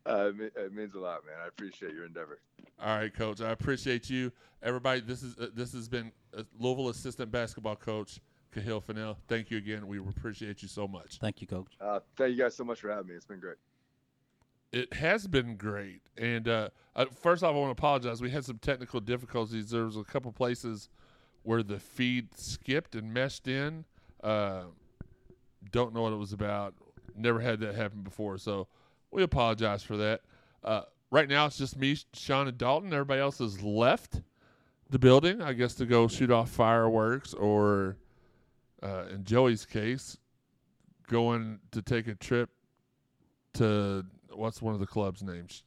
Uh, 0.07 0.31
it, 0.57 0.73
means 0.73 0.95
a 0.95 0.99
lot, 0.99 1.27
man. 1.27 1.35
I 1.45 1.49
appreciate 1.49 1.93
your 1.93 2.07
endeavor. 2.07 2.41
All 2.83 2.97
right, 2.97 3.13
coach. 3.13 3.41
I 3.41 3.51
appreciate 3.51 4.09
you, 4.09 4.33
everybody. 4.63 5.01
This 5.01 5.23
is 5.23 5.37
uh, 5.39 5.49
this 5.55 5.73
has 5.73 5.89
been 5.89 6.13
uh, 6.37 6.45
Louisville 6.59 6.89
assistant 6.89 7.31
basketball 7.31 7.77
coach 7.77 8.21
Kahil 8.55 8.83
Fennell. 8.83 9.19
Thank 9.29 9.51
you 9.51 9.59
again. 9.59 9.87
We 9.87 9.99
appreciate 9.99 10.63
you 10.63 10.69
so 10.69 10.89
much. 10.89 11.19
Thank 11.21 11.41
you, 11.41 11.47
Coach. 11.47 11.77
Uh, 11.81 12.01
thank 12.17 12.31
you 12.31 12.43
guys 12.43 12.55
so 12.55 12.65
much 12.65 12.81
for 12.81 12.91
having 12.91 13.09
me. 13.09 13.15
It's 13.15 13.27
been 13.27 13.41
great. 13.41 13.57
It 14.73 14.93
has 14.93 15.27
been 15.27 15.57
great. 15.57 16.03
And 16.17 16.49
uh, 16.49 16.69
uh, 16.95 17.07
first 17.23 17.43
off, 17.43 17.55
I 17.55 17.59
want 17.59 17.69
to 17.69 17.73
apologize. 17.73 18.21
We 18.21 18.31
had 18.31 18.45
some 18.45 18.59
technical 18.59 19.01
difficulties. 19.01 19.71
There 19.71 19.85
was 19.85 19.97
a 19.97 20.05
couple 20.05 20.31
places 20.33 20.89
where 21.43 21.63
the 21.63 21.79
feed 21.79 22.29
skipped 22.37 22.95
and 22.95 23.13
meshed 23.13 23.49
in. 23.49 23.85
Uh, 24.23 24.63
don't 25.71 25.95
know 25.95 26.03
what 26.03 26.13
it 26.13 26.17
was 26.17 26.33
about. 26.33 26.75
Never 27.17 27.41
had 27.41 27.61
that 27.61 27.75
happen 27.75 28.03
before, 28.03 28.39
so 28.39 28.69
we 29.11 29.23
apologize 29.23 29.83
for 29.83 29.97
that. 29.97 30.21
Uh, 30.63 30.83
right 31.11 31.29
now, 31.29 31.47
it's 31.47 31.59
just 31.59 31.77
me, 31.77 31.97
Sean, 32.15 32.49
and 32.49 32.59
Dalton. 32.59 32.93
Everybody 32.93 33.21
else 33.21 33.39
has 33.39 33.61
left 33.63 34.21
the 34.91 34.99
building, 34.99 35.43
I 35.43 35.53
guess, 35.53 35.75
to 35.75 35.87
go 35.87 36.09
shoot 36.09 36.31
off 36.31 36.51
fireworks, 36.51 37.35
or 37.35 37.97
uh, 38.83 39.05
in 39.13 39.25
Joey's 39.25 39.65
case, 39.65 40.17
going 41.09 41.59
to 41.73 41.83
take 41.83 42.07
a 42.07 42.15
trip 42.15 42.51
to 43.55 44.05
what's 44.33 44.63
one 44.63 44.75
of 44.75 44.81
the 44.81 44.87
club's 44.87 45.23
names? 45.23 45.65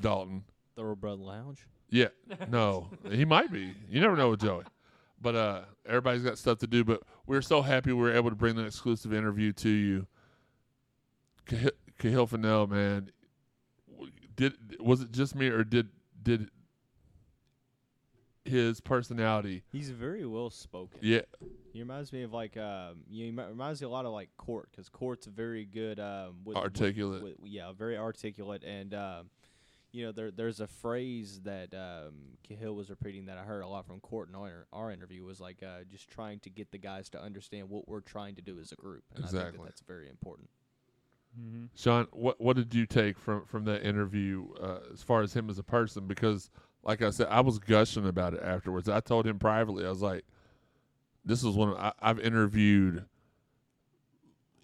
Dalton. 0.00 0.44
Thoroughbred 0.76 1.18
Lounge. 1.18 1.66
Yeah, 1.90 2.08
no, 2.48 2.88
he 3.10 3.24
might 3.24 3.52
be. 3.52 3.74
You 3.88 4.00
never 4.00 4.16
know 4.16 4.30
with 4.30 4.40
Joey. 4.40 4.64
But 5.20 5.34
uh, 5.34 5.60
everybody's 5.86 6.22
got 6.22 6.38
stuff 6.38 6.58
to 6.58 6.66
do. 6.66 6.82
But 6.84 7.02
we're 7.26 7.42
so 7.42 7.60
happy 7.62 7.92
we 7.92 8.00
were 8.00 8.14
able 8.14 8.30
to 8.30 8.36
bring 8.36 8.56
that 8.56 8.66
exclusive 8.66 9.12
interview 9.12 9.52
to 9.54 9.68
you. 9.68 10.06
Cah- 11.46 11.70
Kahil 11.98 12.28
Fennell, 12.28 12.66
man, 12.66 13.10
did 14.36 14.54
was 14.80 15.02
it 15.02 15.12
just 15.12 15.34
me 15.34 15.48
or 15.48 15.64
did 15.64 15.88
did 16.22 16.48
his 18.44 18.80
personality? 18.80 19.62
He's 19.70 19.90
very 19.90 20.24
well 20.24 20.48
spoken. 20.50 21.00
Yeah, 21.02 21.20
He 21.72 21.80
reminds 21.80 22.12
me 22.12 22.22
of 22.22 22.32
like 22.32 22.56
um, 22.56 23.00
he 23.08 23.30
reminds 23.30 23.82
me 23.82 23.86
a 23.86 23.90
lot 23.90 24.06
of 24.06 24.12
like 24.12 24.30
Court 24.38 24.68
because 24.70 24.88
Court's 24.88 25.26
very 25.26 25.66
good 25.66 26.00
um, 26.00 26.36
with, 26.44 26.56
with- 26.56 26.64
Articulate. 26.64 27.22
with- 27.22 27.36
yeah, 27.44 27.72
very 27.72 27.98
articulate, 27.98 28.64
and 28.64 28.94
um, 28.94 29.30
you 29.92 30.06
know 30.06 30.12
there 30.12 30.30
there's 30.30 30.60
a 30.60 30.66
phrase 30.66 31.40
that 31.44 31.74
um, 31.74 32.14
Kahil 32.48 32.74
was 32.74 32.90
repeating 32.90 33.26
that 33.26 33.38
I 33.38 33.42
heard 33.42 33.62
a 33.62 33.68
lot 33.68 33.86
from 33.86 34.00
Court 34.00 34.28
in 34.28 34.34
our, 34.34 34.66
our 34.72 34.90
interview 34.90 35.24
was 35.24 35.40
like 35.40 35.62
uh, 35.62 35.84
just 35.90 36.08
trying 36.08 36.40
to 36.40 36.50
get 36.50 36.70
the 36.70 36.78
guys 36.78 37.08
to 37.10 37.20
understand 37.20 37.68
what 37.68 37.88
we're 37.88 38.00
trying 38.00 38.36
to 38.36 38.42
do 38.42 38.58
as 38.60 38.72
a 38.72 38.76
group. 38.76 39.04
And 39.14 39.24
I 39.24 39.28
think 39.28 39.40
Exactly. 39.40 39.58
that 39.58 39.64
that's 39.64 39.80
very 39.82 40.08
important. 40.08 40.48
Mm-hmm. 41.38 41.66
Sean, 41.76 42.06
what 42.12 42.40
what 42.40 42.56
did 42.56 42.74
you 42.74 42.86
take 42.86 43.18
from 43.18 43.44
from 43.44 43.64
that 43.64 43.84
interview 43.84 44.46
uh, 44.60 44.80
as 44.92 45.02
far 45.02 45.22
as 45.22 45.34
him 45.34 45.48
as 45.48 45.58
a 45.58 45.62
person? 45.62 46.06
Because, 46.06 46.50
like 46.82 47.02
I 47.02 47.10
said, 47.10 47.28
I 47.30 47.40
was 47.40 47.58
gushing 47.58 48.06
about 48.06 48.34
it 48.34 48.42
afterwards. 48.42 48.88
I 48.88 49.00
told 49.00 49.26
him 49.26 49.38
privately, 49.38 49.86
I 49.86 49.90
was 49.90 50.02
like, 50.02 50.24
"This 51.24 51.44
is 51.44 51.54
one 51.54 51.70
of, 51.70 51.76
I, 51.76 51.92
I've 52.00 52.18
interviewed 52.18 53.04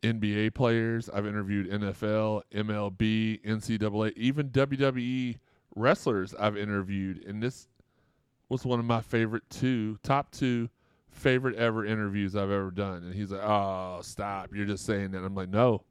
NBA 0.03 0.55
players, 0.55 1.09
I've 1.09 1.27
interviewed 1.27 1.71
NFL, 1.71 2.43
MLB, 2.55 3.43
NCAA, 3.45 4.13
even 4.17 4.51
WWE 4.51 5.39
wrestlers. 5.75 6.35
I've 6.35 6.57
interviewed, 6.57 7.25
and 7.25 7.43
this 7.43 7.69
was 8.49 8.65
one 8.65 8.79
of 8.79 8.85
my 8.85 9.01
favorite 9.01 9.49
two, 9.51 9.99
top 10.03 10.31
two 10.31 10.69
favorite 11.11 11.57
ever 11.57 11.85
interviews 11.85 12.37
I've 12.37 12.51
ever 12.51 12.71
done." 12.71 13.05
And 13.05 13.15
he's 13.15 13.31
like, 13.31 13.43
"Oh, 13.43 14.01
stop! 14.03 14.55
You're 14.55 14.67
just 14.67 14.85
saying 14.85 15.13
that." 15.13 15.25
I'm 15.25 15.35
like, 15.35 15.49
"No." 15.49 15.85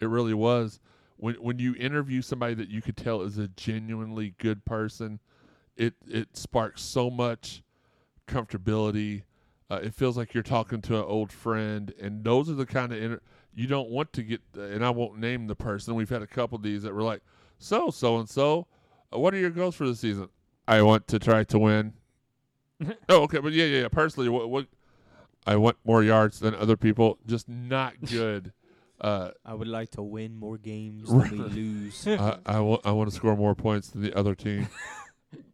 It 0.00 0.08
really 0.08 0.34
was. 0.34 0.80
When 1.16 1.34
when 1.36 1.58
you 1.58 1.74
interview 1.74 2.22
somebody 2.22 2.54
that 2.54 2.68
you 2.68 2.80
could 2.80 2.96
tell 2.96 3.22
is 3.22 3.36
a 3.38 3.48
genuinely 3.48 4.34
good 4.38 4.64
person, 4.64 5.20
it 5.76 5.94
it 6.08 6.36
sparks 6.36 6.82
so 6.82 7.10
much 7.10 7.62
comfortability. 8.26 9.22
Uh, 9.70 9.80
it 9.82 9.94
feels 9.94 10.16
like 10.16 10.34
you're 10.34 10.42
talking 10.42 10.80
to 10.82 10.96
an 10.96 11.04
old 11.04 11.30
friend, 11.30 11.92
and 12.00 12.24
those 12.24 12.48
are 12.48 12.54
the 12.54 12.66
kind 12.66 12.92
of 12.92 13.02
inter- 13.02 13.20
you 13.54 13.66
don't 13.66 13.90
want 13.90 14.12
to 14.14 14.22
get. 14.22 14.40
and 14.54 14.84
I 14.84 14.90
won't 14.90 15.18
name 15.18 15.46
the 15.46 15.54
person. 15.56 15.94
We've 15.94 16.08
had 16.08 16.22
a 16.22 16.26
couple 16.26 16.56
of 16.56 16.62
these 16.62 16.82
that 16.82 16.94
were 16.94 17.02
like, 17.02 17.22
"So 17.58 17.90
so 17.90 18.18
and 18.18 18.28
so, 18.28 18.66
what 19.10 19.34
are 19.34 19.38
your 19.38 19.50
goals 19.50 19.74
for 19.76 19.86
the 19.86 19.94
season?" 19.96 20.28
I 20.68 20.82
want 20.82 21.08
to 21.08 21.18
try 21.18 21.44
to 21.44 21.58
win. 21.58 21.94
oh, 23.08 23.22
okay, 23.22 23.38
but 23.38 23.52
yeah, 23.52 23.64
yeah, 23.64 23.82
yeah. 23.82 23.88
Personally, 23.88 24.28
what 24.28 24.48
what 24.48 24.66
I 25.46 25.56
want 25.56 25.76
more 25.84 26.02
yards 26.02 26.40
than 26.40 26.54
other 26.54 26.76
people. 26.76 27.18
Just 27.26 27.48
not 27.48 27.94
good. 28.10 28.52
Uh, 29.00 29.30
I 29.46 29.54
would 29.54 29.66
like 29.68 29.90
to 29.92 30.02
win 30.02 30.36
more 30.36 30.58
games 30.58 31.08
than 31.08 31.30
we 31.30 31.38
lose. 31.38 32.06
I, 32.06 32.36
I, 32.44 32.60
wa- 32.60 32.80
I 32.84 32.92
want 32.92 33.08
to 33.08 33.16
score 33.16 33.34
more 33.34 33.54
points 33.54 33.88
than 33.88 34.02
the 34.02 34.12
other 34.14 34.34
team. 34.34 34.68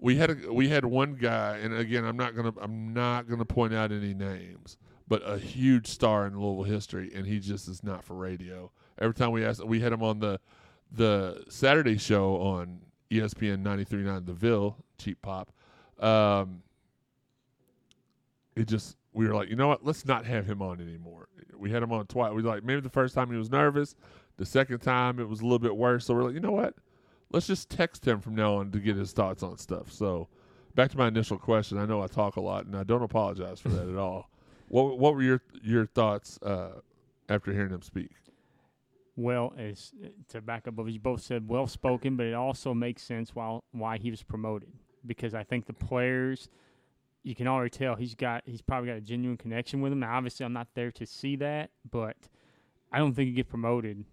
we 0.01 0.17
had 0.17 0.31
a, 0.31 0.53
we 0.53 0.69
had 0.69 0.85
one 0.85 1.15
guy, 1.15 1.59
and 1.59 1.73
again, 1.73 2.05
I'm 2.05 2.17
not 2.17 2.35
gonna 2.35 2.53
I'm 2.61 2.93
not 2.93 3.29
gonna 3.29 3.45
point 3.45 3.73
out 3.73 3.93
any 3.93 4.15
names, 4.15 4.77
but 5.09 5.23
a 5.25 5.39
huge 5.39 5.87
star 5.87 6.27
in 6.27 6.39
Louisville 6.39 6.65
history, 6.65 7.13
and 7.15 7.27
he 7.27 7.39
just 7.39 7.69
is 7.69 7.83
not 7.85 8.05
for 8.05 8.15
radio. 8.15 8.71
Every 8.99 9.15
time 9.15 9.31
we 9.31 9.45
asked, 9.45 9.65
we 9.65 9.81
had 9.81 9.93
him 9.93 10.03
on 10.03 10.19
the 10.19 10.41
the 10.93 11.45
Saturday 11.49 11.99
show 11.99 12.37
on 12.37 12.81
ESPN 13.11 13.63
93.9 13.63 14.27
The 14.27 14.33
Ville, 14.33 14.77
cheap 14.99 15.21
pop. 15.21 15.53
Um, 15.99 16.63
it 18.55 18.67
just 18.69 18.97
we 19.13 19.27
were 19.27 19.35
like, 19.35 19.49
you 19.49 19.57
know 19.57 19.69
what? 19.69 19.85
Let's 19.85 20.05
not 20.05 20.27
have 20.27 20.47
him 20.47 20.61
on 20.61 20.81
anymore. 20.81 21.29
We 21.57 21.71
had 21.71 21.83
him 21.83 21.93
on 21.93 22.07
twice. 22.07 22.33
We 22.33 22.43
were 22.43 22.49
like 22.49 22.65
maybe 22.65 22.81
the 22.81 22.91
first 22.91 23.15
time 23.15 23.31
he 23.31 23.37
was 23.37 23.51
nervous, 23.51 23.95
the 24.37 24.47
second 24.47 24.81
time 24.81 25.19
it 25.19 25.29
was 25.29 25.41
a 25.41 25.45
little 25.45 25.59
bit 25.59 25.77
worse. 25.77 26.07
So 26.07 26.15
we're 26.15 26.25
like, 26.25 26.35
you 26.35 26.41
know 26.41 26.53
what? 26.53 26.75
Let's 27.33 27.47
just 27.47 27.71
text 27.71 28.07
him 28.07 28.21
from 28.21 28.35
now 28.35 28.57
on 28.57 28.71
to 28.73 28.79
get 28.79 28.97
his 28.97 29.13
thoughts 29.13 29.43
on 29.43 29.59
stuff. 29.59 29.91
So 29.91 30.29
back 30.75 30.91
to 30.91 30.99
my 30.99 31.09
initial 31.09 31.39
question. 31.39 31.79
I 31.79 31.87
know 31.87 32.03
I 32.03 32.07
talk 32.07 32.37
a 32.37 32.41
lot, 32.41 32.67
and 32.67 32.77
I 32.77 32.85
don't 32.85 33.03
apologize 33.03 33.61
for 33.61 33.69
that 33.71 33.89
at 33.89 33.97
all. 33.97 34.31
What 34.69 34.99
what 34.99 35.15
were 35.15 35.23
your 35.23 35.43
your 35.63 35.87
thoughts 35.87 36.39
uh, 36.43 36.81
after 37.29 37.53
hearing 37.53 37.73
him 37.73 37.83
speak? 37.83 38.11
Well, 39.17 39.55
as 39.57 39.93
to 40.29 40.43
back 40.43 40.69
up 40.69 40.75
you 40.87 41.01
both 41.01 41.23
said, 41.23 41.49
well 41.49 41.67
spoken, 41.67 42.17
but 42.17 42.27
it 42.27 42.35
also 42.35 42.75
makes 42.75 43.03
sense 43.03 43.35
why 43.35 43.61
why 43.73 43.99
he 43.99 44.11
was 44.11 44.23
promoted 44.23 44.73
because 45.07 45.35
I 45.35 45.45
think 45.45 45.67
the 45.67 45.73
players, 45.73 46.49
you 47.23 47.35
can 47.35 47.47
already 47.47 47.71
tell 47.71 47.95
he's 47.95 48.15
got 48.15 48.43
he's 48.47 48.63
probably 48.63 48.89
got 48.89 48.97
a 48.97 49.01
genuine 49.01 49.37
connection 49.37 49.81
with 49.81 49.93
them. 49.93 50.01
Now, 50.01 50.17
obviously, 50.17 50.45
I'm 50.45 50.53
not 50.53 50.69
there 50.75 50.91
to 50.93 51.07
see 51.07 51.37
that, 51.37 51.71
but 51.91 52.17
I 52.93 52.99
don't 52.99 53.15
think 53.15 53.29
you 53.29 53.35
get 53.35 53.49
promoted 53.49 54.05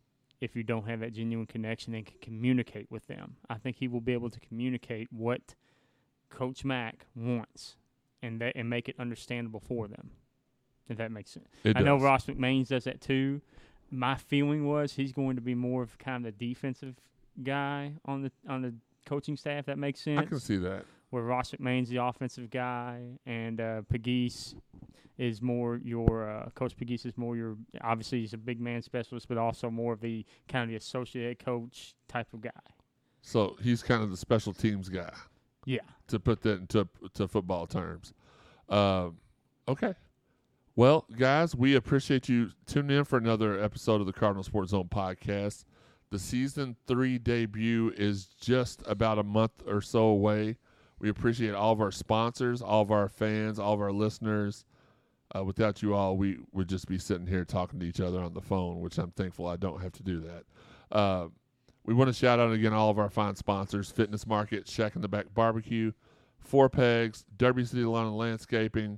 if 0.41 0.55
you 0.55 0.63
don't 0.63 0.87
have 0.87 0.99
that 0.99 1.13
genuine 1.13 1.47
connection 1.47 1.93
and 1.95 2.05
can 2.05 2.17
communicate 2.21 2.89
with 2.91 3.07
them. 3.07 3.37
I 3.49 3.55
think 3.55 3.77
he 3.77 3.87
will 3.87 4.01
be 4.01 4.13
able 4.13 4.29
to 4.29 4.39
communicate 4.39 5.07
what 5.11 5.55
Coach 6.29 6.65
Mack 6.65 7.05
wants 7.15 7.77
and 8.21 8.41
that 8.41 8.53
and 8.55 8.69
make 8.69 8.89
it 8.89 8.95
understandable 8.99 9.59
for 9.59 9.87
them. 9.87 10.11
If 10.89 10.97
that 10.97 11.11
makes 11.11 11.31
sense. 11.31 11.47
It 11.63 11.77
I 11.77 11.81
know. 11.81 11.97
Ross 11.97 12.25
McMains 12.25 12.67
does 12.67 12.83
that 12.83 13.01
too. 13.01 13.41
My 13.89 14.15
feeling 14.15 14.67
was 14.67 14.93
he's 14.93 15.13
going 15.13 15.35
to 15.35 15.41
be 15.41 15.55
more 15.55 15.83
of 15.83 15.97
kind 15.97 16.25
of 16.25 16.37
the 16.37 16.47
defensive 16.47 16.95
guy 17.41 17.93
on 18.05 18.23
the 18.23 18.31
on 18.49 18.61
the 18.61 18.73
coaching 19.05 19.37
staff. 19.37 19.65
That 19.65 19.77
makes 19.77 20.01
sense. 20.01 20.19
I 20.19 20.25
can 20.25 20.39
see 20.39 20.57
that. 20.57 20.85
Where 21.09 21.23
Ross 21.23 21.51
McMain's 21.51 21.89
the 21.89 21.97
offensive 21.97 22.49
guy 22.49 23.19
and 23.25 23.61
uh, 23.61 23.81
Pegues 23.91 24.55
is 25.17 25.41
more 25.41 25.79
your 25.83 26.29
uh, 26.29 26.49
Coach 26.55 26.75
Pegues 26.75 27.05
is 27.05 27.17
more 27.17 27.37
your 27.37 27.55
obviously 27.81 28.21
he's 28.21 28.33
a 28.33 28.37
big 28.37 28.59
man 28.59 28.81
specialist, 28.81 29.27
but 29.27 29.37
also 29.37 29.69
more 29.69 29.93
of 29.93 30.01
the 30.01 30.25
kind 30.49 30.63
of 30.63 30.69
the 30.69 30.75
associate 30.75 31.43
coach 31.43 31.95
type 32.07 32.33
of 32.33 32.41
guy. 32.41 32.49
So 33.21 33.55
he's 33.61 33.83
kind 33.83 34.03
of 34.03 34.09
the 34.11 34.17
special 34.17 34.53
teams 34.53 34.89
guy. 34.89 35.13
Yeah. 35.65 35.79
To 36.07 36.19
put 36.19 36.41
that 36.41 36.59
into 36.61 36.87
to 37.13 37.27
football 37.27 37.67
terms. 37.67 38.13
Um, 38.69 39.17
okay. 39.67 39.93
Well, 40.75 41.05
guys, 41.15 41.55
we 41.55 41.75
appreciate 41.75 42.27
you 42.27 42.49
tuning 42.65 42.97
in 42.97 43.03
for 43.03 43.17
another 43.19 43.63
episode 43.63 44.01
of 44.01 44.07
the 44.07 44.13
Cardinal 44.13 44.41
Sports 44.41 44.71
Zone 44.71 44.89
podcast. 44.89 45.65
The 46.09 46.17
season 46.17 46.75
three 46.87 47.19
debut 47.19 47.93
is 47.95 48.25
just 48.41 48.81
about 48.87 49.19
a 49.19 49.23
month 49.23 49.51
or 49.67 49.81
so 49.81 50.05
away. 50.05 50.57
We 50.97 51.09
appreciate 51.09 51.53
all 51.53 51.73
of 51.73 51.79
our 51.79 51.91
sponsors, 51.91 52.59
all 52.63 52.81
of 52.81 52.89
our 52.89 53.07
fans, 53.07 53.59
all 53.59 53.73
of 53.73 53.81
our 53.81 53.91
listeners. 53.91 54.65
Uh, 55.35 55.43
without 55.43 55.83
you 55.83 55.93
all, 55.93 56.17
we 56.17 56.39
would 56.53 56.69
just 56.69 56.87
be 56.87 56.97
sitting 56.97 57.27
here 57.27 57.45
talking 57.45 57.79
to 57.79 57.85
each 57.85 57.99
other 57.99 58.19
on 58.19 58.33
the 58.33 58.41
phone, 58.41 58.81
which 58.81 58.97
I'm 58.97 59.11
thankful 59.11 59.45
I 59.45 59.57
don't 59.57 59.79
have 59.79 59.91
to 59.91 60.03
do 60.03 60.21
that. 60.21 60.43
Uh, 60.91 61.27
we 61.85 61.93
want 61.93 62.07
to 62.07 62.13
shout 62.13 62.39
out 62.39 62.51
again 62.51 62.73
all 62.73 62.89
of 62.89 62.97
our 62.97 63.09
fine 63.11 63.35
sponsors 63.35 63.91
Fitness 63.91 64.25
Market, 64.25 64.67
Shack 64.67 64.95
in 64.95 65.03
the 65.03 65.07
Back 65.07 65.27
Barbecue, 65.35 65.91
Four 66.39 66.67
Pegs, 66.67 67.25
Derby 67.37 67.63
City 67.63 67.83
Lawn 67.83 68.07
and 68.07 68.17
Landscaping, 68.17 68.97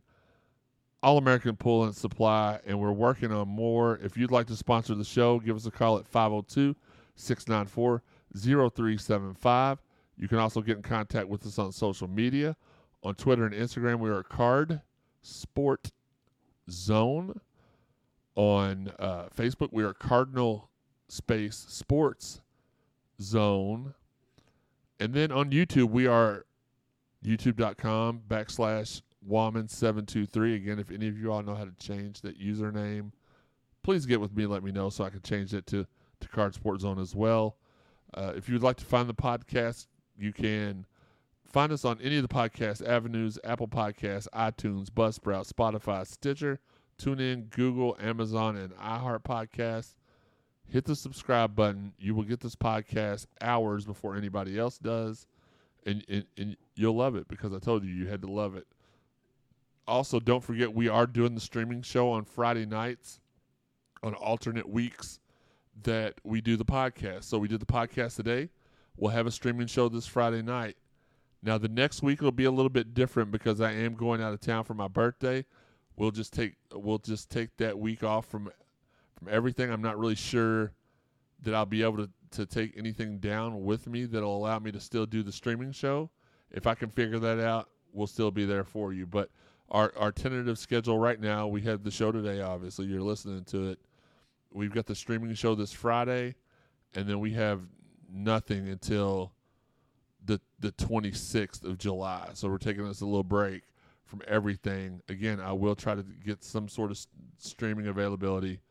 All 1.05 1.19
American 1.19 1.55
Pool 1.55 1.83
and 1.83 1.95
Supply, 1.95 2.59
and 2.65 2.79
we're 2.79 2.91
working 2.91 3.31
on 3.31 3.47
more. 3.47 3.99
If 4.01 4.17
you'd 4.17 4.31
like 4.31 4.47
to 4.47 4.55
sponsor 4.55 4.95
the 4.95 5.03
show, 5.03 5.39
give 5.39 5.55
us 5.55 5.67
a 5.67 5.71
call 5.71 5.99
at 5.99 6.07
502 6.07 6.75
694 7.15 8.01
0375. 8.35 9.83
You 10.17 10.27
can 10.27 10.39
also 10.39 10.61
get 10.61 10.77
in 10.77 10.81
contact 10.81 11.27
with 11.27 11.45
us 11.45 11.59
on 11.59 11.71
social 11.71 12.07
media. 12.07 12.55
On 13.03 13.13
Twitter 13.13 13.45
and 13.45 13.53
Instagram, 13.53 13.99
we 13.99 14.09
are 14.09 14.23
Card 14.23 14.81
Sport 15.21 15.91
Zone. 16.71 17.39
On 18.33 18.91
uh, 18.97 19.25
Facebook, 19.27 19.69
we 19.71 19.83
are 19.83 19.93
Cardinal 19.93 20.71
Space 21.07 21.67
Sports 21.69 22.41
Zone. 23.21 23.93
And 24.99 25.13
then 25.13 25.31
on 25.31 25.51
YouTube, 25.51 25.91
we 25.91 26.07
are 26.07 26.47
youtube.com 27.23 28.23
backslash 28.27 29.03
Wahman723. 29.29 30.55
Again, 30.55 30.79
if 30.79 30.91
any 30.91 31.07
of 31.07 31.17
you 31.17 31.31
all 31.31 31.43
know 31.43 31.55
how 31.55 31.65
to 31.65 31.73
change 31.79 32.21
that 32.21 32.39
username, 32.39 33.11
please 33.83 34.05
get 34.05 34.19
with 34.19 34.35
me 34.35 34.43
and 34.43 34.51
let 34.51 34.63
me 34.63 34.71
know 34.71 34.89
so 34.89 35.03
I 35.03 35.09
can 35.09 35.21
change 35.21 35.53
it 35.53 35.67
to, 35.67 35.85
to 36.19 36.27
Card 36.29 36.53
Sport 36.53 36.81
Zone 36.81 36.99
as 36.99 37.15
well. 37.15 37.57
Uh, 38.13 38.33
if 38.35 38.47
you'd 38.49 38.63
like 38.63 38.77
to 38.77 38.85
find 38.85 39.09
the 39.09 39.13
podcast, 39.13 39.87
you 40.17 40.31
can 40.31 40.85
find 41.45 41.71
us 41.71 41.85
on 41.85 41.99
any 42.01 42.17
of 42.17 42.21
the 42.21 42.33
podcast 42.33 42.85
avenues 42.87 43.39
Apple 43.43 43.67
Podcasts, 43.67 44.27
iTunes, 44.33 44.89
Buzzsprout, 44.89 45.51
Spotify, 45.51 46.05
Stitcher, 46.07 46.59
TuneIn, 47.01 47.49
Google, 47.49 47.95
Amazon, 47.99 48.55
and 48.55 48.75
iHeart 48.75 49.23
Podcasts. 49.23 49.95
Hit 50.67 50.85
the 50.85 50.95
subscribe 50.95 51.55
button. 51.55 51.93
You 51.99 52.15
will 52.15 52.23
get 52.23 52.39
this 52.39 52.55
podcast 52.55 53.27
hours 53.39 53.85
before 53.85 54.15
anybody 54.15 54.57
else 54.57 54.79
does. 54.79 55.27
And, 55.85 56.03
and, 56.09 56.25
and 56.37 56.57
you'll 56.75 56.95
love 56.95 57.15
it 57.15 57.27
because 57.27 57.53
I 57.53 57.59
told 57.59 57.83
you 57.83 57.93
you 57.93 58.07
had 58.07 58.21
to 58.23 58.31
love 58.31 58.55
it. 58.55 58.65
Also, 59.87 60.19
don't 60.19 60.43
forget 60.43 60.73
we 60.73 60.87
are 60.87 61.05
doing 61.05 61.35
the 61.35 61.41
streaming 61.41 61.81
show 61.81 62.11
on 62.11 62.25
Friday 62.25 62.65
nights 62.65 63.19
on 64.01 64.13
alternate 64.15 64.67
weeks 64.67 65.19
that 65.83 66.15
we 66.23 66.41
do 66.41 66.57
the 66.57 66.65
podcast. 66.65 67.25
So 67.25 67.37
we 67.37 67.47
did 67.47 67.59
the 67.59 67.65
podcast 67.65 68.15
today. 68.15 68.49
We'll 68.97 69.11
have 69.11 69.27
a 69.27 69.31
streaming 69.31 69.67
show 69.67 69.89
this 69.89 70.07
Friday 70.07 70.41
night. 70.41 70.77
Now 71.43 71.57
the 71.57 71.69
next 71.69 72.01
week 72.01 72.21
will 72.21 72.31
be 72.31 72.45
a 72.45 72.51
little 72.51 72.69
bit 72.69 72.93
different 72.93 73.31
because 73.31 73.61
I 73.61 73.71
am 73.71 73.93
going 73.93 74.21
out 74.21 74.33
of 74.33 74.41
town 74.41 74.63
for 74.63 74.73
my 74.73 74.87
birthday. 74.87 75.45
We'll 75.95 76.11
just 76.11 76.33
take 76.33 76.55
we'll 76.73 76.97
just 76.97 77.29
take 77.29 77.55
that 77.57 77.77
week 77.77 78.03
off 78.03 78.25
from 78.25 78.49
from 79.17 79.27
everything. 79.29 79.71
I'm 79.71 79.81
not 79.81 79.97
really 79.99 80.15
sure 80.15 80.73
that 81.43 81.53
I'll 81.53 81.65
be 81.65 81.83
able 81.83 81.97
to, 81.97 82.09
to 82.31 82.45
take 82.45 82.77
anything 82.77 83.19
down 83.19 83.63
with 83.63 83.87
me 83.87 84.05
that'll 84.05 84.35
allow 84.35 84.59
me 84.59 84.71
to 84.71 84.79
still 84.79 85.05
do 85.05 85.23
the 85.23 85.31
streaming 85.31 85.71
show. 85.71 86.09
If 86.51 86.67
I 86.67 86.73
can 86.73 86.89
figure 86.89 87.19
that 87.19 87.39
out, 87.39 87.69
we'll 87.93 88.07
still 88.07 88.31
be 88.31 88.45
there 88.45 88.63
for 88.63 88.93
you. 88.93 89.05
But 89.05 89.29
our 89.69 89.93
our 89.97 90.11
tentative 90.11 90.57
schedule 90.59 90.99
right 90.99 91.19
now, 91.19 91.47
we 91.47 91.61
have 91.61 91.83
the 91.83 91.91
show 91.91 92.11
today. 92.11 92.41
Obviously, 92.41 92.85
you're 92.85 93.01
listening 93.01 93.43
to 93.45 93.69
it. 93.69 93.79
We've 94.51 94.73
got 94.73 94.85
the 94.85 94.95
streaming 94.95 95.33
show 95.33 95.55
this 95.55 95.71
Friday, 95.71 96.35
and 96.93 97.07
then 97.07 97.19
we 97.19 97.31
have 97.31 97.61
nothing 98.11 98.67
until 98.69 99.33
the 100.23 100.39
the 100.59 100.71
26th 100.73 101.63
of 101.63 101.77
July. 101.77 102.29
So 102.33 102.49
we're 102.49 102.57
taking 102.57 102.85
us 102.85 103.01
a 103.01 103.05
little 103.05 103.23
break 103.23 103.63
from 104.05 104.21
everything. 104.27 105.01
Again, 105.09 105.39
I 105.39 105.51
will 105.51 105.75
try 105.75 105.95
to 105.95 106.03
get 106.03 106.43
some 106.43 106.67
sort 106.67 106.91
of 106.91 106.99
streaming 107.37 107.87
availability 107.87 108.61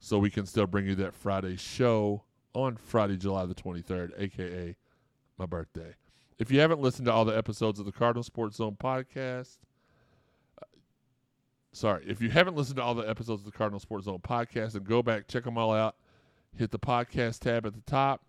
so 0.00 0.18
we 0.18 0.30
can 0.30 0.46
still 0.46 0.66
bring 0.66 0.86
you 0.86 0.94
that 0.96 1.14
Friday 1.14 1.56
show 1.56 2.24
on 2.54 2.76
Friday, 2.76 3.16
July 3.16 3.46
the 3.46 3.54
23rd, 3.54 4.12
aka 4.18 4.76
my 5.38 5.46
birthday. 5.46 5.94
If 6.38 6.50
you 6.50 6.60
haven't 6.60 6.80
listened 6.80 7.06
to 7.06 7.12
all 7.12 7.24
the 7.24 7.36
episodes 7.36 7.78
of 7.78 7.86
the 7.86 7.92
Cardinal 7.92 8.22
Sports 8.22 8.56
Zone 8.56 8.76
podcast, 8.80 9.58
sorry, 11.72 12.04
if 12.06 12.20
you 12.20 12.30
haven't 12.30 12.56
listened 12.56 12.76
to 12.76 12.82
all 12.82 12.94
the 12.94 13.08
episodes 13.08 13.42
of 13.42 13.46
the 13.46 13.56
Cardinal 13.56 13.80
Sports 13.80 14.06
Zone 14.06 14.18
podcast, 14.18 14.72
then 14.72 14.84
go 14.84 15.02
back, 15.02 15.28
check 15.28 15.44
them 15.44 15.58
all 15.58 15.72
out. 15.72 15.96
Hit 16.56 16.70
the 16.70 16.78
podcast 16.78 17.40
tab 17.40 17.66
at 17.66 17.74
the 17.74 17.82
top. 17.82 18.22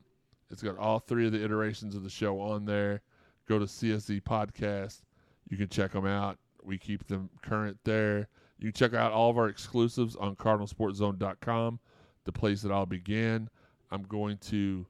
It's 0.51 0.61
got 0.61 0.77
all 0.77 0.99
three 0.99 1.25
of 1.25 1.31
the 1.31 1.43
iterations 1.43 1.95
of 1.95 2.03
the 2.03 2.09
show 2.09 2.39
on 2.39 2.65
there. 2.65 3.01
Go 3.47 3.59
to 3.59 3.65
CSZ 3.65 4.21
Podcast. 4.21 5.01
You 5.47 5.57
can 5.57 5.69
check 5.69 5.91
them 5.91 6.05
out. 6.05 6.37
We 6.63 6.77
keep 6.77 7.07
them 7.07 7.29
current 7.41 7.77
there. 7.83 8.27
You 8.59 8.71
can 8.71 8.73
check 8.73 8.93
out 8.93 9.11
all 9.11 9.29
of 9.29 9.37
our 9.37 9.47
exclusives 9.47 10.15
on 10.15 10.35
cardinalsportzone.com, 10.35 11.79
the 12.25 12.31
place 12.31 12.61
that 12.61 12.71
I'll 12.71 12.85
begin. 12.85 13.49
I'm 13.91 14.03
going 14.03 14.37
to 14.49 14.85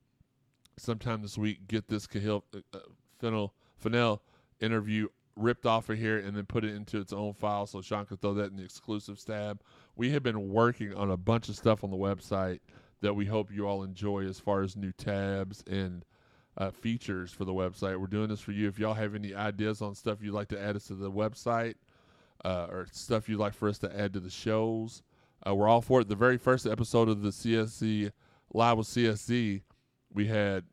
sometime 0.78 1.22
this 1.22 1.38
week 1.38 1.68
get 1.68 1.88
this 1.88 2.08
Kahil 2.08 2.42
uh, 2.54 2.60
uh, 2.74 2.80
Fennel 3.20 3.54
Fennell 3.78 4.22
interview 4.60 5.08
ripped 5.40 5.66
off 5.66 5.90
of 5.90 5.98
here 5.98 6.18
and 6.20 6.36
then 6.36 6.46
put 6.46 6.64
it 6.64 6.76
into 6.76 7.00
its 7.00 7.14
own 7.14 7.34
file 7.34 7.66
so 7.66 7.82
Sean 7.82 8.06
can 8.06 8.18
throw 8.18 8.34
that 8.36 8.52
in 8.52 8.58
the 8.58 8.64
exclusive 8.64 9.24
tab. 9.24 9.62
We 9.96 10.12
have 10.12 10.24
been 10.24 10.50
working 10.50 10.94
on 10.94 11.12
a 11.12 11.18
bunch 11.18 11.50
of 11.50 11.56
stuff 11.56 11.84
on 11.84 11.92
the 11.92 11.98
website 11.98 12.60
that 13.02 13.14
we 13.14 13.26
hope 13.26 13.52
you 13.52 13.68
all 13.68 13.84
enjoy 13.84 14.26
as 14.26 14.40
far 14.40 14.62
as 14.62 14.76
new 14.76 14.92
tabs 14.92 15.64
and 15.70 16.04
uh, 16.58 16.72
features 16.72 17.32
for 17.32 17.46
the 17.46 17.54
website. 17.54 18.00
We're 18.00 18.08
doing 18.08 18.30
this 18.30 18.42
for 18.42 18.52
you. 18.52 18.68
If 18.68 18.78
y'all 18.78 18.94
have 18.94 19.16
any 19.16 19.34
ideas 19.34 19.82
on 19.82 19.96
stuff 19.96 20.22
you'd 20.22 20.34
like 20.34 20.50
to 20.50 20.62
add 20.62 20.76
us 20.76 20.88
to 20.88 20.96
the 20.96 21.12
website 21.12 21.76
uh, 22.44 22.68
or 22.70 22.88
stuff 22.92 23.30
you'd 23.30 23.40
like 23.40 23.54
for 23.54 23.70
us 23.70 23.80
to 23.80 24.00
add 24.00 24.14
to 24.14 24.20
the 24.20 24.30
shows, 24.30 25.02
uh, 25.48 25.56
we're 25.56 25.70
all 25.70 25.82
for 25.82 26.02
it. 26.02 26.10
The 26.10 26.16
very 26.16 26.38
first 26.38 26.66
episode 26.66 27.08
of 27.08 27.22
the 27.22 27.30
CSC 27.30 28.12
Live 28.52 28.78
with 28.80 28.88
CSC, 28.88 29.62
we 30.12 30.26
had 30.26 30.64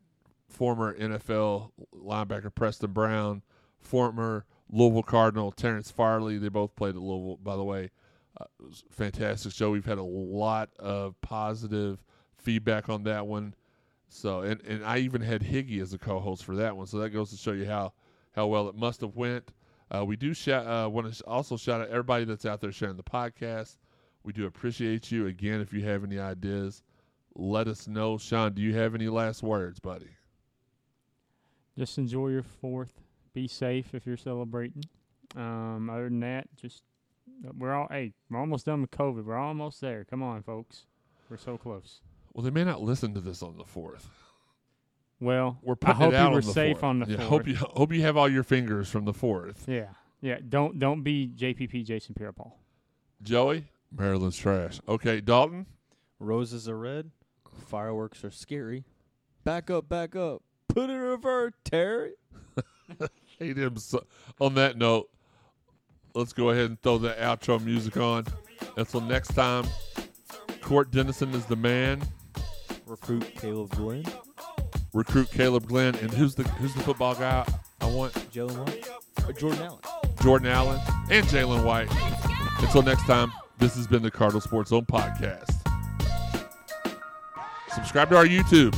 former 0.49 0.97
NFL 0.97 1.71
linebacker 1.93 2.53
Preston 2.53 2.91
Brown, 2.91 3.43
former 3.79 4.45
Louisville 4.71 5.03
Cardinal 5.03 5.51
Terrence 5.51 5.91
Farley. 5.91 6.37
They 6.37 6.49
both 6.49 6.75
played 6.75 6.95
at 6.95 7.01
Louisville, 7.01 7.37
by 7.37 7.55
the 7.55 7.63
way. 7.63 7.91
Uh, 8.39 8.45
fantastic 8.89 9.51
show. 9.51 9.71
We've 9.71 9.85
had 9.85 9.97
a 9.97 10.03
lot 10.03 10.69
of 10.77 11.19
positive 11.21 12.03
feedback 12.37 12.89
on 12.89 13.03
that 13.03 13.25
one. 13.25 13.55
So, 14.09 14.41
and, 14.41 14.61
and 14.61 14.85
I 14.85 14.99
even 14.99 15.21
had 15.21 15.41
Higgy 15.41 15.81
as 15.81 15.93
a 15.93 15.97
co-host 15.97 16.45
for 16.45 16.55
that 16.55 16.75
one. 16.75 16.85
So 16.87 16.99
that 16.99 17.09
goes 17.09 17.29
to 17.31 17.37
show 17.37 17.51
you 17.51 17.65
how 17.65 17.93
how 18.33 18.47
well 18.47 18.69
it 18.69 18.75
must 18.75 19.01
have 19.01 19.15
went. 19.15 19.51
Uh, 19.93 20.05
we 20.05 20.15
do 20.15 20.33
sh- 20.33 20.49
uh, 20.49 20.87
want 20.91 21.11
to 21.11 21.25
also 21.25 21.57
shout 21.57 21.81
out 21.81 21.89
everybody 21.89 22.25
that's 22.25 22.45
out 22.45 22.61
there 22.61 22.71
sharing 22.71 22.97
the 22.97 23.03
podcast. 23.03 23.77
We 24.23 24.33
do 24.33 24.45
appreciate 24.45 25.11
you. 25.11 25.27
Again, 25.27 25.61
if 25.61 25.73
you 25.73 25.83
have 25.85 26.03
any 26.03 26.19
ideas, 26.19 26.83
let 27.35 27.67
us 27.67 27.87
know. 27.87 28.17
Sean, 28.17 28.53
do 28.53 28.61
you 28.61 28.75
have 28.75 28.93
any 28.93 29.07
last 29.07 29.41
words, 29.41 29.79
buddy? 29.79 30.09
Just 31.77 31.97
enjoy 31.97 32.29
your 32.29 32.43
fourth. 32.43 33.01
Be 33.37 33.47
safe 33.47 33.93
if 33.93 34.07
you're 34.07 34.17
celebrating. 34.17 34.83
Um, 35.35 35.91
other 35.91 36.05
than 36.05 36.21
that, 36.21 36.47
just 36.59 36.81
we're 37.55 37.71
all 37.71 37.87
hey, 37.87 38.13
we're 38.31 38.39
almost 38.39 38.65
done 38.65 38.81
with 38.81 38.89
COVID. 38.89 39.25
We're 39.25 39.37
almost 39.37 39.79
there. 39.79 40.03
Come 40.05 40.23
on, 40.23 40.41
folks. 40.41 40.87
We're 41.29 41.37
so 41.37 41.55
close. 41.55 42.01
Well, 42.33 42.43
they 42.43 42.49
may 42.49 42.63
not 42.63 42.81
listen 42.81 43.13
to 43.13 43.21
this 43.21 43.43
on 43.43 43.59
the 43.59 43.63
fourth. 43.63 44.09
Well, 45.19 45.59
We're 45.61 45.75
I 45.85 45.93
hope 45.93 46.13
it 46.13 46.15
out 46.15 46.23
you 46.23 46.29
were 46.31 46.35
on 46.37 46.45
the 46.47 46.51
safe 46.51 46.77
fourth. 46.77 46.83
on 46.83 46.99
the 47.01 47.05
yeah, 47.11 47.17
fourth. 47.17 47.29
Hope 47.29 47.47
you 47.47 47.55
hope 47.57 47.93
you 47.93 48.01
have 48.01 48.17
all 48.17 48.27
your 48.27 48.41
fingers 48.41 48.89
from 48.89 49.05
the 49.05 49.13
fourth. 49.13 49.65
Yeah, 49.67 49.89
yeah. 50.19 50.39
Don't 50.49 50.79
don't 50.79 51.03
be 51.03 51.31
JPP 51.37 51.85
Jason 51.85 52.15
Pierre-Paul. 52.15 52.57
Joey, 53.21 53.65
Maryland's 53.95 54.37
trash. 54.37 54.81
Okay, 54.89 55.21
Dalton. 55.21 55.67
Roses 56.19 56.67
are 56.67 56.75
red, 56.79 57.11
fireworks 57.67 58.23
are 58.23 58.31
scary. 58.31 58.83
Back 59.43 59.69
up, 59.69 59.87
back 59.87 60.15
up. 60.15 60.41
Put 60.67 60.89
it 60.89 60.93
in 60.93 60.99
reverse, 61.01 61.53
Terry. 61.63 62.13
hate 63.39 63.57
him. 63.57 63.77
So, 63.77 64.05
on 64.39 64.55
that 64.55 64.77
note, 64.77 65.09
let's 66.13 66.33
go 66.33 66.49
ahead 66.49 66.65
and 66.65 66.81
throw 66.81 66.97
the 66.97 67.13
outro 67.13 67.63
music 67.63 67.97
on. 67.97 68.25
Until 68.75 69.01
next 69.01 69.33
time, 69.33 69.65
Court 70.61 70.91
Dennison 70.91 71.33
is 71.33 71.45
the 71.45 71.55
man. 71.55 72.01
Recruit 72.85 73.35
Kaleb 73.35 73.69
Glenn, 73.71 74.05
Recruit 74.93 75.29
Kaleb 75.29 75.65
Glenn, 75.65 75.95
and 75.95 76.09
who's 76.11 76.35
the 76.35 76.43
who's 76.43 76.73
the 76.73 76.81
football 76.81 77.15
guy? 77.15 77.45
I 77.81 77.85
want 77.85 78.13
Jalen 78.31 78.57
White, 78.65 78.89
or 79.27 79.33
Jordan 79.33 79.61
Allen. 79.63 79.79
Jordan 80.21 80.47
Allen 80.47 80.79
and 81.11 81.25
Jalen 81.27 81.63
White. 81.63 81.89
Until 82.59 82.81
next 82.81 83.05
time, 83.05 83.31
this 83.59 83.75
has 83.75 83.87
been 83.87 84.01
the 84.01 84.11
Cardinal 84.11 84.41
Sports 84.41 84.69
Zone 84.69 84.85
podcast. 84.85 85.53
Subscribe 87.73 88.09
to 88.09 88.17
our 88.17 88.25
YouTube, 88.25 88.75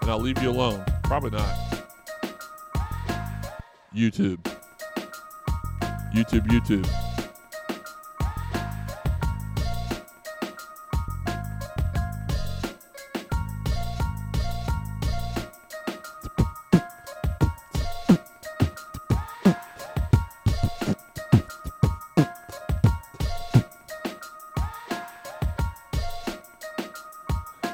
and 0.00 0.10
I'll 0.10 0.18
leave 0.18 0.42
you 0.42 0.50
alone. 0.50 0.84
Probably 1.04 1.30
not. 1.30 1.69
YouTube. 3.94 4.38
YouTube, 6.14 6.46
YouTube. 6.46 6.86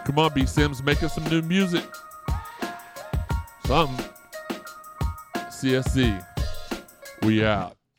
Come 0.07 0.19
on, 0.19 0.33
B 0.33 0.47
Sims, 0.47 0.83
make 0.83 1.03
us 1.03 1.15
some 1.15 1.25
new 1.25 1.43
music. 1.43 1.85
Something. 3.67 4.16
CSC. 5.67 6.25
We 7.25 7.45
out. 7.45 7.77